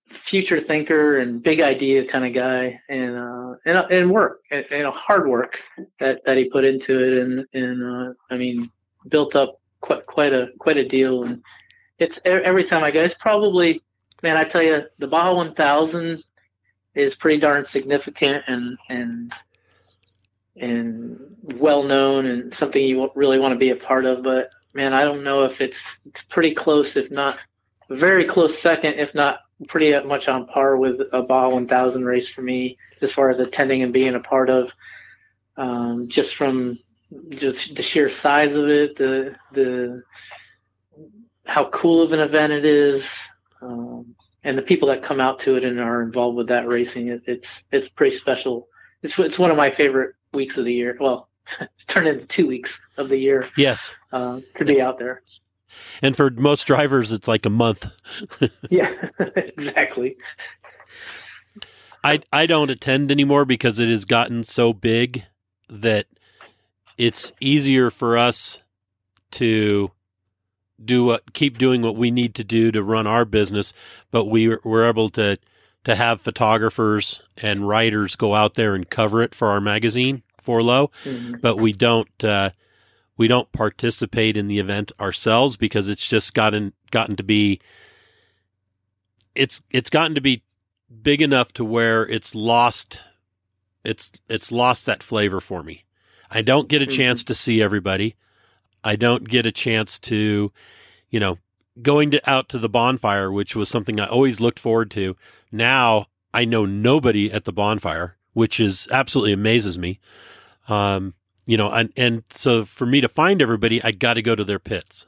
future 0.09 0.61
thinker 0.61 1.19
and 1.19 1.43
big 1.43 1.61
idea 1.61 2.07
kind 2.07 2.25
of 2.25 2.35
guy, 2.35 2.81
and 2.89 3.17
uh, 3.17 3.55
and 3.67 3.79
and 3.93 4.11
work 4.11 4.43
and, 4.51 4.65
and 4.71 4.87
hard 4.95 5.29
work 5.29 5.59
that, 6.01 6.25
that 6.25 6.37
he 6.37 6.49
put 6.49 6.65
into 6.65 7.01
it, 7.01 7.23
and 7.23 7.47
and 7.53 7.83
uh, 7.83 8.13
I 8.31 8.37
mean 8.37 8.71
built 9.09 9.37
up 9.37 9.61
quite 9.81 10.07
quite 10.07 10.33
a 10.33 10.49
quite 10.59 10.77
a 10.77 10.89
deal, 10.89 11.25
and 11.25 11.43
it's 11.99 12.19
every 12.25 12.65
time 12.65 12.83
I 12.83 12.91
go, 12.91 13.03
it's 13.03 13.15
probably 13.15 13.81
man, 14.25 14.39
I 14.39 14.45
tell 14.45 14.63
you, 14.63 14.83
the 14.99 15.07
Baja 15.07 15.35
1000 15.35 16.25
is 16.95 17.15
pretty 17.15 17.39
darn 17.39 17.65
significant, 17.65 18.43
and 18.49 18.77
and 18.89 19.33
and 20.57 21.19
well 21.57 21.83
known 21.83 22.27
and 22.27 22.55
something 22.55 22.83
you 22.83 23.11
really 23.15 23.39
want 23.39 23.53
to 23.53 23.59
be 23.59 23.71
a 23.71 23.77
part 23.77 24.05
of. 24.05 24.23
But 24.23 24.51
man, 24.73 24.93
I 24.93 25.05
don't 25.05 25.25
know 25.25 25.45
if 25.45 25.61
it's 25.61 25.81
it's 26.05 26.23
pretty 26.23 26.55
close, 26.55 26.97
if 26.97 27.11
not 27.11 27.39
very 27.91 28.25
close 28.25 28.59
second, 28.59 28.95
if 28.95 29.15
not 29.15 29.41
pretty 29.69 29.99
much 30.07 30.29
on 30.29 30.47
par 30.47 30.77
with 30.77 31.01
a 31.13 31.23
Baja 31.23 31.55
1000 31.55 32.05
race 32.05 32.29
for 32.29 32.43
me 32.43 32.77
as 33.01 33.13
far 33.13 33.31
as 33.31 33.39
attending 33.39 33.83
and 33.83 33.93
being 33.93 34.15
a 34.15 34.21
part 34.21 34.51
of. 34.51 34.71
Um, 35.57 36.09
just 36.09 36.35
from 36.35 36.79
just 37.31 37.77
the 37.77 37.83
sheer 37.83 38.11
size 38.11 38.57
of 38.57 38.69
it, 38.69 38.97
the 38.97 39.37
the 39.53 40.03
how 41.47 41.69
cool 41.71 42.03
of 42.03 42.13
an 42.13 42.21
event 42.21 42.53
it 42.53 42.65
is, 42.65 43.09
um, 43.63 44.17
and 44.43 44.59
the 44.59 44.63
people 44.63 44.89
that 44.89 45.03
come 45.03 45.21
out 45.21 45.39
to 45.41 45.57
it 45.57 45.65
and 45.65 45.79
are 45.79 46.03
involved 46.03 46.37
with 46.37 46.49
that 46.49 46.67
racing. 46.67 47.09
It, 47.09 47.23
it's 47.27 47.63
it's 47.71 47.89
pretty 47.89 48.17
special. 48.17 48.69
It's 49.03 49.17
it's 49.19 49.39
one 49.39 49.53
of 49.53 49.57
my 49.57 49.71
favorite 49.71 50.17
weeks 50.35 50.57
of 50.57 50.65
the 50.65 50.73
year. 50.73 50.97
Well, 51.01 51.29
it's 51.61 51.85
turned 51.87 52.09
into 52.09 52.27
two 52.27 52.47
weeks 52.47 52.81
of 52.97 53.09
the 53.09 53.19
year. 53.19 53.49
Yes, 53.57 53.95
uh, 54.13 54.41
to 54.57 54.65
be 54.65 54.81
out 54.81 54.99
there. 54.99 55.23
And 56.03 56.17
for 56.17 56.31
most 56.31 56.67
drivers, 56.67 57.13
it's 57.13 57.29
like 57.29 57.47
a 57.47 57.51
month. 57.51 57.89
yeah, 58.71 58.93
exactly. 59.19 60.17
I 62.03 62.21
I 62.33 62.47
don't 62.47 62.71
attend 62.71 63.11
anymore 63.11 63.45
because 63.45 63.79
it 63.79 63.89
has 63.89 64.05
gotten 64.05 64.45
so 64.45 64.73
big 64.73 65.25
that 65.69 66.07
it's 66.99 67.33
easier 67.41 67.91
for 67.91 68.17
us 68.17 68.61
to 69.33 69.91
do 70.85 71.05
what 71.05 71.33
keep 71.33 71.57
doing 71.57 71.83
what 71.83 71.97
we 71.97 72.11
need 72.11 72.35
to 72.35 72.45
do 72.45 72.71
to 72.73 72.83
run 72.83 73.07
our 73.07 73.25
business, 73.25 73.73
but 74.11 74.27
we 74.27 74.57
we're 74.65 74.89
able 74.89 75.09
to 75.11 75.39
to 75.85 75.95
have 75.95 76.21
photographers 76.21 77.23
and 77.37 77.69
writers 77.69 78.17
go 78.17 78.35
out 78.35 78.55
there 78.55 78.75
and 78.75 78.89
cover 78.89 79.23
it 79.23 79.35
for 79.35 79.49
our 79.49 79.61
magazine 79.61 80.23
4Low, 80.45 80.91
mm-hmm. 81.05 81.37
but 81.41 81.57
we 81.57 81.73
don't 81.73 82.25
uh, 82.25 82.51
we 83.17 83.29
don't 83.29 83.51
participate 83.53 84.37
in 84.37 84.47
the 84.47 84.59
event 84.59 84.93
ourselves 85.01 85.57
because 85.57 85.89
it's 85.89 86.07
just 86.07 86.35
gotten 86.35 86.73
gotten 86.91 87.17
to 87.17 87.23
be 87.23 87.61
it's 89.35 89.63
it's 89.71 89.91
gotten 89.91 90.15
to 90.15 90.21
be 90.21 90.43
big 91.03 91.21
enough 91.21 91.53
to 91.53 91.65
where 91.65 92.07
it's 92.07 92.35
lost 92.35 93.01
it's 93.85 94.13
it's 94.29 94.51
lost 94.51 94.87
that 94.87 95.03
flavor 95.03 95.41
for 95.41 95.63
me. 95.63 95.85
I 96.31 96.43
don't 96.43 96.69
get 96.69 96.83
a 96.83 96.87
mm-hmm. 96.87 96.97
chance 96.97 97.25
to 97.25 97.35
see 97.35 97.63
everybody. 97.63 98.17
I 98.83 98.97
don't 98.97 99.29
get 99.29 99.47
a 99.47 99.53
chance 99.53 99.99
to, 100.01 100.53
you 101.09 101.21
know, 101.21 101.39
going 101.81 102.11
to 102.11 102.31
out 102.31 102.49
to 102.51 102.59
the 102.59 102.69
bonfire, 102.69 103.31
which 103.31 103.55
was 103.55 103.69
something 103.69 104.01
I 104.01 104.07
always 104.07 104.41
looked 104.41 104.59
forward 104.59 104.91
to. 104.93 105.17
Now 105.53 106.07
I 106.33 106.45
know 106.45 106.67
nobody 106.67 107.31
at 107.31 107.45
the 107.45 107.53
bonfire, 107.53 108.17
which 108.33 108.59
is 108.59 108.89
absolutely 108.91 109.33
amazes 109.33 109.79
me. 109.79 110.01
Um, 110.69 111.15
you 111.47 111.57
know, 111.57 111.71
and 111.71 111.93
and 111.97 112.25
so 112.31 112.65
for 112.65 112.87
me 112.87 113.01
to 113.01 113.09
find 113.09 113.43
everybody, 113.43 113.83
I 113.83 113.91
got 113.91 114.15
to 114.15 114.23
go 114.23 114.35
to 114.35 114.45
their 114.45 114.59
pits. 114.59 115.07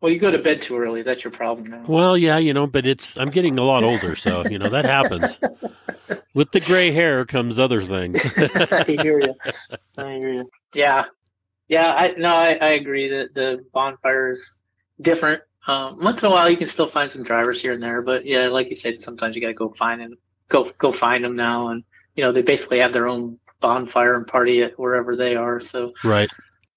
Well, 0.00 0.12
you 0.12 0.20
go 0.20 0.30
to 0.30 0.38
bed 0.38 0.62
too 0.62 0.78
early. 0.78 1.02
That's 1.02 1.24
your 1.24 1.32
problem 1.32 1.66
now. 1.70 1.82
Well, 1.88 2.16
yeah, 2.16 2.38
you 2.38 2.54
know, 2.54 2.68
but 2.68 2.86
it's 2.86 3.16
I'm 3.16 3.30
getting 3.30 3.58
a 3.58 3.64
lot 3.64 3.82
older, 3.82 4.14
so 4.14 4.46
you 4.46 4.58
know 4.58 4.70
that 4.70 4.84
happens. 4.84 5.38
With 6.34 6.52
the 6.52 6.60
gray 6.60 6.92
hair 6.92 7.24
comes 7.24 7.58
other 7.58 7.80
things. 7.80 8.20
I 8.36 8.84
hear 8.86 9.20
you. 9.20 9.34
I 9.96 10.12
hear 10.12 10.32
you. 10.34 10.50
Yeah, 10.72 11.06
yeah. 11.66 11.92
I 11.92 12.14
no, 12.16 12.28
I, 12.28 12.52
I 12.52 12.68
agree 12.70 13.08
that 13.08 13.34
the 13.34 13.64
bonfire 13.72 14.32
is 14.32 14.58
different. 15.00 15.42
Um, 15.66 16.02
once 16.02 16.22
in 16.22 16.28
a 16.28 16.30
while, 16.30 16.48
you 16.48 16.56
can 16.56 16.68
still 16.68 16.88
find 16.88 17.10
some 17.10 17.24
drivers 17.24 17.60
here 17.60 17.72
and 17.72 17.82
there, 17.82 18.00
but 18.00 18.24
yeah, 18.24 18.46
like 18.48 18.70
you 18.70 18.76
said, 18.76 19.02
sometimes 19.02 19.34
you 19.34 19.42
got 19.42 19.48
to 19.48 19.54
go 19.54 19.74
find 19.76 20.00
them. 20.00 20.16
Go 20.48 20.70
go 20.78 20.92
find 20.92 21.24
them 21.24 21.34
now, 21.34 21.68
and 21.68 21.82
you 22.14 22.22
know 22.22 22.30
they 22.30 22.42
basically 22.42 22.78
have 22.78 22.92
their 22.92 23.08
own 23.08 23.40
bonfire 23.60 24.16
and 24.16 24.26
party 24.26 24.62
at 24.62 24.78
wherever 24.78 25.16
they 25.16 25.36
are. 25.36 25.60
So 25.60 25.92
right. 26.04 26.30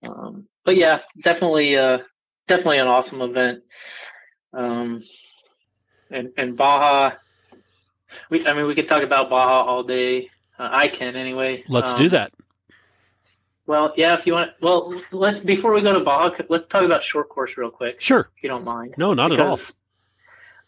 Um, 0.04 0.48
but 0.66 0.76
yeah, 0.76 1.00
definitely. 1.24 1.78
Uh, 1.78 2.00
definitely 2.48 2.80
an 2.80 2.88
awesome 2.88 3.22
event. 3.22 3.64
Um, 4.54 5.02
and 6.10 6.32
and 6.38 6.58
Baja, 6.58 7.16
we 8.30 8.46
I 8.46 8.54
mean 8.54 8.68
we 8.68 8.76
could 8.76 8.88
talk 8.88 9.04
about 9.04 9.30
Baja 9.30 9.64
all 9.64 9.84
day. 9.84 10.30
Uh, 10.60 10.70
I 10.72 10.88
can 10.90 11.16
anyway. 11.16 11.64
Let's 11.68 11.94
um, 11.94 11.98
do 11.98 12.10
that. 12.10 12.34
Well, 13.68 13.94
yeah, 13.96 14.18
if 14.18 14.28
you 14.28 14.34
want. 14.34 14.52
Well, 14.62 15.02
let's 15.12 15.40
before 15.40 15.74
we 15.74 15.82
go 15.82 15.94
to 15.94 16.02
Baja, 16.02 16.44
let's 16.50 16.68
talk 16.68 16.84
about 16.84 17.04
short 17.04 17.30
course 17.30 17.56
real 17.58 17.72
quick. 17.72 18.02
Sure, 18.02 18.30
if 18.36 18.44
you 18.44 18.50
don't 18.50 18.66
mind. 18.66 18.96
No, 18.98 19.14
not 19.14 19.30
because, 19.30 19.76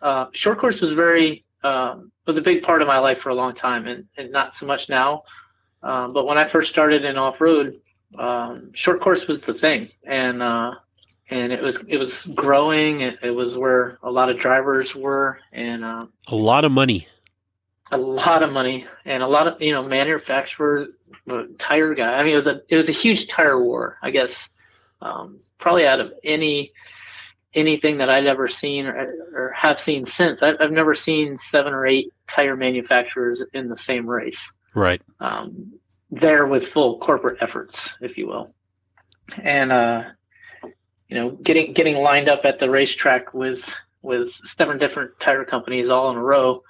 at 0.01 0.07
all. 0.07 0.25
Uh, 0.25 0.27
short 0.33 0.59
course 0.59 0.79
was 0.79 0.93
very 0.93 1.43
um, 1.63 2.11
was 2.25 2.37
a 2.37 2.41
big 2.41 2.63
part 2.63 2.81
of 2.81 2.87
my 2.87 2.99
life 2.99 3.19
for 3.19 3.29
a 3.29 3.35
long 3.35 3.53
time, 3.53 3.87
and, 3.87 4.05
and 4.17 4.31
not 4.31 4.53
so 4.53 4.65
much 4.65 4.87
now. 4.87 5.23
Um, 5.83 6.13
but 6.13 6.25
when 6.25 6.37
I 6.37 6.47
first 6.47 6.69
started 6.69 7.03
in 7.03 7.17
off 7.17 7.41
road, 7.41 7.81
um, 8.17 8.73
short 8.73 9.01
course 9.01 9.27
was 9.27 9.41
the 9.41 9.53
thing, 9.53 9.89
and 10.03 10.41
uh, 10.41 10.75
and 11.29 11.51
it 11.51 11.61
was 11.61 11.83
it 11.87 11.97
was 11.97 12.25
growing. 12.27 13.01
It, 13.01 13.19
it 13.21 13.31
was 13.31 13.57
where 13.57 13.97
a 14.01 14.09
lot 14.09 14.29
of 14.29 14.39
drivers 14.39 14.95
were, 14.95 15.39
and 15.51 15.83
uh, 15.83 16.05
a 16.27 16.35
lot 16.35 16.63
of 16.63 16.71
money, 16.71 17.07
a 17.91 17.97
lot 17.97 18.43
of 18.43 18.51
money, 18.51 18.85
and 19.03 19.21
a 19.21 19.27
lot 19.27 19.47
of 19.47 19.61
you 19.61 19.71
know 19.71 19.83
manufacturer 19.83 20.87
uh, 21.29 21.43
tire 21.57 21.93
guy. 21.93 22.19
I 22.19 22.23
mean, 22.23 22.33
it 22.33 22.37
was 22.37 22.47
a 22.47 22.61
it 22.69 22.77
was 22.77 22.89
a 22.89 22.93
huge 22.93 23.27
tire 23.27 23.61
war, 23.61 23.97
I 24.01 24.11
guess. 24.11 24.49
Um, 25.01 25.39
probably 25.59 25.85
out 25.85 25.99
of 25.99 26.13
any 26.23 26.71
anything 27.53 27.97
that 27.97 28.09
I'd 28.09 28.25
ever 28.25 28.47
seen 28.47 28.85
or, 28.85 29.13
or 29.33 29.51
have 29.55 29.79
seen 29.79 30.05
since. 30.05 30.41
I, 30.41 30.55
have 30.59 30.71
never 30.71 30.93
seen 30.93 31.37
seven 31.37 31.73
or 31.73 31.85
eight 31.85 32.13
tire 32.27 32.55
manufacturers 32.55 33.43
in 33.53 33.69
the 33.69 33.75
same 33.75 34.09
race. 34.09 34.53
Right. 34.73 35.01
Um, 35.19 35.73
there 36.11 36.45
with 36.45 36.67
full 36.67 36.99
corporate 36.99 37.41
efforts, 37.41 37.95
if 38.01 38.17
you 38.17 38.27
will. 38.27 38.53
And 39.41 39.71
uh, 39.71 40.03
you 41.07 41.15
know, 41.15 41.31
getting 41.31 41.73
getting 41.73 41.95
lined 41.97 42.29
up 42.29 42.45
at 42.45 42.59
the 42.59 42.69
racetrack 42.69 43.33
with 43.33 43.67
with 44.01 44.31
seven 44.45 44.77
different 44.77 45.19
tire 45.19 45.45
companies 45.45 45.89
all 45.89 46.11
in 46.11 46.17
a 46.17 46.23
row 46.23 46.63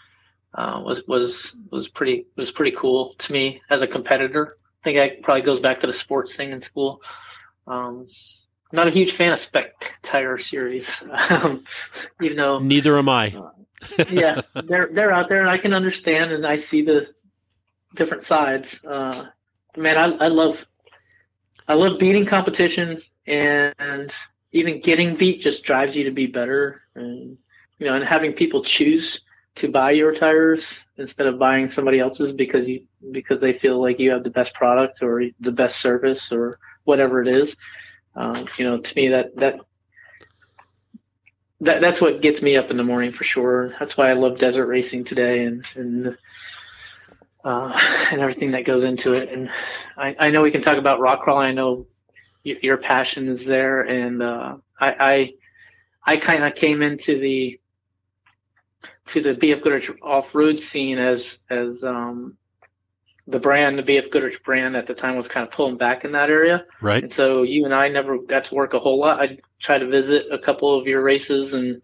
uh, 0.53 0.81
was 0.83 1.03
was 1.07 1.57
was 1.71 1.87
pretty 1.87 2.27
was 2.35 2.51
pretty 2.51 2.75
cool 2.77 3.15
to 3.19 3.33
me 3.33 3.61
as 3.69 3.81
a 3.81 3.87
competitor. 3.87 4.57
I 4.81 4.83
think 4.83 4.97
that 4.97 5.23
probably 5.23 5.43
goes 5.43 5.59
back 5.59 5.79
to 5.81 5.87
the 5.87 5.93
sports 5.93 6.35
thing 6.35 6.51
in 6.51 6.61
school. 6.61 7.01
Um, 7.67 8.07
not 8.71 8.87
a 8.87 8.91
huge 8.91 9.13
fan 9.13 9.33
of 9.33 9.39
spec 9.39 9.93
tire 10.01 10.37
series, 10.37 10.89
um, 11.29 11.63
even 12.21 12.37
though 12.37 12.59
neither 12.59 12.97
am 12.97 13.09
I. 13.09 13.29
uh, 13.29 14.05
yeah, 14.09 14.41
they're 14.63 14.89
they're 14.93 15.11
out 15.11 15.29
there, 15.29 15.41
and 15.41 15.49
I 15.49 15.57
can 15.57 15.73
understand, 15.73 16.31
and 16.31 16.45
I 16.45 16.57
see 16.57 16.83
the 16.83 17.07
different 17.95 18.23
sides. 18.23 18.83
Uh, 18.83 19.25
man, 19.77 19.97
I, 19.97 20.25
I 20.25 20.27
love 20.27 20.65
I 21.67 21.75
love 21.75 21.99
beating 21.99 22.25
competition 22.25 23.01
and 23.25 24.11
even 24.51 24.81
getting 24.81 25.15
beat 25.15 25.41
just 25.41 25.63
drives 25.63 25.95
you 25.95 26.03
to 26.03 26.11
be 26.11 26.27
better. 26.27 26.81
And 26.95 27.37
you 27.79 27.87
know 27.87 27.95
and 27.95 28.03
having 28.03 28.33
people 28.33 28.63
choose 28.63 29.21
to 29.55 29.67
buy 29.71 29.91
your 29.91 30.13
tires 30.13 30.81
instead 30.97 31.27
of 31.27 31.37
buying 31.37 31.67
somebody 31.67 31.99
else's 31.99 32.33
because 32.33 32.67
you 32.67 32.85
because 33.11 33.39
they 33.39 33.53
feel 33.59 33.81
like 33.81 33.99
you 33.99 34.11
have 34.11 34.23
the 34.23 34.29
best 34.29 34.53
product 34.53 35.01
or 35.01 35.23
the 35.39 35.51
best 35.51 35.79
service 35.79 36.31
or 36.31 36.57
whatever 36.85 37.21
it 37.21 37.27
is. 37.27 37.55
Um, 38.15 38.47
you 38.57 38.65
know 38.65 38.79
to 38.79 38.95
me 38.95 39.09
that 39.09 39.35
that 39.37 39.59
that 41.61 41.81
that's 41.81 42.01
what 42.01 42.21
gets 42.21 42.41
me 42.41 42.57
up 42.57 42.69
in 42.71 42.77
the 42.77 42.83
morning 42.83 43.13
for 43.13 43.23
sure. 43.23 43.73
That's 43.79 43.97
why 43.97 44.09
i 44.09 44.13
love 44.13 44.37
desert 44.37 44.67
racing 44.67 45.05
today 45.05 45.45
and 45.45 45.65
and 45.75 46.17
uh, 47.43 47.77
and 48.11 48.21
everything 48.21 48.51
that 48.51 48.65
goes 48.65 48.83
into 48.83 49.13
it 49.13 49.31
and 49.31 49.49
I, 49.97 50.15
I 50.19 50.29
know 50.29 50.41
we 50.41 50.51
can 50.51 50.61
talk 50.61 50.77
about 50.77 50.99
rock 50.99 51.21
crawling 51.21 51.49
i 51.49 51.53
know 51.53 51.87
your 52.43 52.77
passion 52.77 53.29
is 53.29 53.45
there, 53.45 53.81
and 53.81 54.21
uh, 54.21 54.57
I 54.79 55.33
I, 56.05 56.13
I 56.13 56.17
kind 56.17 56.43
of 56.43 56.55
came 56.55 56.81
into 56.81 57.19
the 57.19 57.59
to 59.07 59.21
the 59.21 59.35
BF 59.35 59.63
Goodrich 59.63 59.91
off 60.01 60.35
road 60.35 60.59
scene 60.59 60.97
as 60.97 61.39
as 61.49 61.83
um, 61.83 62.37
the 63.27 63.39
brand, 63.39 63.77
the 63.77 63.83
BF 63.83 64.11
Goodrich 64.11 64.43
brand 64.43 64.75
at 64.75 64.87
the 64.87 64.93
time 64.93 65.15
was 65.15 65.27
kind 65.27 65.47
of 65.47 65.53
pulling 65.53 65.77
back 65.77 66.03
in 66.03 66.11
that 66.11 66.29
area. 66.29 66.65
Right. 66.81 67.03
And 67.03 67.13
so 67.13 67.43
you 67.43 67.65
and 67.65 67.73
I 67.73 67.87
never 67.87 68.17
got 68.17 68.45
to 68.45 68.55
work 68.55 68.73
a 68.73 68.79
whole 68.79 68.99
lot. 68.99 69.21
I 69.21 69.37
tried 69.59 69.79
to 69.79 69.87
visit 69.87 70.27
a 70.31 70.37
couple 70.37 70.77
of 70.77 70.85
your 70.85 71.01
races 71.01 71.53
and 71.53 71.81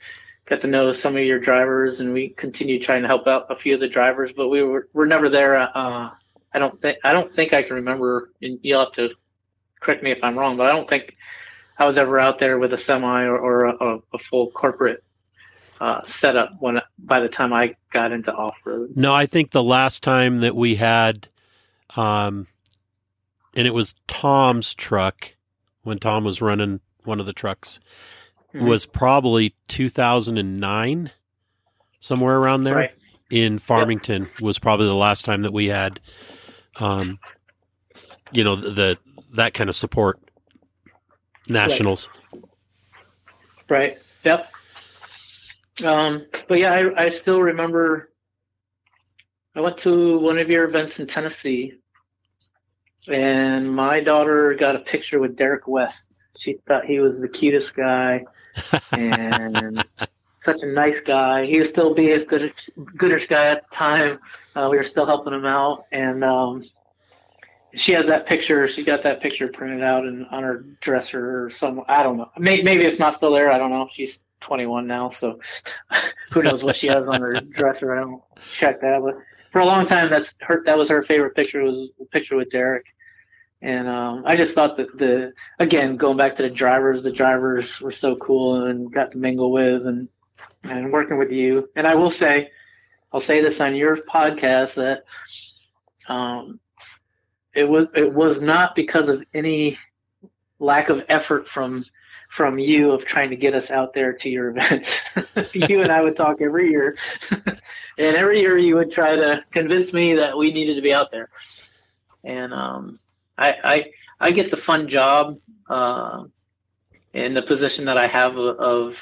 got 0.49 0.61
to 0.61 0.67
know 0.67 0.91
some 0.93 1.15
of 1.15 1.23
your 1.23 1.39
drivers, 1.39 1.99
and 1.99 2.13
we 2.13 2.29
continued 2.29 2.81
trying 2.81 3.03
to 3.03 3.07
help 3.07 3.27
out 3.27 3.45
a 3.49 3.55
few 3.55 3.75
of 3.75 3.79
the 3.79 3.87
drivers, 3.87 4.33
but 4.33 4.49
we 4.49 4.63
were 4.63 4.89
we're 4.93 5.05
never 5.05 5.29
there. 5.29 5.55
Uh, 5.55 6.09
I 6.53 6.59
don't 6.59 6.79
think 6.79 6.97
I 7.03 7.13
don't 7.13 7.33
think 7.33 7.53
I 7.53 7.63
can 7.63 7.75
remember. 7.75 8.31
And 8.41 8.59
you'll 8.63 8.83
have 8.83 8.93
to 8.93 9.09
correct 9.79 10.03
me 10.03 10.11
if 10.11 10.23
I'm 10.23 10.37
wrong, 10.37 10.57
but 10.57 10.67
I 10.67 10.71
don't 10.71 10.89
think 10.89 11.15
I 11.77 11.85
was 11.85 11.97
ever 11.97 12.19
out 12.19 12.39
there 12.39 12.59
with 12.59 12.73
a 12.73 12.77
semi 12.77 13.23
or, 13.23 13.37
or 13.37 13.65
a, 13.65 13.99
a, 14.13 14.17
full 14.29 14.51
corporate 14.51 15.03
uh, 15.79 16.03
setup 16.03 16.51
when 16.59 16.81
by 16.97 17.21
the 17.21 17.29
time 17.29 17.53
I 17.53 17.75
got 17.93 18.11
into 18.11 18.33
off 18.33 18.55
road. 18.65 18.91
No, 18.95 19.13
I 19.13 19.25
think 19.25 19.51
the 19.51 19.63
last 19.63 20.03
time 20.03 20.41
that 20.41 20.55
we 20.55 20.75
had, 20.75 21.29
um, 21.95 22.47
and 23.55 23.65
it 23.65 23.73
was 23.73 23.95
Tom's 24.07 24.73
truck 24.73 25.35
when 25.83 25.99
Tom 25.99 26.25
was 26.25 26.41
running 26.41 26.81
one 27.05 27.21
of 27.21 27.25
the 27.25 27.33
trucks, 27.33 27.79
mm-hmm. 28.53 28.65
was 28.65 28.85
probably 28.85 29.55
2009, 29.67 31.11
somewhere 31.99 32.37
around 32.37 32.63
there. 32.63 32.75
Right. 32.75 32.91
In 33.29 33.59
Farmington 33.59 34.23
yep. 34.23 34.41
was 34.41 34.57
probably 34.57 34.87
the 34.87 34.95
last 34.95 35.23
time 35.23 35.43
that 35.43 35.53
we 35.53 35.67
had, 35.67 35.99
um, 36.77 37.19
you 38.31 38.43
know, 38.43 38.55
the 38.55 38.97
that 39.33 39.53
kind 39.53 39.69
of 39.69 39.75
support 39.75 40.19
nationals. 41.47 42.09
Right. 43.69 43.69
right. 43.69 43.97
Yep. 44.23 44.47
Um, 45.85 46.25
but 46.47 46.57
yeah, 46.57 46.73
I, 46.73 47.05
I 47.05 47.09
still 47.09 47.39
remember 47.39 48.09
I 49.55 49.61
went 49.61 49.77
to 49.79 50.17
one 50.17 50.39
of 50.39 50.49
your 50.49 50.63
events 50.63 50.99
in 50.99 51.05
Tennessee 51.05 51.73
and 53.07 53.71
my 53.73 54.01
daughter 54.01 54.53
got 54.53 54.75
a 54.75 54.79
picture 54.79 55.19
with 55.19 55.35
Derek 55.35 55.67
West. 55.67 56.07
She 56.37 56.57
thought 56.67 56.85
he 56.85 56.99
was 56.99 57.19
the 57.19 57.29
cutest 57.29 57.75
guy 57.75 58.25
and 58.91 59.83
such 60.41 60.63
a 60.63 60.67
nice 60.67 60.99
guy. 61.01 61.45
He 61.45 61.59
was 61.59 61.69
still 61.69 61.93
being 61.93 62.21
a 62.21 62.25
good, 62.25 62.53
goodish 62.97 63.27
guy 63.27 63.47
at 63.47 63.69
the 63.69 63.75
time. 63.75 64.19
Uh, 64.55 64.67
we 64.71 64.77
were 64.77 64.83
still 64.83 65.05
helping 65.05 65.33
him 65.33 65.45
out, 65.45 65.85
and 65.91 66.23
um, 66.23 66.63
she 67.75 67.93
has 67.93 68.07
that 68.07 68.25
picture. 68.25 68.67
She 68.67 68.83
got 68.83 69.03
that 69.03 69.21
picture 69.21 69.47
printed 69.47 69.83
out 69.83 70.05
and 70.05 70.25
on 70.27 70.43
her 70.43 70.65
dresser 70.81 71.45
or 71.45 71.49
some. 71.49 71.83
I 71.87 72.03
don't 72.03 72.17
know. 72.17 72.29
Maybe, 72.37 72.63
maybe 72.63 72.85
it's 72.85 72.99
not 72.99 73.15
still 73.15 73.31
there. 73.31 73.51
I 73.51 73.57
don't 73.57 73.71
know. 73.71 73.87
She's 73.91 74.19
21 74.41 74.87
now, 74.87 75.09
so 75.09 75.39
who 76.31 76.43
knows 76.43 76.63
what 76.63 76.75
she 76.75 76.87
has 76.87 77.07
on 77.07 77.21
her 77.21 77.39
dresser? 77.41 77.95
I 77.95 78.01
don't 78.01 78.21
check 78.53 78.81
that. 78.81 79.01
But 79.01 79.17
for 79.51 79.59
a 79.59 79.65
long 79.65 79.85
time, 79.85 80.09
that's 80.09 80.35
her. 80.41 80.63
That 80.65 80.77
was 80.77 80.89
her 80.89 81.03
favorite 81.03 81.35
picture. 81.35 81.63
Was 81.63 81.89
a 82.01 82.05
picture 82.05 82.35
with 82.35 82.49
Derek. 82.51 82.85
And 83.61 83.87
um, 83.87 84.23
I 84.25 84.35
just 84.35 84.55
thought 84.55 84.77
that 84.77 84.97
the 84.97 85.33
again 85.59 85.97
going 85.97 86.17
back 86.17 86.37
to 86.37 86.43
the 86.43 86.49
drivers, 86.49 87.03
the 87.03 87.11
drivers 87.11 87.81
were 87.81 87.91
so 87.91 88.15
cool 88.15 88.65
and 88.65 88.91
got 88.91 89.11
to 89.11 89.17
mingle 89.17 89.51
with 89.51 89.85
and 89.85 90.07
and 90.63 90.91
working 90.91 91.17
with 91.17 91.31
you. 91.31 91.69
And 91.75 91.85
I 91.85 91.95
will 91.95 92.11
say, 92.11 92.51
I'll 93.11 93.19
say 93.19 93.41
this 93.41 93.59
on 93.59 93.75
your 93.75 93.97
podcast 93.97 94.75
that 94.75 95.03
um, 96.07 96.59
it 97.53 97.65
was 97.65 97.89
it 97.95 98.13
was 98.13 98.41
not 98.41 98.75
because 98.75 99.09
of 99.09 99.23
any 99.33 99.77
lack 100.59 100.89
of 100.89 101.03
effort 101.09 101.47
from 101.47 101.85
from 102.29 102.59
you 102.59 102.91
of 102.91 103.05
trying 103.05 103.31
to 103.31 103.35
get 103.35 103.55
us 103.55 103.71
out 103.71 103.93
there 103.93 104.13
to 104.13 104.29
your 104.29 104.49
events. 104.55 105.01
you 105.53 105.81
and 105.81 105.91
I 105.91 106.01
would 106.01 106.15
talk 106.15 106.41
every 106.41 106.69
year, 106.69 106.97
and 107.31 108.15
every 108.15 108.39
year 108.39 108.57
you 108.57 108.75
would 108.75 108.91
try 108.91 109.15
to 109.15 109.43
convince 109.51 109.91
me 109.91 110.15
that 110.15 110.37
we 110.37 110.53
needed 110.53 110.75
to 110.75 110.81
be 110.81 110.93
out 110.93 111.11
there. 111.11 111.29
And 112.23 112.53
um, 112.53 112.99
I, 113.39 113.55
I 113.63 113.91
I 114.19 114.31
get 114.31 114.51
the 114.51 114.57
fun 114.57 114.87
job 114.87 115.39
uh, 115.69 116.25
in 117.13 117.33
the 117.33 117.41
position 117.41 117.85
that 117.85 117.97
I 117.97 118.07
have 118.07 118.37
of 118.37 118.99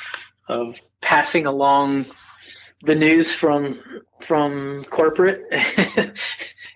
of 0.48 0.80
passing 1.02 1.46
along 1.46 2.06
the 2.84 2.96
news 2.96 3.34
from 3.34 3.82
from 4.22 4.86
corporate 4.86 5.44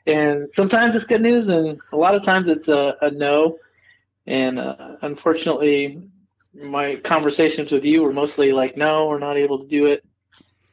and 0.07 0.47
sometimes 0.53 0.95
it's 0.95 1.05
good 1.05 1.21
news, 1.21 1.49
and 1.49 1.79
a 1.91 1.97
lot 1.97 2.15
of 2.15 2.23
times 2.23 2.47
it's 2.47 2.67
a, 2.67 2.95
a 3.01 3.11
no. 3.11 3.57
And 4.27 4.59
uh, 4.59 4.97
unfortunately, 5.01 6.01
my 6.53 6.95
conversations 6.97 7.71
with 7.71 7.85
you 7.85 8.01
were 8.03 8.13
mostly 8.13 8.51
like, 8.51 8.77
no, 8.77 9.07
we're 9.07 9.19
not 9.19 9.37
able 9.37 9.59
to 9.59 9.67
do 9.67 9.87
it. 9.87 10.03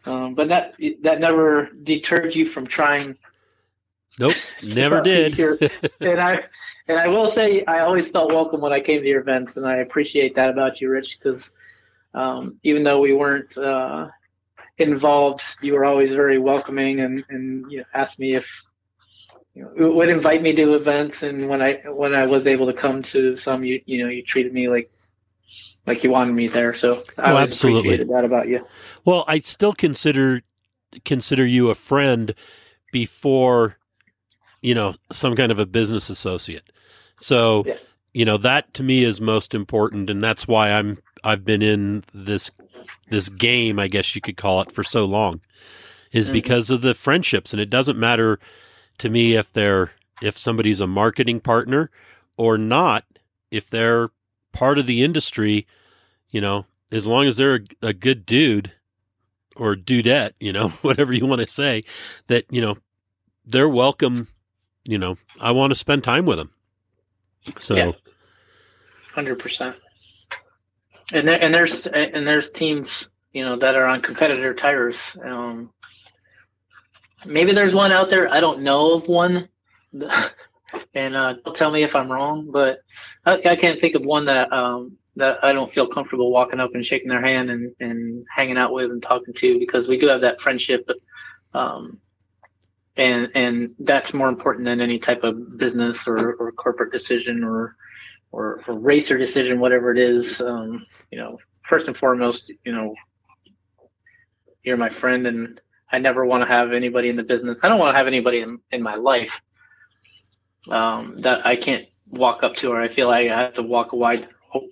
Um, 0.04 0.34
but 0.34 0.48
that 0.48 0.74
that 1.02 1.20
never 1.20 1.70
deterred 1.82 2.34
you 2.34 2.46
from 2.46 2.66
trying. 2.66 3.16
Nope, 4.18 4.36
never 4.62 5.00
did. 5.02 5.38
and 6.00 6.20
I 6.20 6.44
and 6.88 6.98
I 6.98 7.06
will 7.06 7.28
say 7.28 7.64
I 7.66 7.80
always 7.80 8.10
felt 8.10 8.32
welcome 8.32 8.60
when 8.60 8.72
I 8.72 8.80
came 8.80 9.00
to 9.02 9.06
your 9.06 9.20
events, 9.20 9.56
and 9.56 9.66
I 9.66 9.76
appreciate 9.76 10.34
that 10.36 10.50
about 10.50 10.80
you, 10.80 10.90
Rich, 10.90 11.18
because 11.18 11.50
um, 12.14 12.58
even 12.62 12.82
though 12.82 13.00
we 13.00 13.12
weren't 13.12 13.56
uh, 13.56 14.08
involved, 14.78 15.42
you 15.60 15.74
were 15.74 15.84
always 15.84 16.12
very 16.12 16.38
welcoming 16.38 17.00
and 17.00 17.24
and 17.28 17.70
you 17.70 17.78
know, 17.78 17.84
asked 17.94 18.18
me 18.18 18.34
if 18.34 18.48
you 19.54 19.62
know, 19.62 19.90
would 19.92 20.08
invite 20.08 20.42
me 20.42 20.54
to 20.54 20.74
events, 20.74 21.22
and 21.22 21.48
when 21.48 21.60
I 21.60 21.74
when 21.86 22.14
I 22.14 22.26
was 22.26 22.46
able 22.46 22.66
to 22.66 22.72
come 22.72 23.02
to 23.02 23.36
some, 23.36 23.64
you 23.64 23.80
you 23.86 24.02
know 24.02 24.10
you 24.10 24.22
treated 24.22 24.52
me 24.52 24.68
like 24.68 24.90
like 25.86 26.04
you 26.04 26.10
wanted 26.10 26.34
me 26.34 26.48
there. 26.48 26.74
So 26.74 27.04
I 27.18 27.32
oh, 27.32 27.36
absolutely. 27.38 27.80
appreciated 27.80 28.08
that 28.08 28.24
about 28.24 28.48
you. 28.48 28.64
Well, 29.04 29.24
I 29.26 29.40
still 29.40 29.72
consider 29.72 30.42
consider 31.04 31.44
you 31.44 31.70
a 31.70 31.74
friend 31.74 32.34
before 32.92 33.77
you 34.62 34.74
know 34.74 34.94
some 35.12 35.36
kind 35.36 35.52
of 35.52 35.58
a 35.58 35.66
business 35.66 36.10
associate. 36.10 36.70
So 37.18 37.64
yeah. 37.66 37.76
you 38.12 38.24
know 38.24 38.38
that 38.38 38.72
to 38.74 38.82
me 38.82 39.04
is 39.04 39.20
most 39.20 39.54
important, 39.54 40.10
and 40.10 40.22
that's 40.22 40.48
why 40.48 40.70
I'm 40.70 40.98
I've 41.24 41.44
been 41.44 41.62
in 41.62 42.04
this 42.12 42.50
this 43.10 43.28
game, 43.28 43.78
I 43.78 43.88
guess 43.88 44.14
you 44.14 44.20
could 44.20 44.36
call 44.36 44.60
it, 44.60 44.70
for 44.70 44.82
so 44.82 45.04
long, 45.04 45.40
is 46.12 46.26
mm-hmm. 46.26 46.34
because 46.34 46.70
of 46.70 46.82
the 46.82 46.94
friendships, 46.94 47.52
and 47.52 47.60
it 47.60 47.70
doesn't 47.70 47.98
matter 47.98 48.38
to 48.98 49.08
me 49.08 49.34
if 49.34 49.52
they're 49.52 49.92
if 50.20 50.36
somebody's 50.36 50.80
a 50.80 50.86
marketing 50.86 51.40
partner 51.40 51.90
or 52.36 52.58
not, 52.58 53.04
if 53.50 53.70
they're 53.70 54.10
part 54.52 54.78
of 54.78 54.86
the 54.86 55.02
industry, 55.04 55.66
you 56.30 56.40
know, 56.40 56.66
as 56.90 57.06
long 57.06 57.26
as 57.26 57.36
they're 57.36 57.56
a, 57.82 57.88
a 57.88 57.92
good 57.92 58.26
dude 58.26 58.72
or 59.56 59.74
dudette, 59.74 60.32
you 60.40 60.52
know, 60.52 60.68
whatever 60.82 61.12
you 61.12 61.26
want 61.26 61.40
to 61.40 61.46
say, 61.46 61.82
that, 62.28 62.44
you 62.50 62.60
know, 62.60 62.76
they're 63.44 63.68
welcome, 63.68 64.28
you 64.88 64.96
know, 64.96 65.18
I 65.38 65.50
want 65.50 65.70
to 65.70 65.74
spend 65.74 66.02
time 66.02 66.24
with 66.24 66.38
them. 66.38 66.50
So, 67.58 67.76
yeah. 67.76 67.92
100%. 69.14 69.74
And 71.12 71.28
there, 71.28 71.42
and 71.42 71.54
there's 71.54 71.86
and 71.86 72.26
there's 72.26 72.50
teams 72.50 73.10
you 73.32 73.42
know 73.42 73.58
that 73.58 73.74
are 73.74 73.86
on 73.86 74.02
competitor 74.02 74.52
tires. 74.52 75.16
Um, 75.22 75.72
maybe 77.24 77.52
there's 77.52 77.74
one 77.74 77.92
out 77.92 78.10
there. 78.10 78.30
I 78.30 78.40
don't 78.40 78.60
know 78.60 78.92
of 78.92 79.08
one, 79.08 79.48
and 80.94 81.16
uh, 81.16 81.34
tell 81.54 81.70
me 81.70 81.82
if 81.82 81.94
I'm 81.94 82.12
wrong. 82.12 82.50
But 82.52 82.80
I, 83.24 83.40
I 83.42 83.56
can't 83.56 83.80
think 83.80 83.94
of 83.94 84.02
one 84.02 84.26
that 84.26 84.52
um, 84.52 84.98
that 85.16 85.42
I 85.42 85.54
don't 85.54 85.72
feel 85.72 85.86
comfortable 85.86 86.30
walking 86.30 86.60
up 86.60 86.74
and 86.74 86.84
shaking 86.84 87.08
their 87.08 87.24
hand 87.24 87.48
and, 87.50 87.74
and 87.80 88.26
hanging 88.34 88.58
out 88.58 88.74
with 88.74 88.90
and 88.90 89.02
talking 89.02 89.32
to 89.32 89.58
because 89.58 89.88
we 89.88 89.98
do 89.98 90.08
have 90.08 90.20
that 90.22 90.42
friendship. 90.42 90.86
Um, 91.54 92.00
and 92.98 93.30
and 93.34 93.74
that's 93.78 94.12
more 94.12 94.28
important 94.28 94.64
than 94.66 94.80
any 94.80 94.98
type 94.98 95.22
of 95.22 95.56
business 95.56 96.06
or, 96.06 96.34
or 96.34 96.52
corporate 96.52 96.92
decision 96.92 97.44
or 97.44 97.76
or, 98.30 98.62
or 98.66 98.78
racer 98.78 99.16
decision, 99.16 99.58
whatever 99.58 99.90
it 99.90 99.98
is, 99.98 100.42
um, 100.42 100.84
you 101.10 101.16
know, 101.16 101.38
first 101.66 101.86
and 101.86 101.96
foremost, 101.96 102.52
you 102.62 102.72
know, 102.72 102.94
you're 104.62 104.76
my 104.76 104.90
friend 104.90 105.26
and 105.26 105.60
I 105.90 105.98
never 105.98 106.26
want 106.26 106.42
to 106.42 106.46
have 106.46 106.72
anybody 106.72 107.08
in 107.08 107.16
the 107.16 107.22
business. 107.22 107.60
I 107.62 107.68
don't 107.68 107.78
want 107.78 107.94
to 107.94 107.96
have 107.96 108.06
anybody 108.06 108.40
in, 108.40 108.58
in 108.70 108.82
my 108.82 108.96
life 108.96 109.40
um, 110.68 111.22
that 111.22 111.46
I 111.46 111.56
can't 111.56 111.86
walk 112.10 112.42
up 112.42 112.54
to 112.56 112.70
or 112.70 112.80
I 112.80 112.88
feel 112.88 113.06
like 113.06 113.30
I 113.30 113.40
have 113.40 113.54
to 113.54 113.62
walk 113.62 113.92
a 113.92 113.96
wide 113.96 114.28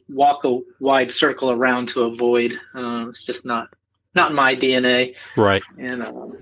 walk 0.08 0.44
a 0.44 0.58
wide 0.80 1.10
circle 1.10 1.50
around 1.50 1.88
to 1.88 2.02
avoid. 2.02 2.52
Uh, 2.74 3.06
it's 3.08 3.24
just 3.24 3.46
not 3.46 3.74
not 4.14 4.34
my 4.34 4.54
DNA. 4.54 5.14
Right. 5.36 5.62
And 5.78 6.02
um, 6.02 6.36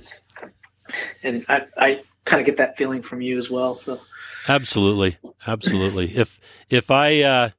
and 1.22 1.44
I 1.48 1.66
I 1.76 2.02
kind 2.24 2.40
of 2.40 2.46
get 2.46 2.56
that 2.56 2.76
feeling 2.76 3.02
from 3.02 3.20
you 3.20 3.38
as 3.38 3.50
well. 3.50 3.76
So 3.76 4.00
Absolutely, 4.48 5.16
absolutely. 5.46 6.16
if 6.16 6.40
if 6.68 6.90
I 6.90 7.22
uh, 7.22 7.50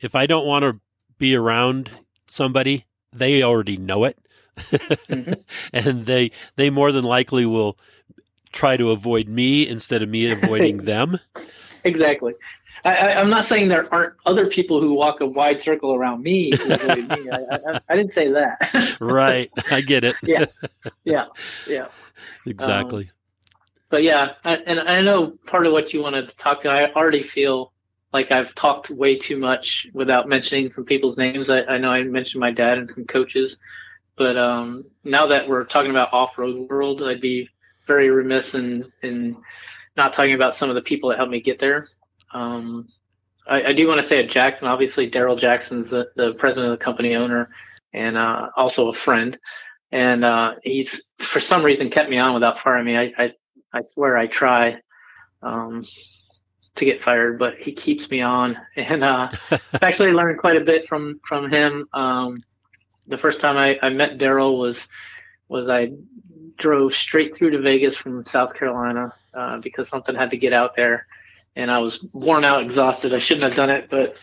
if 0.00 0.14
I 0.14 0.26
don't 0.26 0.46
want 0.46 0.64
to 0.64 0.80
be 1.18 1.36
around 1.36 1.90
somebody, 2.26 2.86
they 3.12 3.42
already 3.42 3.76
know 3.76 4.04
it, 4.04 4.18
mm-hmm. 4.56 5.34
and 5.72 6.06
they 6.06 6.32
they 6.56 6.70
more 6.70 6.90
than 6.90 7.04
likely 7.04 7.46
will 7.46 7.78
try 8.52 8.76
to 8.76 8.90
avoid 8.90 9.28
me 9.28 9.66
instead 9.66 10.02
of 10.02 10.08
me 10.08 10.30
avoiding 10.30 10.78
them. 10.84 11.20
Exactly. 11.84 12.34
I, 12.84 13.20
am 13.20 13.30
not 13.30 13.46
saying 13.46 13.68
there 13.68 13.92
aren't 13.92 14.14
other 14.26 14.46
people 14.46 14.80
who 14.80 14.94
walk 14.94 15.20
a 15.20 15.26
wide 15.26 15.62
circle 15.62 15.94
around 15.94 16.22
me. 16.22 16.50
me. 16.66 16.68
I, 16.68 17.38
I, 17.50 17.80
I, 17.88 17.96
didn't 17.96 18.12
say 18.12 18.30
that. 18.32 18.96
right. 19.00 19.50
I 19.70 19.80
get 19.80 20.04
it. 20.04 20.16
yeah. 20.22 20.46
Yeah. 21.04 21.26
Yeah. 21.66 21.88
Exactly. 22.46 23.04
Um, 23.04 23.10
but 23.90 24.02
yeah, 24.02 24.32
I, 24.44 24.56
and 24.56 24.80
I 24.80 25.00
know 25.00 25.34
part 25.46 25.66
of 25.66 25.72
what 25.72 25.92
you 25.92 26.02
wanted 26.02 26.28
to 26.28 26.36
talk 26.36 26.62
to. 26.62 26.70
I 26.70 26.92
already 26.92 27.22
feel 27.22 27.72
like 28.12 28.30
I've 28.30 28.54
talked 28.54 28.90
way 28.90 29.16
too 29.16 29.36
much 29.38 29.86
without 29.92 30.28
mentioning 30.28 30.70
some 30.70 30.84
people's 30.84 31.16
names. 31.16 31.50
I, 31.50 31.62
I 31.62 31.78
know 31.78 31.90
I 31.90 32.02
mentioned 32.02 32.40
my 32.40 32.50
dad 32.50 32.78
and 32.78 32.88
some 32.88 33.04
coaches, 33.04 33.58
but 34.16 34.36
um, 34.36 34.84
now 35.04 35.26
that 35.28 35.48
we're 35.48 35.64
talking 35.64 35.90
about 35.90 36.12
off-road 36.12 36.68
world, 36.68 37.02
I'd 37.02 37.20
be 37.20 37.48
very 37.86 38.10
remiss 38.10 38.54
in 38.54 38.90
in 39.02 39.36
not 39.96 40.14
talking 40.14 40.34
about 40.34 40.56
some 40.56 40.68
of 40.68 40.74
the 40.74 40.82
people 40.82 41.10
that 41.10 41.16
helped 41.16 41.32
me 41.32 41.40
get 41.40 41.58
there. 41.58 41.88
Um, 42.34 42.88
I, 43.46 43.62
I, 43.62 43.72
do 43.72 43.86
want 43.86 44.00
to 44.00 44.06
say 44.06 44.22
at 44.22 44.30
Jackson, 44.30 44.66
obviously 44.66 45.10
Daryl 45.10 45.38
Jackson's 45.38 45.90
the, 45.90 46.08
the, 46.16 46.34
president 46.34 46.72
of 46.72 46.78
the 46.78 46.84
company 46.84 47.14
owner 47.14 47.50
and 47.92 48.16
uh, 48.16 48.50
also 48.56 48.88
a 48.88 48.94
friend. 48.94 49.38
And 49.92 50.24
uh, 50.24 50.54
he's 50.62 51.02
for 51.18 51.40
some 51.40 51.62
reason 51.64 51.90
kept 51.90 52.10
me 52.10 52.18
on 52.18 52.34
without 52.34 52.58
firing 52.58 52.86
me. 52.86 52.96
I, 52.96 53.12
I 53.16 53.32
I 53.72 53.82
swear 53.92 54.16
I 54.16 54.28
try 54.28 54.80
um, 55.42 55.84
to 56.76 56.84
get 56.84 57.02
fired, 57.02 57.38
but 57.38 57.56
he 57.58 57.72
keeps 57.72 58.10
me 58.10 58.20
on, 58.20 58.56
and 58.76 59.04
uh, 59.04 59.28
I've 59.50 59.82
actually 59.82 60.12
learned 60.12 60.38
quite 60.38 60.56
a 60.56 60.64
bit 60.64 60.88
from 60.88 61.20
from 61.26 61.50
him. 61.50 61.88
Um, 61.92 62.42
the 63.06 63.18
first 63.18 63.40
time 63.40 63.56
I, 63.56 63.78
I 63.82 63.90
met 63.90 64.18
Daryl 64.18 64.58
was 64.58 64.86
was 65.48 65.68
I 65.68 65.92
drove 66.56 66.94
straight 66.94 67.36
through 67.36 67.50
to 67.50 67.60
Vegas 67.60 67.96
from 67.96 68.24
South 68.24 68.54
Carolina 68.54 69.12
uh, 69.34 69.58
because 69.58 69.88
something 69.88 70.14
had 70.14 70.30
to 70.30 70.36
get 70.36 70.52
out 70.52 70.76
there, 70.76 71.06
and 71.56 71.70
I 71.70 71.78
was 71.78 72.02
worn 72.12 72.44
out, 72.44 72.62
exhausted. 72.62 73.14
I 73.14 73.18
shouldn't 73.18 73.44
have 73.44 73.56
done 73.56 73.70
it, 73.70 73.88
but 73.90 74.16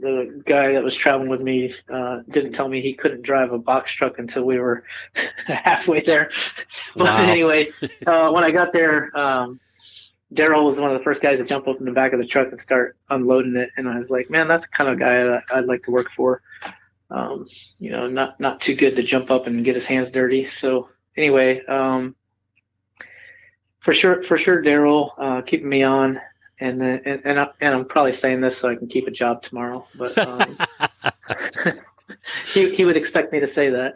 the 0.00 0.42
guy 0.46 0.72
that 0.72 0.82
was 0.82 0.94
traveling 0.94 1.28
with 1.28 1.40
me 1.40 1.74
uh, 1.92 2.20
didn't 2.30 2.52
tell 2.52 2.68
me 2.68 2.80
he 2.80 2.94
couldn't 2.94 3.22
drive 3.22 3.52
a 3.52 3.58
box 3.58 3.92
truck 3.92 4.18
until 4.18 4.44
we 4.44 4.58
were 4.58 4.84
halfway 5.46 6.04
there. 6.04 6.30
but 6.96 7.04
wow. 7.04 7.22
anyway, 7.22 7.70
uh, 8.06 8.30
when 8.30 8.44
I 8.44 8.50
got 8.50 8.72
there, 8.72 9.16
um, 9.18 9.60
Daryl 10.32 10.66
was 10.66 10.78
one 10.78 10.90
of 10.90 10.98
the 10.98 11.04
first 11.04 11.22
guys 11.22 11.38
to 11.38 11.44
jump 11.44 11.66
up 11.68 11.78
in 11.78 11.86
the 11.86 11.92
back 11.92 12.12
of 12.12 12.18
the 12.18 12.26
truck 12.26 12.48
and 12.50 12.60
start 12.60 12.96
unloading 13.10 13.56
it, 13.56 13.70
and 13.76 13.88
I 13.88 13.98
was 13.98 14.10
like, 14.10 14.30
man, 14.30 14.46
that's 14.46 14.64
the 14.64 14.70
kind 14.70 14.90
of 14.90 14.98
guy 14.98 15.24
that 15.24 15.44
I'd 15.52 15.64
like 15.64 15.82
to 15.84 15.90
work 15.90 16.10
for. 16.12 16.42
Um, 17.10 17.46
you 17.78 17.90
know, 17.90 18.06
not 18.06 18.38
not 18.38 18.60
too 18.60 18.74
good 18.74 18.94
to 18.96 19.02
jump 19.02 19.30
up 19.30 19.46
and 19.46 19.64
get 19.64 19.74
his 19.74 19.86
hands 19.86 20.12
dirty. 20.12 20.46
So 20.48 20.90
anyway, 21.16 21.64
um, 21.64 22.14
for 23.80 23.94
sure, 23.94 24.22
for 24.22 24.36
sure, 24.36 24.62
Daryl 24.62 25.12
uh, 25.16 25.40
keeping 25.40 25.70
me 25.70 25.82
on 25.82 26.20
and 26.60 26.80
then 26.80 27.02
and 27.04 27.22
and, 27.24 27.40
I, 27.40 27.48
and 27.60 27.74
I'm 27.74 27.84
probably 27.84 28.12
saying 28.12 28.40
this 28.40 28.58
so 28.58 28.68
I 28.68 28.76
can 28.76 28.88
keep 28.88 29.06
a 29.06 29.10
job 29.10 29.42
tomorrow, 29.42 29.86
but 29.94 30.16
um, 30.18 30.58
he 32.52 32.74
he 32.74 32.84
would 32.84 32.96
expect 32.96 33.32
me 33.32 33.40
to 33.40 33.52
say 33.52 33.70
that. 33.70 33.94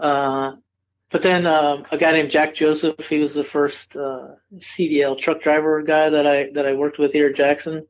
Uh, 0.00 0.56
but 1.10 1.22
then 1.22 1.46
uh, 1.46 1.82
a 1.92 1.98
guy 1.98 2.12
named 2.12 2.30
Jack 2.30 2.54
Joseph, 2.54 2.98
he 3.06 3.18
was 3.18 3.34
the 3.34 3.44
first 3.44 3.94
uh, 3.94 4.28
CDL 4.58 5.18
truck 5.18 5.42
driver 5.42 5.82
guy 5.82 6.08
that 6.08 6.26
I 6.26 6.50
that 6.54 6.66
I 6.66 6.72
worked 6.72 6.98
with 6.98 7.12
here 7.12 7.28
at 7.28 7.36
Jackson, 7.36 7.86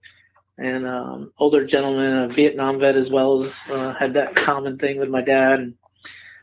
and 0.59 0.87
um, 0.87 1.33
older 1.39 1.65
gentleman, 1.65 2.19
a 2.19 2.29
Vietnam 2.29 2.81
vet 2.81 2.97
as 2.97 3.11
well 3.11 3.45
as 3.45 3.55
uh, 3.71 3.95
had 3.95 4.15
that 4.15 4.35
common 4.35 4.77
thing 4.77 4.99
with 4.99 5.09
my 5.09 5.23
dad. 5.23 5.61
And 5.61 5.75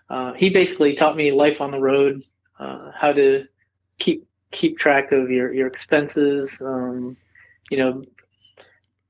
uh, 0.09 0.34
he 0.34 0.49
basically 0.49 0.95
taught 0.95 1.17
me 1.17 1.32
life 1.32 1.61
on 1.61 1.72
the 1.72 1.80
road, 1.80 2.24
uh, 2.59 2.91
how 2.95 3.11
to 3.11 3.45
keep 3.99 4.26
keep 4.51 4.80
track 4.80 5.11
of 5.11 5.30
your 5.30 5.53
your 5.53 5.67
expenses. 5.67 6.49
Um, 6.61 7.17
you 7.70 7.78
know, 7.78 8.03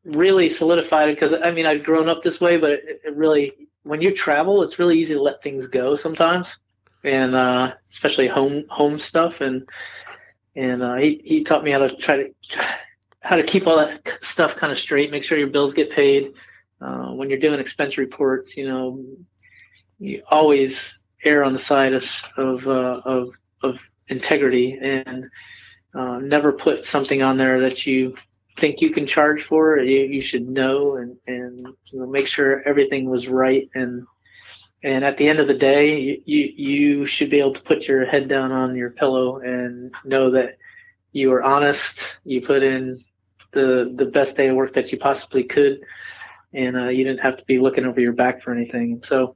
really 0.05 0.49
solidified 0.49 1.09
it 1.09 1.19
because 1.19 1.39
I 1.41 1.51
mean 1.51 1.65
I've 1.65 1.83
grown 1.83 2.09
up 2.09 2.23
this 2.23 2.41
way, 2.41 2.57
but 2.57 2.71
it, 2.71 3.01
it, 3.03 3.15
really 3.15 3.53
when 3.83 4.01
you 4.01 4.15
travel, 4.15 4.63
it's 4.63 4.79
really 4.79 4.99
easy 4.99 5.13
to 5.13 5.21
let 5.21 5.41
things 5.41 5.67
go 5.67 5.95
sometimes, 5.95 6.57
and 7.03 7.35
uh, 7.35 7.73
especially 7.91 8.27
home 8.27 8.65
home 8.69 8.99
stuff. 8.99 9.41
And 9.41 9.67
and 10.55 10.81
uh, 10.83 10.95
he 10.97 11.21
he 11.23 11.43
taught 11.43 11.63
me 11.63 11.71
how 11.71 11.79
to 11.79 11.95
try 11.95 12.17
to 12.17 12.33
how 13.21 13.35
to 13.35 13.43
keep 13.43 13.67
all 13.67 13.77
that 13.77 14.19
stuff 14.21 14.55
kind 14.55 14.71
of 14.71 14.77
straight, 14.77 15.11
make 15.11 15.23
sure 15.23 15.37
your 15.37 15.47
bills 15.47 15.73
get 15.73 15.91
paid. 15.91 16.33
Uh, 16.81 17.11
when 17.11 17.29
you're 17.29 17.39
doing 17.39 17.59
expense 17.59 17.97
reports, 17.97 18.55
you 18.55 18.67
know, 18.67 19.05
you 19.99 20.23
always 20.29 21.01
err 21.23 21.43
on 21.43 21.53
the 21.53 21.59
side 21.59 21.93
of 21.93 22.05
of 22.37 22.67
uh, 22.67 23.01
of, 23.05 23.33
of 23.61 23.79
integrity 24.07 24.79
and 24.81 25.29
uh, 25.93 26.19
never 26.19 26.51
put 26.51 26.85
something 26.85 27.21
on 27.21 27.37
there 27.37 27.61
that 27.61 27.85
you 27.85 28.15
think 28.59 28.81
you 28.81 28.91
can 28.91 29.07
charge 29.07 29.43
for. 29.43 29.77
You, 29.79 30.01
you 30.01 30.21
should 30.21 30.47
know 30.47 30.95
and 30.97 31.17
and 31.27 31.67
you 31.85 31.99
know, 31.99 32.07
make 32.07 32.27
sure 32.27 32.67
everything 32.67 33.09
was 33.09 33.27
right. 33.27 33.69
And 33.73 34.05
and 34.83 35.03
at 35.03 35.17
the 35.17 35.27
end 35.27 35.39
of 35.39 35.47
the 35.47 35.57
day, 35.57 36.21
you, 36.25 36.53
you 36.55 37.05
should 37.05 37.29
be 37.29 37.39
able 37.39 37.53
to 37.53 37.63
put 37.63 37.87
your 37.87 38.05
head 38.05 38.29
down 38.29 38.51
on 38.51 38.75
your 38.75 38.91
pillow 38.91 39.39
and 39.39 39.93
know 40.05 40.31
that 40.31 40.57
you 41.11 41.29
were 41.29 41.43
honest. 41.43 41.99
You 42.23 42.41
put 42.41 42.63
in 42.63 42.99
the 43.51 43.93
the 43.95 44.05
best 44.05 44.37
day 44.37 44.47
of 44.47 44.55
work 44.55 44.73
that 44.75 44.91
you 44.91 44.99
possibly 44.99 45.43
could, 45.43 45.81
and 46.53 46.77
uh, 46.77 46.89
you 46.89 47.03
didn't 47.03 47.21
have 47.21 47.37
to 47.37 47.45
be 47.45 47.59
looking 47.59 47.85
over 47.85 47.99
your 47.99 48.13
back 48.13 48.41
for 48.41 48.53
anything. 48.53 49.01
So. 49.03 49.35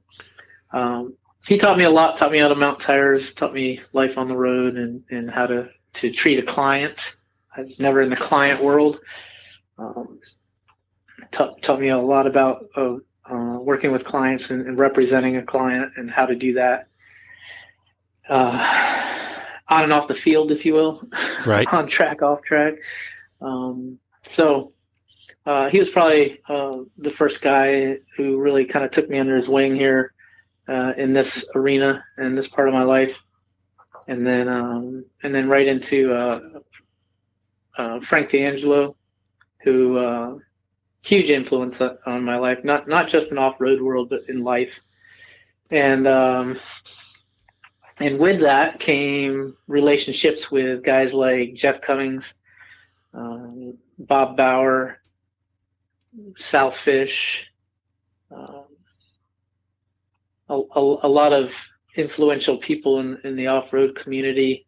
Um, 0.72 1.14
he 1.46 1.58
taught 1.58 1.76
me 1.76 1.84
a 1.84 1.90
lot, 1.90 2.16
taught 2.16 2.32
me 2.32 2.38
how 2.38 2.48
to 2.48 2.54
mount 2.54 2.80
tires, 2.80 3.34
taught 3.34 3.52
me 3.52 3.80
life 3.92 4.16
on 4.16 4.28
the 4.28 4.36
road 4.36 4.76
and, 4.76 5.04
and 5.10 5.30
how 5.30 5.46
to, 5.46 5.68
to 5.94 6.10
treat 6.10 6.38
a 6.38 6.42
client. 6.42 7.16
I 7.56 7.62
was 7.62 7.80
never 7.80 8.02
in 8.02 8.10
the 8.10 8.16
client 8.16 8.62
world. 8.62 9.00
Um, 9.78 10.20
taught, 11.30 11.62
taught 11.62 11.80
me 11.80 11.88
a 11.88 11.98
lot 11.98 12.26
about 12.26 12.66
uh, 12.76 12.96
uh, 13.30 13.58
working 13.60 13.92
with 13.92 14.04
clients 14.04 14.50
and, 14.50 14.66
and, 14.66 14.78
representing 14.78 15.36
a 15.36 15.42
client 15.42 15.92
and 15.96 16.10
how 16.10 16.26
to 16.26 16.34
do 16.34 16.54
that 16.54 16.88
uh, 18.28 19.22
on 19.68 19.82
and 19.84 19.92
off 19.92 20.08
the 20.08 20.14
field, 20.14 20.52
if 20.52 20.66
you 20.66 20.74
will, 20.74 21.08
right? 21.46 21.66
on 21.72 21.86
track, 21.86 22.22
off 22.22 22.42
track. 22.42 22.74
Um, 23.40 23.98
so 24.28 24.72
uh, 25.46 25.68
he 25.70 25.78
was 25.78 25.90
probably 25.90 26.40
uh, 26.48 26.78
the 26.98 27.10
first 27.10 27.42
guy 27.42 27.98
who 28.16 28.38
really 28.38 28.64
kind 28.64 28.84
of 28.84 28.90
took 28.90 29.08
me 29.08 29.18
under 29.18 29.36
his 29.36 29.48
wing 29.48 29.74
here 29.74 30.12
uh, 30.68 30.92
in 30.96 31.12
this 31.12 31.44
arena 31.54 32.04
and 32.16 32.36
this 32.36 32.48
part 32.48 32.68
of 32.68 32.74
my 32.74 32.82
life, 32.82 33.16
and 34.06 34.26
then 34.26 34.48
um, 34.48 35.04
and 35.22 35.34
then 35.34 35.48
right 35.48 35.66
into 35.66 36.12
uh, 36.12 36.40
uh, 37.76 38.00
Frank 38.00 38.30
D'Angelo, 38.30 38.96
who 39.62 39.98
uh, 39.98 40.34
huge 41.02 41.30
influence 41.30 41.80
on 41.80 42.24
my 42.24 42.36
life, 42.36 42.58
not 42.64 42.88
not 42.88 43.08
just 43.08 43.30
in 43.30 43.38
off 43.38 43.60
road 43.60 43.80
world, 43.80 44.10
but 44.10 44.28
in 44.28 44.42
life, 44.42 44.72
and 45.70 46.06
um, 46.06 46.58
and 47.98 48.18
with 48.18 48.40
that 48.40 48.80
came 48.80 49.56
relationships 49.66 50.50
with 50.50 50.82
guys 50.82 51.12
like 51.12 51.54
Jeff 51.54 51.80
Cummings, 51.80 52.34
um, 53.12 53.76
Bob 53.98 54.36
Bauer, 54.36 55.00
Sal 56.36 56.72
Fish. 56.72 57.46
Um, 58.30 58.64
a, 60.48 60.54
a, 60.54 60.80
a 61.06 61.08
lot 61.08 61.32
of 61.32 61.50
influential 61.96 62.58
people 62.58 63.00
in, 63.00 63.18
in 63.24 63.36
the 63.36 63.46
off-road 63.46 63.96
community 63.96 64.66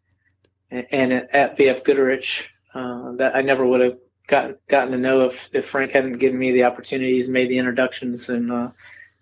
and, 0.71 0.87
and 0.91 1.13
at 1.13 1.57
BF 1.57 1.83
Goodrich 1.83 2.47
uh, 2.77 3.11
that 3.13 3.35
I 3.35 3.41
never 3.41 3.65
would 3.65 3.81
have 3.81 3.97
gotten 4.27 4.55
gotten 4.69 4.91
to 4.91 4.97
know 4.97 5.21
if, 5.21 5.35
if 5.51 5.69
Frank 5.69 5.91
hadn't 5.91 6.19
given 6.19 6.37
me 6.37 6.51
the 6.51 6.63
opportunities, 6.63 7.27
made 7.27 7.49
the 7.49 7.57
introductions, 7.57 8.29
and 8.29 8.51
uh, 8.51 8.69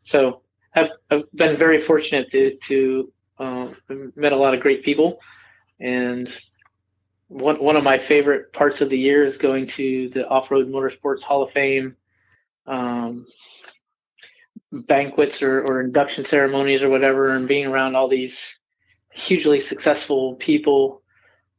so 0.04 0.42
I've, 0.76 0.90
I've 1.10 1.32
been 1.34 1.56
very 1.56 1.82
fortunate 1.82 2.30
to 2.32 2.58
to 2.68 3.14
uh, 3.40 3.68
met 4.16 4.34
a 4.34 4.36
lot 4.36 4.54
of 4.54 4.60
great 4.60 4.84
people, 4.84 5.20
and 5.80 6.28
one 7.30 7.56
one 7.64 7.78
of 7.78 7.84
my 7.84 7.98
favorite 7.98 8.52
parts 8.52 8.82
of 8.82 8.90
the 8.90 8.98
year 8.98 9.24
is 9.24 9.38
going 9.38 9.68
to 9.68 10.10
the 10.10 10.28
Off 10.28 10.52
Road 10.52 10.68
Motorsports 10.68 11.22
Hall 11.22 11.44
of 11.44 11.52
Fame. 11.52 11.96
Um, 12.68 13.26
banquets 14.72 15.42
or, 15.42 15.62
or 15.62 15.80
induction 15.80 16.26
ceremonies 16.26 16.82
or 16.82 16.90
whatever 16.90 17.30
and 17.30 17.48
being 17.48 17.68
around 17.68 17.96
all 17.96 18.10
these 18.10 18.58
hugely 19.14 19.62
successful 19.62 20.36
people 20.36 21.02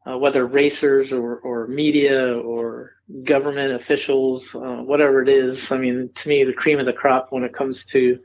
uh, 0.07 0.16
whether 0.16 0.46
racers 0.46 1.12
or, 1.12 1.36
or 1.38 1.66
media 1.66 2.38
or 2.38 2.92
government 3.24 3.72
officials 3.72 4.54
uh, 4.54 4.82
whatever 4.82 5.22
it 5.22 5.28
is 5.28 5.70
i 5.70 5.78
mean 5.78 6.11
to 6.14 6.28
me 6.28 6.44
the 6.44 6.52
cream 6.52 6.78
of 6.78 6.86
the 6.86 6.92
crop 6.92 7.28
when 7.30 7.44
it 7.44 7.52
comes 7.52 7.86
to 7.86 8.18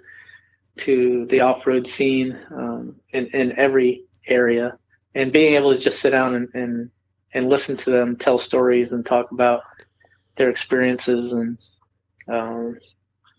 to 0.77 1.25
the 1.27 1.41
off-road 1.41 1.85
scene 1.85 2.37
um, 2.55 2.95
in, 3.11 3.27
in 3.27 3.57
every 3.59 4.05
area 4.27 4.77
and 5.13 5.33
being 5.33 5.55
able 5.55 5.73
to 5.73 5.79
just 5.79 5.99
sit 5.99 6.11
down 6.11 6.35
and, 6.35 6.49
and 6.53 6.89
and 7.33 7.49
listen 7.49 7.77
to 7.77 7.89
them 7.91 8.15
tell 8.15 8.37
stories 8.37 8.91
and 8.91 9.05
talk 9.05 9.31
about 9.31 9.61
their 10.37 10.49
experiences 10.49 11.33
and 11.33 11.57
um, 12.27 12.77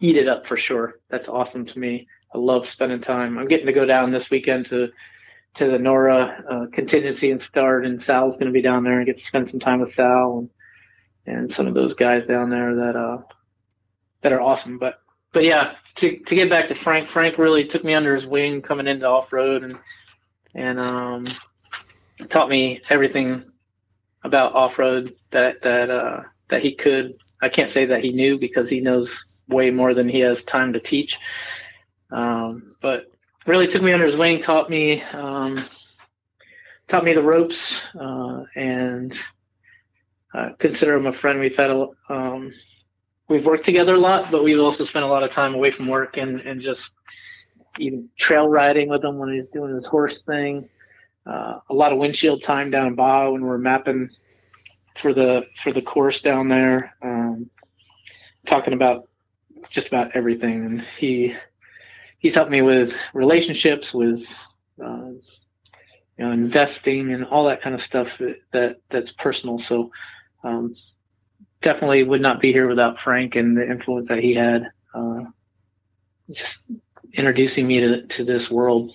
eat 0.00 0.16
it 0.16 0.28
up 0.28 0.46
for 0.46 0.56
sure. 0.56 1.00
That's 1.08 1.28
awesome 1.28 1.66
to 1.66 1.78
me. 1.78 2.08
I 2.34 2.38
love 2.38 2.68
spending 2.68 3.00
time. 3.00 3.38
I'm 3.38 3.48
getting 3.48 3.66
to 3.66 3.72
go 3.72 3.84
down 3.84 4.10
this 4.10 4.30
weekend 4.30 4.66
to 4.66 4.88
to 5.54 5.66
the 5.66 5.78
NORRA 5.78 6.44
uh, 6.50 6.66
contingency 6.72 7.30
and 7.30 7.40
start, 7.40 7.84
and 7.84 8.02
Sal's 8.02 8.36
going 8.36 8.46
to 8.46 8.52
be 8.52 8.62
down 8.62 8.84
there 8.84 8.98
and 8.98 9.06
get 9.06 9.18
to 9.18 9.24
spend 9.24 9.48
some 9.48 9.60
time 9.60 9.80
with 9.80 9.92
Sal 9.92 10.38
and 10.38 10.50
and 11.26 11.52
some 11.52 11.66
of 11.66 11.74
those 11.74 11.94
guys 11.94 12.26
down 12.26 12.50
there 12.50 12.74
that 12.74 12.96
uh 12.96 13.18
that 14.22 14.32
are 14.32 14.40
awesome. 14.40 14.78
But 14.78 15.00
but 15.32 15.44
yeah, 15.44 15.74
to 15.96 16.18
to 16.18 16.34
get 16.34 16.50
back 16.50 16.68
to 16.68 16.74
Frank, 16.74 17.08
Frank 17.08 17.38
really 17.38 17.64
took 17.66 17.84
me 17.84 17.94
under 17.94 18.14
his 18.14 18.26
wing 18.26 18.62
coming 18.62 18.86
into 18.86 19.06
off 19.06 19.32
road 19.32 19.62
and 19.62 19.78
and 20.54 20.80
um 20.80 21.26
taught 22.28 22.48
me 22.48 22.80
everything 22.88 23.52
about 24.24 24.54
off 24.54 24.78
road 24.78 25.14
that 25.30 25.62
that 25.62 25.90
uh 25.90 26.22
that 26.48 26.62
he 26.62 26.74
could. 26.74 27.14
I 27.40 27.48
can't 27.48 27.70
say 27.70 27.86
that 27.86 28.04
he 28.04 28.12
knew 28.12 28.38
because 28.38 28.70
he 28.70 28.80
knows 28.80 29.12
way 29.48 29.70
more 29.70 29.94
than 29.94 30.08
he 30.08 30.20
has 30.20 30.44
time 30.44 30.72
to 30.72 30.80
teach. 30.80 31.18
Um, 32.10 32.76
but 32.80 33.11
really 33.46 33.66
took 33.66 33.82
me 33.82 33.92
under 33.92 34.06
his 34.06 34.16
wing, 34.16 34.40
taught 34.40 34.70
me 34.70 35.02
um, 35.02 35.64
taught 36.88 37.04
me 37.04 37.12
the 37.12 37.22
ropes, 37.22 37.82
uh, 37.98 38.44
and 38.54 39.18
uh, 40.34 40.50
consider 40.58 40.94
him 40.94 41.06
a 41.06 41.12
friend. 41.12 41.40
We've 41.40 41.56
had 41.56 41.70
a 41.70 41.88
um, 42.08 42.52
we've 43.28 43.44
worked 43.44 43.64
together 43.64 43.94
a 43.94 43.98
lot, 43.98 44.30
but 44.30 44.44
we've 44.44 44.60
also 44.60 44.84
spent 44.84 45.04
a 45.04 45.08
lot 45.08 45.22
of 45.22 45.30
time 45.30 45.54
away 45.54 45.70
from 45.70 45.88
work 45.88 46.16
and 46.16 46.40
and 46.40 46.60
just 46.60 46.94
even 47.78 48.08
trail 48.18 48.48
riding 48.48 48.88
with 48.88 49.04
him 49.04 49.18
when 49.18 49.32
he's 49.32 49.48
doing 49.48 49.74
his 49.74 49.86
horse 49.86 50.22
thing. 50.22 50.68
Uh, 51.24 51.58
a 51.70 51.74
lot 51.74 51.92
of 51.92 51.98
windshield 51.98 52.42
time 52.42 52.70
down 52.70 52.88
in 52.88 52.94
Baja 52.94 53.30
when 53.30 53.42
we're 53.42 53.58
mapping 53.58 54.10
for 54.96 55.14
the 55.14 55.46
for 55.56 55.72
the 55.72 55.82
course 55.82 56.20
down 56.20 56.48
there. 56.48 56.94
Um, 57.02 57.48
talking 58.46 58.74
about 58.74 59.08
just 59.70 59.88
about 59.88 60.14
everything. 60.14 60.64
And 60.64 60.80
he 60.98 61.34
he's 62.22 62.36
helped 62.36 62.50
me 62.50 62.62
with 62.62 62.96
relationships, 63.12 63.92
with 63.92 64.24
uh, 64.82 65.10
you 66.16 66.24
know 66.24 66.30
investing 66.30 67.12
and 67.12 67.26
all 67.26 67.44
that 67.46 67.60
kind 67.60 67.74
of 67.74 67.82
stuff 67.82 68.18
that 68.52 68.76
that's 68.88 69.12
personal. 69.12 69.58
So 69.58 69.90
um, 70.42 70.74
definitely 71.60 72.04
would 72.04 72.22
not 72.22 72.40
be 72.40 72.52
here 72.52 72.68
without 72.68 73.00
Frank 73.00 73.36
and 73.36 73.56
the 73.56 73.68
influence 73.68 74.08
that 74.08 74.20
he 74.20 74.34
had. 74.34 74.70
Uh, 74.94 75.24
just 76.30 76.62
introducing 77.12 77.66
me 77.66 77.80
to 77.80 78.06
to 78.06 78.24
this 78.24 78.50
world. 78.50 78.92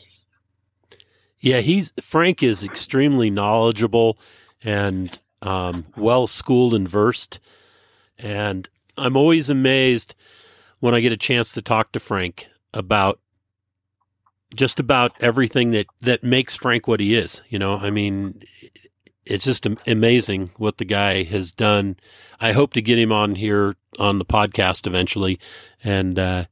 Yeah, 1.39 1.59
he's 1.59 1.91
Frank 2.01 2.41
is 2.41 2.63
extremely 2.63 3.29
knowledgeable 3.29 4.17
and 4.63 5.19
um, 5.43 5.85
well 5.95 6.25
schooled 6.25 6.73
and 6.73 6.87
versed, 6.87 7.39
and 8.17 8.67
I'm 8.97 9.17
always 9.17 9.49
amazed 9.49 10.15
when 10.79 10.95
I 10.95 10.99
get 10.99 11.11
a 11.11 11.17
chance 11.17 11.51
to 11.53 11.61
talk 11.61 11.91
to 11.91 11.99
Frank 11.99 12.47
about 12.73 13.19
just 14.55 14.79
about 14.79 15.11
everything 15.19 15.71
that 15.71 15.87
that 16.01 16.23
makes 16.23 16.55
Frank 16.55 16.87
what 16.87 16.99
he 16.99 17.15
is. 17.15 17.41
You 17.49 17.59
know, 17.59 17.77
I 17.77 17.89
mean, 17.89 18.43
it's 19.25 19.45
just 19.45 19.67
amazing 19.85 20.51
what 20.57 20.77
the 20.77 20.85
guy 20.85 21.23
has 21.23 21.51
done. 21.51 21.97
I 22.39 22.53
hope 22.53 22.73
to 22.73 22.81
get 22.81 22.99
him 22.99 23.11
on 23.11 23.35
here 23.35 23.75
on 23.99 24.19
the 24.19 24.25
podcast 24.25 24.87
eventually, 24.87 25.39
and 25.83 26.17
uh, 26.17 26.45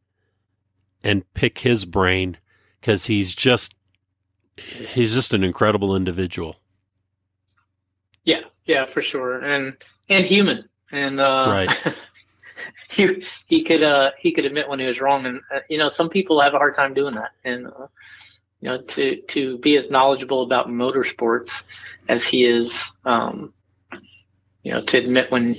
and 1.03 1.31
pick 1.33 1.59
his 1.59 1.85
brain 1.85 2.37
because 2.79 3.05
he's 3.05 3.33
just 3.33 3.73
he's 4.57 5.13
just 5.13 5.33
an 5.33 5.43
incredible 5.43 5.95
individual. 5.95 6.57
Yeah, 8.23 8.41
yeah, 8.65 8.85
for 8.85 9.01
sure, 9.01 9.39
and 9.39 9.75
and 10.09 10.25
human, 10.25 10.67
and 10.91 11.19
uh, 11.19 11.45
right. 11.47 11.71
he 12.89 13.25
he 13.45 13.63
could 13.63 13.83
uh 13.83 14.11
he 14.19 14.31
could 14.31 14.45
admit 14.45 14.69
when 14.69 14.79
he 14.79 14.85
was 14.85 15.01
wrong, 15.01 15.25
and 15.25 15.41
uh, 15.53 15.59
you 15.69 15.77
know 15.77 15.89
some 15.89 16.09
people 16.09 16.41
have 16.41 16.53
a 16.53 16.57
hard 16.57 16.75
time 16.75 16.93
doing 16.93 17.15
that, 17.15 17.31
and 17.43 17.67
uh, 17.67 17.87
you 18.61 18.69
know 18.69 18.81
to 18.81 19.21
to 19.21 19.57
be 19.59 19.75
as 19.77 19.89
knowledgeable 19.89 20.43
about 20.43 20.67
motorsports 20.67 21.63
as 22.07 22.25
he 22.25 22.45
is, 22.45 22.83
um, 23.05 23.53
you 24.63 24.71
know 24.71 24.81
to 24.81 24.97
admit 24.97 25.31
when 25.31 25.55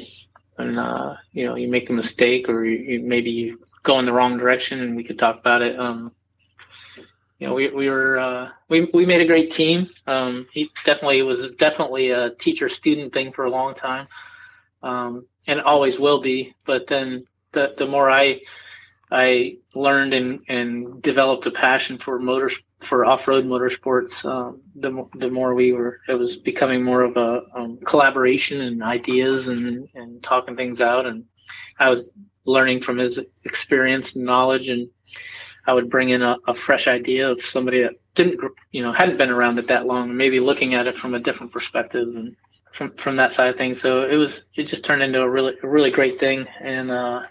when 0.57 0.79
uh 0.79 1.17
you 1.33 1.47
know 1.47 1.57
you 1.57 1.69
make 1.69 1.91
a 1.91 1.93
mistake 1.93 2.49
or 2.49 2.65
you, 2.65 2.79
you 2.79 3.01
maybe 3.01 3.31
you 3.31 3.61
go 3.83 3.99
in 3.99 4.07
the 4.07 4.13
wrong 4.13 4.39
direction, 4.39 4.81
and 4.81 4.97
we 4.97 5.05
could 5.05 5.19
talk 5.19 5.39
about 5.39 5.63
it. 5.63 5.79
Um, 5.79 6.13
you 7.39 7.47
know, 7.47 7.55
we 7.55 7.69
we 7.69 7.91
were 7.91 8.19
uh, 8.19 8.51
we 8.69 8.91
we 8.95 9.05
made 9.05 9.21
a 9.21 9.27
great 9.27 9.53
team. 9.53 9.89
Um, 10.07 10.47
he 10.53 10.71
definitely 10.85 11.23
was 11.23 11.49
definitely 11.57 12.11
a 12.11 12.31
teacher 12.31 12.69
student 12.69 13.13
thing 13.13 13.33
for 13.33 13.45
a 13.45 13.51
long 13.51 13.75
time 13.75 14.09
um, 14.83 15.27
and 15.47 15.61
always 15.61 15.99
will 15.99 16.21
be. 16.21 16.55
But 16.65 16.87
then 16.87 17.27
the 17.53 17.75
the 17.77 17.87
more 17.87 18.11
I 18.11 18.41
I 19.11 19.59
learned 19.75 20.15
and 20.15 20.43
and 20.49 21.03
developed 21.03 21.47
a 21.47 21.51
passion 21.51 21.99
for 21.99 22.19
motor 22.19 22.51
for 22.83 23.05
off-road 23.05 23.45
motorsports, 23.45 24.25
um, 24.25 24.61
the 24.75 25.07
the 25.15 25.31
more 25.31 25.55
we 25.55 25.73
were, 25.73 26.01
it 26.09 26.15
was 26.15 26.37
becoming 26.37 26.85
more 26.85 27.03
of 27.03 27.17
a 27.17 27.43
um, 27.55 27.79
collaboration 27.79 28.61
and 28.61 28.83
ideas 28.83 29.49
and 29.49 29.89
and 29.95 30.23
talking 30.23 30.57
things 30.57 30.81
out. 30.81 31.07
And 31.07 31.25
I 31.79 31.89
was 31.89 32.11
learning 32.45 32.83
from 32.83 32.99
his 32.99 33.21
experience 33.45 34.15
and 34.15 34.25
knowledge, 34.25 34.69
and 34.69 34.89
I 35.67 35.73
would 35.73 35.91
bring 35.91 36.11
in 36.11 36.23
a, 36.23 36.37
a 36.47 36.55
fresh 36.55 36.87
idea 36.87 37.31
of 37.31 37.43
somebody 37.43 37.83
that 37.83 37.95
didn't, 38.15 38.41
you 38.73 38.83
know, 38.83 38.93
hadn't 38.93 39.19
been 39.19 39.31
around 39.31 39.59
it 39.59 39.69
that 39.69 39.87
long, 39.87 40.17
maybe 40.17 40.41
looking 40.41 40.75
at 40.75 40.87
it 40.87 40.97
from 40.97 41.15
a 41.15 41.21
different 41.21 41.53
perspective 41.53 42.09
and 42.09 42.37
from 42.77 42.93
from 42.97 43.17
that 43.17 43.33
side 43.33 43.49
of 43.49 43.57
things. 43.57 43.81
So 43.81 44.03
it 44.03 44.17
was 44.17 44.45
it 44.55 44.65
just 44.65 44.85
turned 44.85 45.03
into 45.03 45.21
a 45.21 45.29
really 45.29 45.55
a 45.63 45.69
really 45.69 45.91
great 45.91 46.21
thing, 46.21 46.47
and 46.61 46.91
uh, 46.91 47.23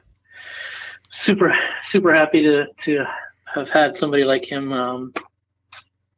super 1.09 1.55
super 1.83 2.13
happy 2.13 2.41
to 2.43 2.65
to 2.83 3.05
have 3.53 3.69
had 3.69 3.97
somebody 3.97 4.23
like 4.23 4.43
him 4.43 4.73
um, 4.73 5.13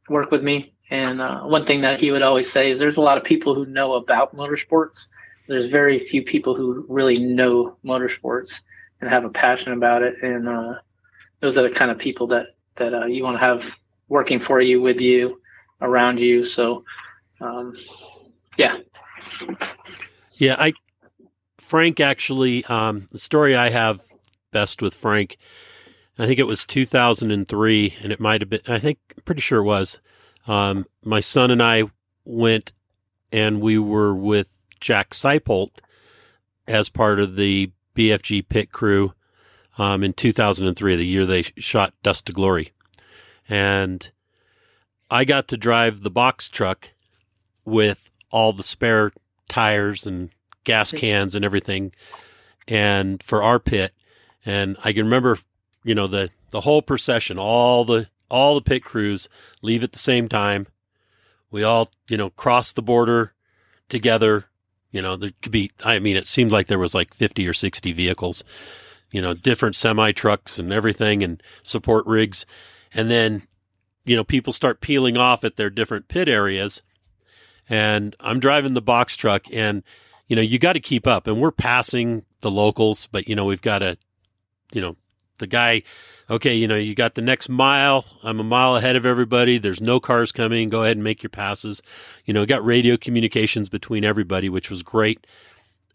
work 0.09 0.31
with 0.31 0.43
me. 0.43 0.73
And 0.89 1.19
uh, 1.21 1.41
one 1.43 1.65
thing 1.65 1.81
that 1.81 1.99
he 1.99 2.11
would 2.11 2.21
always 2.21 2.49
say 2.49 2.71
is 2.71 2.79
there's 2.79 2.97
a 2.97 3.01
lot 3.01 3.17
of 3.17 3.23
people 3.23 3.53
who 3.53 3.65
know 3.65 3.95
about 3.95 4.35
motorsports. 4.35 5.09
There's 5.47 5.69
very 5.69 5.99
few 5.99 6.23
people 6.23 6.55
who 6.55 6.85
really 6.87 7.19
know 7.19 7.77
motorsports 7.83 8.61
and 9.01 9.09
have 9.09 9.25
a 9.25 9.29
passion 9.29 9.73
about 9.73 10.01
it. 10.01 10.15
And 10.23 10.47
uh, 10.47 10.75
those 11.41 11.57
are 11.57 11.63
the 11.63 11.75
kind 11.75 11.91
of 11.91 11.97
people 11.97 12.27
that 12.27 12.55
that 12.75 12.93
uh, 12.93 13.05
you 13.05 13.23
want 13.23 13.35
to 13.35 13.39
have 13.39 13.69
working 14.07 14.39
for 14.39 14.61
you, 14.61 14.81
with 14.81 15.01
you, 15.01 15.41
around 15.81 16.19
you. 16.19 16.45
So, 16.45 16.85
um, 17.41 17.75
yeah, 18.57 18.77
yeah. 20.33 20.55
I 20.57 20.73
Frank 21.57 21.99
actually 21.99 22.63
um, 22.65 23.07
the 23.11 23.19
story 23.19 23.55
I 23.55 23.69
have 23.69 24.01
best 24.51 24.81
with 24.81 24.93
Frank 24.93 25.37
I 26.19 26.25
think 26.25 26.39
it 26.39 26.47
was 26.47 26.65
2003, 26.65 27.97
and 28.01 28.11
it 28.11 28.19
might 28.19 28.41
have 28.41 28.49
been, 28.49 28.61
I 28.67 28.79
think, 28.79 28.97
pretty 29.25 29.41
sure 29.41 29.59
it 29.59 29.65
was. 29.65 29.99
Um, 30.47 30.85
my 31.03 31.19
son 31.19 31.51
and 31.51 31.61
I 31.61 31.83
went 32.25 32.73
and 33.31 33.61
we 33.61 33.77
were 33.77 34.15
with 34.15 34.57
Jack 34.79 35.11
Seipolt 35.11 35.71
as 36.67 36.89
part 36.89 37.19
of 37.19 37.35
the 37.35 37.71
BFG 37.95 38.47
pit 38.49 38.71
crew 38.71 39.13
um, 39.77 40.03
in 40.03 40.13
2003, 40.13 40.95
the 40.95 41.05
year 41.05 41.25
they 41.25 41.43
shot 41.57 41.93
Dust 42.01 42.25
to 42.27 42.33
Glory. 42.33 42.71
And 43.47 44.09
I 45.11 45.23
got 45.23 45.47
to 45.49 45.57
drive 45.57 46.01
the 46.01 46.09
box 46.09 46.49
truck 46.49 46.89
with 47.63 48.09
all 48.31 48.53
the 48.53 48.63
spare 48.63 49.11
tires 49.47 50.05
and 50.05 50.29
gas 50.63 50.91
cans 50.91 51.33
and 51.35 51.45
everything 51.45 51.91
and 52.67 53.23
for 53.23 53.41
our 53.41 53.59
pit 53.59 53.93
and 54.45 54.77
I 54.83 54.93
can 54.93 55.05
remember 55.05 55.37
you 55.83 55.95
know 55.95 56.07
the 56.07 56.29
the 56.51 56.61
whole 56.61 56.81
procession, 56.81 57.37
all 57.37 57.85
the 57.85 58.07
all 58.29 58.55
the 58.55 58.61
pit 58.61 58.83
crews 58.83 59.29
leave 59.61 59.83
at 59.83 59.93
the 59.93 59.99
same 59.99 60.27
time. 60.27 60.67
We 61.49 61.63
all 61.63 61.91
you 62.09 62.17
know 62.17 62.29
cross 62.31 62.73
the 62.73 62.81
border 62.81 63.33
together. 63.89 64.45
You 64.91 65.01
know 65.01 65.15
there 65.15 65.31
could 65.41 65.51
be. 65.51 65.71
I 65.83 65.99
mean, 65.99 66.17
it 66.17 66.27
seemed 66.27 66.51
like 66.51 66.67
there 66.67 66.79
was 66.79 66.93
like 66.93 67.13
fifty 67.13 67.47
or 67.47 67.53
sixty 67.53 67.93
vehicles. 67.93 68.43
You 69.11 69.21
know, 69.21 69.33
different 69.33 69.77
semi 69.77 70.11
trucks 70.11 70.59
and 70.59 70.73
everything, 70.73 71.23
and 71.23 71.41
support 71.63 72.05
rigs, 72.05 72.45
and 72.93 73.09
then 73.09 73.47
you 74.03 74.15
know 74.15 74.25
people 74.25 74.51
start 74.51 74.81
peeling 74.81 75.15
off 75.15 75.43
at 75.43 75.55
their 75.55 75.69
different 75.69 76.09
pit 76.09 76.27
areas. 76.27 76.81
And 77.69 78.15
I'm 78.19 78.39
driving 78.39 78.73
the 78.73 78.81
box 78.81 79.15
truck, 79.15 79.45
and 79.51 79.83
you 80.27 80.35
know 80.35 80.41
you 80.41 80.59
got 80.59 80.73
to 80.73 80.79
keep 80.79 81.07
up, 81.07 81.27
and 81.27 81.41
we're 81.41 81.51
passing 81.51 82.23
the 82.41 82.51
locals, 82.51 83.07
but 83.07 83.27
you 83.27 83.35
know 83.35 83.45
we've 83.45 83.61
got 83.61 83.79
to 83.79 83.97
you 84.71 84.81
know 84.81 84.95
the 85.39 85.47
guy, 85.47 85.83
okay, 86.29 86.55
you 86.55 86.67
know, 86.67 86.75
you 86.75 86.95
got 86.95 87.15
the 87.15 87.21
next 87.21 87.49
mile. 87.49 88.05
I'm 88.23 88.39
a 88.39 88.43
mile 88.43 88.75
ahead 88.75 88.95
of 88.95 89.05
everybody. 89.05 89.57
There's 89.57 89.81
no 89.81 89.99
cars 89.99 90.31
coming. 90.31 90.69
Go 90.69 90.83
ahead 90.83 90.97
and 90.97 91.03
make 91.03 91.23
your 91.23 91.29
passes. 91.29 91.81
You 92.25 92.33
know, 92.33 92.45
got 92.45 92.65
radio 92.65 92.97
communications 92.97 93.69
between 93.69 94.03
everybody, 94.03 94.49
which 94.49 94.69
was 94.69 94.83
great. 94.83 95.25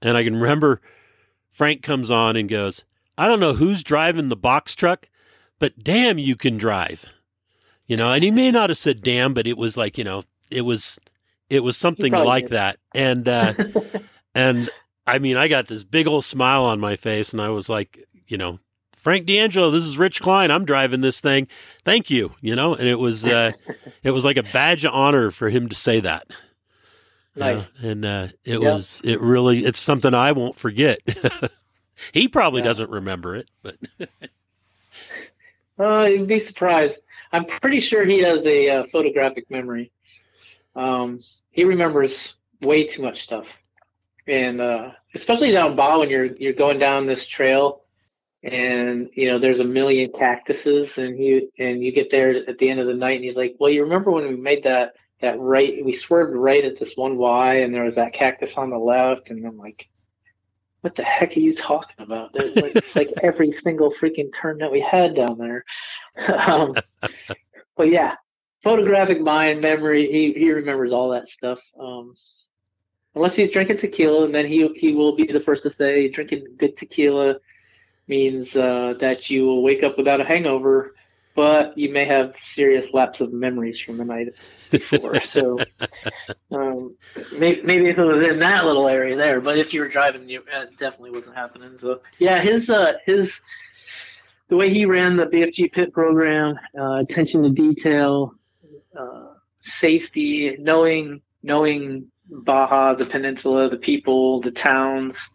And 0.01 0.17
I 0.17 0.25
can 0.25 0.37
remember 0.37 0.81
Frank 1.51 1.83
comes 1.83 2.11
on 2.11 2.37
and 2.37 2.49
goes, 2.49 2.85
I 3.17 3.29
don't 3.29 3.41
know 3.41 3.55
who's 3.55 3.85
driving 3.85 4.29
the 4.29 4.37
box 4.37 4.75
truck, 4.75 5.09
but 5.59 5.83
damn, 5.83 6.19
you 6.19 6.37
can 6.37 6.57
drive. 6.57 7.05
You 7.87 7.97
know, 7.97 8.13
and 8.13 8.25
he 8.25 8.31
may 8.31 8.51
not 8.51 8.71
have 8.71 8.79
said 8.79 9.03
damn, 9.03 9.35
but 9.35 9.47
it 9.47 9.59
was 9.59 9.77
like, 9.77 9.99
you 9.99 10.05
know, 10.05 10.25
it 10.51 10.63
was, 10.63 10.99
it 11.53 11.63
was 11.63 11.77
something 11.77 12.13
like 12.13 12.45
did. 12.45 12.53
that. 12.53 12.79
And, 12.95 13.29
uh, 13.29 13.53
and 14.35 14.71
I 15.07 15.19
mean, 15.19 15.37
I 15.37 15.49
got 15.49 15.69
this 15.69 15.85
big 15.85 16.07
old 16.07 16.25
smile 16.25 16.65
on 16.65 16.81
my 16.81 16.97
face 16.97 17.33
and 17.33 17.43
I 17.43 17.51
was 17.51 17.69
like, 17.69 18.09
you 18.27 18.39
know, 18.39 18.59
Frank 18.97 19.27
DeAngelo, 19.27 19.71
this 19.71 19.85
is 19.85 19.99
Rich 19.99 20.23
Klein. 20.23 20.51
I'm 20.51 20.65
driving 20.65 21.03
this 21.03 21.21
thing. 21.21 21.49
Thank 21.85 22.09
you. 22.09 22.33
You 22.41 22.57
know, 22.57 22.75
and 22.75 22.89
it 22.89 22.99
was 22.99 23.27
uh, 23.27 23.53
it 24.03 24.13
was 24.13 24.25
like 24.25 24.39
a 24.39 24.43
badge 24.45 24.87
of 24.87 24.95
honor 24.95 25.31
for 25.31 25.51
him 25.51 25.69
to 25.69 25.75
say 25.75 26.01
that. 26.01 26.27
Nice. 27.35 27.65
and 27.83 28.05
uh, 28.05 28.29
it 28.45 28.61
yep. 28.61 28.63
was 28.63 29.03
it 29.05 29.21
really 29.21 29.65
it's 29.65 29.81
something 29.81 30.15
I 30.15 30.33
won't 30.33 30.57
forget. 30.57 31.01
he 32.13 32.29
probably 32.29 32.61
yeah. 32.61 32.69
doesn't 32.69 32.91
remember 32.91 33.37
it, 33.37 33.51
but 33.63 33.77
uh, 35.79 36.07
you'd 36.09 36.29
be 36.29 36.41
surprised. 36.41 36.97
I'm 37.33 37.45
pretty 37.45 37.81
sure 37.81 38.07
he 38.07 38.21
has 38.21 38.47
a 38.47 38.69
uh, 38.69 38.85
photographic 38.93 39.51
memory. 39.51 39.91
Um, 40.77 41.21
he 41.53 41.65
remembers 41.65 42.35
way 42.61 42.87
too 42.87 43.03
much 43.03 43.23
stuff, 43.23 43.47
and 44.27 44.61
uh, 44.61 44.91
especially 45.15 45.53
down 45.53 45.77
Baja 45.77 46.01
when 46.01 46.11
you're 46.11 46.27
you're 46.37 46.53
going 46.53 46.79
down 46.79 47.07
this 47.07 47.27
trail 47.27 47.83
and 48.43 49.09
you 49.15 49.29
know 49.29 49.39
there's 49.39 49.61
a 49.61 49.65
million 49.65 50.11
cactuses 50.19 50.99
and 50.99 51.19
you 51.19 51.51
and 51.59 51.83
you 51.83 51.93
get 51.93 52.11
there 52.11 52.31
at 52.49 52.59
the 52.59 52.69
end 52.69 52.81
of 52.81 52.87
the 52.87 52.95
night 52.95 53.17
and 53.17 53.25
he's 53.25 53.37
like 53.37 53.55
well 53.61 53.71
you 53.71 53.83
remember 53.83 54.11
when 54.11 54.27
we 54.27 54.37
made 54.37 54.65
that 54.65 54.95
that 55.21 55.39
right 55.39 55.85
we 55.85 55.93
swerved 55.93 56.37
right 56.37 56.65
at 56.65 56.79
this 56.79 56.97
one 56.97 57.17
y 57.17 57.57
and 57.57 57.73
there 57.73 57.85
was 57.85 57.95
that 57.95 58.13
cactus 58.13 58.57
on 58.57 58.71
the 58.71 58.79
left? 58.79 59.31
And 59.31 59.47
i'm 59.47 59.59
like 59.59 59.89
what 60.81 60.97
the 60.97 61.05
heck 61.05 61.37
are 61.37 61.41
you 61.41 61.55
talking 61.55 61.95
about? 62.01 62.35
Like, 62.35 62.75
it's 62.75 62.97
like 62.97 63.09
every 63.23 63.53
single 63.53 63.95
freaking 64.01 64.31
turn 64.35 64.59
that 64.59 64.73
we 64.73 64.81
had 64.81 65.15
down 65.15 65.39
there. 65.39 65.65
Um, 66.29 66.75
but 67.77 67.89
yeah 67.89 68.17
photographic 68.63 69.21
mind 69.21 69.61
memory 69.61 70.11
he, 70.11 70.33
he 70.39 70.53
remembers 70.53 70.93
all 70.93 71.11
that 71.11 71.29
stuff 71.29 71.59
um, 71.81 72.15
unless 73.15 73.35
he's 73.35 73.51
drinking 73.51 73.79
tequila 73.79 74.25
and 74.25 74.35
then 74.35 74.47
he 74.47 74.69
he 74.77 74.95
will 74.95 75.17
be 75.17 75.25
the 75.25 75.41
first 75.41 75.63
to 75.63 75.71
say 75.71 76.09
drinking 76.09 76.45
good 76.59 76.77
tequila 76.77 77.37
means 78.09 78.57
uh, 78.57 78.95
that 79.01 79.31
you 79.31 79.45
will 79.45 79.63
wake 79.63 79.83
up 79.83 79.97
without 79.97 80.21
a 80.21 80.25
hangover, 80.25 80.95
but 81.35 81.77
you 81.79 81.91
may 81.91 82.05
have 82.05 82.35
serious 82.43 82.87
lapse 82.93 83.21
of 83.21 83.33
memories 83.33 83.81
from 83.81 83.97
the 83.97 84.05
night 84.05 84.29
before. 84.71 85.21
so 85.37 85.59
um, 86.51 86.95
maybe, 87.39 87.63
maybe, 87.63 87.89
if 87.89 87.99
it 87.99 88.05
was 88.05 88.23
in 88.23 88.39
that 88.41 88.65
little 88.65 88.89
area 88.89 89.17
there, 89.17 89.41
but 89.41 89.59
if 89.59 89.73
you 89.73 89.81
were 89.81 89.89
driving, 89.89 90.29
you, 90.29 90.41
it 90.41 90.71
definitely 90.79 91.11
wasn't 91.11 91.37
happening. 91.37 91.79
So 91.81 92.01
yeah, 92.19 92.43
his 92.43 92.69
uh, 92.69 92.95
his 93.07 93.41
the 94.49 94.57
way 94.57 94.73
he 94.73 94.85
ran 94.85 95.17
the 95.17 95.25
BFG 95.25 95.73
pit 95.73 95.95
program, 95.95 96.59
uh, 96.79 96.97
attention 96.97 97.43
to 97.45 97.51
detail, 97.51 98.35
uh, 98.99 99.35
safety, 99.61 100.57
knowing 100.59 101.23
knowing 101.43 102.11
Baja, 102.29 102.95
the 102.95 103.05
peninsula, 103.05 103.69
the 103.69 103.77
people, 103.77 104.41
the 104.41 104.53
towns 104.53 105.31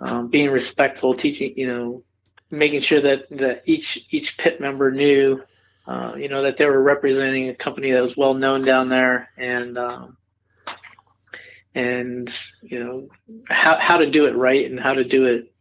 um, 0.00 0.28
being 0.28 0.50
respectful, 0.50 1.14
teaching, 1.14 1.54
you 1.56 1.66
know, 1.66 2.02
making 2.50 2.80
sure 2.80 3.00
that, 3.00 3.28
that 3.30 3.62
each 3.66 4.06
each 4.10 4.38
pit 4.38 4.60
member 4.60 4.90
knew, 4.90 5.42
uh, 5.86 6.14
you 6.16 6.28
know, 6.28 6.42
that 6.42 6.56
they 6.56 6.66
were 6.66 6.82
representing 6.82 7.48
a 7.48 7.54
company 7.54 7.92
that 7.92 8.02
was 8.02 8.16
well 8.16 8.34
known 8.34 8.62
down 8.62 8.88
there, 8.88 9.30
and 9.36 9.76
um, 9.76 10.16
and 11.74 12.36
you 12.62 12.82
know 12.82 13.08
how 13.48 13.78
how 13.78 13.98
to 13.98 14.10
do 14.10 14.26
it 14.26 14.34
right 14.34 14.70
and 14.70 14.80
how 14.80 14.94
to 14.94 15.04
do 15.04 15.26
it 15.26 15.52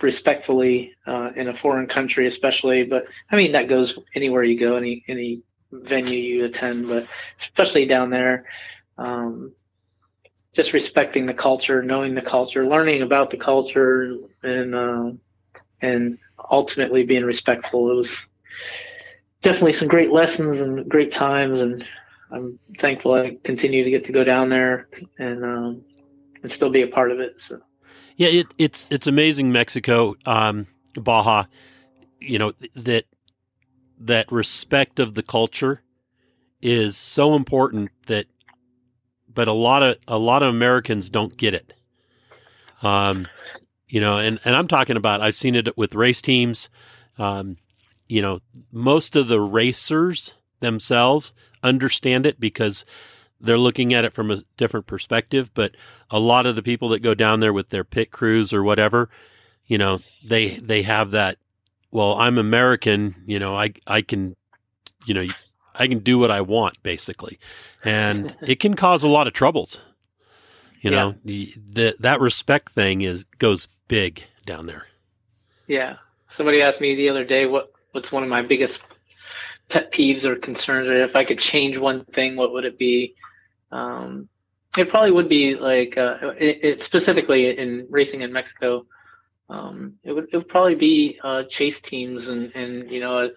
respectfully 0.00 0.94
uh, 1.06 1.30
in 1.36 1.48
a 1.48 1.56
foreign 1.56 1.86
country, 1.86 2.26
especially. 2.26 2.84
But 2.84 3.06
I 3.30 3.36
mean 3.36 3.52
that 3.52 3.68
goes 3.68 3.98
anywhere 4.14 4.42
you 4.42 4.58
go, 4.58 4.76
any 4.76 5.04
any 5.08 5.42
venue 5.72 6.18
you 6.18 6.44
attend, 6.44 6.88
but 6.88 7.06
especially 7.40 7.86
down 7.86 8.10
there. 8.10 8.46
Um, 8.98 9.52
just 10.52 10.74
respecting 10.74 11.26
the 11.26 11.34
culture, 11.34 11.82
knowing 11.82 12.14
the 12.14 12.22
culture, 12.22 12.64
learning 12.64 13.02
about 13.02 13.30
the 13.30 13.38
culture, 13.38 14.14
and 14.42 14.74
uh, 14.74 15.10
and 15.80 16.18
ultimately 16.50 17.04
being 17.04 17.24
respectful. 17.24 17.90
It 17.90 17.94
was 17.94 18.26
definitely 19.42 19.72
some 19.72 19.88
great 19.88 20.12
lessons 20.12 20.60
and 20.60 20.88
great 20.88 21.10
times, 21.10 21.60
and 21.60 21.88
I'm 22.30 22.58
thankful 22.78 23.14
I 23.14 23.38
continue 23.42 23.82
to 23.82 23.90
get 23.90 24.04
to 24.06 24.12
go 24.12 24.24
down 24.24 24.50
there 24.50 24.88
and 25.18 25.44
um, 25.44 25.84
and 26.42 26.52
still 26.52 26.70
be 26.70 26.82
a 26.82 26.88
part 26.88 27.10
of 27.10 27.20
it. 27.20 27.40
So. 27.40 27.60
Yeah, 28.16 28.28
it, 28.28 28.46
it's 28.58 28.88
it's 28.90 29.06
amazing 29.06 29.52
Mexico, 29.52 30.16
um, 30.26 30.66
Baja. 30.94 31.44
You 32.20 32.38
know 32.38 32.52
that 32.76 33.04
that 34.06 34.30
respect 34.30 34.98
of 34.98 35.14
the 35.14 35.22
culture 35.22 35.82
is 36.60 36.96
so 36.96 37.34
important 37.34 37.90
that 38.06 38.26
but 39.34 39.48
a 39.48 39.52
lot 39.52 39.82
of 39.82 39.96
a 40.06 40.18
lot 40.18 40.42
of 40.42 40.54
Americans 40.54 41.10
don't 41.10 41.36
get 41.36 41.54
it. 41.54 41.72
Um, 42.82 43.28
you 43.86 44.00
know, 44.00 44.18
and 44.18 44.38
and 44.44 44.54
I'm 44.54 44.68
talking 44.68 44.96
about 44.96 45.20
I've 45.20 45.36
seen 45.36 45.54
it 45.54 45.76
with 45.76 45.94
race 45.94 46.22
teams. 46.22 46.68
Um, 47.18 47.56
you 48.08 48.22
know, 48.22 48.40
most 48.70 49.16
of 49.16 49.28
the 49.28 49.40
racers 49.40 50.34
themselves 50.60 51.32
understand 51.62 52.26
it 52.26 52.40
because 52.40 52.84
they're 53.40 53.58
looking 53.58 53.92
at 53.92 54.04
it 54.04 54.12
from 54.12 54.30
a 54.30 54.42
different 54.56 54.86
perspective. 54.86 55.50
But 55.54 55.76
a 56.10 56.18
lot 56.18 56.46
of 56.46 56.56
the 56.56 56.62
people 56.62 56.88
that 56.90 57.02
go 57.02 57.14
down 57.14 57.40
there 57.40 57.52
with 57.52 57.70
their 57.70 57.84
pit 57.84 58.10
crews 58.10 58.52
or 58.52 58.62
whatever, 58.62 59.08
you 59.66 59.78
know, 59.78 60.00
they 60.24 60.56
they 60.56 60.82
have 60.82 61.10
that. 61.12 61.38
Well, 61.92 62.14
I'm 62.14 62.38
American. 62.38 63.22
You 63.26 63.38
know, 63.38 63.56
I 63.56 63.74
I 63.86 64.02
can, 64.02 64.34
you 65.06 65.14
know, 65.14 65.26
I 65.74 65.86
can 65.86 66.00
do 66.00 66.18
what 66.18 66.32
I 66.32 66.40
want 66.40 66.82
basically, 66.82 67.38
and 67.84 68.34
it 68.42 68.58
can 68.58 68.74
cause 68.74 69.04
a 69.04 69.08
lot 69.08 69.28
of 69.28 69.32
troubles. 69.32 69.80
You 70.80 70.90
yeah. 70.90 70.96
know, 70.96 71.14
the, 71.24 71.54
the 71.56 71.96
that 72.00 72.20
respect 72.20 72.72
thing 72.72 73.02
is 73.02 73.24
goes 73.38 73.68
big 73.86 74.24
down 74.44 74.66
there. 74.66 74.86
Yeah. 75.68 75.96
Somebody 76.28 76.62
asked 76.62 76.80
me 76.80 76.96
the 76.96 77.08
other 77.08 77.24
day 77.24 77.46
what 77.46 77.70
what's 77.92 78.10
one 78.10 78.22
of 78.22 78.28
my 78.28 78.42
biggest 78.42 78.82
pet 79.68 79.92
peeves 79.92 80.24
or 80.24 80.36
concerns, 80.36 80.88
or 80.88 81.04
if 81.04 81.14
I 81.14 81.24
could 81.24 81.38
change 81.38 81.78
one 81.78 82.04
thing, 82.06 82.36
what 82.36 82.52
would 82.52 82.64
it 82.64 82.78
be? 82.78 83.14
Um, 83.70 84.28
it 84.76 84.88
probably 84.88 85.10
would 85.10 85.28
be 85.28 85.54
like 85.54 85.96
uh, 85.96 86.32
it, 86.38 86.60
it, 86.62 86.82
specifically 86.82 87.56
in 87.56 87.86
racing 87.90 88.22
in 88.22 88.32
Mexico. 88.32 88.86
Um, 89.48 89.98
it 90.02 90.12
would 90.12 90.28
it 90.32 90.36
would 90.36 90.48
probably 90.48 90.76
be 90.76 91.18
uh, 91.22 91.44
chase 91.44 91.80
teams 91.80 92.28
and 92.28 92.54
and 92.54 92.90
you 92.90 93.00
know 93.00 93.30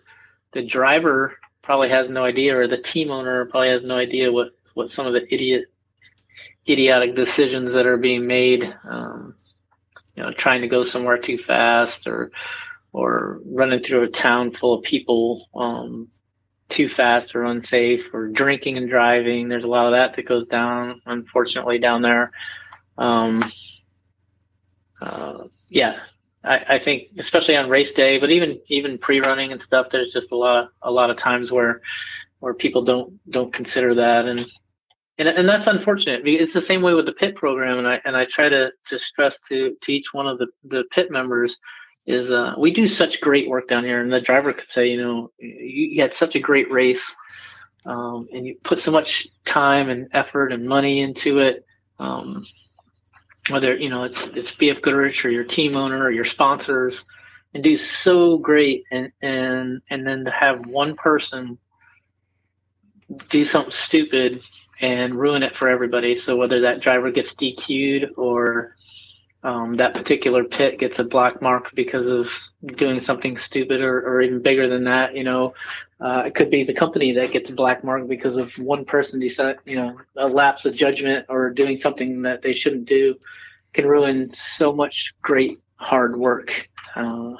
the 0.53 0.65
driver 0.65 1.37
probably 1.61 1.89
has 1.89 2.09
no 2.09 2.23
idea 2.23 2.57
or 2.57 2.67
the 2.67 2.77
team 2.77 3.11
owner 3.11 3.45
probably 3.45 3.69
has 3.69 3.83
no 3.83 3.97
idea 3.97 4.31
what 4.31 4.51
what 4.75 4.89
some 4.89 5.07
of 5.07 5.13
the 5.13 5.33
idiot 5.33 5.65
idiotic 6.67 7.15
decisions 7.15 7.73
that 7.73 7.85
are 7.85 7.97
being 7.97 8.25
made. 8.27 8.73
Um, 8.87 9.35
you 10.15 10.23
know, 10.23 10.31
trying 10.31 10.61
to 10.61 10.67
go 10.67 10.83
somewhere 10.83 11.17
too 11.17 11.37
fast 11.37 12.07
or 12.07 12.31
or 12.93 13.41
running 13.45 13.81
through 13.81 14.03
a 14.03 14.07
town 14.07 14.51
full 14.51 14.75
of 14.75 14.83
people 14.83 15.49
um, 15.53 16.07
too 16.69 16.87
fast 16.87 17.35
or 17.35 17.43
unsafe 17.43 18.13
or 18.13 18.29
drinking 18.29 18.77
and 18.77 18.89
driving. 18.89 19.49
There's 19.49 19.65
a 19.65 19.69
lot 19.69 19.87
of 19.87 19.91
that 19.91 20.15
that 20.15 20.27
goes 20.27 20.47
down, 20.47 21.01
unfortunately, 21.05 21.77
down 21.79 22.01
there. 22.01 22.31
Um, 22.97 23.43
uh, 25.01 25.43
yeah, 25.69 25.99
I, 26.43 26.65
I, 26.75 26.79
think 26.79 27.09
especially 27.17 27.55
on 27.55 27.69
race 27.69 27.93
day, 27.93 28.17
but 28.17 28.31
even 28.31 28.59
even 28.67 28.97
pre-running 28.97 29.51
and 29.51 29.61
stuff, 29.61 29.89
there's 29.89 30.13
just 30.13 30.31
a 30.31 30.35
lot 30.35 30.69
a 30.81 30.91
lot 30.91 31.09
of 31.09 31.17
times 31.17 31.51
where 31.51 31.81
where 32.39 32.53
people 32.53 32.83
don't 32.83 33.19
don't 33.29 33.53
consider 33.53 33.95
that 33.95 34.25
and. 34.25 34.45
And, 35.17 35.29
and 35.29 35.47
that's 35.47 35.67
unfortunate. 35.67 36.23
It's 36.25 36.51
the 36.51 36.59
same 36.59 36.81
way 36.81 36.93
with 36.93 37.05
the 37.05 37.13
pit 37.13 37.37
program, 37.37 37.77
and 37.77 37.87
I 37.87 38.01
and 38.03 38.17
I 38.17 38.25
try 38.25 38.49
to, 38.49 38.73
to 38.87 38.99
stress 38.99 39.39
to, 39.47 39.73
to 39.81 39.93
each 39.93 40.13
one 40.13 40.27
of 40.27 40.39
the, 40.39 40.47
the 40.65 40.83
pit 40.91 41.09
members 41.09 41.57
is 42.05 42.29
uh, 42.31 42.53
we 42.57 42.71
do 42.71 42.87
such 42.87 43.21
great 43.21 43.49
work 43.49 43.67
down 43.67 43.83
here, 43.83 44.01
and 44.01 44.11
the 44.11 44.21
driver 44.21 44.53
could 44.53 44.69
say, 44.69 44.87
you 44.87 45.01
know, 45.01 45.31
you, 45.39 45.87
you 45.87 46.01
had 46.01 46.13
such 46.13 46.35
a 46.35 46.39
great 46.39 46.71
race, 46.71 47.15
um, 47.85 48.27
and 48.33 48.45
you 48.45 48.57
put 48.63 48.79
so 48.79 48.91
much 48.91 49.27
time 49.45 49.89
and 49.89 50.09
effort 50.13 50.51
and 50.51 50.65
money 50.65 51.01
into 51.01 51.39
it. 51.39 51.65
Um, 51.97 52.43
whether 53.49 53.75
you 53.75 53.89
know 53.89 54.03
it's 54.03 54.27
it's 54.27 54.51
BF 54.51 54.81
Goodrich 54.81 55.25
or 55.25 55.29
your 55.29 55.43
team 55.43 55.75
owner 55.75 56.03
or 56.03 56.11
your 56.11 56.25
sponsors, 56.25 57.05
and 57.53 57.63
do 57.63 57.77
so 57.77 58.37
great, 58.37 58.83
and 58.91 59.11
and 59.21 59.81
and 59.89 60.05
then 60.05 60.25
to 60.25 60.31
have 60.31 60.65
one 60.65 60.95
person 60.95 61.57
do 63.29 63.45
something 63.45 63.71
stupid 63.71 64.41
and 64.81 65.15
ruin 65.15 65.43
it 65.43 65.55
for 65.55 65.69
everybody. 65.69 66.15
So 66.15 66.35
whether 66.35 66.61
that 66.61 66.81
driver 66.81 67.11
gets 67.11 67.33
DQ'd 67.35 68.13
or 68.17 68.75
um, 69.43 69.75
that 69.75 69.93
particular 69.93 70.43
pit 70.43 70.79
gets 70.79 70.97
a 70.99 71.03
black 71.03 71.41
mark 71.41 71.69
because 71.75 72.07
of 72.07 72.31
doing 72.75 72.99
something 72.99 73.37
stupid 73.37 73.81
or, 73.81 73.99
or 73.99 74.21
even 74.21 74.41
bigger 74.41 74.67
than 74.67 74.85
that. 74.85 75.15
You 75.15 75.23
know, 75.23 75.53
uh, 76.01 76.23
it 76.25 76.35
could 76.35 76.49
be 76.49 76.63
the 76.63 76.73
company 76.73 77.13
that 77.13 77.31
gets 77.31 77.49
black 77.51 77.83
mark 77.83 78.07
because 78.07 78.35
of 78.37 78.51
one 78.57 78.83
person 78.83 79.19
decide, 79.19 79.57
you 79.65 79.77
know, 79.77 79.97
a 80.17 80.27
lapse 80.27 80.65
of 80.65 80.75
judgment 80.75 81.25
or 81.29 81.49
doing 81.49 81.77
something 81.77 82.21
that 82.23 82.41
they 82.41 82.53
shouldn't 82.53 82.85
do 82.85 83.15
can 83.73 83.85
ruin 83.87 84.29
so 84.31 84.73
much 84.73 85.13
great 85.21 85.59
hard 85.75 86.17
work. 86.17 86.69
Uh, 86.95 87.35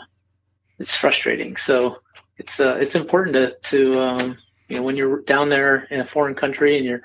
it's 0.80 0.96
frustrating. 0.96 1.56
So 1.58 1.98
it's 2.38 2.60
uh, 2.60 2.78
it's 2.80 2.96
important 2.96 3.36
to 3.36 3.70
to 3.70 4.00
um, 4.00 4.38
you 4.68 4.78
know 4.78 4.84
when 4.84 4.96
you're 4.96 5.22
down 5.22 5.50
there 5.50 5.88
in 5.92 6.02
a 6.02 6.06
foreign 6.06 6.36
country 6.36 6.78
and 6.78 6.86
you're 6.86 7.02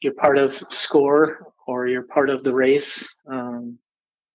you're 0.00 0.14
part 0.14 0.38
of 0.38 0.56
score 0.70 1.52
or 1.66 1.86
you're 1.88 2.02
part 2.02 2.30
of 2.30 2.44
the 2.44 2.54
race. 2.54 3.14
Um, 3.26 3.78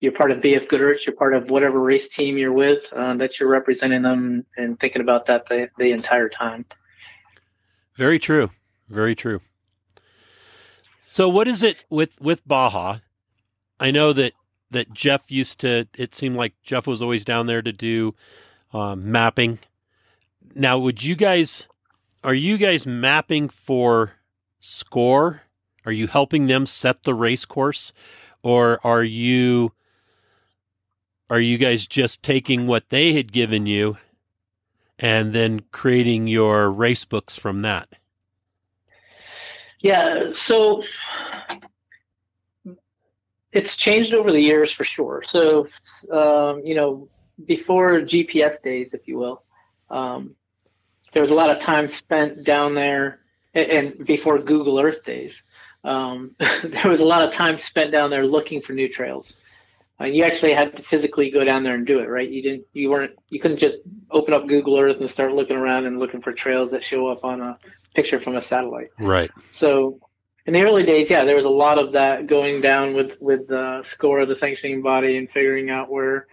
you're 0.04 0.12
part 0.12 0.32
of 0.32 0.40
BF 0.40 0.68
Goodrich, 0.68 1.08
you're 1.08 1.16
part 1.16 1.34
of 1.34 1.50
whatever 1.50 1.80
race 1.80 2.10
team 2.10 2.38
you're 2.38 2.52
with, 2.52 2.92
uh, 2.92 3.14
that 3.16 3.40
you're 3.40 3.48
representing 3.48 4.02
them 4.02 4.46
and 4.58 4.78
thinking 4.78 5.02
about 5.02 5.28
that 5.28 5.48
the, 5.48 5.70
the 5.78 5.94
entire 5.94 6.28
time. 6.28 6.66
Very 7.96 8.20
true. 8.20 8.52
Very 8.90 9.16
true. 9.16 9.40
So 11.10 11.30
what 11.30 11.48
is 11.48 11.64
it 11.64 11.86
with, 11.90 12.20
with 12.20 12.46
Baja? 12.46 12.98
I 13.80 13.92
know 13.92 14.12
that, 14.12 14.34
that 14.72 14.92
Jeff 14.92 15.32
used 15.32 15.62
to, 15.62 15.88
it 15.98 16.14
seemed 16.14 16.36
like 16.36 16.52
Jeff 16.64 16.86
was 16.86 17.02
always 17.02 17.24
down 17.24 17.48
there 17.48 17.62
to 17.62 17.72
do 17.72 18.14
um, 18.74 19.10
mapping. 19.10 19.60
Now, 20.54 20.80
would 20.80 21.02
you 21.02 21.16
guys, 21.16 21.68
are 22.26 22.34
you 22.34 22.58
guys 22.58 22.86
mapping 22.86 23.48
for 23.48 24.16
score? 24.60 25.44
Are 25.86 25.94
you 25.94 26.08
helping 26.08 26.48
them 26.48 26.66
set 26.66 27.04
the 27.04 27.14
race 27.14 27.46
course? 27.46 27.94
Or 28.42 28.86
are 28.86 29.04
you 29.06 29.72
are 31.30 31.40
you 31.40 31.58
guys 31.58 31.88
just 31.88 32.24
taking 32.24 32.68
what 32.68 32.90
they 32.90 33.14
had 33.14 33.32
given 33.32 33.66
you 33.66 33.98
and 35.00 35.34
then 35.34 35.62
creating 35.72 36.28
your 36.28 36.70
race 36.70 37.06
books 37.06 37.36
from 37.36 37.62
that? 37.62 37.90
Yeah, 39.80 40.32
so 40.34 40.84
it's 43.52 43.76
changed 43.76 44.14
over 44.14 44.32
the 44.32 44.40
years 44.40 44.72
for 44.72 44.84
sure. 44.84 45.24
So, 45.26 45.68
um, 46.12 46.62
you 46.66 46.76
know, 46.76 47.10
before 47.46 48.02
GPS 48.02 48.62
days, 48.62 48.94
if 48.94 49.08
you 49.08 49.18
will, 49.18 49.44
um, 49.90 50.36
there 51.12 51.22
was 51.22 51.32
a 51.32 51.36
lot 51.36 51.50
of 51.50 51.62
time 51.62 51.88
spent 51.88 52.44
down 52.44 52.76
there, 52.76 53.20
and 53.54 54.06
before 54.06 54.40
Google 54.40 54.80
Earth 54.80 55.04
days, 55.04 55.44
um, 55.84 56.36
there 56.64 56.90
was 56.90 57.00
a 57.00 57.06
lot 57.06 57.22
of 57.22 57.34
time 57.34 57.58
spent 57.58 57.92
down 57.92 58.10
there 58.10 58.26
looking 58.26 58.62
for 58.62 58.74
new 58.74 58.90
trails. 58.90 59.38
Uh, 60.02 60.06
you 60.06 60.24
actually 60.24 60.54
had 60.54 60.76
to 60.76 60.84
physically 60.84 61.30
go 61.30 61.44
down 61.44 61.64
there 61.64 61.76
and 61.76 61.86
do 61.86 62.00
it, 62.00 62.10
right? 62.10 62.30
You 62.30 62.42
didn't, 62.42 62.66
you 62.74 62.90
weren't, 62.90 63.14
you 63.30 63.40
couldn't 63.40 63.58
just 63.58 63.78
open 64.10 64.34
up 64.34 64.48
Google 64.48 64.78
Earth 64.78 65.00
and 65.00 65.10
start 65.10 65.34
looking 65.34 65.56
around 65.56 65.86
and 65.86 66.00
looking 66.00 66.22
for 66.22 66.34
trails 66.34 66.72
that 66.72 66.84
show 66.84 67.08
up 67.08 67.24
on 67.24 67.42
a 67.42 67.58
picture 67.94 68.20
from 68.20 68.36
a 68.36 68.42
satellite. 68.42 68.90
Right. 69.00 69.30
So, 69.52 70.00
in 70.46 70.54
the 70.54 70.66
early 70.66 70.84
days, 70.84 71.10
yeah, 71.10 71.24
there 71.24 71.36
was 71.36 71.46
a 71.46 71.50
lot 71.50 71.80
of 71.80 71.94
that 71.94 72.28
going 72.28 72.60
down 72.60 72.94
with 72.94 73.14
with 73.22 73.48
the 73.48 73.84
score 73.88 74.20
of 74.20 74.28
the 74.28 74.36
sanctioning 74.36 74.82
body 74.82 75.18
and 75.18 75.30
figuring 75.30 75.70
out 75.70 75.90
where 75.90 76.28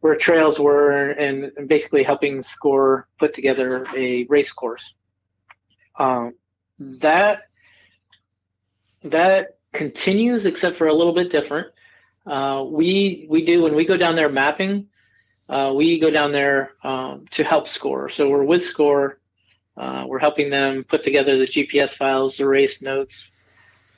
where 0.00 0.16
trails 0.16 0.58
were 0.58 0.90
and, 0.90 1.52
and 1.56 1.68
basically 1.68 2.02
helping 2.02 2.42
score 2.42 3.08
put 3.18 3.32
together 3.32 3.86
a 3.96 4.24
race 4.24 4.52
course. 4.52 4.94
Um, 5.96 6.34
that 6.78 7.42
that 9.04 9.58
continues, 9.72 10.46
except 10.46 10.76
for 10.76 10.88
a 10.88 10.94
little 10.94 11.14
bit 11.14 11.30
different. 11.30 11.68
Uh, 12.26 12.64
we 12.66 13.26
we 13.28 13.44
do 13.44 13.62
when 13.62 13.74
we 13.74 13.84
go 13.84 13.96
down 13.96 14.16
there 14.16 14.28
mapping, 14.28 14.88
uh, 15.48 15.72
we 15.74 15.98
go 15.98 16.10
down 16.10 16.32
there 16.32 16.72
um, 16.82 17.26
to 17.30 17.44
help 17.44 17.68
score. 17.68 18.08
So 18.08 18.28
we're 18.28 18.44
with 18.44 18.64
score. 18.64 19.18
Uh, 19.76 20.04
we're 20.06 20.20
helping 20.20 20.50
them 20.50 20.84
put 20.84 21.02
together 21.02 21.36
the 21.36 21.46
GPS 21.46 21.90
files, 21.96 22.36
the 22.36 22.46
race 22.46 22.80
notes, 22.80 23.30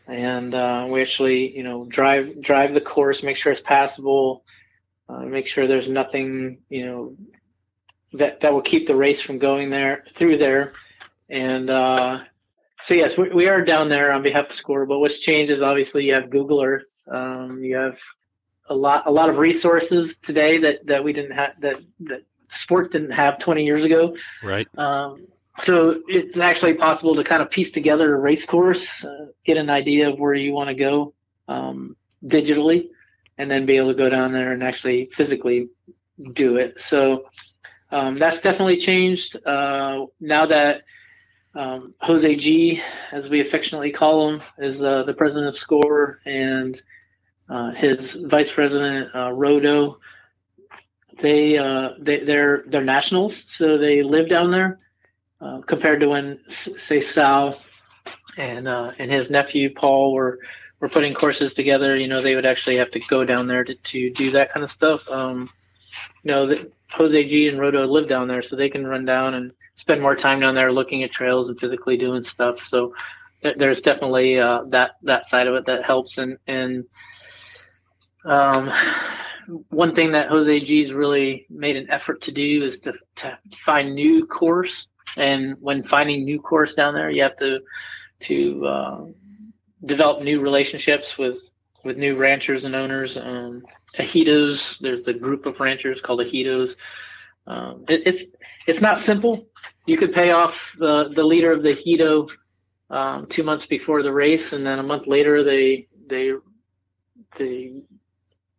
and 0.09 0.55
uh, 0.55 0.87
we 0.91 1.03
actually 1.03 1.57
you 1.57 1.63
know 1.63 1.85
drive 1.85 2.41
drive 2.41 2.75
the 2.75 2.81
course, 2.81 3.23
make 3.23 3.37
sure 3.37 3.53
it's 3.53 3.61
passable, 3.61 4.45
uh, 5.09 5.21
make 5.21 5.47
sure 5.47 5.67
there's 5.67 5.89
nothing 5.89 6.59
you 6.69 6.87
know 6.87 7.17
that 8.15 8.41
that 8.41 8.53
will 8.53 8.63
keep 8.63 8.87
the 8.87 8.97
race 8.97 9.21
from 9.21 9.39
going 9.39 9.71
there 9.71 10.05
through 10.15 10.39
there, 10.39 10.73
and 11.29 11.69
uh, 11.71 12.21
so 12.81 12.95
yes, 12.95 13.17
we, 13.17 13.31
we 13.31 13.49
are 13.49 13.65
down 13.65 13.89
there 13.89 14.13
on 14.13 14.23
behalf 14.23 14.47
of 14.47 14.53
Score. 14.53 14.87
But 14.87 14.99
what's 14.99 15.19
changed 15.19 15.53
is 15.53 15.63
obviously 15.63 16.05
you 16.05 16.15
have 16.15 16.31
Google 16.31 16.63
Earth, 16.63 16.87
um, 17.09 17.63
you 17.63 17.77
have 17.77 17.99
a 18.69 18.75
lot 18.75 19.05
a 19.07 19.11
lot 19.11 19.29
of 19.29 19.39
resources 19.39 20.17
today 20.23 20.59
that 20.59 20.87
that 20.87 21.05
we 21.05 21.13
didn't 21.13 21.33
have 21.33 21.53
that 21.61 21.77
that 22.01 22.23
sport 22.49 22.93
didn't 22.93 23.11
have 23.11 23.39
20 23.39 23.65
years 23.65 23.85
ago. 23.85 24.17
Right. 24.43 24.67
Um, 24.79 25.25
so 25.59 26.03
it's 26.07 26.39
actually 26.39 26.75
possible 26.75 27.17
to 27.17 27.25
kind 27.25 27.43
of 27.43 27.51
piece 27.51 27.73
together 27.73 28.15
a 28.15 28.19
race 28.19 28.45
course, 28.45 29.05
uh, 29.05 29.27
get 29.45 29.57
an 29.57 29.71
idea 29.71 30.11
of 30.11 30.19
where 30.19 30.35
you 30.35 30.53
want 30.53 30.69
to 30.69 30.75
go 30.75 31.15
um, 31.49 31.97
digitally, 32.25 32.91
and 33.39 33.51
then 33.51 33.67
be 33.67 33.77
able 33.77 33.89
to 33.89 33.95
go 33.95 34.09
down 34.11 34.33
there 34.33 34.53
and 34.53 34.63
actually 34.63 35.07
physically 35.13 35.69
do 36.33 36.57
it. 36.57 36.81
So 36.81 37.27
um, 37.91 38.19
that's 38.19 38.41
definitely 38.41 38.79
changed. 38.79 39.37
Uh, 39.47 40.07
now 40.21 40.47
that 40.47 40.83
um, 41.55 41.95
Jose 42.01 42.37
G, 42.37 42.83
as 43.13 43.31
we 43.31 43.41
affectionately 43.41 43.93
call 43.93 44.29
him, 44.29 44.43
is 44.59 44.83
uh, 44.83 45.05
the 45.05 45.15
president 45.15 45.49
of 45.49 45.57
SCORE, 45.57 46.21
and 46.27 46.81
uh, 47.49 47.71
his 47.73 48.15
vice 48.15 48.53
president 48.53 49.15
uh, 49.15 49.31
Rodo. 49.31 49.97
They 51.21 51.57
uh, 51.57 51.91
they 51.99 52.21
they're 52.25 52.65
they're 52.67 52.85
nationals, 52.85 53.45
so 53.49 53.79
they 53.79 54.03
live 54.03 54.29
down 54.29 54.51
there, 54.51 54.81
uh, 55.41 55.61
compared 55.63 56.01
to 56.01 56.09
when, 56.09 56.41
say, 56.49 57.01
Sal 57.01 57.59
and 58.37 58.69
uh, 58.69 58.93
and 58.99 59.11
his 59.11 59.31
nephew 59.31 59.73
Paul 59.73 60.13
were 60.13 60.41
were 60.81 60.89
putting 60.89 61.15
courses 61.15 61.55
together. 61.55 61.97
You 61.97 62.09
know, 62.09 62.21
they 62.21 62.35
would 62.35 62.47
actually 62.47 62.77
have 62.77 62.91
to 62.91 63.01
go 63.01 63.25
down 63.25 63.47
there 63.47 63.65
to, 63.65 63.75
to 63.75 64.11
do 64.11 64.31
that 64.33 64.53
kind 64.53 64.63
of 64.63 64.71
stuff. 64.71 65.09
Um, 65.09 65.49
you 66.23 66.33
know, 66.33 66.47
the, 66.47 66.71
Jose 66.91 67.29
G 67.29 67.49
and 67.49 67.59
Roto 67.59 67.87
live 67.87 68.09
down 68.09 68.29
there, 68.29 68.43
so 68.43 68.55
they 68.55 68.69
can 68.69 68.87
run 68.87 69.05
down 69.05 69.35
and 69.35 69.53
spend 69.75 70.03
more 70.03 70.15
time 70.17 70.41
down 70.41 70.55
there 70.55 70.73
looking 70.73 71.03
at 71.03 71.11
trails 71.11 71.49
and 71.49 71.59
physically 71.59 71.97
doing 71.97 72.25
stuff. 72.25 72.61
So 72.61 72.95
th- 73.43 73.57
there's 73.57 73.81
definitely 73.81 74.39
uh, 74.39 74.65
that 74.69 74.93
that 75.03 75.27
side 75.27 75.47
of 75.47 75.55
it 75.55 75.67
that 75.67 75.85
helps. 75.85 76.19
And 76.19 76.39
and 76.47 76.85
um, 78.27 78.73
one 79.71 79.95
thing 79.95 80.13
that 80.13 80.29
Jose 80.29 80.61
G's 80.61 80.93
really 80.93 81.47
made 81.49 81.77
an 81.77 81.91
effort 81.91 82.23
to 82.23 82.33
do 82.33 82.65
is 82.65 82.81
to 82.81 82.95
to 83.17 83.39
find 83.65 83.95
new 83.95 84.27
course. 84.27 84.89
And 85.17 85.57
when 85.61 85.85
finding 85.85 86.25
new 86.25 86.41
course 86.41 86.75
down 86.75 86.95
there, 86.95 87.11
you 87.11 87.23
have 87.23 87.37
to 87.37 87.61
to 88.21 88.67
uh, 88.67 89.05
develop 89.85 90.23
new 90.23 90.41
relationships 90.41 91.17
with 91.17 91.39
with 91.85 91.97
new 91.97 92.17
ranchers 92.17 92.65
and 92.65 92.75
owners. 92.75 93.17
Um, 93.17 93.63
Ejidos, 93.99 94.79
there's 94.81 95.07
a 95.09 95.15
group 95.15 95.47
of 95.47 95.61
ranchers 95.61 96.03
called 96.03 96.21
Ejidos. 96.21 96.77
Um, 97.47 97.85
it, 97.89 98.03
it's 98.07 98.25
it's 98.67 98.81
not 98.81 98.99
simple. 98.99 99.49
You 99.87 99.97
could 99.97 100.13
pay 100.13 100.33
off 100.33 100.75
the 100.79 101.11
the 101.15 101.25
leader 101.25 101.53
of 101.53 101.63
the 101.63 101.77
Ejido 101.77 102.29
um, 102.91 103.27
two 103.27 103.45
months 103.45 103.67
before 103.67 104.03
the 104.03 104.13
race, 104.13 104.53
and 104.53 104.67
then 104.67 104.81
a 104.81 104.83
month 104.83 105.07
later 105.07 105.45
they 105.45 105.87
they 106.09 106.33
they 107.37 107.73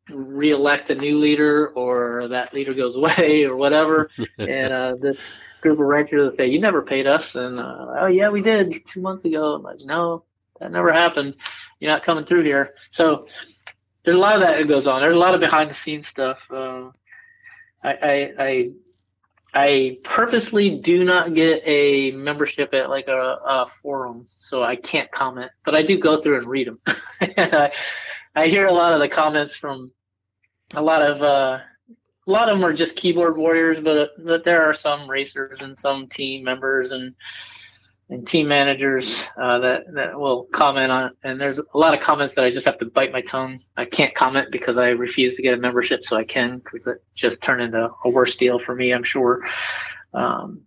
reelect 0.10 0.90
a 0.90 0.96
new 0.96 1.20
leader, 1.20 1.70
or 1.70 2.28
that 2.30 2.54
leader 2.54 2.74
goes 2.74 2.96
away, 2.96 3.44
or 3.44 3.56
whatever. 3.56 4.10
and 4.38 4.74
uh, 4.74 4.96
this 5.00 5.20
group 5.62 5.80
of 5.80 5.86
ranchers 5.86 6.36
say, 6.36 6.48
"You 6.48 6.60
never 6.60 6.82
paid 6.82 7.08
us," 7.08 7.36
and 7.36 7.60
uh, 7.60 7.96
oh 8.00 8.08
yeah, 8.08 8.30
we 8.30 8.42
did 8.42 8.86
two 8.88 9.02
months 9.02 9.26
ago. 9.26 9.56
I'm 9.56 9.64
like, 9.64 9.80
no, 9.84 10.24
that 10.60 10.72
never 10.72 10.92
happened. 10.92 11.36
You're 11.80 11.92
not 11.92 12.04
coming 12.04 12.26
through 12.26 12.44
here. 12.44 12.74
So 12.92 13.28
there's 14.04 14.16
a 14.16 14.20
lot 14.20 14.36
of 14.36 14.42
that 14.42 14.58
that 14.58 14.68
goes 14.68 14.88
on. 14.88 15.02
There's 15.02 15.16
a 15.16 15.20
lot 15.20 15.36
of 15.36 15.42
behind 15.42 15.70
the 15.70 15.76
scenes 15.76 16.08
stuff. 16.08 16.40
Uh, 16.50 16.90
I, 17.84 17.94
I, 17.94 18.34
I 18.40 18.72
I 19.54 19.98
purposely 20.04 20.78
do 20.80 21.04
not 21.04 21.34
get 21.34 21.62
a 21.66 22.12
membership 22.12 22.74
at 22.74 22.90
like 22.90 23.08
a, 23.08 23.18
a, 23.18 23.68
forum, 23.82 24.28
so 24.38 24.62
I 24.62 24.76
can't 24.76 25.12
comment. 25.12 25.52
But 25.66 25.74
I 25.74 25.84
do 25.84 25.98
go 25.98 26.22
through 26.22 26.40
and 26.40 26.48
read 26.48 26.68
them, 26.68 26.80
and 27.22 27.54
I, 27.54 27.72
I 28.36 28.48
hear 28.48 28.68
a 28.68 28.74
lot 28.74 28.94
of 28.94 29.00
the 29.00 29.10
comments 29.10 29.58
from 29.58 29.92
a 30.74 30.82
lot 30.82 31.02
of 31.02 31.22
uh, 31.22 31.60
a 32.28 32.32
lot 32.32 32.50
of 32.50 32.58
them 32.58 32.66
are 32.66 32.74
just 32.74 32.96
keyboard 32.96 33.38
warriors, 33.38 33.80
but 33.82 34.12
but 34.24 34.44
there 34.44 34.64
are 34.64 34.74
some 34.74 35.10
racers 35.10 35.62
and 35.62 35.78
some 35.78 36.08
team 36.08 36.44
members 36.44 36.92
and 36.92 37.16
and 38.10 38.26
team 38.26 38.48
managers 38.48 39.28
uh, 39.42 39.60
that 39.60 39.84
that 39.94 40.20
will 40.20 40.46
comment 40.52 40.92
on. 40.92 41.12
And 41.24 41.40
there's 41.40 41.60
a 41.60 41.78
lot 41.78 41.94
of 41.94 42.02
comments 42.02 42.36
that 42.36 42.46
I 42.46 42.52
just 42.52 42.66
have 42.66 42.78
to 42.80 42.86
bite 42.86 43.12
my 43.12 43.22
tongue. 43.22 43.60
I 43.76 43.86
can't 43.86 44.16
comment 44.16 44.50
because 44.52 44.78
I 44.78 44.90
refuse 44.90 45.36
to 45.36 45.42
get 45.42 45.54
a 45.54 45.58
membership, 45.58 46.04
so 46.04 46.18
I 46.18 46.24
can 46.24 46.60
because 46.60 46.88
it 46.88 47.04
just 47.16 47.42
turned 47.42 47.62
into 47.62 47.90
a 48.04 48.10
worse 48.10 48.36
deal 48.36 48.60
for 48.60 48.76
me. 48.76 48.94
I'm 48.94 49.04
sure. 49.04 49.46
Um, 50.14 50.62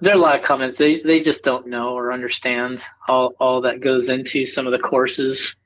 there 0.00 0.12
are 0.12 0.18
a 0.18 0.20
lot 0.20 0.38
of 0.38 0.44
comments. 0.44 0.78
They 0.78 1.00
they 1.00 1.20
just 1.20 1.44
don't 1.44 1.68
know 1.68 1.94
or 1.94 2.12
understand 2.12 2.80
all 3.08 3.34
all 3.38 3.60
that 3.62 3.80
goes 3.80 4.08
into 4.08 4.46
some 4.46 4.66
of 4.66 4.72
the 4.72 4.78
courses 4.78 5.56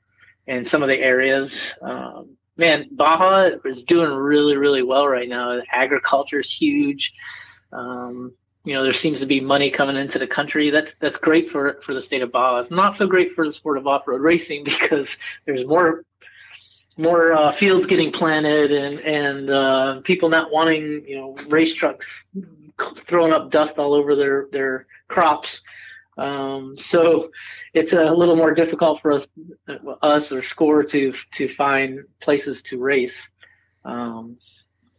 and 0.47 0.67
some 0.67 0.83
of 0.83 0.89
the 0.89 0.99
areas. 0.99 1.73
Um, 1.81 2.36
man, 2.57 2.87
Baja 2.91 3.57
is 3.65 3.83
doing 3.83 4.11
really 4.11 4.57
really 4.57 4.83
well 4.83 5.07
right 5.07 5.29
now. 5.29 5.61
Agriculture 5.71 6.39
is 6.39 6.51
huge. 6.51 7.13
Um, 7.71 8.33
you 8.63 8.73
know 8.73 8.83
there 8.83 8.93
seems 8.93 9.21
to 9.21 9.25
be 9.25 9.39
money 9.39 9.71
coming 9.71 9.95
into 9.95 10.19
the 10.19 10.27
country. 10.27 10.69
That's 10.69 10.95
that's 10.95 11.17
great 11.17 11.49
for 11.49 11.79
for 11.83 11.93
the 11.93 12.01
state 12.01 12.21
of 12.21 12.31
Baja. 12.31 12.59
It's 12.59 12.71
not 12.71 12.95
so 12.95 13.07
great 13.07 13.31
for 13.31 13.45
the 13.45 13.51
sport 13.53 13.77
of 13.77 13.87
off-road 13.87 14.21
racing 14.21 14.63
because 14.65 15.15
there's 15.45 15.65
more 15.65 16.03
more 16.97 17.31
uh, 17.31 17.51
fields 17.51 17.85
getting 17.85 18.11
planted 18.11 18.71
and 18.71 18.99
and 18.99 19.49
uh, 19.49 20.01
people 20.01 20.29
not 20.29 20.51
wanting 20.51 21.05
you 21.07 21.15
know 21.15 21.37
race 21.47 21.73
trucks 21.73 22.25
throwing 22.97 23.31
up 23.31 23.51
dust 23.51 23.79
all 23.79 23.93
over 23.93 24.15
their 24.15 24.47
their 24.51 24.85
crops. 25.07 25.61
Um, 26.17 26.75
so 26.77 27.29
it's 27.73 27.93
a 27.93 28.11
little 28.11 28.35
more 28.35 28.53
difficult 28.53 29.01
for 29.01 29.11
us 29.11 29.27
us 30.01 30.31
or 30.31 30.41
score 30.41 30.83
to 30.83 31.13
to 31.33 31.47
find 31.47 31.99
places 32.19 32.61
to 32.63 32.79
race. 32.79 33.29
Um, 33.85 34.37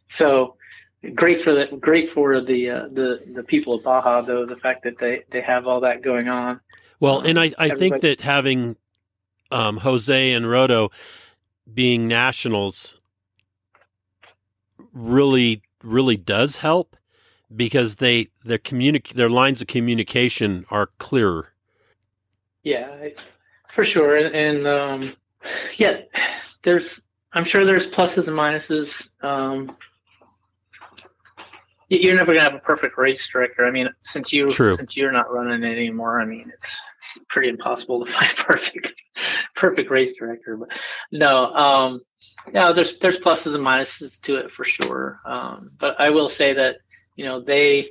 so 0.09 0.57
great 1.15 1.43
for 1.43 1.53
the 1.53 1.66
great 1.81 2.11
for 2.11 2.40
the 2.40 2.70
uh, 2.70 2.89
the 2.93 3.20
the 3.35 3.43
people 3.43 3.74
of 3.74 3.82
Baja 3.82 4.23
though 4.23 4.47
the 4.47 4.57
fact 4.57 4.85
that 4.85 4.99
they 4.99 5.24
they 5.31 5.40
have 5.40 5.66
all 5.66 5.81
that 5.81 6.03
going 6.03 6.28
on. 6.28 6.61
Well, 7.01 7.20
and 7.20 7.39
I 7.39 7.53
I 7.59 7.70
think 7.70 8.01
that 8.03 8.20
having 8.20 8.77
um, 9.51 9.78
Jose 9.78 10.32
and 10.32 10.49
Roto 10.49 10.90
being 11.73 12.07
nationals 12.07 13.01
really 14.93 15.62
really 15.82 16.16
does 16.16 16.57
help 16.57 16.97
because 17.55 17.97
they 17.97 18.29
their 18.45 18.59
communic 18.59 19.15
their 19.15 19.31
lines 19.31 19.61
of 19.61 19.66
communication 19.66 20.65
are 20.70 20.91
clearer. 20.99 21.53
Yeah, 22.62 23.09
for 23.73 23.85
sure, 23.85 24.16
and, 24.16 24.35
and 24.35 24.66
um, 24.66 25.16
yeah, 25.77 26.01
there's 26.62 27.03
I'm 27.33 27.45
sure 27.45 27.65
there's 27.65 27.87
pluses 27.87 28.29
and 28.29 28.37
minuses. 28.37 29.09
Um, 29.23 29.77
you're 31.89 32.16
never 32.16 32.35
gonna 32.35 32.45
have 32.45 32.55
a 32.55 32.59
perfect 32.59 32.99
race 32.99 33.27
director. 33.29 33.65
I 33.65 33.70
mean, 33.70 33.89
since 34.03 34.33
you 34.33 34.51
True. 34.51 34.75
since 34.77 34.97
you're 34.97 35.12
not 35.12 35.33
running 35.33 35.62
it 35.62 35.73
anymore, 35.73 36.20
I 36.20 36.27
mean, 36.27 36.51
it's 36.53 36.79
pretty 37.29 37.49
impossible 37.49 38.05
to 38.05 38.12
find 38.12 38.31
perfect 38.37 39.03
perfect 39.55 39.91
race 39.91 40.16
director. 40.16 40.57
But 40.57 40.79
no, 41.12 41.47
um, 41.55 42.01
yeah, 42.53 42.73
there's 42.73 42.99
there's 42.99 43.19
pluses 43.19 43.55
and 43.55 43.65
minuses 43.65 44.20
to 44.23 44.37
it 44.37 44.51
for 44.51 44.65
sure. 44.65 45.20
Um, 45.25 45.70
but 45.79 45.99
I 45.99 46.11
will 46.11 46.29
say 46.29 46.53
that 46.55 46.77
you 47.19 47.24
know 47.24 47.40
they 47.40 47.90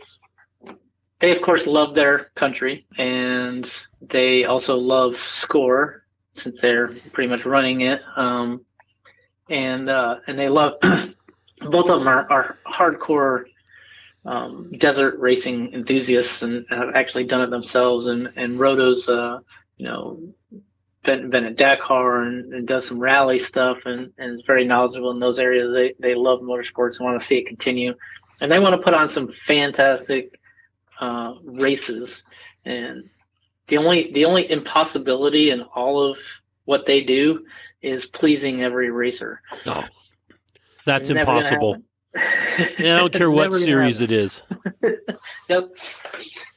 they 1.20 1.36
of 1.36 1.42
course 1.42 1.68
love 1.68 1.94
their 1.94 2.32
country 2.36 2.88
and 2.98 3.86
they 4.02 4.46
also 4.46 4.78
love 4.78 5.20
score 5.20 6.06
since 6.34 6.62
they're 6.62 6.88
pretty 7.12 7.30
much 7.30 7.46
running 7.46 7.82
it. 7.82 8.02
Um, 8.16 8.66
and 9.50 9.90
uh, 9.90 10.18
and 10.28 10.40
they 10.40 10.50
love 10.50 10.74
both 10.82 11.90
of 11.90 12.00
them 12.00 12.08
are, 12.08 12.32
are 12.32 12.58
hardcore 12.66 13.46
um, 14.26 14.72
desert 14.78 15.20
racing 15.20 15.74
enthusiasts 15.74 16.42
and 16.42 16.66
have 16.70 16.96
actually 16.96 17.26
done 17.26 17.42
it 17.42 17.50
themselves. 17.50 18.08
And 18.08 18.32
and 18.38 18.60
Roto's, 18.60 19.10
uh, 19.10 19.40
you 19.78 19.88
know, 19.88 20.20
been 21.04 21.30
been 21.30 21.46
at 21.46 21.58
Dakar 21.58 22.22
and, 22.22 22.54
and 22.54 22.68
does 22.68 22.88
some 22.88 23.00
rally 23.00 23.40
stuff 23.40 23.80
and, 23.86 24.14
and 24.18 24.40
is 24.40 24.46
very 24.46 24.66
knowledgeable 24.66 25.12
in 25.12 25.20
those 25.20 25.40
areas. 25.40 25.74
They 25.74 25.96
they 26.00 26.16
love 26.16 26.40
motorsports 26.40 27.00
and 27.00 27.06
want 27.08 27.20
to 27.20 27.26
see 27.26 27.38
it 27.38 27.48
continue, 27.48 27.94
and 28.42 28.52
they 28.52 28.60
want 28.60 28.76
to 28.76 28.82
put 28.82 28.94
on 28.94 29.10
some 29.10 29.32
fantastic 29.32 30.40
uh, 31.00 31.34
races. 31.44 32.24
And 32.66 33.10
the 33.68 33.78
only 33.78 34.12
the 34.12 34.26
only 34.26 34.50
impossibility 34.50 35.52
in 35.52 35.62
all 35.62 36.02
of 36.04 36.18
what 36.66 36.86
they 36.86 37.02
do 37.04 37.46
is 37.82 38.06
pleasing 38.06 38.62
every 38.62 38.92
racer. 38.92 39.42
Oh, 39.66 39.86
that's 40.86 41.10
impossible. 41.10 41.82
yeah, 42.80 42.96
I 42.96 43.00
don't 43.00 43.14
care 43.14 43.32
what 43.32 43.54
series 43.54 44.02
it 44.02 44.12
is. 44.12 44.42
yep. 45.50 45.76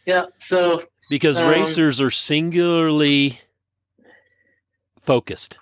Yeah. 0.07 0.27
So 0.39 0.82
because 1.11 1.39
um, 1.39 1.48
racers 1.48 2.01
are 2.01 2.11
singularly 2.11 3.40
focused. 4.98 5.59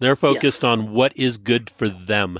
They're 0.00 0.16
focused 0.16 0.62
yes. 0.62 0.64
on 0.64 0.92
what 0.92 1.14
is 1.16 1.36
good 1.36 1.68
for 1.68 1.88
them, 1.88 2.38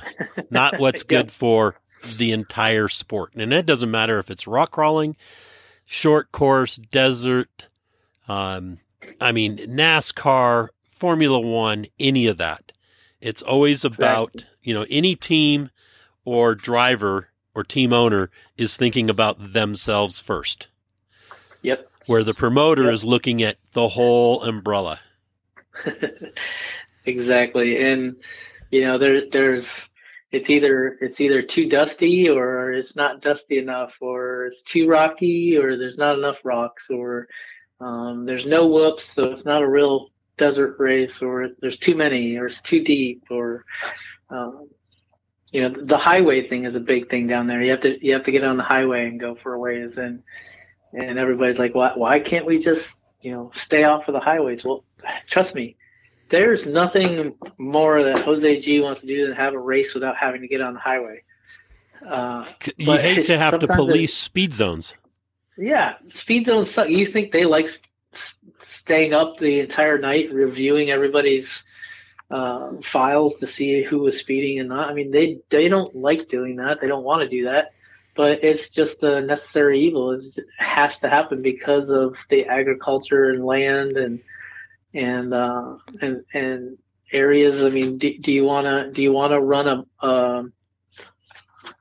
not 0.51 0.79
what's 0.79 1.03
good 1.15 1.27
yep. 1.27 1.31
for 1.31 1.80
the 2.17 2.33
entire 2.33 2.89
sport. 2.89 3.35
And 3.35 3.53
it 3.53 3.67
doesn't 3.67 3.91
matter 3.91 4.19
if 4.19 4.31
it's 4.31 4.47
rock 4.47 4.73
crawling, 4.73 5.17
short 5.85 6.33
course, 6.33 6.77
desert, 6.77 7.67
um, 8.29 8.79
I 9.21 9.33
mean, 9.33 9.59
NASCAR, 9.59 10.69
Formula 10.89 11.41
One, 11.41 11.87
any 11.99 12.27
of 12.27 12.37
that. 12.37 12.73
It's 13.21 13.43
always 13.43 13.85
about, 13.85 14.35
exactly. 14.35 14.59
you 14.63 14.75
know, 14.75 14.87
any 14.89 15.17
team 15.17 15.71
or 16.25 16.55
driver 16.55 17.29
or 17.55 17.65
team 17.65 17.93
owner 17.93 18.31
is 18.57 18.77
thinking 18.77 19.11
about 19.11 19.53
themselves 19.53 20.21
first. 20.21 20.69
Yep. 21.63 21.91
Where 22.07 22.25
the 22.25 22.35
promoter 22.35 22.85
yep. 22.85 22.95
is 22.95 23.05
looking 23.05 23.43
at 23.43 23.59
the 23.73 23.89
whole 23.89 24.43
umbrella. 24.43 25.01
exactly. 27.05 27.79
And 27.83 28.17
you 28.71 28.83
know, 28.83 28.99
there 28.99 29.29
there's 29.29 29.90
it's 30.33 30.51
either 30.51 30.99
it's 31.01 31.21
either 31.21 31.43
too 31.43 31.69
dusty 31.69 32.29
or 32.29 32.73
it's 32.73 32.95
not 32.97 33.21
dusty 33.21 33.59
enough 33.59 33.97
or 34.01 34.47
it's 34.47 34.63
too 34.63 34.89
rocky 34.89 35.57
or 35.57 35.77
there's 35.77 35.99
not 35.99 36.17
enough 36.19 36.39
rocks 36.45 36.91
or 36.91 37.29
um, 37.81 38.27
there's 38.27 38.47
no 38.47 38.67
whoops 38.67 39.13
so 39.13 39.25
it's 39.33 39.45
not 39.45 39.63
a 39.63 39.69
real 39.69 40.11
desert 40.37 40.77
race 40.79 41.21
or 41.21 41.49
there's 41.61 41.79
too 41.79 41.97
many 41.97 42.37
or 42.37 42.47
it's 42.47 42.63
too 42.63 42.83
deep 42.85 43.23
or 43.31 43.65
um, 44.31 44.69
you 45.53 45.63
know 45.63 45.69
the 45.69 45.99
highway 45.99 46.47
thing 46.47 46.65
is 46.65 46.77
a 46.77 46.81
big 46.81 47.11
thing 47.11 47.27
down 47.27 47.47
there. 47.47 47.63
You 47.63 47.73
have 47.73 47.81
to 47.81 48.05
you 48.05 48.13
have 48.13 48.25
to 48.25 48.33
get 48.33 48.45
on 48.45 48.57
the 48.57 48.63
highway 48.63 49.09
and 49.09 49.19
go 49.19 49.35
for 49.35 49.55
a 49.55 49.59
ways, 49.59 49.99
and 49.99 50.23
and 50.93 51.19
everybody's 51.19 51.59
like, 51.59 51.75
why 51.75 51.93
why 51.95 52.21
can't 52.21 52.47
we 52.47 52.59
just 52.59 52.95
you 53.21 53.33
know 53.33 53.51
stay 53.55 53.85
off 53.85 54.09
of 54.09 54.15
the 54.15 54.21
highways? 54.21 54.65
Well, 54.65 54.85
trust 55.29 55.55
me, 55.55 55.77
there's 56.31 56.67
nothing 56.67 57.35
more 57.59 58.03
that 58.03 58.21
Jose 58.21 58.61
G 58.61 58.81
wants 58.81 59.01
to 59.01 59.07
do 59.07 59.27
than 59.27 59.37
have 59.37 59.55
a 59.55 59.59
race 59.59 59.95
without 59.95 60.17
having 60.17 60.41
to 60.41 60.49
get 60.49 60.61
on 60.61 60.75
the 60.75 60.81
highway. 60.81 61.23
Uh, 62.07 62.47
you 62.77 62.93
hate 62.93 63.27
to 63.27 63.37
have 63.37 63.59
to 63.59 63.67
police 63.67 64.15
speed 64.15 64.55
zones. 64.55 64.95
Yeah, 65.59 65.97
speed 66.13 66.47
zones. 66.47 66.77
You 66.89 67.05
think 67.07 67.33
they 67.33 67.45
like 67.45 67.69
staying 68.63 69.13
up 69.13 69.39
the 69.39 69.61
entire 69.61 69.99
night 69.99 70.33
reviewing 70.33 70.91
everybody's 70.91 71.65
uh, 72.31 72.73
files 72.83 73.37
to 73.37 73.47
see 73.47 73.83
who 73.83 73.99
was 73.99 74.19
speeding 74.19 74.61
and 74.61 74.69
not? 74.69 74.89
I 74.89 74.95
mean, 74.95 75.11
they 75.11 75.41
they 75.51 75.69
don't 75.69 75.95
like 75.95 76.29
doing 76.29 76.57
that. 76.57 76.81
They 76.81 76.87
don't 76.87 77.05
want 77.05 77.23
to 77.23 77.29
do 77.29 77.45
that. 77.45 77.73
But 78.17 78.43
it's 78.43 78.71
just 78.71 79.03
a 79.03 79.21
necessary 79.21 79.81
evil. 79.81 80.13
It's, 80.13 80.37
it 80.39 80.47
has 80.59 80.99
to 80.99 81.09
happen 81.09 81.43
because 81.43 81.91
of 81.91 82.17
the 82.29 82.47
agriculture 82.47 83.31
and 83.31 83.45
land 83.45 83.97
and 83.97 84.21
and 84.95 85.33
uh, 85.33 85.77
and 86.01 86.25
and 86.33 86.79
areas. 87.13 87.63
I 87.63 87.71
mean, 87.71 87.99
do, 87.99 88.17
do 88.19 88.33
you 88.33 88.45
want 88.45 88.67
to 88.67 88.91
do 88.93 89.03
you 89.03 89.13
want 89.13 89.33
to 89.33 89.41
run 89.41 89.69
a 90.03 90.07
um, 90.07 90.53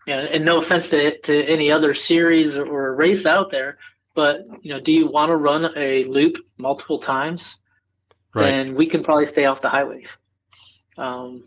yeah, 0.10 0.22
and 0.22 0.44
no 0.44 0.58
offense 0.58 0.90
to, 0.90 1.20
to 1.20 1.46
any 1.46 1.72
other 1.72 1.94
series 1.94 2.58
or 2.58 2.96
race 2.96 3.28
out 3.28 3.52
there, 3.52 3.78
but 4.16 4.46
you 4.62 4.74
know, 4.74 4.80
do 4.80 4.92
you 4.92 5.08
want 5.08 5.30
to 5.30 5.36
run 5.36 5.72
a 5.78 6.04
loop 6.06 6.38
multiple 6.58 7.00
times? 7.00 7.58
Right. 8.34 8.52
And 8.52 8.76
we 8.76 8.88
can 8.88 9.04
probably 9.04 9.28
stay 9.28 9.46
off 9.46 9.62
the 9.62 9.70
highway. 9.70 10.06
Um, 10.98 11.44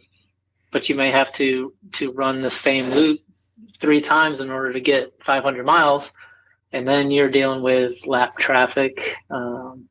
but 0.70 0.88
you 0.88 0.94
may 0.94 1.10
have 1.10 1.32
to 1.34 1.74
to 1.94 2.12
run 2.12 2.40
the 2.40 2.50
same 2.52 2.90
loop 2.90 3.20
three 3.78 4.00
times 4.00 4.40
in 4.40 4.50
order 4.50 4.72
to 4.72 4.80
get 4.80 5.12
500 5.24 5.66
miles, 5.66 6.12
and 6.72 6.86
then 6.86 7.10
you're 7.10 7.30
dealing 7.30 7.62
with 7.62 8.06
lap 8.06 8.38
traffic 8.38 9.16
um, 9.28 9.88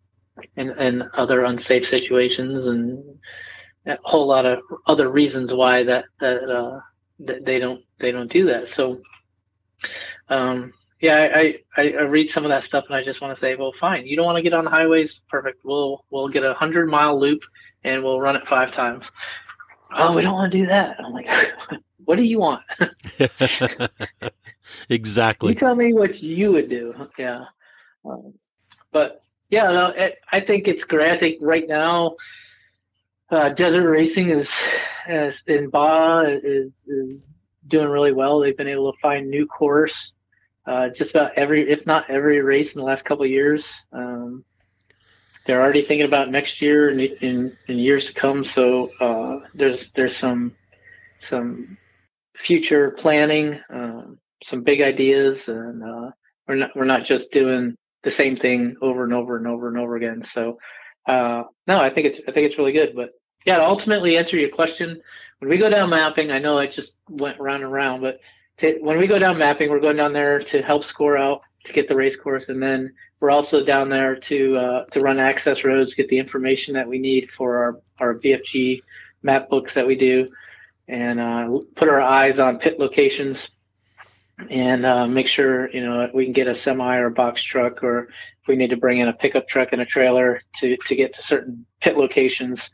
and 0.57 0.69
and 0.71 1.03
other 1.13 1.43
unsafe 1.45 1.85
situations 1.85 2.65
and 2.65 3.03
a 3.85 3.97
whole 4.03 4.27
lot 4.27 4.45
of 4.45 4.59
other 4.87 5.09
reasons 5.09 5.53
why 5.53 5.83
that 5.83 6.05
that 6.19 6.43
uh, 6.49 6.79
they 7.19 7.59
don't 7.59 7.81
they 7.99 8.11
don't 8.11 8.31
do 8.31 8.45
that. 8.45 8.67
So, 8.67 9.01
um, 10.29 10.73
yeah, 10.99 11.31
I, 11.35 11.59
I, 11.75 11.93
I 11.93 12.01
read 12.03 12.29
some 12.29 12.45
of 12.45 12.49
that 12.49 12.63
stuff 12.63 12.85
and 12.87 12.95
I 12.95 13.03
just 13.03 13.21
want 13.21 13.33
to 13.33 13.39
say, 13.39 13.55
well, 13.55 13.73
fine. 13.73 14.05
You 14.05 14.15
don't 14.15 14.25
want 14.25 14.37
to 14.37 14.43
get 14.43 14.53
on 14.53 14.65
the 14.65 14.69
highways, 14.69 15.21
perfect. 15.29 15.61
We'll 15.63 16.05
we'll 16.09 16.29
get 16.29 16.43
a 16.43 16.53
hundred 16.53 16.89
mile 16.89 17.19
loop 17.19 17.43
and 17.83 18.03
we'll 18.03 18.21
run 18.21 18.35
it 18.35 18.47
five 18.47 18.71
times. 18.71 19.11
Oh, 19.93 20.15
we 20.15 20.21
don't 20.21 20.33
want 20.33 20.51
to 20.51 20.57
do 20.57 20.67
that. 20.67 20.97
I'm 20.99 21.11
like, 21.11 21.29
what 22.05 22.15
do 22.15 22.23
you 22.23 22.39
want? 22.39 22.61
exactly. 24.89 25.49
You 25.49 25.55
tell 25.55 25.75
me 25.75 25.93
what 25.93 26.21
you 26.21 26.51
would 26.53 26.69
do. 26.69 26.93
Yeah. 27.17 27.45
Um, 28.05 28.33
but 28.91 29.21
yeah, 29.51 29.71
no, 29.71 29.87
it, 29.87 30.17
I 30.31 30.39
think 30.39 30.67
it's 30.67 30.85
great. 30.85 31.11
I 31.11 31.17
think 31.17 31.39
right 31.41 31.67
now 31.67 32.15
uh, 33.29 33.49
desert 33.49 33.89
racing 33.89 34.29
is, 34.29 34.51
is 35.07 35.43
in 35.45 35.69
Baja 35.69 36.21
is, 36.21 36.71
is 36.87 37.27
doing 37.67 37.89
really 37.89 38.13
well. 38.13 38.39
They've 38.39 38.55
been 38.55 38.67
able 38.67 38.91
to 38.91 38.97
find 38.99 39.29
new 39.29 39.45
course 39.45 40.13
uh, 40.65 40.89
just 40.89 41.11
about 41.11 41.33
every, 41.35 41.69
if 41.69 41.85
not 41.85 42.09
every 42.09 42.41
race 42.41 42.73
in 42.73 42.79
the 42.79 42.85
last 42.85 43.03
couple 43.03 43.25
years. 43.25 43.85
Um, 43.91 44.45
they're 45.45 45.61
already 45.61 45.81
thinking 45.81 46.07
about 46.07 46.29
next 46.29 46.61
year 46.61 46.89
and 46.89 47.01
in, 47.01 47.57
in, 47.67 47.77
years 47.77 48.05
to 48.07 48.13
come. 48.13 48.43
So 48.45 48.91
uh, 48.99 49.39
there's 49.55 49.89
there's 49.91 50.15
some 50.15 50.55
some 51.19 51.77
future 52.35 52.91
planning, 52.91 53.59
um, 53.69 54.19
some 54.43 54.61
big 54.61 54.81
ideas, 54.81 55.47
and 55.49 55.83
uh, 55.83 56.11
we're 56.47 56.55
not 56.55 56.75
we're 56.75 56.85
not 56.85 57.05
just 57.05 57.31
doing 57.31 57.75
the 58.03 58.11
same 58.11 58.35
thing 58.35 58.75
over 58.81 59.03
and 59.03 59.13
over 59.13 59.37
and 59.37 59.47
over 59.47 59.67
and 59.67 59.77
over 59.77 59.95
again. 59.95 60.23
So 60.23 60.57
uh, 61.07 61.43
no, 61.67 61.79
I 61.79 61.89
think 61.89 62.07
it's 62.07 62.19
I 62.27 62.31
think 62.31 62.47
it's 62.47 62.57
really 62.57 62.71
good. 62.71 62.95
But 62.95 63.11
yeah, 63.45 63.57
to 63.57 63.63
ultimately 63.63 64.17
answer 64.17 64.37
your 64.37 64.49
question, 64.49 65.01
when 65.39 65.49
we 65.49 65.57
go 65.57 65.69
down 65.69 65.89
mapping, 65.89 66.31
I 66.31 66.39
know 66.39 66.57
I 66.57 66.67
just 66.67 66.93
went 67.09 67.39
round 67.39 67.63
and 67.63 67.71
round, 67.71 68.01
but 68.01 68.19
to, 68.57 68.77
when 68.81 68.99
we 68.99 69.07
go 69.07 69.19
down 69.19 69.37
mapping, 69.37 69.69
we're 69.69 69.79
going 69.79 69.97
down 69.97 70.13
there 70.13 70.43
to 70.43 70.61
help 70.61 70.83
score 70.83 71.17
out 71.17 71.41
to 71.63 71.73
get 71.73 71.87
the 71.87 71.95
race 71.95 72.15
course, 72.15 72.49
and 72.49 72.61
then 72.61 72.93
we're 73.19 73.31
also 73.31 73.63
down 73.63 73.89
there 73.89 74.15
to 74.15 74.57
uh, 74.57 74.85
to 74.85 75.01
run 75.01 75.19
access 75.19 75.63
roads, 75.63 75.95
get 75.95 76.09
the 76.09 76.17
information 76.17 76.73
that 76.73 76.87
we 76.87 76.99
need 76.99 77.31
for 77.31 77.57
our 77.57 77.81
our 77.99 78.15
BFG 78.15 78.81
map 79.23 79.49
books 79.49 79.73
that 79.73 79.85
we 79.85 79.95
do, 79.95 80.27
and 80.87 81.19
uh, 81.19 81.59
put 81.75 81.89
our 81.89 82.01
eyes 82.01 82.39
on 82.39 82.59
pit 82.59 82.79
locations 82.79 83.49
and 84.49 84.85
uh, 84.85 85.07
make 85.07 85.27
sure 85.27 85.69
you 85.71 85.85
know 85.85 86.09
we 86.13 86.25
can 86.25 86.33
get 86.33 86.47
a 86.47 86.55
semi 86.55 86.97
or 86.97 87.07
a 87.07 87.11
box 87.11 87.41
truck, 87.43 87.83
or 87.83 88.03
if 88.03 88.47
we 88.47 88.55
need 88.55 88.69
to 88.69 88.77
bring 88.77 88.99
in 88.99 89.07
a 89.07 89.13
pickup 89.13 89.47
truck 89.47 89.69
and 89.71 89.81
a 89.81 89.85
trailer 89.85 90.41
to 90.57 90.77
to 90.77 90.95
get 90.95 91.13
to 91.15 91.21
certain 91.21 91.65
pit 91.79 91.97
locations 91.97 92.71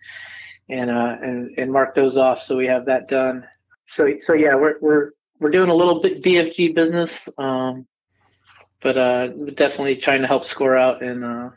and 0.70 0.90
uh, 0.90 1.16
and 1.22 1.58
and 1.58 1.72
mark 1.72 1.96
those 1.96 2.18
off 2.18 2.42
so 2.42 2.58
we 2.58 2.68
have 2.68 2.86
that 2.86 3.08
done. 3.08 3.46
So 3.86 4.14
so 4.20 4.34
yeah, 4.34 4.56
we're 4.56 4.78
we're 4.82 5.12
we're 5.40 5.52
doing 5.52 5.70
a 5.70 5.76
little 5.76 6.02
bit 6.02 6.24
BFG 6.24 6.74
business, 6.74 7.28
um, 7.38 7.86
but 8.82 8.98
uh, 8.98 9.28
definitely 9.28 9.98
trying 9.98 10.22
to 10.22 10.28
help 10.28 10.44
score 10.44 10.76
out 10.76 11.02
and, 11.04 11.24
uh, 11.24 11.50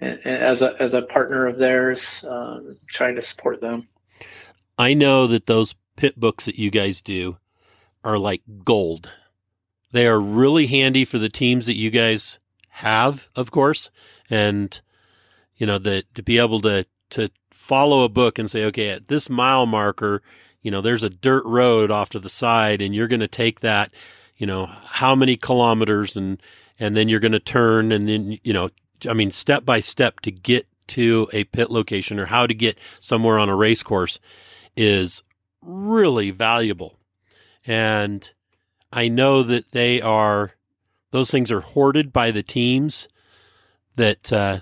and, 0.00 0.20
and 0.24 0.42
as 0.42 0.62
a 0.62 0.74
as 0.80 0.94
a 0.94 1.02
partner 1.02 1.46
of 1.46 1.56
theirs, 1.56 2.24
uh, 2.24 2.60
trying 2.90 3.16
to 3.16 3.22
support 3.22 3.60
them. 3.60 3.88
I 4.78 4.94
know 4.94 5.26
that 5.26 5.46
those 5.46 5.74
pit 5.96 6.18
books 6.18 6.44
that 6.46 6.58
you 6.58 6.70
guys 6.70 7.00
do 7.00 7.38
are 8.04 8.18
like 8.18 8.42
gold. 8.64 9.10
They 9.92 10.06
are 10.06 10.20
really 10.20 10.66
handy 10.66 11.04
for 11.04 11.18
the 11.18 11.28
teams 11.28 11.66
that 11.66 11.76
you 11.76 11.90
guys 11.90 12.38
have, 12.70 13.28
of 13.36 13.50
course, 13.50 13.90
and 14.28 14.80
you 15.56 15.66
know 15.66 15.78
that 15.78 16.12
to 16.14 16.22
be 16.22 16.38
able 16.38 16.60
to 16.62 16.86
to 17.10 17.28
follow 17.50 18.02
a 18.02 18.08
book 18.08 18.38
and 18.38 18.50
say, 18.50 18.64
okay, 18.64 18.90
at 18.90 19.06
this 19.06 19.30
mile 19.30 19.66
marker, 19.66 20.20
you 20.62 20.70
know, 20.70 20.80
there's 20.80 21.04
a 21.04 21.10
dirt 21.10 21.44
road 21.44 21.90
off 21.90 22.10
to 22.10 22.18
the 22.18 22.28
side 22.28 22.80
and 22.80 22.94
you're 22.94 23.08
going 23.08 23.20
to 23.20 23.28
take 23.28 23.60
that, 23.60 23.92
you 24.36 24.46
know, 24.46 24.66
how 24.66 25.14
many 25.14 25.36
kilometers 25.36 26.16
and, 26.16 26.42
and 26.78 26.96
then 26.96 27.08
you're 27.08 27.20
going 27.20 27.32
to 27.32 27.40
turn 27.40 27.92
and 27.92 28.08
then, 28.08 28.38
you 28.42 28.52
know, 28.52 28.68
I 29.08 29.12
mean, 29.12 29.30
step 29.30 29.64
by 29.64 29.80
step 29.80 30.20
to 30.20 30.30
get 30.30 30.66
to 30.88 31.28
a 31.32 31.44
pit 31.44 31.70
location 31.70 32.18
or 32.18 32.26
how 32.26 32.46
to 32.46 32.54
get 32.54 32.76
somewhere 33.00 33.38
on 33.38 33.48
a 33.48 33.56
race 33.56 33.82
course 33.82 34.18
is 34.76 35.22
really 35.60 36.30
valuable. 36.30 36.98
And 37.64 38.28
I 38.92 39.08
know 39.08 39.42
that 39.42 39.72
they 39.72 40.00
are, 40.00 40.52
those 41.10 41.30
things 41.30 41.50
are 41.50 41.60
hoarded 41.60 42.12
by 42.12 42.30
the 42.30 42.42
teams 42.42 43.08
that, 43.96 44.32
uh, 44.32 44.60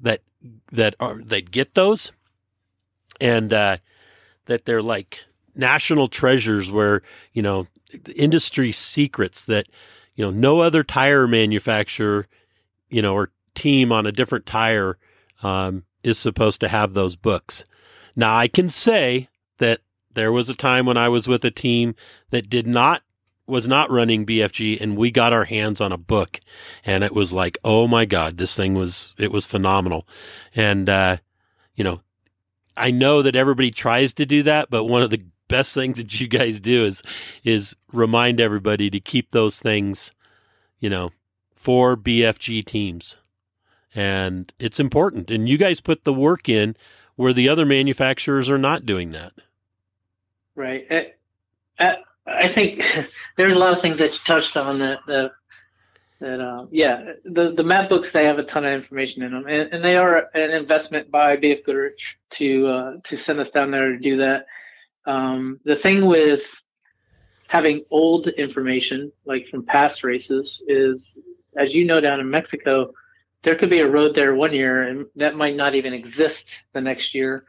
that 0.00 0.22
that 0.72 0.94
are 1.00 1.22
that 1.24 1.50
get 1.50 1.74
those, 1.74 2.12
and 3.20 3.52
uh, 3.52 3.76
that 4.46 4.64
they're 4.64 4.82
like 4.82 5.20
national 5.54 6.08
treasures 6.08 6.70
where 6.70 7.02
you 7.32 7.42
know 7.42 7.66
industry 8.14 8.72
secrets 8.72 9.44
that 9.44 9.66
you 10.14 10.24
know 10.24 10.30
no 10.30 10.60
other 10.60 10.82
tire 10.82 11.26
manufacturer 11.26 12.26
you 12.88 13.02
know 13.02 13.14
or 13.14 13.30
team 13.54 13.92
on 13.92 14.06
a 14.06 14.12
different 14.12 14.46
tire 14.46 14.98
um, 15.42 15.84
is 16.02 16.18
supposed 16.18 16.60
to 16.60 16.68
have 16.68 16.94
those 16.94 17.16
books. 17.16 17.64
Now 18.16 18.36
I 18.36 18.48
can 18.48 18.68
say 18.68 19.28
that 19.58 19.80
there 20.12 20.32
was 20.32 20.48
a 20.48 20.54
time 20.54 20.86
when 20.86 20.96
I 20.96 21.08
was 21.08 21.28
with 21.28 21.44
a 21.44 21.50
team 21.50 21.94
that 22.30 22.50
did 22.50 22.66
not 22.66 23.02
was 23.52 23.68
not 23.68 23.90
running 23.90 24.24
BFG 24.24 24.80
and 24.80 24.96
we 24.96 25.10
got 25.10 25.32
our 25.32 25.44
hands 25.44 25.80
on 25.80 25.92
a 25.92 25.98
book 25.98 26.40
and 26.84 27.04
it 27.04 27.14
was 27.14 27.32
like, 27.32 27.58
oh 27.62 27.86
my 27.86 28.06
God, 28.06 28.38
this 28.38 28.56
thing 28.56 28.74
was, 28.74 29.14
it 29.18 29.30
was 29.30 29.44
phenomenal. 29.44 30.08
And, 30.56 30.88
uh, 30.88 31.18
you 31.76 31.84
know, 31.84 32.00
I 32.76 32.90
know 32.90 33.20
that 33.20 33.36
everybody 33.36 33.70
tries 33.70 34.14
to 34.14 34.26
do 34.26 34.42
that, 34.44 34.70
but 34.70 34.84
one 34.84 35.02
of 35.02 35.10
the 35.10 35.22
best 35.48 35.74
things 35.74 35.98
that 35.98 36.18
you 36.18 36.26
guys 36.26 36.60
do 36.60 36.84
is, 36.84 37.02
is 37.44 37.76
remind 37.92 38.40
everybody 38.40 38.88
to 38.88 38.98
keep 38.98 39.30
those 39.30 39.60
things, 39.60 40.12
you 40.80 40.88
know, 40.88 41.10
for 41.52 41.94
BFG 41.94 42.64
teams. 42.64 43.18
And 43.94 44.50
it's 44.58 44.80
important. 44.80 45.30
And 45.30 45.46
you 45.46 45.58
guys 45.58 45.82
put 45.82 46.04
the 46.04 46.14
work 46.14 46.48
in 46.48 46.74
where 47.16 47.34
the 47.34 47.50
other 47.50 47.66
manufacturers 47.66 48.48
are 48.48 48.56
not 48.56 48.86
doing 48.86 49.12
that. 49.12 49.32
Right. 50.54 51.14
I 52.42 52.48
think 52.48 52.82
there's 53.36 53.56
a 53.56 53.58
lot 53.58 53.72
of 53.72 53.80
things 53.80 53.98
that 53.98 54.12
you 54.12 54.18
touched 54.24 54.56
on 54.56 54.78
that 54.80 54.98
that 55.06 55.30
that 56.20 56.40
um, 56.40 56.68
yeah 56.70 57.12
the 57.24 57.52
the 57.52 57.62
map 57.62 57.88
books 57.88 58.12
they 58.12 58.24
have 58.24 58.38
a 58.38 58.44
ton 58.44 58.64
of 58.64 58.72
information 58.72 59.22
in 59.22 59.32
them 59.32 59.46
and, 59.46 59.72
and 59.72 59.84
they 59.84 59.96
are 59.96 60.28
an 60.34 60.50
investment 60.50 61.10
by 61.10 61.36
BF 61.36 61.64
Goodrich 61.64 62.16
to 62.30 62.66
uh, 62.66 62.92
to 63.04 63.16
send 63.16 63.40
us 63.40 63.50
down 63.50 63.70
there 63.70 63.92
to 63.92 63.98
do 63.98 64.18
that. 64.18 64.46
Um, 65.06 65.60
the 65.64 65.76
thing 65.76 66.06
with 66.06 66.42
having 67.48 67.84
old 67.90 68.28
information 68.28 69.12
like 69.24 69.46
from 69.48 69.64
past 69.64 70.04
races 70.04 70.62
is 70.66 71.18
as 71.56 71.74
you 71.74 71.84
know 71.84 72.00
down 72.00 72.20
in 72.20 72.28
Mexico 72.30 72.92
there 73.42 73.56
could 73.56 73.70
be 73.70 73.80
a 73.80 73.88
road 73.88 74.14
there 74.14 74.34
one 74.34 74.52
year 74.52 74.84
and 74.84 75.06
that 75.16 75.34
might 75.34 75.56
not 75.56 75.74
even 75.74 75.92
exist 75.92 76.46
the 76.72 76.80
next 76.80 77.14
year 77.14 77.44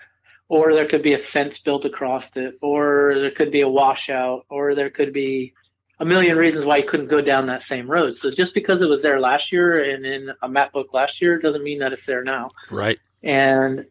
or 0.53 0.75
there 0.75 0.85
could 0.85 1.01
be 1.01 1.15
a 1.15 1.17
fence 1.17 1.57
built 1.57 1.83
across 1.83 2.37
it, 2.37 2.59
or 2.61 3.15
there 3.17 3.31
could 3.31 3.51
be 3.51 3.61
a 3.61 3.67
washout, 3.67 4.45
or 4.49 4.75
there 4.75 4.91
could 4.91 5.11
be 5.11 5.51
a 5.99 6.05
million 6.05 6.37
reasons 6.37 6.63
why 6.63 6.77
you 6.77 6.87
couldn't 6.87 7.07
go 7.07 7.21
down 7.21 7.47
that 7.47 7.63
same 7.63 7.89
road. 7.89 8.15
So 8.17 8.29
just 8.29 8.53
because 8.53 8.79
it 8.83 8.85
was 8.85 9.01
there 9.01 9.19
last 9.19 9.51
year 9.51 9.81
and 9.81 10.05
in 10.05 10.29
a 10.43 10.47
map 10.47 10.71
book 10.71 10.93
last 10.93 11.23
year 11.23 11.39
doesn't 11.39 11.63
mean 11.63 11.79
that 11.79 11.91
it's 11.91 12.05
there 12.05 12.23
now. 12.23 12.51
Right. 12.69 12.99
And 13.23 13.87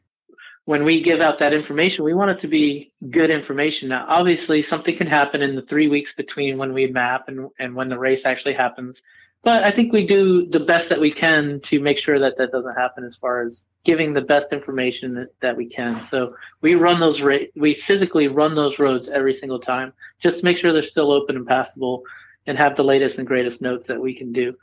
when 0.65 0.85
we 0.85 1.03
give 1.03 1.21
out 1.21 1.41
that 1.41 1.53
information, 1.53 2.05
we 2.05 2.15
want 2.15 2.31
it 2.31 2.41
to 2.43 2.47
be 2.47 2.93
good 3.11 3.31
information. 3.31 3.89
Now, 3.89 4.07
obviously, 4.07 4.63
something 4.63 4.97
can 4.97 5.09
happen 5.09 5.43
in 5.43 5.57
the 5.57 5.63
three 5.63 5.89
weeks 5.89 6.15
between 6.15 6.59
when 6.59 6.73
we 6.75 6.87
map 6.87 7.27
and, 7.27 7.49
and 7.59 7.75
when 7.75 7.89
the 7.89 7.99
race 7.99 8.25
actually 8.25 8.55
happens. 8.55 9.03
But 9.45 9.65
I 9.65 9.73
think 9.73 9.93
we 9.93 10.07
do 10.07 10.47
the 10.47 10.61
best 10.61 10.89
that 10.91 11.01
we 11.01 11.11
can 11.11 11.61
to 11.65 11.81
make 11.81 11.99
sure 11.99 12.19
that 12.21 12.39
that 12.39 12.53
doesn't 12.53 12.75
happen 12.75 13.05
as 13.05 13.17
far 13.17 13.45
as 13.45 13.65
giving 13.85 14.13
the 14.13 14.21
best 14.21 14.53
information 14.53 15.15
that, 15.15 15.35
that 15.41 15.57
we 15.57 15.67
can. 15.67 16.01
So 16.03 16.37
we 16.61 16.77
run 16.77 17.01
those, 17.01 17.21
ra- 17.21 17.49
we 17.57 17.75
physically 17.75 18.29
run 18.29 18.55
those 18.55 18.79
roads 18.79 19.09
every 19.09 19.35
single 19.35 19.59
time 19.59 19.93
just 20.21 20.39
to 20.39 20.45
make 20.45 20.57
sure 20.57 20.73
they're 20.73 20.83
still 20.83 21.11
open 21.11 21.37
and 21.37 21.47
passable 21.47 22.05
and 22.47 22.57
have 22.57 22.77
the 22.77 22.85
latest 22.85 23.19
and 23.19 23.27
greatest 23.27 23.61
notes 23.61 23.89
that 23.89 24.01
we 24.01 24.15
can 24.15 24.33
do. 24.33 24.55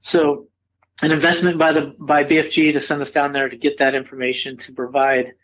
So 0.00 0.48
an 1.02 1.10
investment 1.10 1.58
by 1.58 1.72
the 1.72 1.94
by 1.98 2.24
BFG 2.24 2.72
to 2.72 2.80
send 2.80 3.02
us 3.02 3.10
down 3.10 3.32
there 3.32 3.48
to 3.48 3.56
get 3.56 3.78
that 3.78 3.94
information 3.94 4.56
to 4.58 4.72
provide 4.72 5.34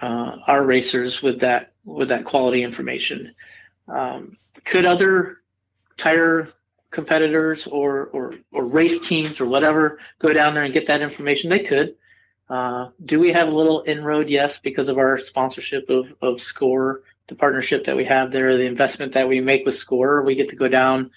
uh, 0.00 0.36
our 0.46 0.64
racers 0.64 1.22
with 1.22 1.40
that 1.40 1.72
with 1.84 2.08
that 2.08 2.24
quality 2.24 2.62
information. 2.62 3.34
Um, 3.88 4.36
could 4.64 4.84
other 4.84 5.38
tire 5.96 6.52
competitors 6.90 7.66
or, 7.66 8.06
or 8.08 8.34
or 8.52 8.64
race 8.64 8.98
teams 9.06 9.40
or 9.40 9.46
whatever 9.46 9.98
go 10.18 10.32
down 10.32 10.54
there 10.54 10.64
and 10.64 10.74
get 10.74 10.86
that 10.88 11.02
information? 11.02 11.50
They 11.50 11.60
could. 11.60 11.96
Uh, 12.48 12.90
do 13.04 13.20
we 13.20 13.32
have 13.32 13.48
a 13.48 13.50
little 13.52 13.82
inroad? 13.82 14.28
Yes, 14.28 14.58
because 14.58 14.88
of 14.88 14.98
our 14.98 15.20
sponsorship 15.20 15.88
of, 15.88 16.06
of 16.20 16.40
SCORE, 16.40 17.02
the 17.28 17.36
partnership 17.36 17.84
that 17.84 17.96
we 17.96 18.04
have 18.04 18.32
there, 18.32 18.56
the 18.56 18.66
investment 18.66 19.12
that 19.12 19.28
we 19.28 19.40
make 19.40 19.64
with 19.64 19.76
SCORE. 19.76 20.22
We 20.24 20.34
get 20.34 20.50
to 20.50 20.56
go 20.56 20.66
down 20.66 21.12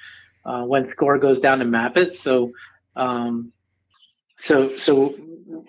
uh, 0.46 0.64
when 0.64 0.92
SCORE 0.92 1.18
goes 1.18 1.40
down 1.40 1.60
to 1.60 1.66
map 1.66 1.98
it. 1.98 2.14
So, 2.14 2.52
um, 2.96 3.52
so 4.38 4.76
so 4.78 5.16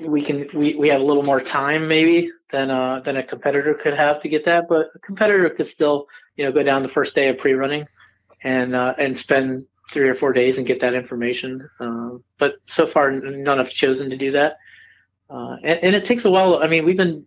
we 0.01 0.22
can 0.22 0.48
we, 0.52 0.74
we 0.74 0.89
have 0.89 1.01
a 1.01 1.05
little 1.05 1.22
more 1.22 1.40
time 1.40 1.89
maybe 1.89 2.31
than 2.51 2.70
uh, 2.70 3.01
than 3.01 3.16
a 3.16 3.22
competitor 3.22 3.74
could 3.74 3.94
have 3.94 4.20
to 4.22 4.28
get 4.28 4.44
that. 4.44 4.68
But 4.68 4.90
a 4.94 4.98
competitor 4.98 5.48
could 5.48 5.68
still, 5.68 6.09
you 6.36 6.44
know, 6.44 6.52
go 6.52 6.62
down 6.62 6.82
the 6.82 6.89
first 6.90 7.14
day 7.14 7.28
of 7.28 7.39
pre-running 7.39 7.86
and 8.43 8.74
uh, 8.74 8.94
and 8.98 9.18
spend 9.18 9.66
three 9.94 10.08
or 10.08 10.14
four 10.14 10.32
days 10.32 10.58
and 10.58 10.66
get 10.66 10.80
that 10.80 10.94
information. 10.94 11.68
Uh, 11.80 12.10
but 12.38 12.56
so 12.64 12.86
far, 12.86 13.10
none 13.10 13.58
have 13.58 13.70
chosen 13.70 14.10
to 14.10 14.16
do 14.16 14.32
that. 14.32 14.58
Uh, 15.30 15.56
and, 15.64 15.78
and, 15.82 15.96
it 15.96 16.04
takes 16.04 16.26
a 16.26 16.30
while. 16.30 16.56
I 16.62 16.66
mean, 16.66 16.84
we've 16.84 16.96
been 16.96 17.26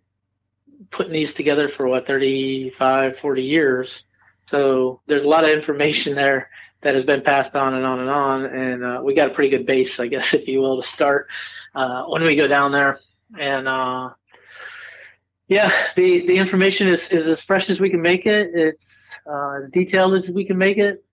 putting 0.90 1.12
these 1.12 1.34
together 1.34 1.68
for 1.68 1.88
what 1.88 2.06
35, 2.06 3.18
40 3.18 3.42
years. 3.42 4.04
So 4.44 5.00
there's 5.06 5.24
a 5.24 5.28
lot 5.28 5.44
of 5.44 5.50
information 5.50 6.14
there 6.14 6.48
that 6.82 6.94
has 6.94 7.04
been 7.04 7.22
passed 7.22 7.56
on 7.56 7.74
and 7.74 7.84
on 7.84 7.98
and 7.98 8.08
on. 8.08 8.44
And 8.44 8.84
uh, 8.84 9.00
we 9.02 9.14
got 9.14 9.32
a 9.32 9.34
pretty 9.34 9.50
good 9.50 9.66
base, 9.66 9.98
I 9.98 10.06
guess, 10.06 10.32
if 10.34 10.46
you 10.46 10.60
will, 10.60 10.80
to 10.80 10.86
start 10.86 11.26
uh, 11.74 12.04
when 12.04 12.22
we 12.22 12.36
go 12.36 12.46
down 12.46 12.70
there. 12.70 12.98
And 13.36 13.66
yeah, 15.48 15.72
the, 15.96 16.26
the 16.26 16.36
information 16.36 16.88
is, 16.88 17.08
is 17.08 17.26
as 17.26 17.42
fresh 17.42 17.70
as 17.70 17.80
we 17.80 17.90
can 17.90 18.02
make 18.02 18.26
it. 18.26 18.50
It's 18.54 19.10
uh, 19.26 19.62
as 19.62 19.70
detailed 19.70 20.14
as 20.14 20.30
we 20.30 20.44
can 20.44 20.58
make 20.58 20.76
it. 20.76 21.04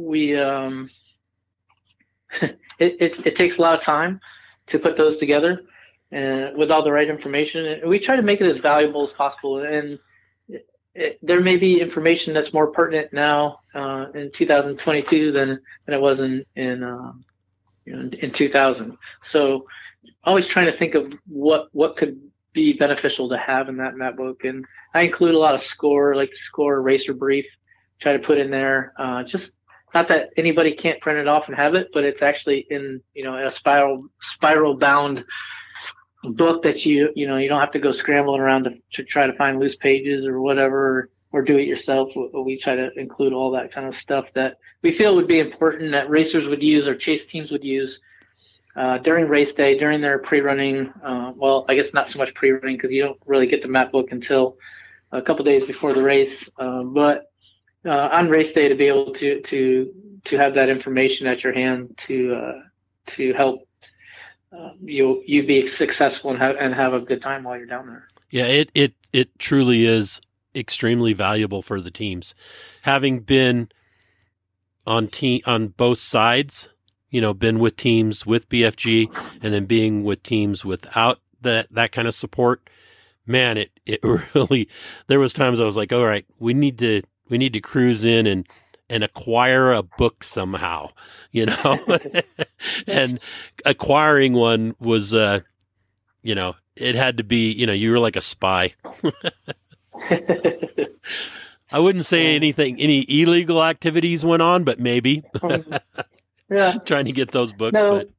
We 0.00 0.36
um, 0.36 0.90
it, 2.42 2.58
it, 2.78 3.26
it 3.26 3.36
takes 3.36 3.58
a 3.58 3.62
lot 3.62 3.78
of 3.78 3.84
time 3.84 4.20
to 4.68 4.78
put 4.78 4.96
those 4.96 5.18
together, 5.18 5.62
and 6.10 6.56
with 6.56 6.70
all 6.70 6.82
the 6.82 6.92
right 6.92 7.08
information, 7.08 7.66
And 7.66 7.88
we 7.88 7.98
try 7.98 8.16
to 8.16 8.22
make 8.22 8.40
it 8.40 8.50
as 8.50 8.58
valuable 8.58 9.04
as 9.04 9.12
possible. 9.12 9.58
And 9.58 9.98
it, 10.48 10.66
it, 10.94 11.18
there 11.22 11.40
may 11.40 11.56
be 11.56 11.80
information 11.80 12.34
that's 12.34 12.52
more 12.52 12.72
pertinent 12.72 13.12
now 13.12 13.60
uh, 13.74 14.06
in 14.14 14.30
2022 14.32 15.32
than 15.32 15.60
than 15.86 15.94
it 15.94 16.00
was 16.00 16.20
in 16.20 16.44
in 16.56 16.82
um, 16.82 17.24
in, 17.86 18.12
in 18.14 18.30
2000. 18.30 18.96
So 19.22 19.66
always 20.24 20.46
trying 20.46 20.66
to 20.66 20.76
think 20.76 20.94
of 20.94 21.12
what 21.26 21.68
what 21.72 21.96
could 21.96 22.20
be 22.52 22.72
beneficial 22.72 23.28
to 23.28 23.38
have 23.38 23.68
in 23.68 23.76
that 23.76 23.96
that 23.98 24.16
book. 24.16 24.44
And 24.44 24.64
I 24.94 25.02
include 25.02 25.34
a 25.34 25.38
lot 25.38 25.54
of 25.54 25.62
score, 25.62 26.16
like 26.16 26.34
score 26.34 26.80
racer 26.82 27.14
brief, 27.14 27.46
try 28.00 28.12
to 28.12 28.18
put 28.18 28.38
in 28.38 28.50
there. 28.50 28.92
Uh, 28.96 29.22
just 29.22 29.52
not 29.94 30.08
that 30.08 30.30
anybody 30.36 30.72
can't 30.72 31.00
print 31.00 31.18
it 31.18 31.28
off 31.28 31.48
and 31.48 31.56
have 31.56 31.74
it, 31.74 31.88
but 31.92 32.04
it's 32.04 32.22
actually 32.22 32.66
in 32.70 33.00
you 33.14 33.24
know 33.24 33.46
a 33.46 33.50
spiral 33.50 34.08
spiral 34.20 34.76
bound 34.76 35.24
book 36.22 36.62
that 36.62 36.84
you 36.84 37.10
you 37.14 37.26
know 37.26 37.36
you 37.36 37.48
don't 37.48 37.60
have 37.60 37.72
to 37.72 37.78
go 37.78 37.92
scrambling 37.92 38.40
around 38.40 38.64
to, 38.64 38.70
to 38.92 39.04
try 39.04 39.26
to 39.26 39.32
find 39.34 39.58
loose 39.58 39.76
pages 39.76 40.26
or 40.26 40.40
whatever 40.40 41.10
or 41.32 41.42
do 41.42 41.58
it 41.58 41.66
yourself. 41.66 42.10
We 42.34 42.58
try 42.58 42.74
to 42.74 42.90
include 42.98 43.32
all 43.32 43.52
that 43.52 43.72
kind 43.72 43.86
of 43.86 43.94
stuff 43.94 44.32
that 44.34 44.56
we 44.82 44.92
feel 44.92 45.14
would 45.14 45.28
be 45.28 45.38
important 45.38 45.92
that 45.92 46.10
racers 46.10 46.48
would 46.48 46.62
use 46.62 46.88
or 46.88 46.96
chase 46.96 47.26
teams 47.26 47.52
would 47.52 47.64
use 47.64 48.00
uh, 48.76 48.98
during 48.98 49.28
race 49.28 49.54
day, 49.54 49.78
during 49.78 50.00
their 50.00 50.18
pre-running, 50.18 50.92
uh, 51.04 51.32
well, 51.36 51.64
I 51.68 51.74
guess 51.74 51.92
not 51.92 52.08
so 52.08 52.18
much 52.18 52.34
pre-running 52.34 52.76
because 52.76 52.92
you 52.92 53.02
don't 53.02 53.18
really 53.26 53.46
get 53.46 53.62
the 53.62 53.68
map 53.68 53.92
book 53.92 54.12
until 54.12 54.56
a 55.12 55.20
couple 55.20 55.44
days 55.44 55.66
before 55.66 55.92
the 55.92 56.02
race. 56.02 56.48
Uh, 56.58 56.82
but 56.82 57.29
uh, 57.84 58.08
on 58.12 58.28
race 58.28 58.52
day, 58.52 58.68
to 58.68 58.74
be 58.74 58.86
able 58.86 59.12
to 59.14 59.40
to 59.42 59.92
to 60.24 60.38
have 60.38 60.54
that 60.54 60.68
information 60.68 61.26
at 61.26 61.42
your 61.42 61.52
hand 61.52 61.98
to 62.06 62.34
uh, 62.34 62.60
to 63.08 63.32
help 63.34 63.66
uh, 64.56 64.70
you 64.82 65.22
you 65.26 65.46
be 65.46 65.66
successful 65.66 66.30
and 66.30 66.40
have 66.40 66.56
and 66.56 66.74
have 66.74 66.94
a 66.94 67.00
good 67.00 67.22
time 67.22 67.44
while 67.44 67.56
you're 67.56 67.66
down 67.66 67.86
there. 67.86 68.08
Yeah, 68.30 68.46
it 68.46 68.70
it 68.74 68.94
it 69.12 69.38
truly 69.38 69.86
is 69.86 70.20
extremely 70.54 71.12
valuable 71.12 71.62
for 71.62 71.80
the 71.80 71.90
teams, 71.90 72.34
having 72.82 73.20
been 73.20 73.70
on 74.86 75.08
team 75.08 75.40
on 75.46 75.68
both 75.68 75.98
sides 75.98 76.68
you 77.10 77.20
know, 77.20 77.34
been 77.34 77.58
with 77.58 77.76
teams 77.76 78.24
with 78.24 78.48
BFG 78.48 79.10
and 79.42 79.52
then 79.52 79.66
being 79.66 80.04
with 80.04 80.22
teams 80.22 80.64
without 80.64 81.20
that, 81.42 81.66
that 81.70 81.92
kind 81.92 82.08
of 82.08 82.14
support, 82.14 82.70
man, 83.26 83.58
it, 83.58 83.70
it 83.84 84.00
really, 84.34 84.68
there 85.08 85.20
was 85.20 85.32
times 85.32 85.60
I 85.60 85.64
was 85.64 85.76
like, 85.76 85.92
all 85.92 86.06
right, 86.06 86.24
we 86.38 86.54
need 86.54 86.78
to, 86.78 87.02
we 87.30 87.38
need 87.38 87.54
to 87.54 87.60
cruise 87.60 88.04
in 88.04 88.26
and, 88.26 88.46
and 88.90 89.02
acquire 89.02 89.72
a 89.72 89.82
book 89.82 90.22
somehow, 90.22 90.90
you 91.32 91.46
know, 91.46 91.98
and 92.86 93.18
acquiring 93.64 94.34
one 94.34 94.74
was, 94.78 95.14
uh, 95.14 95.40
you 96.22 96.34
know, 96.34 96.54
it 96.76 96.94
had 96.94 97.16
to 97.18 97.24
be, 97.24 97.52
you 97.52 97.66
know, 97.66 97.72
you 97.72 97.90
were 97.90 97.98
like 97.98 98.16
a 98.16 98.20
spy. 98.20 98.74
I 101.72 101.78
wouldn't 101.78 102.06
say 102.06 102.34
anything, 102.34 102.80
any 102.80 103.06
illegal 103.08 103.62
activities 103.62 104.24
went 104.24 104.42
on, 104.42 104.64
but 104.64 104.80
maybe. 104.80 105.22
yeah. 106.50 106.78
trying 106.84 107.04
to 107.04 107.12
get 107.12 107.30
those 107.30 107.52
books, 107.52 107.80
no. 107.80 107.90
but 107.98 108.10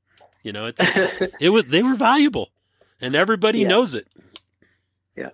you 0.43 0.53
know, 0.53 0.67
it's 0.67 0.81
it 1.39 1.49
was 1.49 1.65
they 1.65 1.83
were 1.83 1.95
valuable, 1.95 2.49
and 2.99 3.13
everybody 3.13 3.59
yeah. 3.59 3.67
knows 3.67 3.93
it. 3.93 4.07
Yeah, 5.15 5.29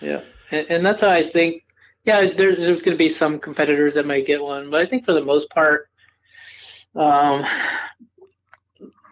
yeah, 0.00 0.20
and, 0.50 0.66
and 0.70 0.86
that's 0.86 1.00
how 1.00 1.10
I 1.10 1.28
think. 1.28 1.64
Yeah, 2.04 2.30
there's 2.36 2.58
there's 2.58 2.82
going 2.82 2.96
to 2.96 2.98
be 2.98 3.12
some 3.12 3.38
competitors 3.38 3.94
that 3.94 4.06
might 4.06 4.26
get 4.26 4.42
one, 4.42 4.70
but 4.70 4.80
I 4.80 4.86
think 4.86 5.04
for 5.04 5.12
the 5.12 5.24
most 5.24 5.48
part, 5.50 5.88
um, 6.94 7.44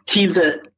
teams 0.07 0.35
that 0.35 0.69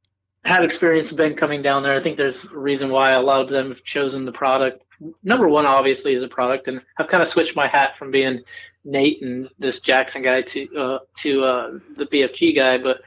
have 0.44 0.62
experience 0.62 1.08
have 1.08 1.16
been 1.16 1.34
coming 1.34 1.62
down 1.62 1.82
there. 1.82 1.98
I 1.98 2.02
think 2.02 2.16
there's 2.16 2.44
a 2.44 2.56
reason 2.56 2.90
why 2.90 3.12
a 3.12 3.20
lot 3.20 3.40
of 3.40 3.48
them 3.48 3.70
have 3.70 3.82
chosen 3.82 4.24
the 4.24 4.32
product 4.32 4.84
number 5.22 5.48
one 5.48 5.66
obviously 5.66 6.14
is 6.14 6.22
a 6.22 6.28
product, 6.28 6.68
and 6.68 6.80
I've 6.98 7.08
kind 7.08 7.22
of 7.22 7.28
switched 7.28 7.56
my 7.56 7.66
hat 7.66 7.96
from 7.98 8.10
being 8.10 8.42
Nate 8.84 9.22
and 9.22 9.48
this 9.58 9.80
Jackson 9.80 10.22
guy 10.22 10.42
to 10.42 10.76
uh, 10.76 10.98
to 11.18 11.44
uh, 11.44 11.70
the 11.96 12.06
BFG 12.06 12.56
guy, 12.56 12.78
but 12.78 13.00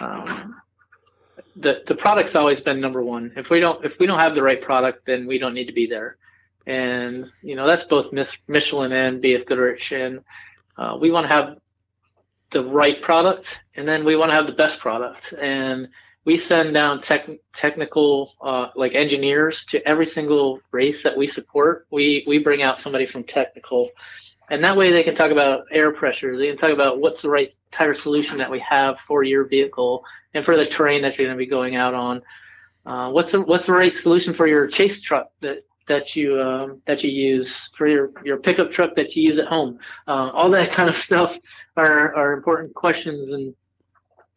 um, 0.00 0.60
the 1.56 1.82
the 1.86 1.94
product's 1.94 2.34
always 2.34 2.60
been 2.60 2.80
number 2.80 3.02
one. 3.02 3.32
If 3.36 3.50
we 3.50 3.60
don't 3.60 3.84
if 3.84 3.98
we 3.98 4.06
don't 4.06 4.18
have 4.18 4.34
the 4.34 4.42
right 4.42 4.60
product, 4.60 5.06
then 5.06 5.26
we 5.26 5.38
don't 5.38 5.54
need 5.54 5.66
to 5.66 5.72
be 5.72 5.86
there. 5.86 6.16
And 6.66 7.26
you 7.42 7.56
know 7.56 7.66
that's 7.66 7.84
both 7.84 8.12
Michelin 8.48 8.92
and 8.92 9.22
BF 9.22 9.46
Goodrich, 9.46 9.92
and 9.92 10.20
uh, 10.78 10.96
we 11.00 11.10
want 11.10 11.24
to 11.24 11.28
have 11.28 11.58
the 12.50 12.64
right 12.64 13.02
product, 13.02 13.60
and 13.76 13.86
then 13.86 14.04
we 14.04 14.16
want 14.16 14.30
to 14.30 14.36
have 14.36 14.46
the 14.46 14.54
best 14.54 14.80
product. 14.80 15.32
And 15.34 15.88
we 16.24 16.38
send 16.38 16.72
down 16.72 17.02
tech, 17.02 17.28
technical 17.54 18.34
uh, 18.40 18.68
like 18.76 18.94
engineers 18.94 19.64
to 19.66 19.86
every 19.86 20.06
single 20.06 20.60
race 20.72 21.02
that 21.02 21.16
we 21.16 21.26
support. 21.26 21.86
We 21.90 22.24
we 22.26 22.38
bring 22.38 22.62
out 22.62 22.80
somebody 22.80 23.06
from 23.06 23.24
technical, 23.24 23.90
and 24.50 24.64
that 24.64 24.76
way 24.76 24.90
they 24.90 25.02
can 25.02 25.14
talk 25.14 25.30
about 25.30 25.66
air 25.70 25.92
pressure. 25.92 26.38
They 26.38 26.48
can 26.48 26.56
talk 26.56 26.70
about 26.72 27.00
what's 27.00 27.22
the 27.22 27.28
right 27.28 27.52
tire 27.72 27.94
solution 27.94 28.38
that 28.38 28.50
we 28.50 28.60
have 28.60 28.96
for 29.06 29.22
your 29.22 29.44
vehicle 29.44 30.04
and 30.32 30.44
for 30.44 30.56
the 30.56 30.66
terrain 30.66 31.02
that 31.02 31.18
you're 31.18 31.26
going 31.26 31.36
to 31.36 31.44
be 31.44 31.50
going 31.50 31.76
out 31.76 31.92
on. 31.92 32.22
Uh, 32.86 33.10
what's 33.10 33.32
the 33.32 33.40
what's 33.40 33.66
the 33.66 33.72
right 33.72 33.96
solution 33.96 34.32
for 34.32 34.46
your 34.46 34.66
chase 34.66 35.00
truck 35.00 35.30
that 35.40 35.64
that 35.86 36.16
you 36.16 36.40
um, 36.40 36.80
that 36.86 37.02
you 37.02 37.10
use 37.10 37.70
for 37.76 37.86
your, 37.86 38.10
your 38.24 38.38
pickup 38.38 38.70
truck 38.70 38.94
that 38.96 39.14
you 39.14 39.22
use 39.22 39.38
at 39.38 39.46
home. 39.46 39.78
Uh, 40.06 40.30
all 40.32 40.50
that 40.50 40.72
kind 40.78 40.88
of 40.88 40.96
stuff 40.96 41.38
are, 41.76 42.14
are 42.14 42.32
important 42.32 42.74
questions 42.74 43.32
and 43.32 43.54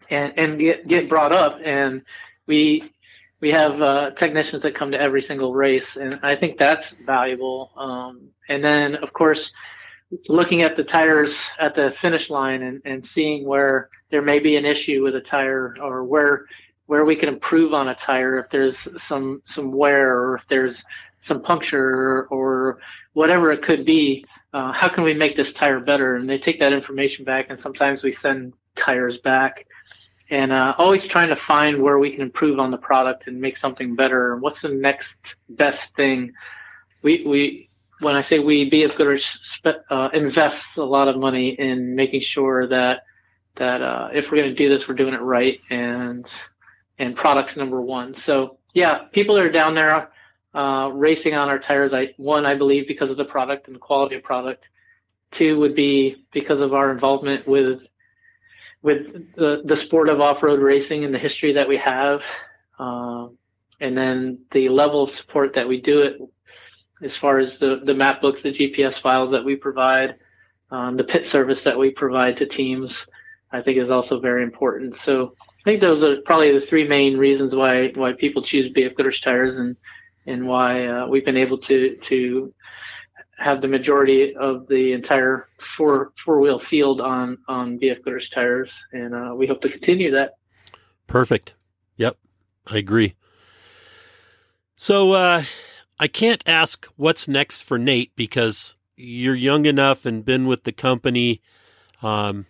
and, 0.09 0.33
and 0.37 0.59
get, 0.59 0.87
get 0.87 1.09
brought 1.09 1.31
up. 1.31 1.59
And 1.63 2.03
we 2.45 2.91
we 3.39 3.51
have 3.51 3.81
uh, 3.81 4.11
technicians 4.11 4.63
that 4.63 4.75
come 4.75 4.91
to 4.91 4.99
every 4.99 5.21
single 5.21 5.53
race, 5.53 5.95
and 5.95 6.19
I 6.23 6.35
think 6.35 6.57
that's 6.57 6.91
valuable. 6.91 7.71
Um, 7.77 8.29
and 8.49 8.63
then, 8.63 8.95
of 8.95 9.13
course, 9.13 9.51
looking 10.29 10.61
at 10.63 10.75
the 10.75 10.83
tires 10.83 11.49
at 11.59 11.75
the 11.75 11.93
finish 11.97 12.29
line 12.29 12.63
and, 12.63 12.81
and 12.85 13.05
seeing 13.05 13.45
where 13.45 13.89
there 14.09 14.21
may 14.21 14.39
be 14.39 14.55
an 14.55 14.65
issue 14.65 15.03
with 15.03 15.15
a 15.15 15.21
tire 15.21 15.75
or 15.81 16.03
where 16.03 16.45
where 16.85 17.03
we 17.03 17.17
can 17.17 17.27
improve 17.27 17.73
on 17.73 17.89
a 17.89 17.95
tire 17.95 18.39
if 18.39 18.49
there's 18.49 18.87
some 19.01 19.41
some 19.43 19.71
wear 19.71 20.17
or 20.17 20.35
if 20.35 20.47
there's 20.47 20.83
some 21.27 21.41
puncture 21.41 22.27
or 22.29 22.79
whatever 23.13 23.51
it 23.51 23.61
could 23.61 23.85
be 23.85 24.25
uh, 24.53 24.71
how 24.71 24.87
can 24.89 25.03
we 25.03 25.13
make 25.13 25.35
this 25.35 25.53
tire 25.53 25.79
better? 25.79 26.15
And 26.15 26.27
they 26.27 26.39
take 26.39 26.59
that 26.59 26.73
information 26.73 27.25
back 27.25 27.47
and 27.49 27.59
sometimes 27.59 28.03
we 28.03 28.11
send 28.11 28.53
tires 28.75 29.19
back. 29.19 29.67
And 30.31 30.51
uh, 30.51 30.73
always 30.79 31.07
trying 31.07 31.29
to 31.29 31.35
find 31.35 31.81
where 31.81 31.99
we 31.99 32.11
can 32.11 32.21
improve 32.21 32.59
on 32.59 32.71
the 32.71 32.77
product 32.77 33.27
and 33.27 33.39
make 33.39 33.55
something 33.55 33.95
better. 33.95 34.35
What's 34.37 34.61
the 34.61 34.69
next 34.69 35.35
best 35.47 35.95
thing? 35.95 36.33
We 37.03 37.23
we 37.25 37.69
when 37.99 38.15
I 38.15 38.21
say 38.21 38.39
we, 38.39 38.69
BF 38.69 38.95
Goodrich 38.97 39.25
spe- 39.25 39.85
uh, 39.89 40.09
invests 40.13 40.77
a 40.77 40.83
lot 40.83 41.07
of 41.07 41.17
money 41.17 41.49
in 41.49 41.95
making 41.95 42.21
sure 42.21 42.67
that 42.67 43.03
that 43.55 43.81
uh, 43.81 44.09
if 44.13 44.29
we're 44.31 44.39
going 44.39 44.49
to 44.49 44.55
do 44.55 44.67
this, 44.67 44.87
we're 44.87 44.95
doing 44.95 45.13
it 45.13 45.21
right, 45.21 45.61
and 45.69 46.29
and 46.99 47.15
products 47.15 47.55
number 47.55 47.79
one. 47.79 48.13
So 48.13 48.57
yeah, 48.73 49.03
people 49.13 49.37
are 49.37 49.49
down 49.49 49.75
there 49.75 50.09
uh, 50.57 50.89
racing 50.89 51.35
on 51.35 51.49
our 51.49 51.59
tires. 51.59 51.93
I 51.93 52.15
one, 52.17 52.45
I 52.45 52.55
believe, 52.55 52.87
because 52.87 53.11
of 53.11 53.17
the 53.17 53.25
product 53.25 53.67
and 53.67 53.75
the 53.75 53.79
quality 53.79 54.15
of 54.15 54.23
product. 54.23 54.69
Two 55.29 55.59
would 55.59 55.75
be 55.75 56.25
because 56.33 56.61
of 56.61 56.73
our 56.73 56.91
involvement 56.91 57.47
with 57.47 57.85
with 58.81 59.35
the 59.35 59.61
the 59.63 59.75
sport 59.75 60.09
of 60.09 60.19
off 60.19 60.41
road 60.41 60.59
racing 60.59 61.03
and 61.03 61.13
the 61.13 61.19
history 61.19 61.53
that 61.53 61.69
we 61.69 61.77
have, 61.77 62.23
um, 62.79 63.37
and 63.79 63.95
then 63.95 64.39
the 64.49 64.69
level 64.69 65.03
of 65.03 65.11
support 65.11 65.53
that 65.53 65.67
we 65.67 65.79
do 65.79 66.01
it 66.01 66.19
as 67.03 67.15
far 67.15 67.37
as 67.37 67.59
the, 67.59 67.81
the 67.83 67.93
map 67.93 68.19
books, 68.21 68.41
the 68.41 68.51
GPS 68.51 68.99
files 68.99 69.29
that 69.29 69.45
we 69.45 69.55
provide, 69.55 70.15
um, 70.71 70.97
the 70.97 71.03
pit 71.03 71.27
service 71.27 71.63
that 71.63 71.77
we 71.77 71.91
provide 71.91 72.37
to 72.37 72.47
teams, 72.47 73.07
I 73.51 73.61
think 73.61 73.77
is 73.77 73.91
also 73.91 74.19
very 74.19 74.41
important. 74.41 74.95
So 74.95 75.35
I 75.39 75.63
think 75.63 75.81
those 75.81 76.01
are 76.01 76.19
probably 76.21 76.57
the 76.57 76.65
three 76.65 76.87
main 76.87 77.15
reasons 77.15 77.53
why 77.53 77.91
why 77.93 78.13
people 78.13 78.41
choose 78.41 78.73
BF 78.73 78.95
Goodrich 78.95 79.21
tires 79.21 79.59
and 79.59 79.75
and 80.27 80.45
why 80.45 80.85
uh, 80.85 81.07
we've 81.07 81.25
been 81.25 81.37
able 81.37 81.57
to 81.57 81.95
to 81.95 82.53
have 83.37 83.61
the 83.61 83.67
majority 83.67 84.35
of 84.35 84.67
the 84.67 84.93
entire 84.93 85.47
four 85.59 86.11
four 86.23 86.39
wheel 86.39 86.59
field 86.59 87.01
on 87.01 87.37
on 87.47 87.77
Goodrich 87.77 88.29
tires, 88.31 88.85
and 88.91 89.15
uh, 89.15 89.33
we 89.35 89.47
hope 89.47 89.61
to 89.61 89.69
continue 89.69 90.11
that. 90.11 90.33
Perfect. 91.07 91.53
Yep, 91.95 92.17
I 92.67 92.77
agree. 92.77 93.15
So 94.75 95.13
uh, 95.13 95.43
I 95.97 96.07
can't 96.07 96.43
ask 96.45 96.85
what's 96.95 97.27
next 97.27 97.63
for 97.63 97.79
Nate 97.79 98.15
because 98.15 98.75
you're 98.95 99.35
young 99.35 99.65
enough 99.65 100.05
and 100.05 100.25
been 100.25 100.45
with 100.45 100.63
the 100.63 100.71
company 100.71 101.41
um, 102.01 102.45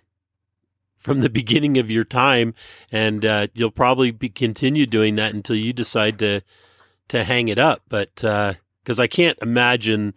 from 0.97 1.21
the 1.21 1.29
beginning 1.29 1.77
of 1.77 1.91
your 1.91 2.03
time, 2.03 2.53
and 2.91 3.23
uh, 3.23 3.47
you'll 3.53 3.71
probably 3.71 4.11
be 4.11 4.29
continue 4.29 4.85
doing 4.85 5.15
that 5.15 5.33
until 5.33 5.55
you 5.55 5.73
decide 5.73 6.17
to 6.19 6.41
to 7.09 7.23
hang 7.23 7.47
it 7.47 7.57
up. 7.57 7.81
But 7.89 8.15
because 8.15 8.99
uh, 8.99 9.03
I 9.03 9.07
can't 9.07 9.37
imagine 9.41 10.13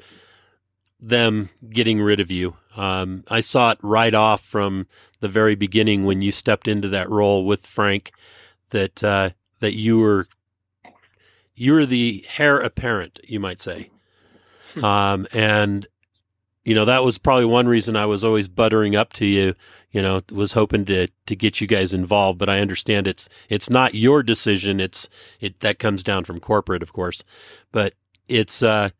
them 1.00 1.50
getting 1.70 2.00
rid 2.00 2.20
of 2.20 2.30
you, 2.30 2.56
um, 2.76 3.24
I 3.28 3.40
saw 3.40 3.72
it 3.72 3.78
right 3.82 4.14
off 4.14 4.42
from 4.42 4.86
the 5.20 5.28
very 5.28 5.54
beginning 5.54 6.04
when 6.04 6.22
you 6.22 6.32
stepped 6.32 6.68
into 6.68 6.88
that 6.88 7.10
role 7.10 7.44
with 7.44 7.66
Frank 7.66 8.12
that 8.70 9.02
uh, 9.02 9.30
that 9.60 9.74
you 9.74 9.98
were 9.98 10.26
you 11.54 11.74
were 11.74 11.86
the 11.86 12.24
heir 12.38 12.58
apparent, 12.58 13.20
you 13.24 13.38
might 13.38 13.60
say. 13.60 13.90
Hmm. 14.74 14.84
Um, 14.84 15.26
and 15.32 15.86
you 16.64 16.74
know 16.74 16.84
that 16.84 17.04
was 17.04 17.18
probably 17.18 17.44
one 17.44 17.66
reason 17.66 17.96
I 17.96 18.06
was 18.06 18.24
always 18.24 18.48
buttering 18.48 18.96
up 18.96 19.12
to 19.14 19.26
you. 19.26 19.54
You 19.92 20.02
know, 20.02 20.22
was 20.30 20.52
hoping 20.52 20.84
to 20.86 21.08
to 21.26 21.36
get 21.36 21.60
you 21.60 21.66
guys 21.66 21.92
involved, 21.92 22.38
but 22.38 22.48
I 22.48 22.60
understand 22.60 23.06
it's 23.06 23.28
it's 23.48 23.68
not 23.68 23.94
your 23.94 24.22
decision. 24.22 24.80
It's 24.80 25.08
it 25.40 25.60
that 25.60 25.78
comes 25.78 26.02
down 26.02 26.24
from 26.24 26.40
corporate, 26.40 26.82
of 26.82 26.92
course, 26.92 27.24
but 27.72 27.94
it's 28.28 28.62
uh, 28.62 28.90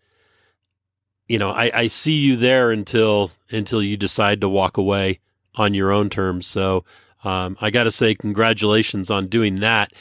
you 1.28 1.38
know, 1.38 1.52
I, 1.52 1.70
I 1.72 1.86
see 1.86 2.14
you 2.14 2.36
there 2.36 2.72
until 2.72 3.30
until 3.50 3.82
you 3.82 3.96
decide 3.96 4.40
to 4.40 4.48
walk 4.48 4.76
away 4.76 5.20
on 5.54 5.74
your 5.74 5.92
own 5.92 6.10
terms. 6.10 6.46
So 6.46 6.84
um, 7.22 7.56
I 7.60 7.70
got 7.70 7.84
to 7.84 7.92
say, 7.92 8.14
congratulations 8.16 9.10
on 9.10 9.28
doing 9.28 9.60
that 9.60 9.92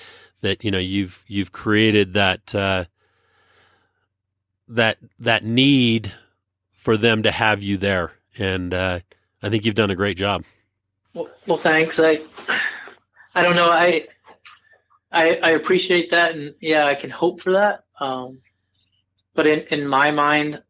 that 0.41 0.63
you 0.63 0.71
know 0.71 0.79
you've 0.79 1.23
you've 1.27 1.51
created 1.51 2.13
that 2.13 2.55
uh, 2.55 2.85
that 4.67 4.97
that 5.19 5.43
need 5.43 6.13
for 6.71 6.97
them 6.97 7.23
to 7.23 7.31
have 7.31 7.61
you 7.61 7.77
there, 7.77 8.13
and 8.37 8.73
uh, 8.73 8.99
I 9.43 9.49
think 9.49 9.65
you've 9.65 9.75
done 9.75 9.91
a 9.91 9.95
great 9.95 10.17
job. 10.17 10.43
Well, 11.13 11.29
well, 11.47 11.57
thanks. 11.57 11.99
I 11.99 12.21
I 13.33 13.43
don't 13.43 13.55
know. 13.55 13.69
I 13.69 14.07
I, 15.11 15.35
I 15.35 15.49
appreciate 15.51 16.11
that, 16.11 16.35
and 16.35 16.53
yeah, 16.61 16.85
I 16.85 16.95
can 16.95 17.09
hope 17.09 17.41
for 17.41 17.53
that. 17.53 17.83
Um, 17.99 18.39
but 19.33 19.47
in 19.47 19.61
in 19.71 19.87
my 19.87 20.11
mind, 20.11 20.61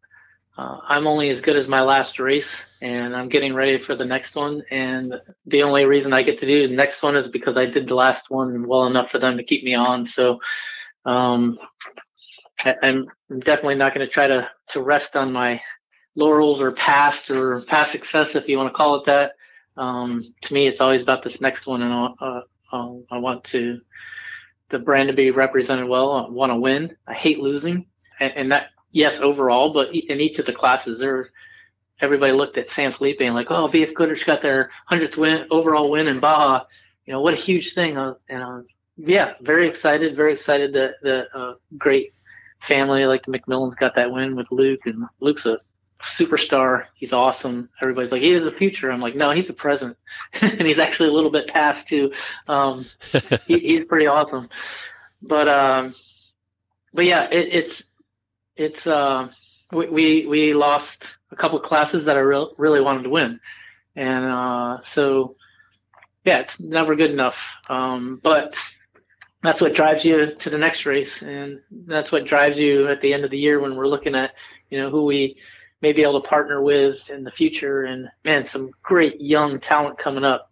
uh, 0.58 0.78
I'm 0.88 1.08
only 1.08 1.30
as 1.30 1.42
good 1.42 1.58
as 1.58 1.68
my 1.68 1.82
last 1.82 2.20
race, 2.20 2.64
and 2.82 3.16
I'm 3.16 3.30
getting 3.30 3.54
ready 3.54 3.80
for 3.80 3.96
the 3.96 4.06
next 4.06 4.36
one. 4.36 4.64
And 4.72 5.16
the 5.46 5.64
only 5.64 5.86
reason 5.86 6.14
I 6.14 6.24
get 6.24 6.40
to 6.40 6.48
do 6.48 6.68
the 6.68 6.76
next 6.76 7.04
one 7.04 7.18
is 7.18 7.28
because 7.28 7.58
I 7.58 7.66
did 7.66 7.88
the 7.88 7.96
last 7.96 8.30
one 8.30 8.68
well 8.68 8.86
enough 8.86 9.12
for 9.12 9.20
them 9.20 9.38
to 9.38 9.44
keep 9.44 9.64
me 9.64 9.76
on. 9.76 10.06
So 10.06 10.40
um, 11.06 11.60
I, 12.64 12.76
am 12.84 13.08
definitely 13.40 13.76
not 13.76 13.94
going 13.94 14.06
to 14.06 14.12
try 14.12 14.28
to 14.28 14.50
to 14.70 14.82
rest 14.82 15.18
on 15.18 15.34
my 15.34 15.62
laurels 16.16 16.62
or 16.62 16.72
past 16.72 17.30
or 17.30 17.62
past 17.62 17.92
success, 17.92 18.36
if 18.36 18.48
you 18.48 18.58
want 18.58 18.72
to 18.72 18.78
call 18.78 18.96
it 18.96 19.06
that. 19.06 19.34
Um, 19.80 20.34
to 20.42 20.54
me, 20.54 20.68
it's 20.68 20.82
always 20.82 21.02
about 21.02 21.24
this 21.24 21.40
next 21.40 21.66
one, 21.66 21.82
and 21.82 22.16
uh, 22.20 22.42
uh, 22.72 22.94
I 23.10 23.18
want 23.18 23.46
to 23.46 23.80
the 24.68 24.78
brand 24.78 25.08
to 25.08 25.14
be 25.14 25.32
represented 25.32 25.88
well. 25.88 26.12
I 26.12 26.30
want 26.30 26.52
to 26.52 26.58
win. 26.58 26.96
I 27.08 27.14
hate 27.14 27.40
losing, 27.40 27.86
and, 28.20 28.34
and 28.36 28.52
that 28.52 28.68
yes, 28.92 29.20
overall, 29.20 29.74
but 29.74 29.94
in 29.94 30.20
each 30.20 30.38
of 30.38 30.46
the 30.46 30.54
classes, 30.54 31.00
there, 31.00 31.30
everybody 32.02 32.34
looked 32.34 32.58
at 32.58 32.70
San 32.70 32.92
Felipe 32.92 33.22
and 33.22 33.34
like, 33.34 33.48
oh, 33.50 33.70
BF 33.70 33.94
Goodrich 33.94 34.26
got 34.26 34.42
their 34.42 34.70
hundredth 34.86 35.18
win, 35.18 35.48
overall 35.50 35.90
win 35.90 36.08
in 36.08 36.20
Baja. 36.20 36.66
You 37.06 37.14
know, 37.14 37.22
what 37.22 37.34
a 37.34 37.38
huge 37.38 37.74
thing. 37.74 37.98
Uh, 37.98 38.16
and 38.28 38.44
I 38.44 38.48
was, 38.48 38.74
yeah, 38.98 39.34
very 39.42 39.68
excited, 39.68 40.16
very 40.16 40.34
excited 40.34 40.74
that 40.74 40.96
the 41.02 41.26
uh, 41.34 41.54
great 41.78 42.14
family 42.62 43.06
like 43.06 43.26
the 43.26 43.32
McMillins 43.32 43.78
got 43.78 43.96
that 43.96 44.12
win 44.12 44.36
with 44.36 44.48
Luke, 44.52 44.82
and 44.86 45.04
Luke's 45.22 45.46
a 45.46 45.60
superstar. 46.04 46.86
He's 46.96 47.14
awesome. 47.14 47.70
Everybody's 47.82 48.12
like, 48.12 48.22
he 48.22 48.32
is 48.32 48.44
the 48.44 48.52
future. 48.52 48.92
I'm 48.92 49.02
like, 49.02 49.16
no, 49.16 49.32
he's 49.32 49.48
the 49.48 49.54
present, 49.54 49.98
and 50.42 50.62
he's 50.62 50.80
actually 50.80 51.10
a 51.10 51.14
little 51.14 51.32
bit 51.32 51.48
past 51.48 51.88
too. 51.88 52.12
Um, 52.48 52.86
he, 53.48 53.60
he's 53.60 53.86
pretty 53.86 54.08
awesome. 54.08 54.50
But 55.22 55.48
um, 55.50 55.96
but 56.94 57.06
yeah, 57.06 57.28
it, 57.30 57.50
it's 57.52 57.84
it's 58.56 58.88
uh, 58.88 59.30
we, 59.72 59.88
we, 59.90 60.26
we 60.26 60.54
lost 60.54 61.18
a 61.32 61.36
couple 61.36 61.60
classes 61.60 62.06
that 62.06 62.18
I 62.18 62.22
re- 62.22 62.52
really 62.58 62.82
wanted 62.82 63.04
to 63.04 63.10
win, 63.10 63.40
and 63.96 64.26
uh, 64.26 64.78
so 64.84 65.36
yeah, 66.26 66.40
it's 66.40 66.60
never 66.60 66.96
good 66.96 67.12
enough. 67.12 67.38
Um, 67.68 68.20
but 68.22 68.56
that's 69.44 69.62
what 69.62 69.74
drives 69.74 70.04
you 70.04 70.36
to 70.36 70.50
the 70.50 70.58
next 70.58 70.86
race, 70.86 71.22
and 71.22 71.62
that's 71.72 72.12
what 72.12 72.26
drives 72.26 72.58
you 72.58 72.88
at 72.88 73.02
the 73.02 73.14
end 73.14 73.26
of 73.26 73.32
the 73.32 73.38
year 73.38 73.60
when 73.60 73.76
we're 73.76 73.88
looking 73.88 74.16
at 74.16 74.32
you 74.70 74.80
know 74.80 74.90
who 74.90 75.06
we 75.06 75.38
may 75.82 75.94
be 75.94 76.02
able 76.02 76.22
to 76.22 76.28
partner 76.28 76.62
with 76.62 77.10
in 77.10 77.24
the 77.24 77.32
future. 77.32 77.84
And 77.84 78.10
man, 78.26 78.46
some 78.46 78.72
great 78.82 79.20
young 79.22 79.60
talent 79.60 79.98
coming 79.98 80.26
up. 80.26 80.52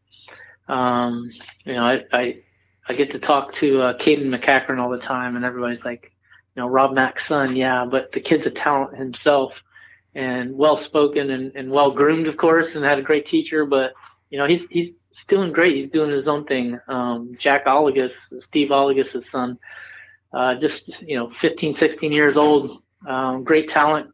Um, 0.68 1.32
you 1.66 1.74
know, 1.74 1.84
I, 1.84 2.04
I 2.12 2.38
I 2.90 2.94
get 2.94 3.12
to 3.12 3.20
talk 3.20 3.54
to 3.56 3.82
uh, 3.82 3.98
Cayden 3.98 4.30
MacCachren 4.30 4.80
all 4.80 4.90
the 4.90 4.99
time, 4.99 5.36
and 5.36 5.44
everybody's 5.44 5.84
like, 5.84 6.14
you 6.56 6.62
know, 6.62 6.68
Rob 6.68 6.94
Mack's 6.94 7.26
son, 7.26 7.56
yeah, 7.56 7.86
but 7.86 8.12
the 8.12 8.20
kid's 8.20 8.45
a 8.45 8.52
talent 8.52 8.98
himself 8.98 9.62
and 10.16 10.58
well 10.58 10.78
spoken 10.78 11.32
and, 11.32 11.52
and 11.56 11.70
well 11.70 11.91
groomed, 11.91 12.28
of 12.28 12.38
course, 12.38 12.76
and 12.76 12.84
had 12.84 12.98
a 12.98 13.04
great 13.04 13.26
teacher. 13.26 13.66
But 13.66 13.94
you 14.30 14.38
know, 14.38 14.48
he's 14.48 14.68
he's 14.70 14.94
doing 15.28 15.52
great. 15.52 15.76
He's 15.76 15.90
doing 15.90 16.12
his 16.12 16.28
own 16.28 16.45
thing. 16.45 16.80
Um, 16.88 17.36
Jack 17.38 17.66
Olliges, 17.66 18.12
Steve 18.40 18.70
Olliges's 18.70 19.30
son, 19.30 19.58
uh, 20.34 20.56
just 20.56 21.02
you 21.02 21.18
know, 21.18 21.30
15, 21.30 21.76
16 21.76 22.12
years 22.12 22.38
old, 22.38 22.82
um, 23.08 23.44
great 23.44 23.70
talent 23.70 24.12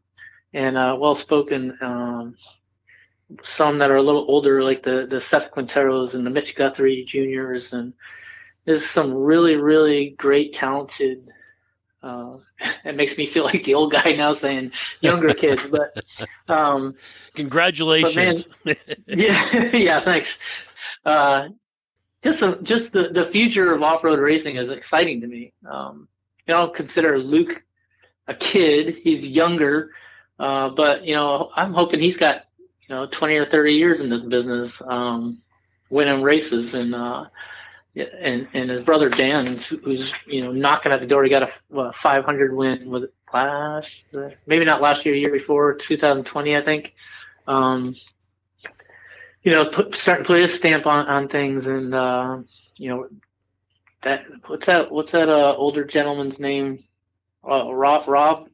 and 0.54 0.78
uh, 0.78 0.96
well 1.00 1.16
spoken. 1.16 1.78
Um, 1.82 2.36
some 3.44 3.80
that 3.80 3.90
are 3.90 3.96
a 3.96 4.02
little 4.02 4.26
older, 4.28 4.64
like 4.64 4.84
the 4.84 5.08
the 5.10 5.22
Seth 5.22 5.52
Quinteros 5.52 6.14
and 6.14 6.26
the 6.26 6.30
Mitch 6.30 6.56
Guthrie 6.56 7.06
juniors, 7.08 7.74
and 7.74 7.94
there's 8.66 8.86
some 8.86 9.14
really 9.14 9.56
really 9.56 10.16
great 10.18 10.54
talented 10.54 11.28
uh, 12.04 12.38
it 12.86 12.96
makes 12.96 13.18
me 13.18 13.26
feel 13.26 13.46
like 13.46 13.64
the 13.64 13.74
old 13.74 13.92
guy 13.92 14.12
now 14.12 14.34
saying 14.34 14.72
younger 15.02 15.34
kids, 15.34 15.64
but 15.68 16.04
um, 16.54 16.96
congratulations. 17.34 18.48
But 18.64 18.78
man, 18.88 18.98
yeah, 19.08 19.70
yeah, 19.74 20.04
thanks. 20.04 20.38
Uh, 21.06 21.50
just 22.24 22.44
just 22.64 22.92
the, 22.92 23.10
the 23.10 23.30
future 23.32 23.74
of 23.74 23.82
off 23.82 24.04
road 24.04 24.20
racing 24.20 24.58
is 24.58 24.70
exciting 24.70 25.22
to 25.22 25.28
me. 25.28 25.54
Um, 25.70 26.08
you 26.48 26.54
know, 26.54 26.68
consider 26.68 27.18
Luke 27.18 27.64
a 28.28 28.36
kid; 28.36 28.98
he's 29.02 29.26
younger, 29.26 29.92
uh, 30.44 30.70
but 30.70 31.06
you 31.06 31.16
know, 31.16 31.52
I'm 31.56 31.74
hoping 31.74 32.02
he's 32.02 32.18
got 32.18 32.44
you 32.82 32.96
know, 32.96 33.08
20 33.08 33.36
or 33.38 33.46
30 33.46 33.74
years 33.76 34.02
in 34.02 34.10
this 34.10 34.24
business, 34.24 34.82
um, 34.86 35.42
winning 35.90 36.22
races 36.22 36.74
and, 36.74 36.94
uh, 36.94 37.26
and 37.96 38.48
and 38.54 38.70
his 38.70 38.84
brother 38.84 39.08
Dan, 39.10 39.58
who's 39.84 40.14
you 40.28 40.44
know 40.44 40.52
knocking 40.52 40.92
at 40.92 41.00
the 41.00 41.08
door, 41.08 41.24
he 41.24 41.30
got 41.30 41.44
a, 41.44 41.50
what, 41.70 41.96
500 41.96 42.54
win 42.54 42.90
with 42.90 43.10
last, 43.34 44.04
maybe 44.46 44.66
not 44.66 44.82
last 44.82 45.06
year, 45.06 45.16
year 45.16 45.32
before, 45.32 45.76
2020, 45.76 46.58
I 46.58 46.64
think. 46.66 46.94
Um, 47.48 47.96
you 49.44 49.54
know, 49.54 49.66
put, 49.70 49.96
starting 49.96 50.26
to 50.26 50.28
put 50.28 50.42
his 50.42 50.54
stamp 50.54 50.86
on 50.88 51.08
on 51.08 51.30
things, 51.30 51.68
and 51.68 51.94
uh, 51.96 52.40
you 52.78 52.90
know, 52.90 53.08
that 54.04 54.26
what's 54.48 54.66
that? 54.66 54.92
What's 54.92 55.12
that 55.12 55.30
uh, 55.30 55.56
older 55.56 55.86
gentleman's 55.86 56.40
name? 56.40 56.84
Uh, 57.48 57.74
Rob. 57.74 58.08
Rob. 58.10 58.50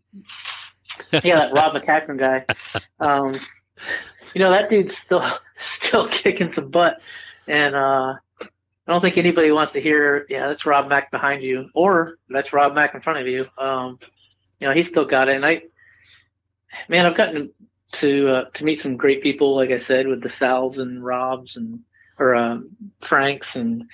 yeah, 1.24 1.36
that 1.36 1.54
Rob 1.54 1.74
MacCachren 1.76 2.18
guy. 2.18 2.46
Um, 3.00 3.40
you 4.34 4.40
know, 4.40 4.52
that 4.52 4.70
dude's 4.70 4.98
still 4.98 5.24
still 5.60 6.08
kicking 6.08 6.52
some 6.52 6.70
butt, 6.70 7.02
and 7.48 7.76
uh, 7.76 8.16
I 8.90 8.92
don't 8.92 9.02
think 9.02 9.18
anybody 9.18 9.52
wants 9.52 9.74
to 9.74 9.82
hear, 9.82 10.26
yeah, 10.30 10.48
that's 10.48 10.66
Rob 10.66 10.90
Mack 10.90 11.12
behind 11.12 11.44
you, 11.44 11.70
or 11.76 12.18
that's 12.28 12.54
Rob 12.54 12.74
Mack 12.74 12.96
in 12.96 13.02
front 13.02 13.20
of 13.20 13.28
you. 13.28 13.46
Um, 13.58 14.00
you 14.60 14.68
know, 14.68 14.74
he's 14.74 14.88
still 14.88 15.06
got 15.06 15.30
it. 15.30 15.36
And 15.36 15.46
I, 15.46 15.62
man, 16.88 17.06
I've 17.06 17.16
gotten 17.16 17.52
to 17.94 18.30
uh, 18.30 18.46
to 18.54 18.66
meet 18.66 18.80
some 18.80 18.98
great 18.98 19.22
people, 19.22 19.56
like 19.56 19.70
I 19.70 19.78
said, 19.78 20.08
with 20.08 20.22
the 20.22 20.30
Sal's 20.30 20.80
and 20.80 21.04
Robs 21.04 21.56
and 21.56 21.82
or 22.18 22.36
um, 22.36 22.70
Franks 23.02 23.56
and 23.56 23.90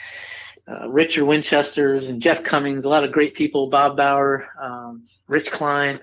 uh, 0.68 0.88
Richard 0.90 1.26
Winchester's 1.26 2.10
and 2.10 2.22
Jeff 2.22 2.44
Cummings. 2.44 2.86
A 2.86 2.90
lot 2.90 3.04
of 3.04 3.12
great 3.12 3.36
people. 3.36 3.70
Bob 3.70 3.98
Bauer, 3.98 4.48
um, 4.60 5.04
Rich 5.28 5.52
Klein, 5.52 6.00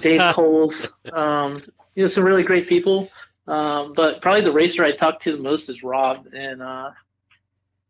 Dave 0.00 0.20
Coles. 0.34 0.86
Um, 1.12 1.62
you 1.94 2.04
know, 2.04 2.08
some 2.08 2.24
really 2.24 2.42
great 2.42 2.68
people. 2.68 3.10
Um, 3.46 3.94
but 3.94 4.22
probably 4.22 4.42
the 4.42 4.52
racer 4.52 4.84
I 4.84 4.94
talked 4.94 5.24
to 5.24 5.32
the 5.32 5.42
most 5.42 5.68
is 5.68 5.82
Rob, 5.82 6.26
and 6.32 6.62
uh, 6.62 6.90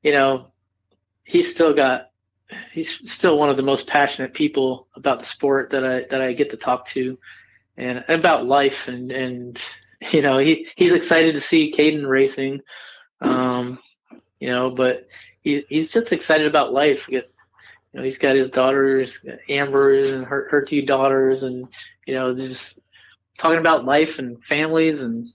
you 0.02 0.12
know, 0.12 0.46
he's 1.24 1.50
still 1.50 1.74
got 1.74 2.10
he's 2.72 3.12
still 3.12 3.38
one 3.38 3.50
of 3.50 3.56
the 3.56 3.62
most 3.62 3.86
passionate 3.86 4.34
people 4.34 4.88
about 4.94 5.20
the 5.20 5.26
sport 5.26 5.70
that 5.70 5.84
I 5.84 6.06
that 6.10 6.20
I 6.22 6.32
get 6.32 6.50
to 6.50 6.56
talk 6.56 6.86
to 6.88 7.18
and 7.76 8.04
about 8.08 8.46
life 8.46 8.88
and 8.88 9.10
and 9.10 9.60
you 10.10 10.22
know 10.22 10.38
he 10.38 10.68
he's 10.76 10.92
excited 10.92 11.34
to 11.34 11.40
see 11.40 11.72
Cayden 11.72 12.06
racing 12.06 12.60
um 13.20 13.78
you 14.38 14.48
know 14.48 14.70
but 14.70 15.06
he 15.42 15.64
he's 15.68 15.92
just 15.92 16.12
excited 16.12 16.46
about 16.46 16.72
life 16.72 17.08
you 17.92 17.98
know 17.98 18.04
he's 18.04 18.18
got 18.18 18.36
his 18.36 18.50
daughters 18.50 19.24
Amber's 19.48 20.10
and 20.10 20.24
her 20.24 20.48
her 20.50 20.62
two 20.62 20.82
daughters 20.82 21.42
and 21.42 21.66
you 22.06 22.14
know 22.14 22.34
just 22.34 22.78
talking 23.38 23.58
about 23.58 23.84
life 23.84 24.18
and 24.18 24.42
families 24.44 25.02
and 25.02 25.28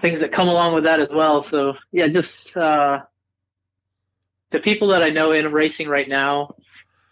things 0.00 0.20
that 0.20 0.30
come 0.30 0.48
along 0.48 0.74
with 0.74 0.84
that 0.84 1.00
as 1.00 1.10
well 1.12 1.42
so 1.42 1.74
yeah 1.92 2.06
just 2.08 2.56
uh 2.56 3.00
the 4.50 4.58
people 4.58 4.88
that 4.88 5.02
I 5.02 5.10
know 5.10 5.32
in 5.32 5.50
racing 5.52 5.88
right 5.88 6.08
now, 6.08 6.54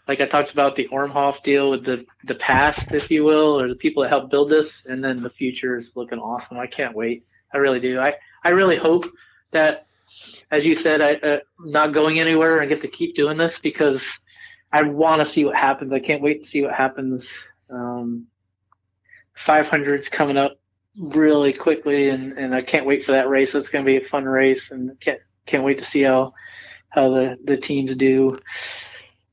like 0.09 0.20
I 0.20 0.27
talked 0.27 0.52
about 0.52 0.77
the 0.77 0.89
Ormhoff 0.89 1.43
deal 1.43 1.70
with 1.70 1.85
the 1.85 2.06
the 2.24 2.36
past, 2.36 2.93
if 2.93 3.10
you 3.10 3.24
will, 3.24 3.60
or 3.60 3.68
the 3.68 3.74
people 3.74 4.02
that 4.02 4.09
helped 4.09 4.31
build 4.31 4.51
this, 4.51 4.82
and 4.86 5.02
then 5.02 5.23
the 5.23 5.31
future 5.31 5.78
is 5.78 5.97
looking 5.97 6.18
awesome. 6.18 6.59
I 6.59 6.66
can't 6.66 6.94
wait. 6.94 7.27
I 7.52 7.59
really 7.59 7.81
do. 7.81 7.98
I 7.98 8.14
I 8.44 8.51
really 8.51 8.77
hope 8.77 9.05
that, 9.51 9.86
as 10.51 10.64
you 10.64 10.77
said, 10.77 11.01
I 11.01 11.14
uh, 11.14 11.39
not 11.60 11.93
going 11.93 12.20
anywhere. 12.20 12.60
and 12.60 12.68
get 12.68 12.81
to 12.82 12.89
keep 12.89 13.14
doing 13.14 13.36
this 13.36 13.59
because 13.59 14.06
I 14.72 14.82
want 14.82 15.20
to 15.20 15.32
see 15.32 15.44
what 15.44 15.56
happens. 15.56 15.93
I 15.93 16.01
can't 16.01 16.22
wait 16.22 16.43
to 16.43 16.48
see 16.48 16.62
what 16.62 16.74
happens. 16.74 17.30
Um, 17.70 18.26
500's 19.38 20.09
coming 20.09 20.36
up 20.36 20.59
really 20.98 21.52
quickly, 21.52 22.09
and, 22.09 22.32
and 22.38 22.55
I 22.55 22.62
can't 22.62 22.86
wait 22.86 23.05
for 23.05 23.12
that 23.12 23.28
race. 23.28 23.55
It's 23.55 23.68
going 23.68 23.84
to 23.84 23.90
be 23.90 24.05
a 24.05 24.09
fun 24.09 24.24
race, 24.24 24.70
and 24.70 24.98
can't 25.01 25.20
can't 25.47 25.64
wait 25.64 25.78
to 25.78 25.84
see 25.84 26.02
how 26.02 26.32
how 26.88 27.10
the, 27.10 27.38
the 27.44 27.56
teams 27.56 27.94
do. 27.97 28.38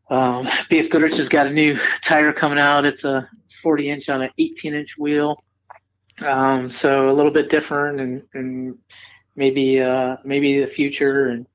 Um, 0.10 0.46
BF 0.70 0.90
Goodrich 0.90 1.18
has 1.18 1.30
got 1.30 1.48
a 1.48 1.52
new 1.52 1.80
tire 2.04 2.34
coming 2.34 2.60
out. 2.60 2.86
It's 2.86 3.06
a 3.06 3.30
40 3.62 3.90
inch 3.90 4.10
on 4.10 4.22
an 4.22 4.30
18 4.38 4.74
inch 4.74 4.98
wheel. 4.98 5.44
Um, 6.20 6.70
so 6.70 7.10
a 7.10 7.14
little 7.14 7.32
bit 7.32 7.50
different 7.50 8.00
and, 8.00 8.24
and 8.34 8.78
maybe, 9.36 9.82
uh, 9.82 10.18
maybe 10.24 10.60
the 10.60 10.68
future 10.68 11.30
and, 11.30 11.48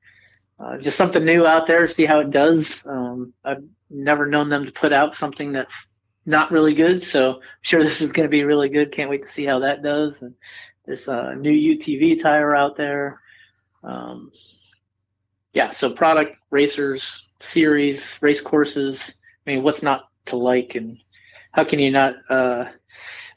uh, 0.59 0.77
just 0.77 0.97
something 0.97 1.23
new 1.23 1.45
out 1.45 1.67
there, 1.67 1.87
see 1.87 2.05
how 2.05 2.19
it 2.19 2.31
does. 2.31 2.81
Um, 2.85 3.33
I've 3.45 3.63
never 3.89 4.25
known 4.25 4.49
them 4.49 4.65
to 4.65 4.71
put 4.71 4.91
out 4.91 5.15
something 5.15 5.53
that's 5.53 5.75
not 6.25 6.51
really 6.51 6.73
good. 6.73 7.03
So 7.03 7.35
I'm 7.35 7.41
sure 7.61 7.83
this 7.83 8.01
is 8.01 8.11
going 8.11 8.27
to 8.27 8.31
be 8.31 8.43
really 8.43 8.69
good. 8.69 8.91
Can't 8.91 9.09
wait 9.09 9.25
to 9.25 9.33
see 9.33 9.45
how 9.45 9.59
that 9.59 9.81
does. 9.81 10.21
And 10.21 10.35
there's 10.85 11.07
a 11.07 11.35
new 11.35 11.51
UTV 11.51 12.21
tire 12.21 12.55
out 12.55 12.75
there. 12.75 13.21
Um, 13.83 14.31
yeah, 15.53 15.71
so 15.71 15.93
product, 15.93 16.35
racers, 16.51 17.29
series, 17.41 18.17
race 18.21 18.41
courses. 18.41 19.15
I 19.47 19.51
mean, 19.51 19.63
what's 19.63 19.81
not 19.81 20.09
to 20.27 20.35
like, 20.35 20.75
and 20.75 20.97
how 21.51 21.63
can 21.63 21.79
you 21.79 21.91
not 21.91 22.15
uh, 22.29 22.65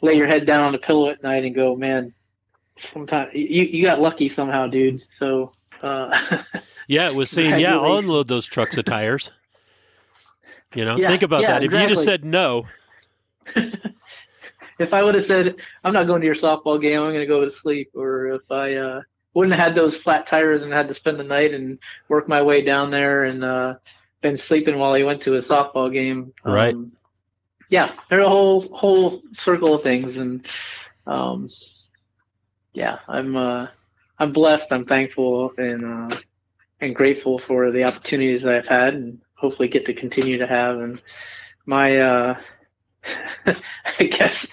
lay 0.03 0.15
your 0.15 0.27
head 0.27 0.47
down 0.47 0.65
on 0.65 0.75
a 0.75 0.79
pillow 0.79 1.09
at 1.09 1.23
night 1.23 1.45
and 1.45 1.55
go, 1.55 1.77
man? 1.77 2.13
Sometimes 2.79 3.31
you 3.35 3.65
you 3.65 3.87
got 3.87 4.01
lucky 4.01 4.29
somehow, 4.29 4.67
dude. 4.67 5.03
So 5.17 5.53
uh, 5.83 6.43
yeah, 6.93 7.09
it 7.09 7.15
was 7.15 7.31
saying, 7.37 7.59
yeah, 7.59 7.79
I'll 7.79 7.99
unload 7.99 8.29
those 8.29 8.47
trucks 8.47 8.77
of 8.77 8.85
tires. 8.85 9.31
You 10.75 10.87
know, 10.87 10.97
yeah, 10.97 11.09
think 11.09 11.23
about 11.23 11.43
yeah, 11.43 11.49
that. 11.49 11.65
Exactly. 11.65 11.85
If 11.85 11.91
you 11.91 11.95
just 11.95 12.07
said 12.07 12.25
no. 12.25 12.67
if 14.79 14.95
I 14.95 15.03
would 15.03 15.15
have 15.15 15.27
said, 15.27 15.57
I'm 15.85 15.93
not 15.93 16.07
going 16.07 16.23
to 16.23 16.25
your 16.27 16.35
softball 16.35 16.81
game, 16.81 16.99
I'm 16.99 17.11
going 17.11 17.21
to 17.21 17.27
go 17.27 17.45
to 17.45 17.51
sleep, 17.51 17.91
or 17.95 18.29
if 18.29 18.51
I 18.51 18.77
uh, 18.77 19.03
wouldn't 19.35 19.55
have 19.55 19.63
had 19.63 19.77
those 19.77 19.95
flat 19.99 20.27
tires 20.27 20.63
and 20.63 20.73
had 20.73 20.89
to 20.89 20.95
spend 20.95 21.21
the 21.21 21.25
night 21.25 21.53
and 21.53 21.79
work 22.09 22.27
my 22.27 22.41
way 22.41 22.65
down 22.65 22.91
there 22.91 23.25
and 23.25 23.45
uh, 23.45 23.75
been 24.23 24.39
sleeping 24.39 24.79
while 24.79 24.95
he 24.95 25.03
went 25.03 25.21
to 25.25 25.37
a 25.37 25.41
softball 25.41 25.93
game. 25.93 26.33
Right. 26.43 26.73
Um, 26.73 26.97
yeah, 27.69 27.93
there's 28.09 28.25
a 28.25 28.31
whole 28.31 28.63
whole 28.75 29.21
circle 29.35 29.75
of 29.75 29.83
things, 29.83 30.17
and 30.17 30.47
um, 31.07 31.51
yeah, 32.73 33.01
I'm 33.09 33.37
uh, 33.37 33.67
I'm 34.19 34.33
blessed. 34.33 34.73
I'm 34.73 34.87
thankful 34.87 35.53
and 35.59 36.13
uh, 36.13 36.17
and 36.83 36.95
grateful 36.95 37.39
for 37.39 37.71
the 37.71 37.85
opportunities 37.85 38.45
I've 38.45 38.67
had, 38.67 38.95
and 38.95 39.23
hopefully 39.35 39.69
get 39.69 39.87
to 39.87 39.95
continue 39.95 40.39
to 40.39 40.47
have. 40.47 40.79
And 40.81 41.01
my 41.65 41.99
uh, 41.99 42.41
I 43.99 44.05
guess 44.05 44.47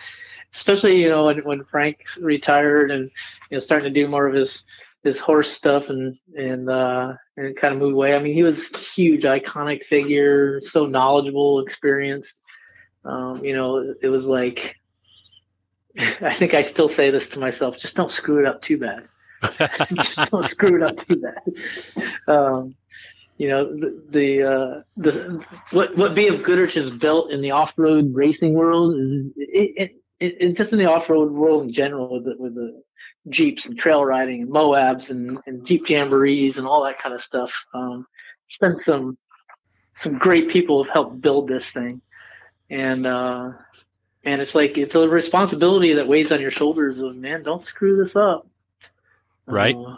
especially 0.54 1.02
you 1.02 1.10
know 1.10 1.26
when, 1.26 1.40
when 1.40 1.64
Frank 1.66 2.06
retired 2.22 2.92
and 2.92 3.12
you 3.50 3.58
know 3.58 3.60
starting 3.60 3.94
to 3.94 4.02
do 4.02 4.08
more 4.08 4.28
of 4.28 4.34
his 4.34 4.64
his 5.04 5.20
horse 5.20 5.52
stuff 5.52 5.90
and 5.90 6.18
and 6.36 6.70
uh, 6.70 7.14
and 7.36 7.58
kind 7.58 7.74
of 7.74 7.80
move 7.80 7.94
away. 7.94 8.16
I 8.16 8.20
mean, 8.22 8.34
he 8.34 8.44
was 8.44 8.68
huge, 8.94 9.24
iconic 9.24 9.86
figure, 9.86 10.62
so 10.62 10.86
knowledgeable, 10.86 11.60
experienced. 11.62 12.36
Um, 13.06 13.44
you 13.44 13.56
know, 13.56 13.96
it 14.02 14.10
was 14.10 14.26
like 14.26 14.76
I 16.22 16.34
think 16.34 16.54
I 16.54 16.62
still 16.62 16.90
say 16.90 17.12
this 17.12 17.30
to 17.30 17.40
myself: 17.40 17.78
just 17.78 17.96
don't 17.96 18.12
screw 18.12 18.40
it 18.40 18.46
up 18.46 18.62
too 18.62 18.78
bad. 18.78 19.08
Just 19.94 20.18
don't 20.32 20.48
screw 20.48 20.76
it 20.76 20.84
up 20.84 21.06
too 21.08 21.22
bad. 21.22 22.04
Um, 22.28 22.76
you 23.38 23.48
know 23.48 23.74
the 23.74 24.04
the, 24.10 24.44
uh, 24.44 24.82
the 24.98 25.46
what 25.72 25.96
what 25.96 26.12
BF 26.12 26.44
Goodrich 26.44 26.74
has 26.74 26.92
built 26.92 27.32
in 27.32 27.42
the 27.42 27.52
off 27.52 27.74
road 27.78 28.14
racing 28.14 28.54
world 28.54 28.96
is 28.96 29.32
it, 29.38 29.92
it, 30.20 30.38
it, 30.40 30.58
just 30.58 30.74
in 30.74 30.80
the 30.80 30.86
off-road 30.86 31.32
world 31.32 31.64
in 31.64 31.72
general 31.72 32.12
with 32.12 32.26
the, 32.26 32.36
with 32.38 32.56
the 32.56 32.82
jeeps 33.30 33.66
and 33.66 33.78
trail 33.78 34.04
riding 34.04 34.42
and 34.42 34.52
moabs 34.52 35.10
and, 35.10 35.40
and 35.46 35.66
jeep 35.66 35.86
jamborees 35.86 36.58
and 36.58 36.68
all 36.68 36.84
that 36.84 37.00
kind 37.00 37.16
of 37.16 37.22
stuff. 37.22 37.54
Um, 37.74 38.06
there's 38.62 38.74
been 38.74 38.84
some 38.84 39.18
some 39.96 40.18
great 40.18 40.50
people 40.50 40.84
have 40.84 40.94
helped 40.94 41.22
build 41.22 41.48
this 41.48 41.72
thing. 41.72 42.02
And 42.70 43.06
uh 43.08 43.52
and 44.24 44.42
it's 44.42 44.54
like 44.54 44.78
it's 44.78 44.96
a 44.96 45.08
responsibility 45.08 45.94
that 45.94 46.08
weighs 46.08 46.32
on 46.32 46.42
your 46.42 46.52
shoulders 46.52 47.00
of 47.00 47.16
man 47.16 47.44
don't 47.44 47.64
screw 47.64 47.96
this 48.04 48.16
up 48.16 48.48
right 49.50 49.76
uh, 49.76 49.98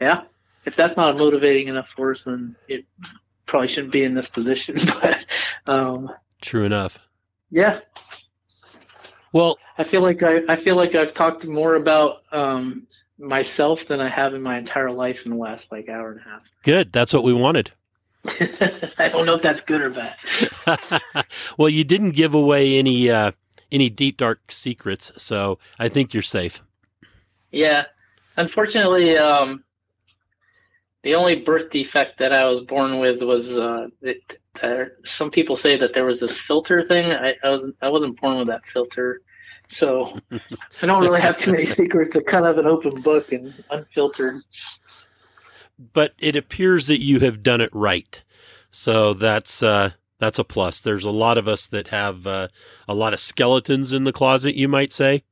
yeah 0.00 0.22
if 0.64 0.76
that's 0.76 0.96
not 0.96 1.14
a 1.14 1.18
motivating 1.18 1.68
enough 1.68 1.88
force 1.88 2.24
then 2.24 2.56
it 2.68 2.84
probably 3.46 3.68
shouldn't 3.68 3.92
be 3.92 4.04
in 4.04 4.14
this 4.14 4.28
position 4.28 4.76
but 5.00 5.24
um 5.66 6.10
true 6.40 6.64
enough 6.64 6.98
yeah 7.50 7.80
well, 9.34 9.58
I 9.76 9.82
feel 9.82 10.00
like 10.00 10.22
I, 10.22 10.42
I 10.48 10.54
feel 10.54 10.76
like 10.76 10.94
I've 10.94 11.12
talked 11.12 11.44
more 11.44 11.74
about 11.74 12.22
um, 12.30 12.86
myself 13.18 13.84
than 13.86 14.00
I 14.00 14.08
have 14.08 14.32
in 14.32 14.40
my 14.40 14.56
entire 14.56 14.92
life 14.92 15.24
in 15.24 15.32
the 15.32 15.36
last 15.36 15.72
like 15.72 15.88
hour 15.88 16.12
and 16.12 16.20
a 16.20 16.22
half. 16.22 16.42
Good. 16.62 16.92
That's 16.92 17.12
what 17.12 17.24
we 17.24 17.32
wanted. 17.32 17.72
I 18.24 19.08
don't 19.08 19.26
know 19.26 19.34
if 19.34 19.42
that's 19.42 19.60
good 19.60 19.80
or 19.80 19.90
bad. 19.90 21.02
well, 21.58 21.68
you 21.68 21.82
didn't 21.82 22.12
give 22.12 22.32
away 22.32 22.78
any 22.78 23.10
uh, 23.10 23.32
any 23.72 23.90
deep 23.90 24.18
dark 24.18 24.52
secrets, 24.52 25.10
so 25.16 25.58
I 25.80 25.88
think 25.88 26.14
you're 26.14 26.22
safe. 26.22 26.62
Yeah, 27.50 27.86
unfortunately, 28.36 29.16
um, 29.16 29.64
the 31.02 31.14
only 31.14 31.36
birth 31.36 31.70
defect 31.70 32.18
that 32.18 32.32
I 32.32 32.46
was 32.46 32.60
born 32.60 32.98
with 32.98 33.22
was 33.22 33.52
uh, 33.52 33.88
it, 34.00 34.38
uh, 34.62 34.84
some 35.04 35.30
people 35.30 35.54
say 35.56 35.76
that 35.76 35.92
there 35.94 36.06
was 36.06 36.20
this 36.20 36.38
filter 36.38 36.84
thing. 36.84 37.12
I, 37.12 37.34
I 37.44 37.50
was 37.50 37.70
I 37.82 37.88
wasn't 37.88 38.20
born 38.20 38.38
with 38.38 38.48
that 38.48 38.64
filter. 38.66 39.20
So 39.68 40.18
I 40.82 40.86
don't 40.86 41.02
really 41.02 41.20
have 41.20 41.38
too 41.38 41.52
many 41.52 41.66
secrets. 41.66 42.16
It's 42.16 42.28
kind 42.28 42.46
of 42.46 42.58
an 42.58 42.66
open 42.66 43.02
book 43.02 43.32
and 43.32 43.54
unfiltered. 43.70 44.40
But 45.92 46.14
it 46.18 46.36
appears 46.36 46.86
that 46.86 47.02
you 47.02 47.20
have 47.20 47.42
done 47.42 47.60
it 47.60 47.70
right. 47.72 48.22
So 48.70 49.14
that's 49.14 49.62
uh, 49.62 49.90
that's 50.18 50.38
a 50.38 50.44
plus. 50.44 50.80
There's 50.80 51.04
a 51.04 51.10
lot 51.10 51.36
of 51.36 51.46
us 51.46 51.66
that 51.66 51.88
have 51.88 52.26
uh, 52.26 52.48
a 52.88 52.94
lot 52.94 53.12
of 53.12 53.20
skeletons 53.20 53.92
in 53.92 54.04
the 54.04 54.12
closet, 54.12 54.54
you 54.54 54.68
might 54.68 54.92
say, 54.92 55.24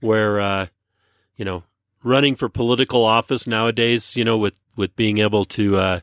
where 0.00 0.40
uh, 0.40 0.66
you 1.36 1.44
know 1.44 1.64
running 2.04 2.36
for 2.36 2.48
political 2.48 3.04
office 3.04 3.46
nowadays, 3.46 4.14
you 4.14 4.24
know, 4.24 4.38
with 4.38 4.54
with 4.76 4.94
being 4.94 5.18
able 5.18 5.44
to 5.46 5.76
uh, 5.78 6.00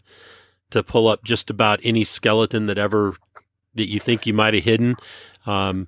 to 0.71 0.83
pull 0.83 1.07
up 1.07 1.23
just 1.23 1.49
about 1.49 1.79
any 1.83 2.03
skeleton 2.03 2.65
that 2.65 2.77
ever 2.77 3.15
that 3.75 3.89
you 3.89 3.99
think 3.99 4.25
you 4.25 4.33
might 4.33 4.53
have 4.53 4.63
hidden. 4.63 4.97
Um, 5.45 5.87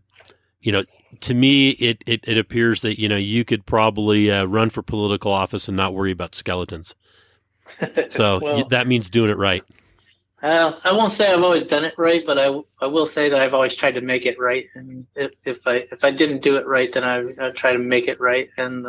you 0.61 0.71
know, 0.71 0.85
to 1.21 1.33
me, 1.33 1.71
it, 1.71 2.01
it, 2.05 2.21
it 2.23 2.37
appears 2.37 2.81
that 2.83 2.99
you 2.99 3.09
know 3.09 3.17
you 3.17 3.43
could 3.43 3.65
probably 3.65 4.31
uh, 4.31 4.45
run 4.45 4.69
for 4.69 4.81
political 4.81 5.31
office 5.31 5.67
and 5.67 5.75
not 5.75 5.93
worry 5.93 6.11
about 6.11 6.35
skeletons. 6.35 6.95
So 8.09 8.39
Well- 8.39 8.67
that 8.69 8.87
means 8.87 9.09
doing 9.09 9.29
it 9.29 9.37
right. 9.37 9.63
Uh, 10.43 10.77
I 10.83 10.91
won't 10.91 11.13
say 11.13 11.31
I've 11.31 11.41
always 11.41 11.63
done 11.63 11.85
it 11.85 11.93
right, 11.97 12.21
but 12.25 12.37
I, 12.37 12.47
I 12.81 12.85
will 12.85 13.07
say 13.07 13.29
that 13.29 13.39
I've 13.39 13.53
always 13.53 13.75
tried 13.75 13.93
to 13.93 14.01
make 14.01 14.25
it 14.25 14.37
right. 14.37 14.67
And 14.75 15.07
if, 15.15 15.31
if 15.45 15.65
I 15.65 15.87
if 15.89 16.03
I 16.03 16.11
didn't 16.11 16.41
do 16.43 16.57
it 16.57 16.67
right, 16.67 16.91
then 16.91 17.05
I 17.05 17.19
I 17.41 17.51
try 17.51 17.71
to 17.71 17.79
make 17.79 18.09
it 18.09 18.19
right. 18.19 18.49
And 18.57 18.85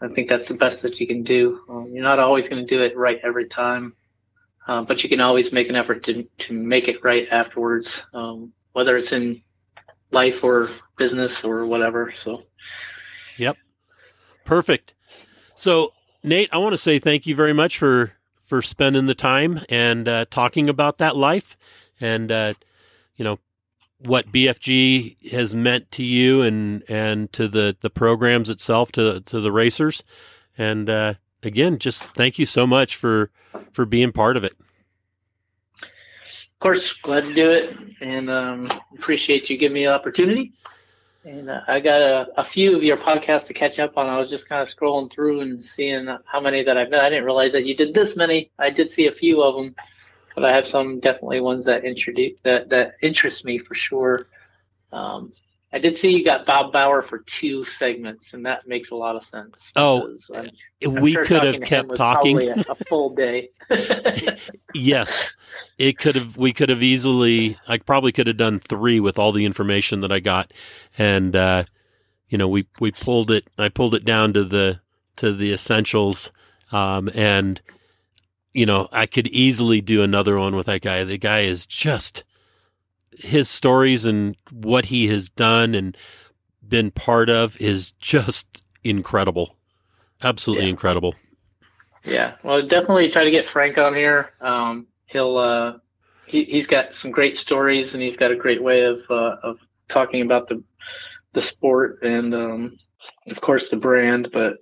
I 0.00 0.08
think 0.08 0.28
that's 0.28 0.48
the 0.48 0.54
best 0.54 0.82
that 0.82 1.00
you 1.00 1.06
can 1.06 1.22
do. 1.22 1.60
Um, 1.68 1.90
you're 1.92 2.02
not 2.02 2.18
always 2.18 2.48
going 2.48 2.66
to 2.66 2.76
do 2.76 2.82
it 2.82 2.96
right 2.96 3.20
every 3.22 3.46
time, 3.46 3.94
uh, 4.66 4.82
but 4.82 5.02
you 5.02 5.08
can 5.08 5.20
always 5.20 5.52
make 5.52 5.68
an 5.68 5.76
effort 5.76 6.02
to 6.04 6.26
to 6.38 6.52
make 6.54 6.88
it 6.88 7.04
right 7.04 7.28
afterwards, 7.30 8.04
um, 8.14 8.52
whether 8.72 8.96
it's 8.96 9.12
in 9.12 9.42
life 10.10 10.42
or 10.42 10.70
business 10.96 11.44
or 11.44 11.66
whatever. 11.66 12.12
So 12.12 12.42
yep, 13.36 13.56
Perfect. 14.44 14.94
So, 15.54 15.92
Nate, 16.24 16.48
I 16.52 16.58
want 16.58 16.72
to 16.72 16.78
say 16.78 16.98
thank 16.98 17.26
you 17.26 17.36
very 17.36 17.52
much 17.52 17.78
for 17.78 18.14
for 18.44 18.62
spending 18.62 19.06
the 19.06 19.14
time 19.14 19.64
and 19.68 20.08
uh, 20.08 20.24
talking 20.28 20.68
about 20.68 20.98
that 20.98 21.14
life 21.14 21.56
and 22.00 22.32
uh, 22.32 22.54
you 23.14 23.24
know 23.24 23.38
what 24.04 24.32
BFG 24.32 25.30
has 25.32 25.54
meant 25.54 25.90
to 25.92 26.02
you 26.02 26.42
and 26.42 26.82
and 26.88 27.32
to 27.32 27.48
the 27.48 27.76
the 27.80 27.90
programs 27.90 28.50
itself 28.50 28.92
to 28.92 29.20
to 29.20 29.40
the 29.40 29.52
racers. 29.52 30.02
And 30.56 30.88
uh, 30.90 31.14
again, 31.42 31.78
just 31.78 32.04
thank 32.14 32.38
you 32.38 32.46
so 32.46 32.66
much 32.66 32.96
for 32.96 33.30
for 33.72 33.84
being 33.84 34.12
part 34.12 34.36
of 34.36 34.44
it. 34.44 34.54
of 35.82 36.60
course, 36.60 36.92
glad 36.92 37.22
to 37.22 37.34
do 37.34 37.50
it, 37.50 37.76
and 38.00 38.30
um, 38.30 38.70
appreciate 38.98 39.50
you 39.50 39.56
giving 39.56 39.74
me 39.74 39.84
the 39.84 39.92
opportunity. 39.92 40.52
And 41.24 41.50
uh, 41.50 41.60
I 41.68 41.80
got 41.80 42.00
a, 42.00 42.28
a 42.38 42.44
few 42.44 42.74
of 42.74 42.82
your 42.82 42.96
podcasts 42.96 43.46
to 43.48 43.54
catch 43.54 43.78
up 43.78 43.98
on. 43.98 44.08
I 44.08 44.18
was 44.18 44.30
just 44.30 44.48
kind 44.48 44.62
of 44.62 44.74
scrolling 44.74 45.12
through 45.12 45.40
and 45.40 45.62
seeing 45.62 46.08
how 46.24 46.40
many 46.40 46.62
that 46.64 46.78
I've 46.78 46.90
done. 46.90 47.04
I 47.04 47.10
didn't 47.10 47.26
realize 47.26 47.52
that 47.52 47.66
you 47.66 47.76
did 47.76 47.92
this 47.92 48.16
many. 48.16 48.50
I 48.58 48.70
did 48.70 48.90
see 48.90 49.06
a 49.06 49.12
few 49.12 49.42
of 49.42 49.54
them, 49.54 49.74
but 50.40 50.50
I 50.50 50.54
have 50.56 50.66
some 50.66 51.00
definitely 51.00 51.40
ones 51.40 51.64
that 51.66 51.84
introduce 51.84 52.38
that 52.42 52.68
that 52.70 52.94
interest 53.02 53.44
me 53.44 53.58
for 53.58 53.74
sure. 53.74 54.26
Um, 54.92 55.32
I 55.72 55.78
did 55.78 55.96
see 55.96 56.10
you 56.10 56.24
got 56.24 56.46
Bob 56.46 56.72
Bauer 56.72 57.00
for 57.00 57.18
two 57.18 57.64
segments, 57.64 58.34
and 58.34 58.44
that 58.44 58.66
makes 58.66 58.90
a 58.90 58.96
lot 58.96 59.14
of 59.14 59.22
sense. 59.22 59.70
Oh, 59.76 60.16
I'm- 60.34 60.50
I'm 60.84 60.94
we 60.94 61.12
sure 61.12 61.24
could 61.24 61.44
have 61.44 61.60
kept 61.62 61.94
talking. 61.94 62.40
A, 62.40 62.64
a 62.68 62.74
full 62.88 63.14
day. 63.14 63.50
Yes, 64.74 65.28
it 65.78 65.98
could 65.98 66.14
have. 66.14 66.36
We 66.36 66.52
could 66.52 66.68
have 66.68 66.82
easily. 66.82 67.58
I 67.66 67.78
probably 67.78 68.12
could 68.12 68.28
have 68.28 68.36
done 68.36 68.60
three 68.60 69.00
with 69.00 69.18
all 69.18 69.32
the 69.32 69.44
information 69.44 70.00
that 70.00 70.12
I 70.12 70.20
got, 70.20 70.52
and 70.96 71.34
uh, 71.34 71.64
you 72.28 72.38
know, 72.38 72.48
we 72.48 72.66
we 72.78 72.92
pulled 72.92 73.30
it. 73.30 73.48
I 73.58 73.68
pulled 73.68 73.94
it 73.94 74.04
down 74.04 74.32
to 74.34 74.44
the 74.44 74.80
to 75.16 75.32
the 75.34 75.52
essentials, 75.52 76.30
um, 76.72 77.10
and 77.14 77.60
you 78.52 78.66
know, 78.66 78.88
I 78.92 79.06
could 79.06 79.26
easily 79.28 79.80
do 79.80 80.02
another 80.02 80.38
one 80.38 80.56
with 80.56 80.66
that 80.66 80.82
guy. 80.82 81.04
The 81.04 81.18
guy 81.18 81.40
is 81.42 81.66
just 81.66 82.24
his 83.12 83.48
stories 83.48 84.04
and 84.04 84.36
what 84.50 84.86
he 84.86 85.08
has 85.08 85.28
done 85.28 85.74
and 85.74 85.96
been 86.66 86.90
part 86.90 87.28
of 87.28 87.60
is 87.60 87.90
just 87.92 88.62
incredible, 88.84 89.56
absolutely 90.22 90.64
Yeah. 90.64 90.70
incredible. 90.70 91.14
Yeah, 92.04 92.34
well, 92.42 92.62
definitely 92.66 93.10
try 93.10 93.24
to 93.24 93.30
get 93.30 93.46
Frank 93.46 93.76
on 93.76 93.94
here. 93.94 94.30
Um, 94.40 94.86
he'll 95.06 95.36
uh, 95.36 95.74
he 96.26 96.44
he's 96.44 96.66
got 96.66 96.94
some 96.94 97.10
great 97.10 97.36
stories, 97.36 97.92
and 97.92 98.02
he's 98.02 98.16
got 98.16 98.30
a 98.30 98.36
great 98.36 98.62
way 98.62 98.84
of 98.84 99.00
uh, 99.10 99.36
of 99.42 99.58
talking 99.88 100.22
about 100.22 100.48
the 100.48 100.62
the 101.34 101.42
sport 101.42 102.02
and 102.02 102.34
um, 102.34 102.78
of 103.28 103.40
course 103.42 103.68
the 103.68 103.76
brand, 103.76 104.30
but 104.32 104.54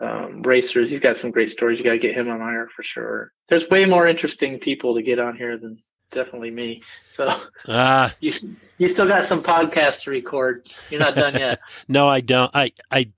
um, 0.00 0.42
racers. 0.42 0.90
He's 0.90 1.00
got 1.00 1.16
some 1.16 1.30
great 1.30 1.50
stories. 1.50 1.78
You 1.78 1.84
got 1.84 1.92
to 1.92 1.98
get 1.98 2.14
him 2.14 2.30
on 2.30 2.38
here 2.38 2.68
for 2.74 2.82
sure. 2.82 3.32
There's 3.48 3.68
way 3.70 3.84
more 3.86 4.06
interesting 4.06 4.58
people 4.58 4.94
to 4.94 5.02
get 5.02 5.18
on 5.18 5.36
here 5.36 5.56
than 5.56 5.78
definitely 6.10 6.50
me. 6.50 6.82
So 7.12 7.28
Ah, 7.68 8.12
you 8.20 8.32
you 8.78 8.88
still 8.88 9.08
got 9.08 9.28
some 9.28 9.42
podcasts 9.42 10.02
to 10.02 10.10
record. 10.10 10.68
You're 10.90 11.00
not 11.00 11.14
done 11.14 11.34
yet. 11.34 11.60
No, 11.88 12.08
I 12.08 12.20
don't. 12.20 12.50
I, 12.54 12.72
I, 12.90 13.08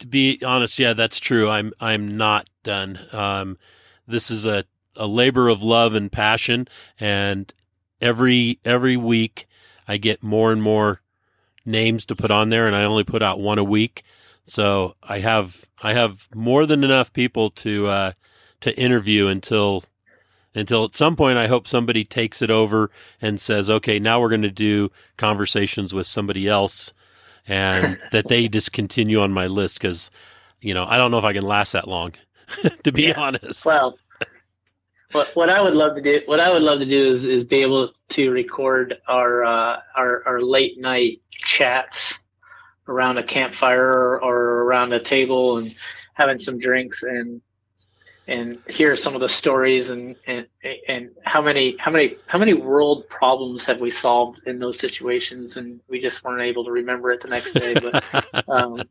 to 0.00 0.06
be 0.06 0.40
honest, 0.44 0.78
yeah, 0.78 0.92
that's 0.92 1.20
true. 1.20 1.48
I'm, 1.48 1.72
I'm 1.80 2.16
not 2.16 2.48
done. 2.62 2.98
Um, 3.12 3.58
this 4.06 4.30
is 4.30 4.44
a, 4.44 4.64
a 4.96 5.06
labor 5.06 5.48
of 5.48 5.62
love 5.62 5.94
and 5.94 6.10
passion, 6.10 6.68
and 6.98 7.52
every, 8.00 8.58
every 8.64 8.96
week 8.96 9.46
I 9.86 9.96
get 9.98 10.22
more 10.22 10.52
and 10.52 10.62
more 10.62 11.00
names 11.64 12.04
to 12.06 12.16
put 12.16 12.30
on 12.30 12.48
there, 12.48 12.66
and 12.66 12.74
I 12.74 12.84
only 12.84 13.04
put 13.04 13.22
out 13.22 13.40
one 13.40 13.58
a 13.58 13.64
week. 13.64 14.02
So 14.44 14.96
I 15.02 15.20
have, 15.20 15.64
I 15.82 15.94
have 15.94 16.28
more 16.34 16.66
than 16.66 16.84
enough 16.84 17.12
people 17.12 17.50
to, 17.50 17.88
uh, 17.88 18.12
to 18.60 18.78
interview 18.78 19.26
until, 19.28 19.84
until 20.54 20.84
at 20.84 20.94
some 20.94 21.16
point 21.16 21.38
I 21.38 21.46
hope 21.48 21.66
somebody 21.66 22.04
takes 22.04 22.42
it 22.42 22.50
over 22.50 22.90
and 23.20 23.40
says, 23.40 23.70
okay, 23.70 23.98
now 23.98 24.20
we're 24.20 24.28
going 24.28 24.42
to 24.42 24.50
do 24.50 24.90
conversations 25.16 25.92
with 25.94 26.06
somebody 26.06 26.48
else 26.48 26.92
and 27.46 27.98
that 28.10 28.28
they 28.28 28.48
just 28.48 28.72
continue 28.72 29.20
on 29.20 29.32
my 29.32 29.46
list 29.46 29.78
because 29.78 30.10
you 30.60 30.74
know 30.74 30.84
I 30.86 30.96
don't 30.96 31.10
know 31.10 31.18
if 31.18 31.24
I 31.24 31.32
can 31.32 31.44
last 31.44 31.72
that 31.72 31.88
long, 31.88 32.12
to 32.84 32.92
be 32.92 33.12
Yeah. 33.12 33.14
honest. 33.14 33.64
Well, 33.64 33.98
what 35.12 35.34
what 35.36 35.50
I 35.50 35.60
would 35.60 35.74
love 35.74 35.96
to 35.96 36.02
do, 36.02 36.20
what 36.26 36.40
I 36.40 36.50
would 36.50 36.62
love 36.62 36.80
to 36.80 36.86
do 36.86 37.08
is 37.08 37.24
is 37.24 37.44
be 37.44 37.62
able 37.62 37.92
to 38.10 38.30
record 38.30 38.96
our 39.08 39.44
uh, 39.44 39.80
our 39.96 40.22
our 40.26 40.40
late 40.40 40.78
night 40.78 41.20
chats 41.44 42.18
around 42.88 43.18
a 43.18 43.22
campfire 43.22 44.20
or, 44.20 44.64
around 44.64 44.92
a 44.92 45.00
table 45.00 45.58
and 45.58 45.74
having 46.14 46.38
some 46.38 46.58
drinks 46.58 47.02
and 47.02 47.40
and 48.26 48.58
hear 48.70 48.96
some 48.96 49.14
of 49.14 49.20
the 49.20 49.28
stories 49.28 49.90
and 49.90 50.16
and 50.26 50.46
and 50.88 51.10
how 51.24 51.42
many 51.42 51.76
how 51.78 51.90
many 51.90 52.16
how 52.26 52.38
many 52.38 52.54
world 52.54 53.06
problems 53.10 53.64
have 53.64 53.80
we 53.80 53.90
solved 53.90 54.40
in 54.46 54.58
those 54.58 54.78
situations 54.78 55.58
and 55.58 55.78
we 55.88 56.00
just 56.00 56.24
weren't 56.24 56.40
able 56.40 56.64
to 56.64 56.70
remember 56.70 57.10
it 57.10 57.20
the 57.20 57.28
next 57.28 57.52
day 57.52 57.74
but 57.74 58.02
um, 58.48 58.82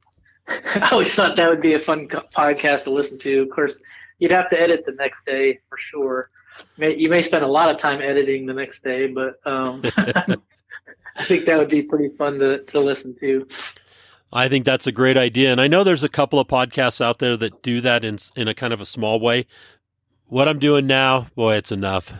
I 0.47 0.89
always 0.91 1.13
thought 1.13 1.35
that 1.35 1.49
would 1.49 1.61
be 1.61 1.73
a 1.73 1.79
fun 1.79 2.07
podcast 2.07 2.83
to 2.83 2.91
listen 2.91 3.17
to. 3.19 3.41
Of 3.41 3.49
course, 3.49 3.79
you'd 4.19 4.31
have 4.31 4.49
to 4.49 4.59
edit 4.59 4.85
the 4.85 4.93
next 4.93 5.25
day 5.25 5.59
for 5.69 5.77
sure. 5.77 6.29
May, 6.77 6.95
you 6.95 7.09
may 7.09 7.21
spend 7.21 7.43
a 7.43 7.47
lot 7.47 7.69
of 7.69 7.79
time 7.79 8.01
editing 8.01 8.45
the 8.45 8.53
next 8.53 8.83
day, 8.83 9.07
but 9.07 9.39
um, 9.45 9.81
I 11.15 11.25
think 11.25 11.45
that 11.45 11.57
would 11.57 11.69
be 11.69 11.83
pretty 11.83 12.09
fun 12.15 12.39
to, 12.39 12.63
to 12.63 12.79
listen 12.79 13.15
to. 13.19 13.47
I 14.33 14.49
think 14.49 14.65
that's 14.65 14.87
a 14.87 14.91
great 14.91 15.15
idea, 15.15 15.51
and 15.51 15.61
I 15.61 15.67
know 15.67 15.83
there's 15.83 16.03
a 16.03 16.09
couple 16.09 16.39
of 16.39 16.47
podcasts 16.47 16.99
out 16.99 17.19
there 17.19 17.37
that 17.37 17.61
do 17.61 17.81
that 17.81 18.03
in 18.03 18.17
in 18.35 18.47
a 18.47 18.55
kind 18.55 18.73
of 18.73 18.81
a 18.81 18.85
small 18.85 19.19
way. 19.19 19.45
What 20.25 20.47
I'm 20.47 20.59
doing 20.59 20.87
now, 20.87 21.27
boy, 21.35 21.55
it's 21.55 21.71
enough. 21.71 22.13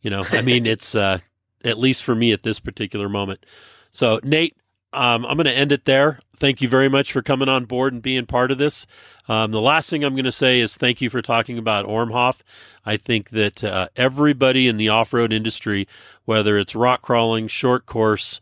You 0.00 0.10
know, 0.10 0.24
I 0.30 0.42
mean, 0.42 0.66
it's 0.74 0.94
uh, 0.94 1.18
at 1.64 1.78
least 1.78 2.04
for 2.04 2.14
me 2.14 2.32
at 2.32 2.44
this 2.44 2.60
particular 2.60 3.08
moment. 3.08 3.44
So, 3.90 4.20
Nate, 4.22 4.56
um, 4.92 5.24
I'm 5.26 5.36
going 5.36 5.46
to 5.46 5.52
end 5.52 5.72
it 5.72 5.84
there. 5.84 6.20
Thank 6.36 6.60
you 6.60 6.68
very 6.68 6.88
much 6.88 7.12
for 7.12 7.22
coming 7.22 7.48
on 7.48 7.64
board 7.64 7.92
and 7.92 8.02
being 8.02 8.26
part 8.26 8.50
of 8.50 8.58
this. 8.58 8.86
Um, 9.28 9.50
the 9.50 9.60
last 9.60 9.88
thing 9.88 10.04
I'm 10.04 10.14
going 10.14 10.24
to 10.24 10.32
say 10.32 10.60
is 10.60 10.76
thank 10.76 11.00
you 11.00 11.08
for 11.08 11.22
talking 11.22 11.58
about 11.58 11.86
Ormhoff. 11.86 12.40
I 12.84 12.96
think 12.96 13.30
that 13.30 13.64
uh, 13.64 13.88
everybody 13.96 14.68
in 14.68 14.76
the 14.76 14.88
off 14.88 15.12
road 15.12 15.32
industry, 15.32 15.88
whether 16.24 16.58
it's 16.58 16.74
rock 16.74 17.02
crawling, 17.02 17.48
short 17.48 17.86
course, 17.86 18.40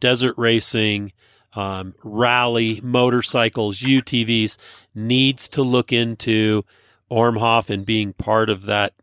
desert 0.00 0.34
racing, 0.36 1.12
um, 1.54 1.94
rally, 2.02 2.80
motorcycles, 2.82 3.78
UTVs, 3.78 4.56
needs 4.94 5.48
to 5.50 5.62
look 5.62 5.92
into 5.92 6.64
Ormhoff 7.10 7.68
and 7.70 7.84
being 7.84 8.12
part 8.12 8.48
of 8.48 8.62
that 8.62 8.94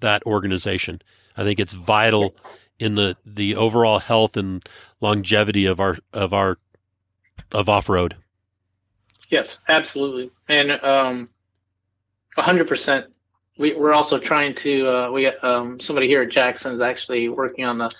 that 0.00 0.24
organization. 0.26 1.00
I 1.36 1.44
think 1.44 1.60
it's 1.60 1.74
vital 1.74 2.34
in 2.78 2.94
the 2.94 3.16
the 3.24 3.54
overall 3.54 4.00
health 4.00 4.36
and 4.36 4.66
longevity 5.00 5.66
of 5.66 5.80
our 5.80 5.98
of 6.12 6.32
our 6.32 6.58
of 7.52 7.68
off 7.68 7.88
road. 7.88 8.16
Yes, 9.28 9.58
absolutely, 9.68 10.30
and 10.48 10.72
um, 10.82 11.28
hundred 12.36 12.66
percent. 12.68 13.06
We, 13.58 13.74
we're 13.74 13.92
also 13.92 14.18
trying 14.18 14.54
to 14.54 14.88
uh, 14.88 15.10
we 15.10 15.26
um, 15.26 15.80
somebody 15.80 16.06
here 16.06 16.22
at 16.22 16.30
Jackson 16.30 16.72
is 16.72 16.80
actually 16.80 17.28
working 17.28 17.64
on 17.64 17.78
the 17.78 17.92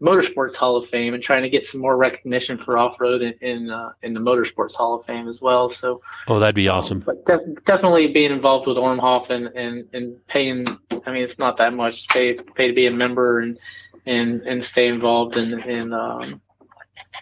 Motorsports 0.00 0.56
Hall 0.56 0.76
of 0.76 0.88
Fame 0.88 1.12
and 1.12 1.22
trying 1.22 1.42
to 1.42 1.50
get 1.50 1.66
some 1.66 1.80
more 1.80 1.96
recognition 1.96 2.56
for 2.56 2.78
off 2.78 2.98
road 2.98 3.20
in 3.20 3.34
in, 3.42 3.70
uh, 3.70 3.92
in, 4.02 4.14
the 4.14 4.20
Motorsports 4.20 4.74
Hall 4.74 4.98
of 4.98 5.06
Fame 5.06 5.28
as 5.28 5.40
well. 5.40 5.70
So 5.70 6.00
oh, 6.28 6.38
that'd 6.38 6.54
be 6.54 6.68
awesome. 6.68 7.04
Um, 7.06 7.16
but 7.24 7.26
de- 7.26 7.60
definitely 7.66 8.08
being 8.08 8.32
involved 8.32 8.66
with 8.66 8.78
Ormhoff 8.78 9.28
and, 9.28 9.48
and, 9.48 9.86
and 9.92 10.26
paying. 10.26 10.66
I 11.06 11.12
mean, 11.12 11.22
it's 11.22 11.38
not 11.38 11.58
that 11.58 11.74
much 11.74 12.08
pay 12.08 12.34
pay 12.34 12.68
to 12.68 12.74
be 12.74 12.86
a 12.86 12.90
member 12.90 13.40
and 13.40 13.58
and 14.06 14.40
and 14.42 14.64
stay 14.64 14.88
involved 14.88 15.36
and 15.36 15.62
and 15.62 15.92
um, 15.92 16.40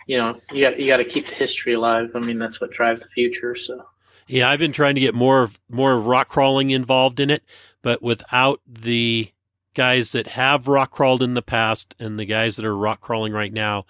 you 0.07 0.17
know 0.17 0.41
you 0.53 0.63
got 0.63 0.79
you 0.79 0.87
got 0.87 0.99
to 0.99 1.05
keep 1.05 1.27
the 1.27 1.35
history 1.35 1.75
alive. 1.75 2.11
I 2.15 2.21
mean, 2.21 2.39
that's 2.39 2.61
what 2.61 2.71
drives 2.71 3.03
the 3.03 3.09
future. 3.09 3.57
So. 3.57 3.85
Yeah, 4.29 4.49
I've 4.49 4.61
been 4.61 4.71
trying 4.71 4.95
to 4.95 5.01
get 5.01 5.13
more 5.13 5.43
of 5.43 5.59
more 5.69 5.93
of 5.93 6.07
rock 6.07 6.29
crawling 6.29 6.71
involved 6.71 7.19
in 7.19 7.31
it 7.31 7.43
but 7.83 8.03
without 8.03 8.61
the 8.67 9.31
guys 9.75 10.13
that 10.13 10.29
have 10.29 10.69
rock 10.69 10.91
crawled 10.91 11.23
in 11.23 11.35
the 11.35 11.43
past 11.43 11.95
and 11.99 12.19
the 12.19 12.25
guys 12.25 12.57
that 12.57 12.65
are 12.65 12.77
rock 12.77 13.01
crawling 13.01 13.33
right 13.33 13.53
now 13.53 13.85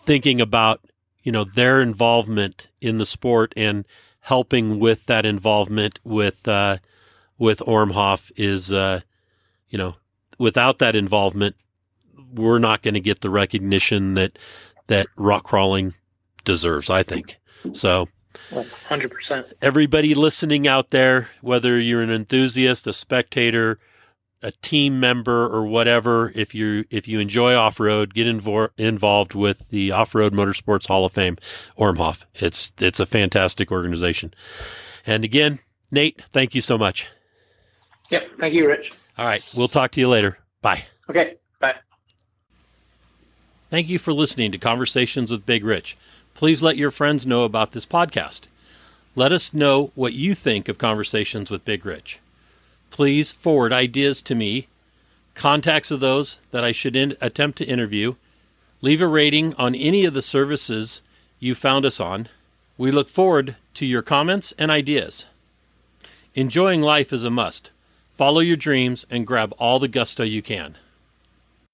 thinking 0.00 0.40
about 0.40 0.80
you 1.22 1.32
know 1.32 1.44
their 1.44 1.80
involvement 1.80 2.68
in 2.80 2.98
the 2.98 3.04
sport 3.04 3.52
and 3.56 3.84
helping 4.20 4.78
with 4.78 5.06
that 5.06 5.26
involvement 5.26 6.00
with 6.04 6.46
uh, 6.48 6.78
with 7.38 7.58
Ormhoff 7.60 8.32
is 8.36 8.72
uh, 8.72 9.00
you 9.68 9.76
know 9.76 9.96
without 10.38 10.78
that 10.78 10.96
involvement 10.96 11.56
we're 12.32 12.58
not 12.58 12.82
going 12.82 12.94
to 12.94 13.00
get 13.00 13.20
the 13.20 13.30
recognition 13.30 14.14
that 14.14 14.38
that 14.86 15.08
rock 15.16 15.42
crawling 15.44 15.94
deserves 16.44 16.88
I 16.88 17.02
think. 17.02 17.36
So 17.74 18.08
Hundred 18.88 19.10
percent. 19.10 19.46
Everybody 19.60 20.14
listening 20.14 20.66
out 20.66 20.90
there, 20.90 21.28
whether 21.40 21.78
you're 21.80 22.02
an 22.02 22.10
enthusiast, 22.10 22.86
a 22.86 22.92
spectator, 22.92 23.78
a 24.42 24.52
team 24.62 25.00
member, 25.00 25.46
or 25.46 25.66
whatever, 25.66 26.32
if 26.34 26.54
you 26.54 26.84
if 26.90 27.08
you 27.08 27.18
enjoy 27.18 27.54
off 27.54 27.80
road, 27.80 28.14
get 28.14 28.26
invo- 28.26 28.70
involved 28.76 29.34
with 29.34 29.68
the 29.70 29.92
Off 29.92 30.14
Road 30.14 30.32
Motorsports 30.32 30.86
Hall 30.86 31.04
of 31.04 31.12
Fame, 31.12 31.36
Ormhoff. 31.78 32.24
It's 32.34 32.72
it's 32.78 33.00
a 33.00 33.06
fantastic 33.06 33.72
organization. 33.72 34.32
And 35.06 35.24
again, 35.24 35.58
Nate, 35.90 36.20
thank 36.32 36.54
you 36.54 36.60
so 36.60 36.76
much. 36.76 37.08
Yep. 38.10 38.30
Thank 38.38 38.54
you, 38.54 38.68
Rich. 38.68 38.92
All 39.18 39.26
right. 39.26 39.42
We'll 39.54 39.68
talk 39.68 39.90
to 39.92 40.00
you 40.00 40.08
later. 40.08 40.38
Bye. 40.62 40.84
Okay. 41.08 41.36
Bye. 41.60 41.74
Thank 43.70 43.88
you 43.88 43.98
for 43.98 44.12
listening 44.12 44.52
to 44.52 44.58
Conversations 44.58 45.32
with 45.32 45.44
Big 45.44 45.64
Rich 45.64 45.96
please 46.36 46.62
let 46.62 46.76
your 46.76 46.90
friends 46.90 47.26
know 47.26 47.44
about 47.44 47.72
this 47.72 47.86
podcast. 47.86 48.42
Let 49.14 49.32
us 49.32 49.54
know 49.54 49.90
what 49.94 50.12
you 50.12 50.34
think 50.34 50.68
of 50.68 50.76
Conversations 50.76 51.50
with 51.50 51.64
Big 51.64 51.84
Rich. 51.86 52.20
Please 52.90 53.32
forward 53.32 53.72
ideas 53.72 54.20
to 54.22 54.34
me, 54.34 54.68
contacts 55.34 55.90
of 55.90 56.00
those 56.00 56.38
that 56.50 56.62
I 56.62 56.72
should 56.72 56.94
in- 56.94 57.16
attempt 57.22 57.56
to 57.58 57.64
interview. 57.64 58.14
Leave 58.82 59.00
a 59.00 59.06
rating 59.06 59.54
on 59.54 59.74
any 59.74 60.04
of 60.04 60.12
the 60.12 60.20
services 60.20 61.00
you 61.40 61.54
found 61.54 61.86
us 61.86 61.98
on. 61.98 62.28
We 62.76 62.90
look 62.90 63.08
forward 63.08 63.56
to 63.74 63.86
your 63.86 64.02
comments 64.02 64.52
and 64.58 64.70
ideas. 64.70 65.24
Enjoying 66.34 66.82
life 66.82 67.14
is 67.14 67.24
a 67.24 67.30
must. 67.30 67.70
Follow 68.12 68.40
your 68.40 68.56
dreams 68.56 69.06
and 69.10 69.26
grab 69.26 69.54
all 69.58 69.78
the 69.78 69.88
gusto 69.88 70.22
you 70.22 70.42
can. 70.42 70.76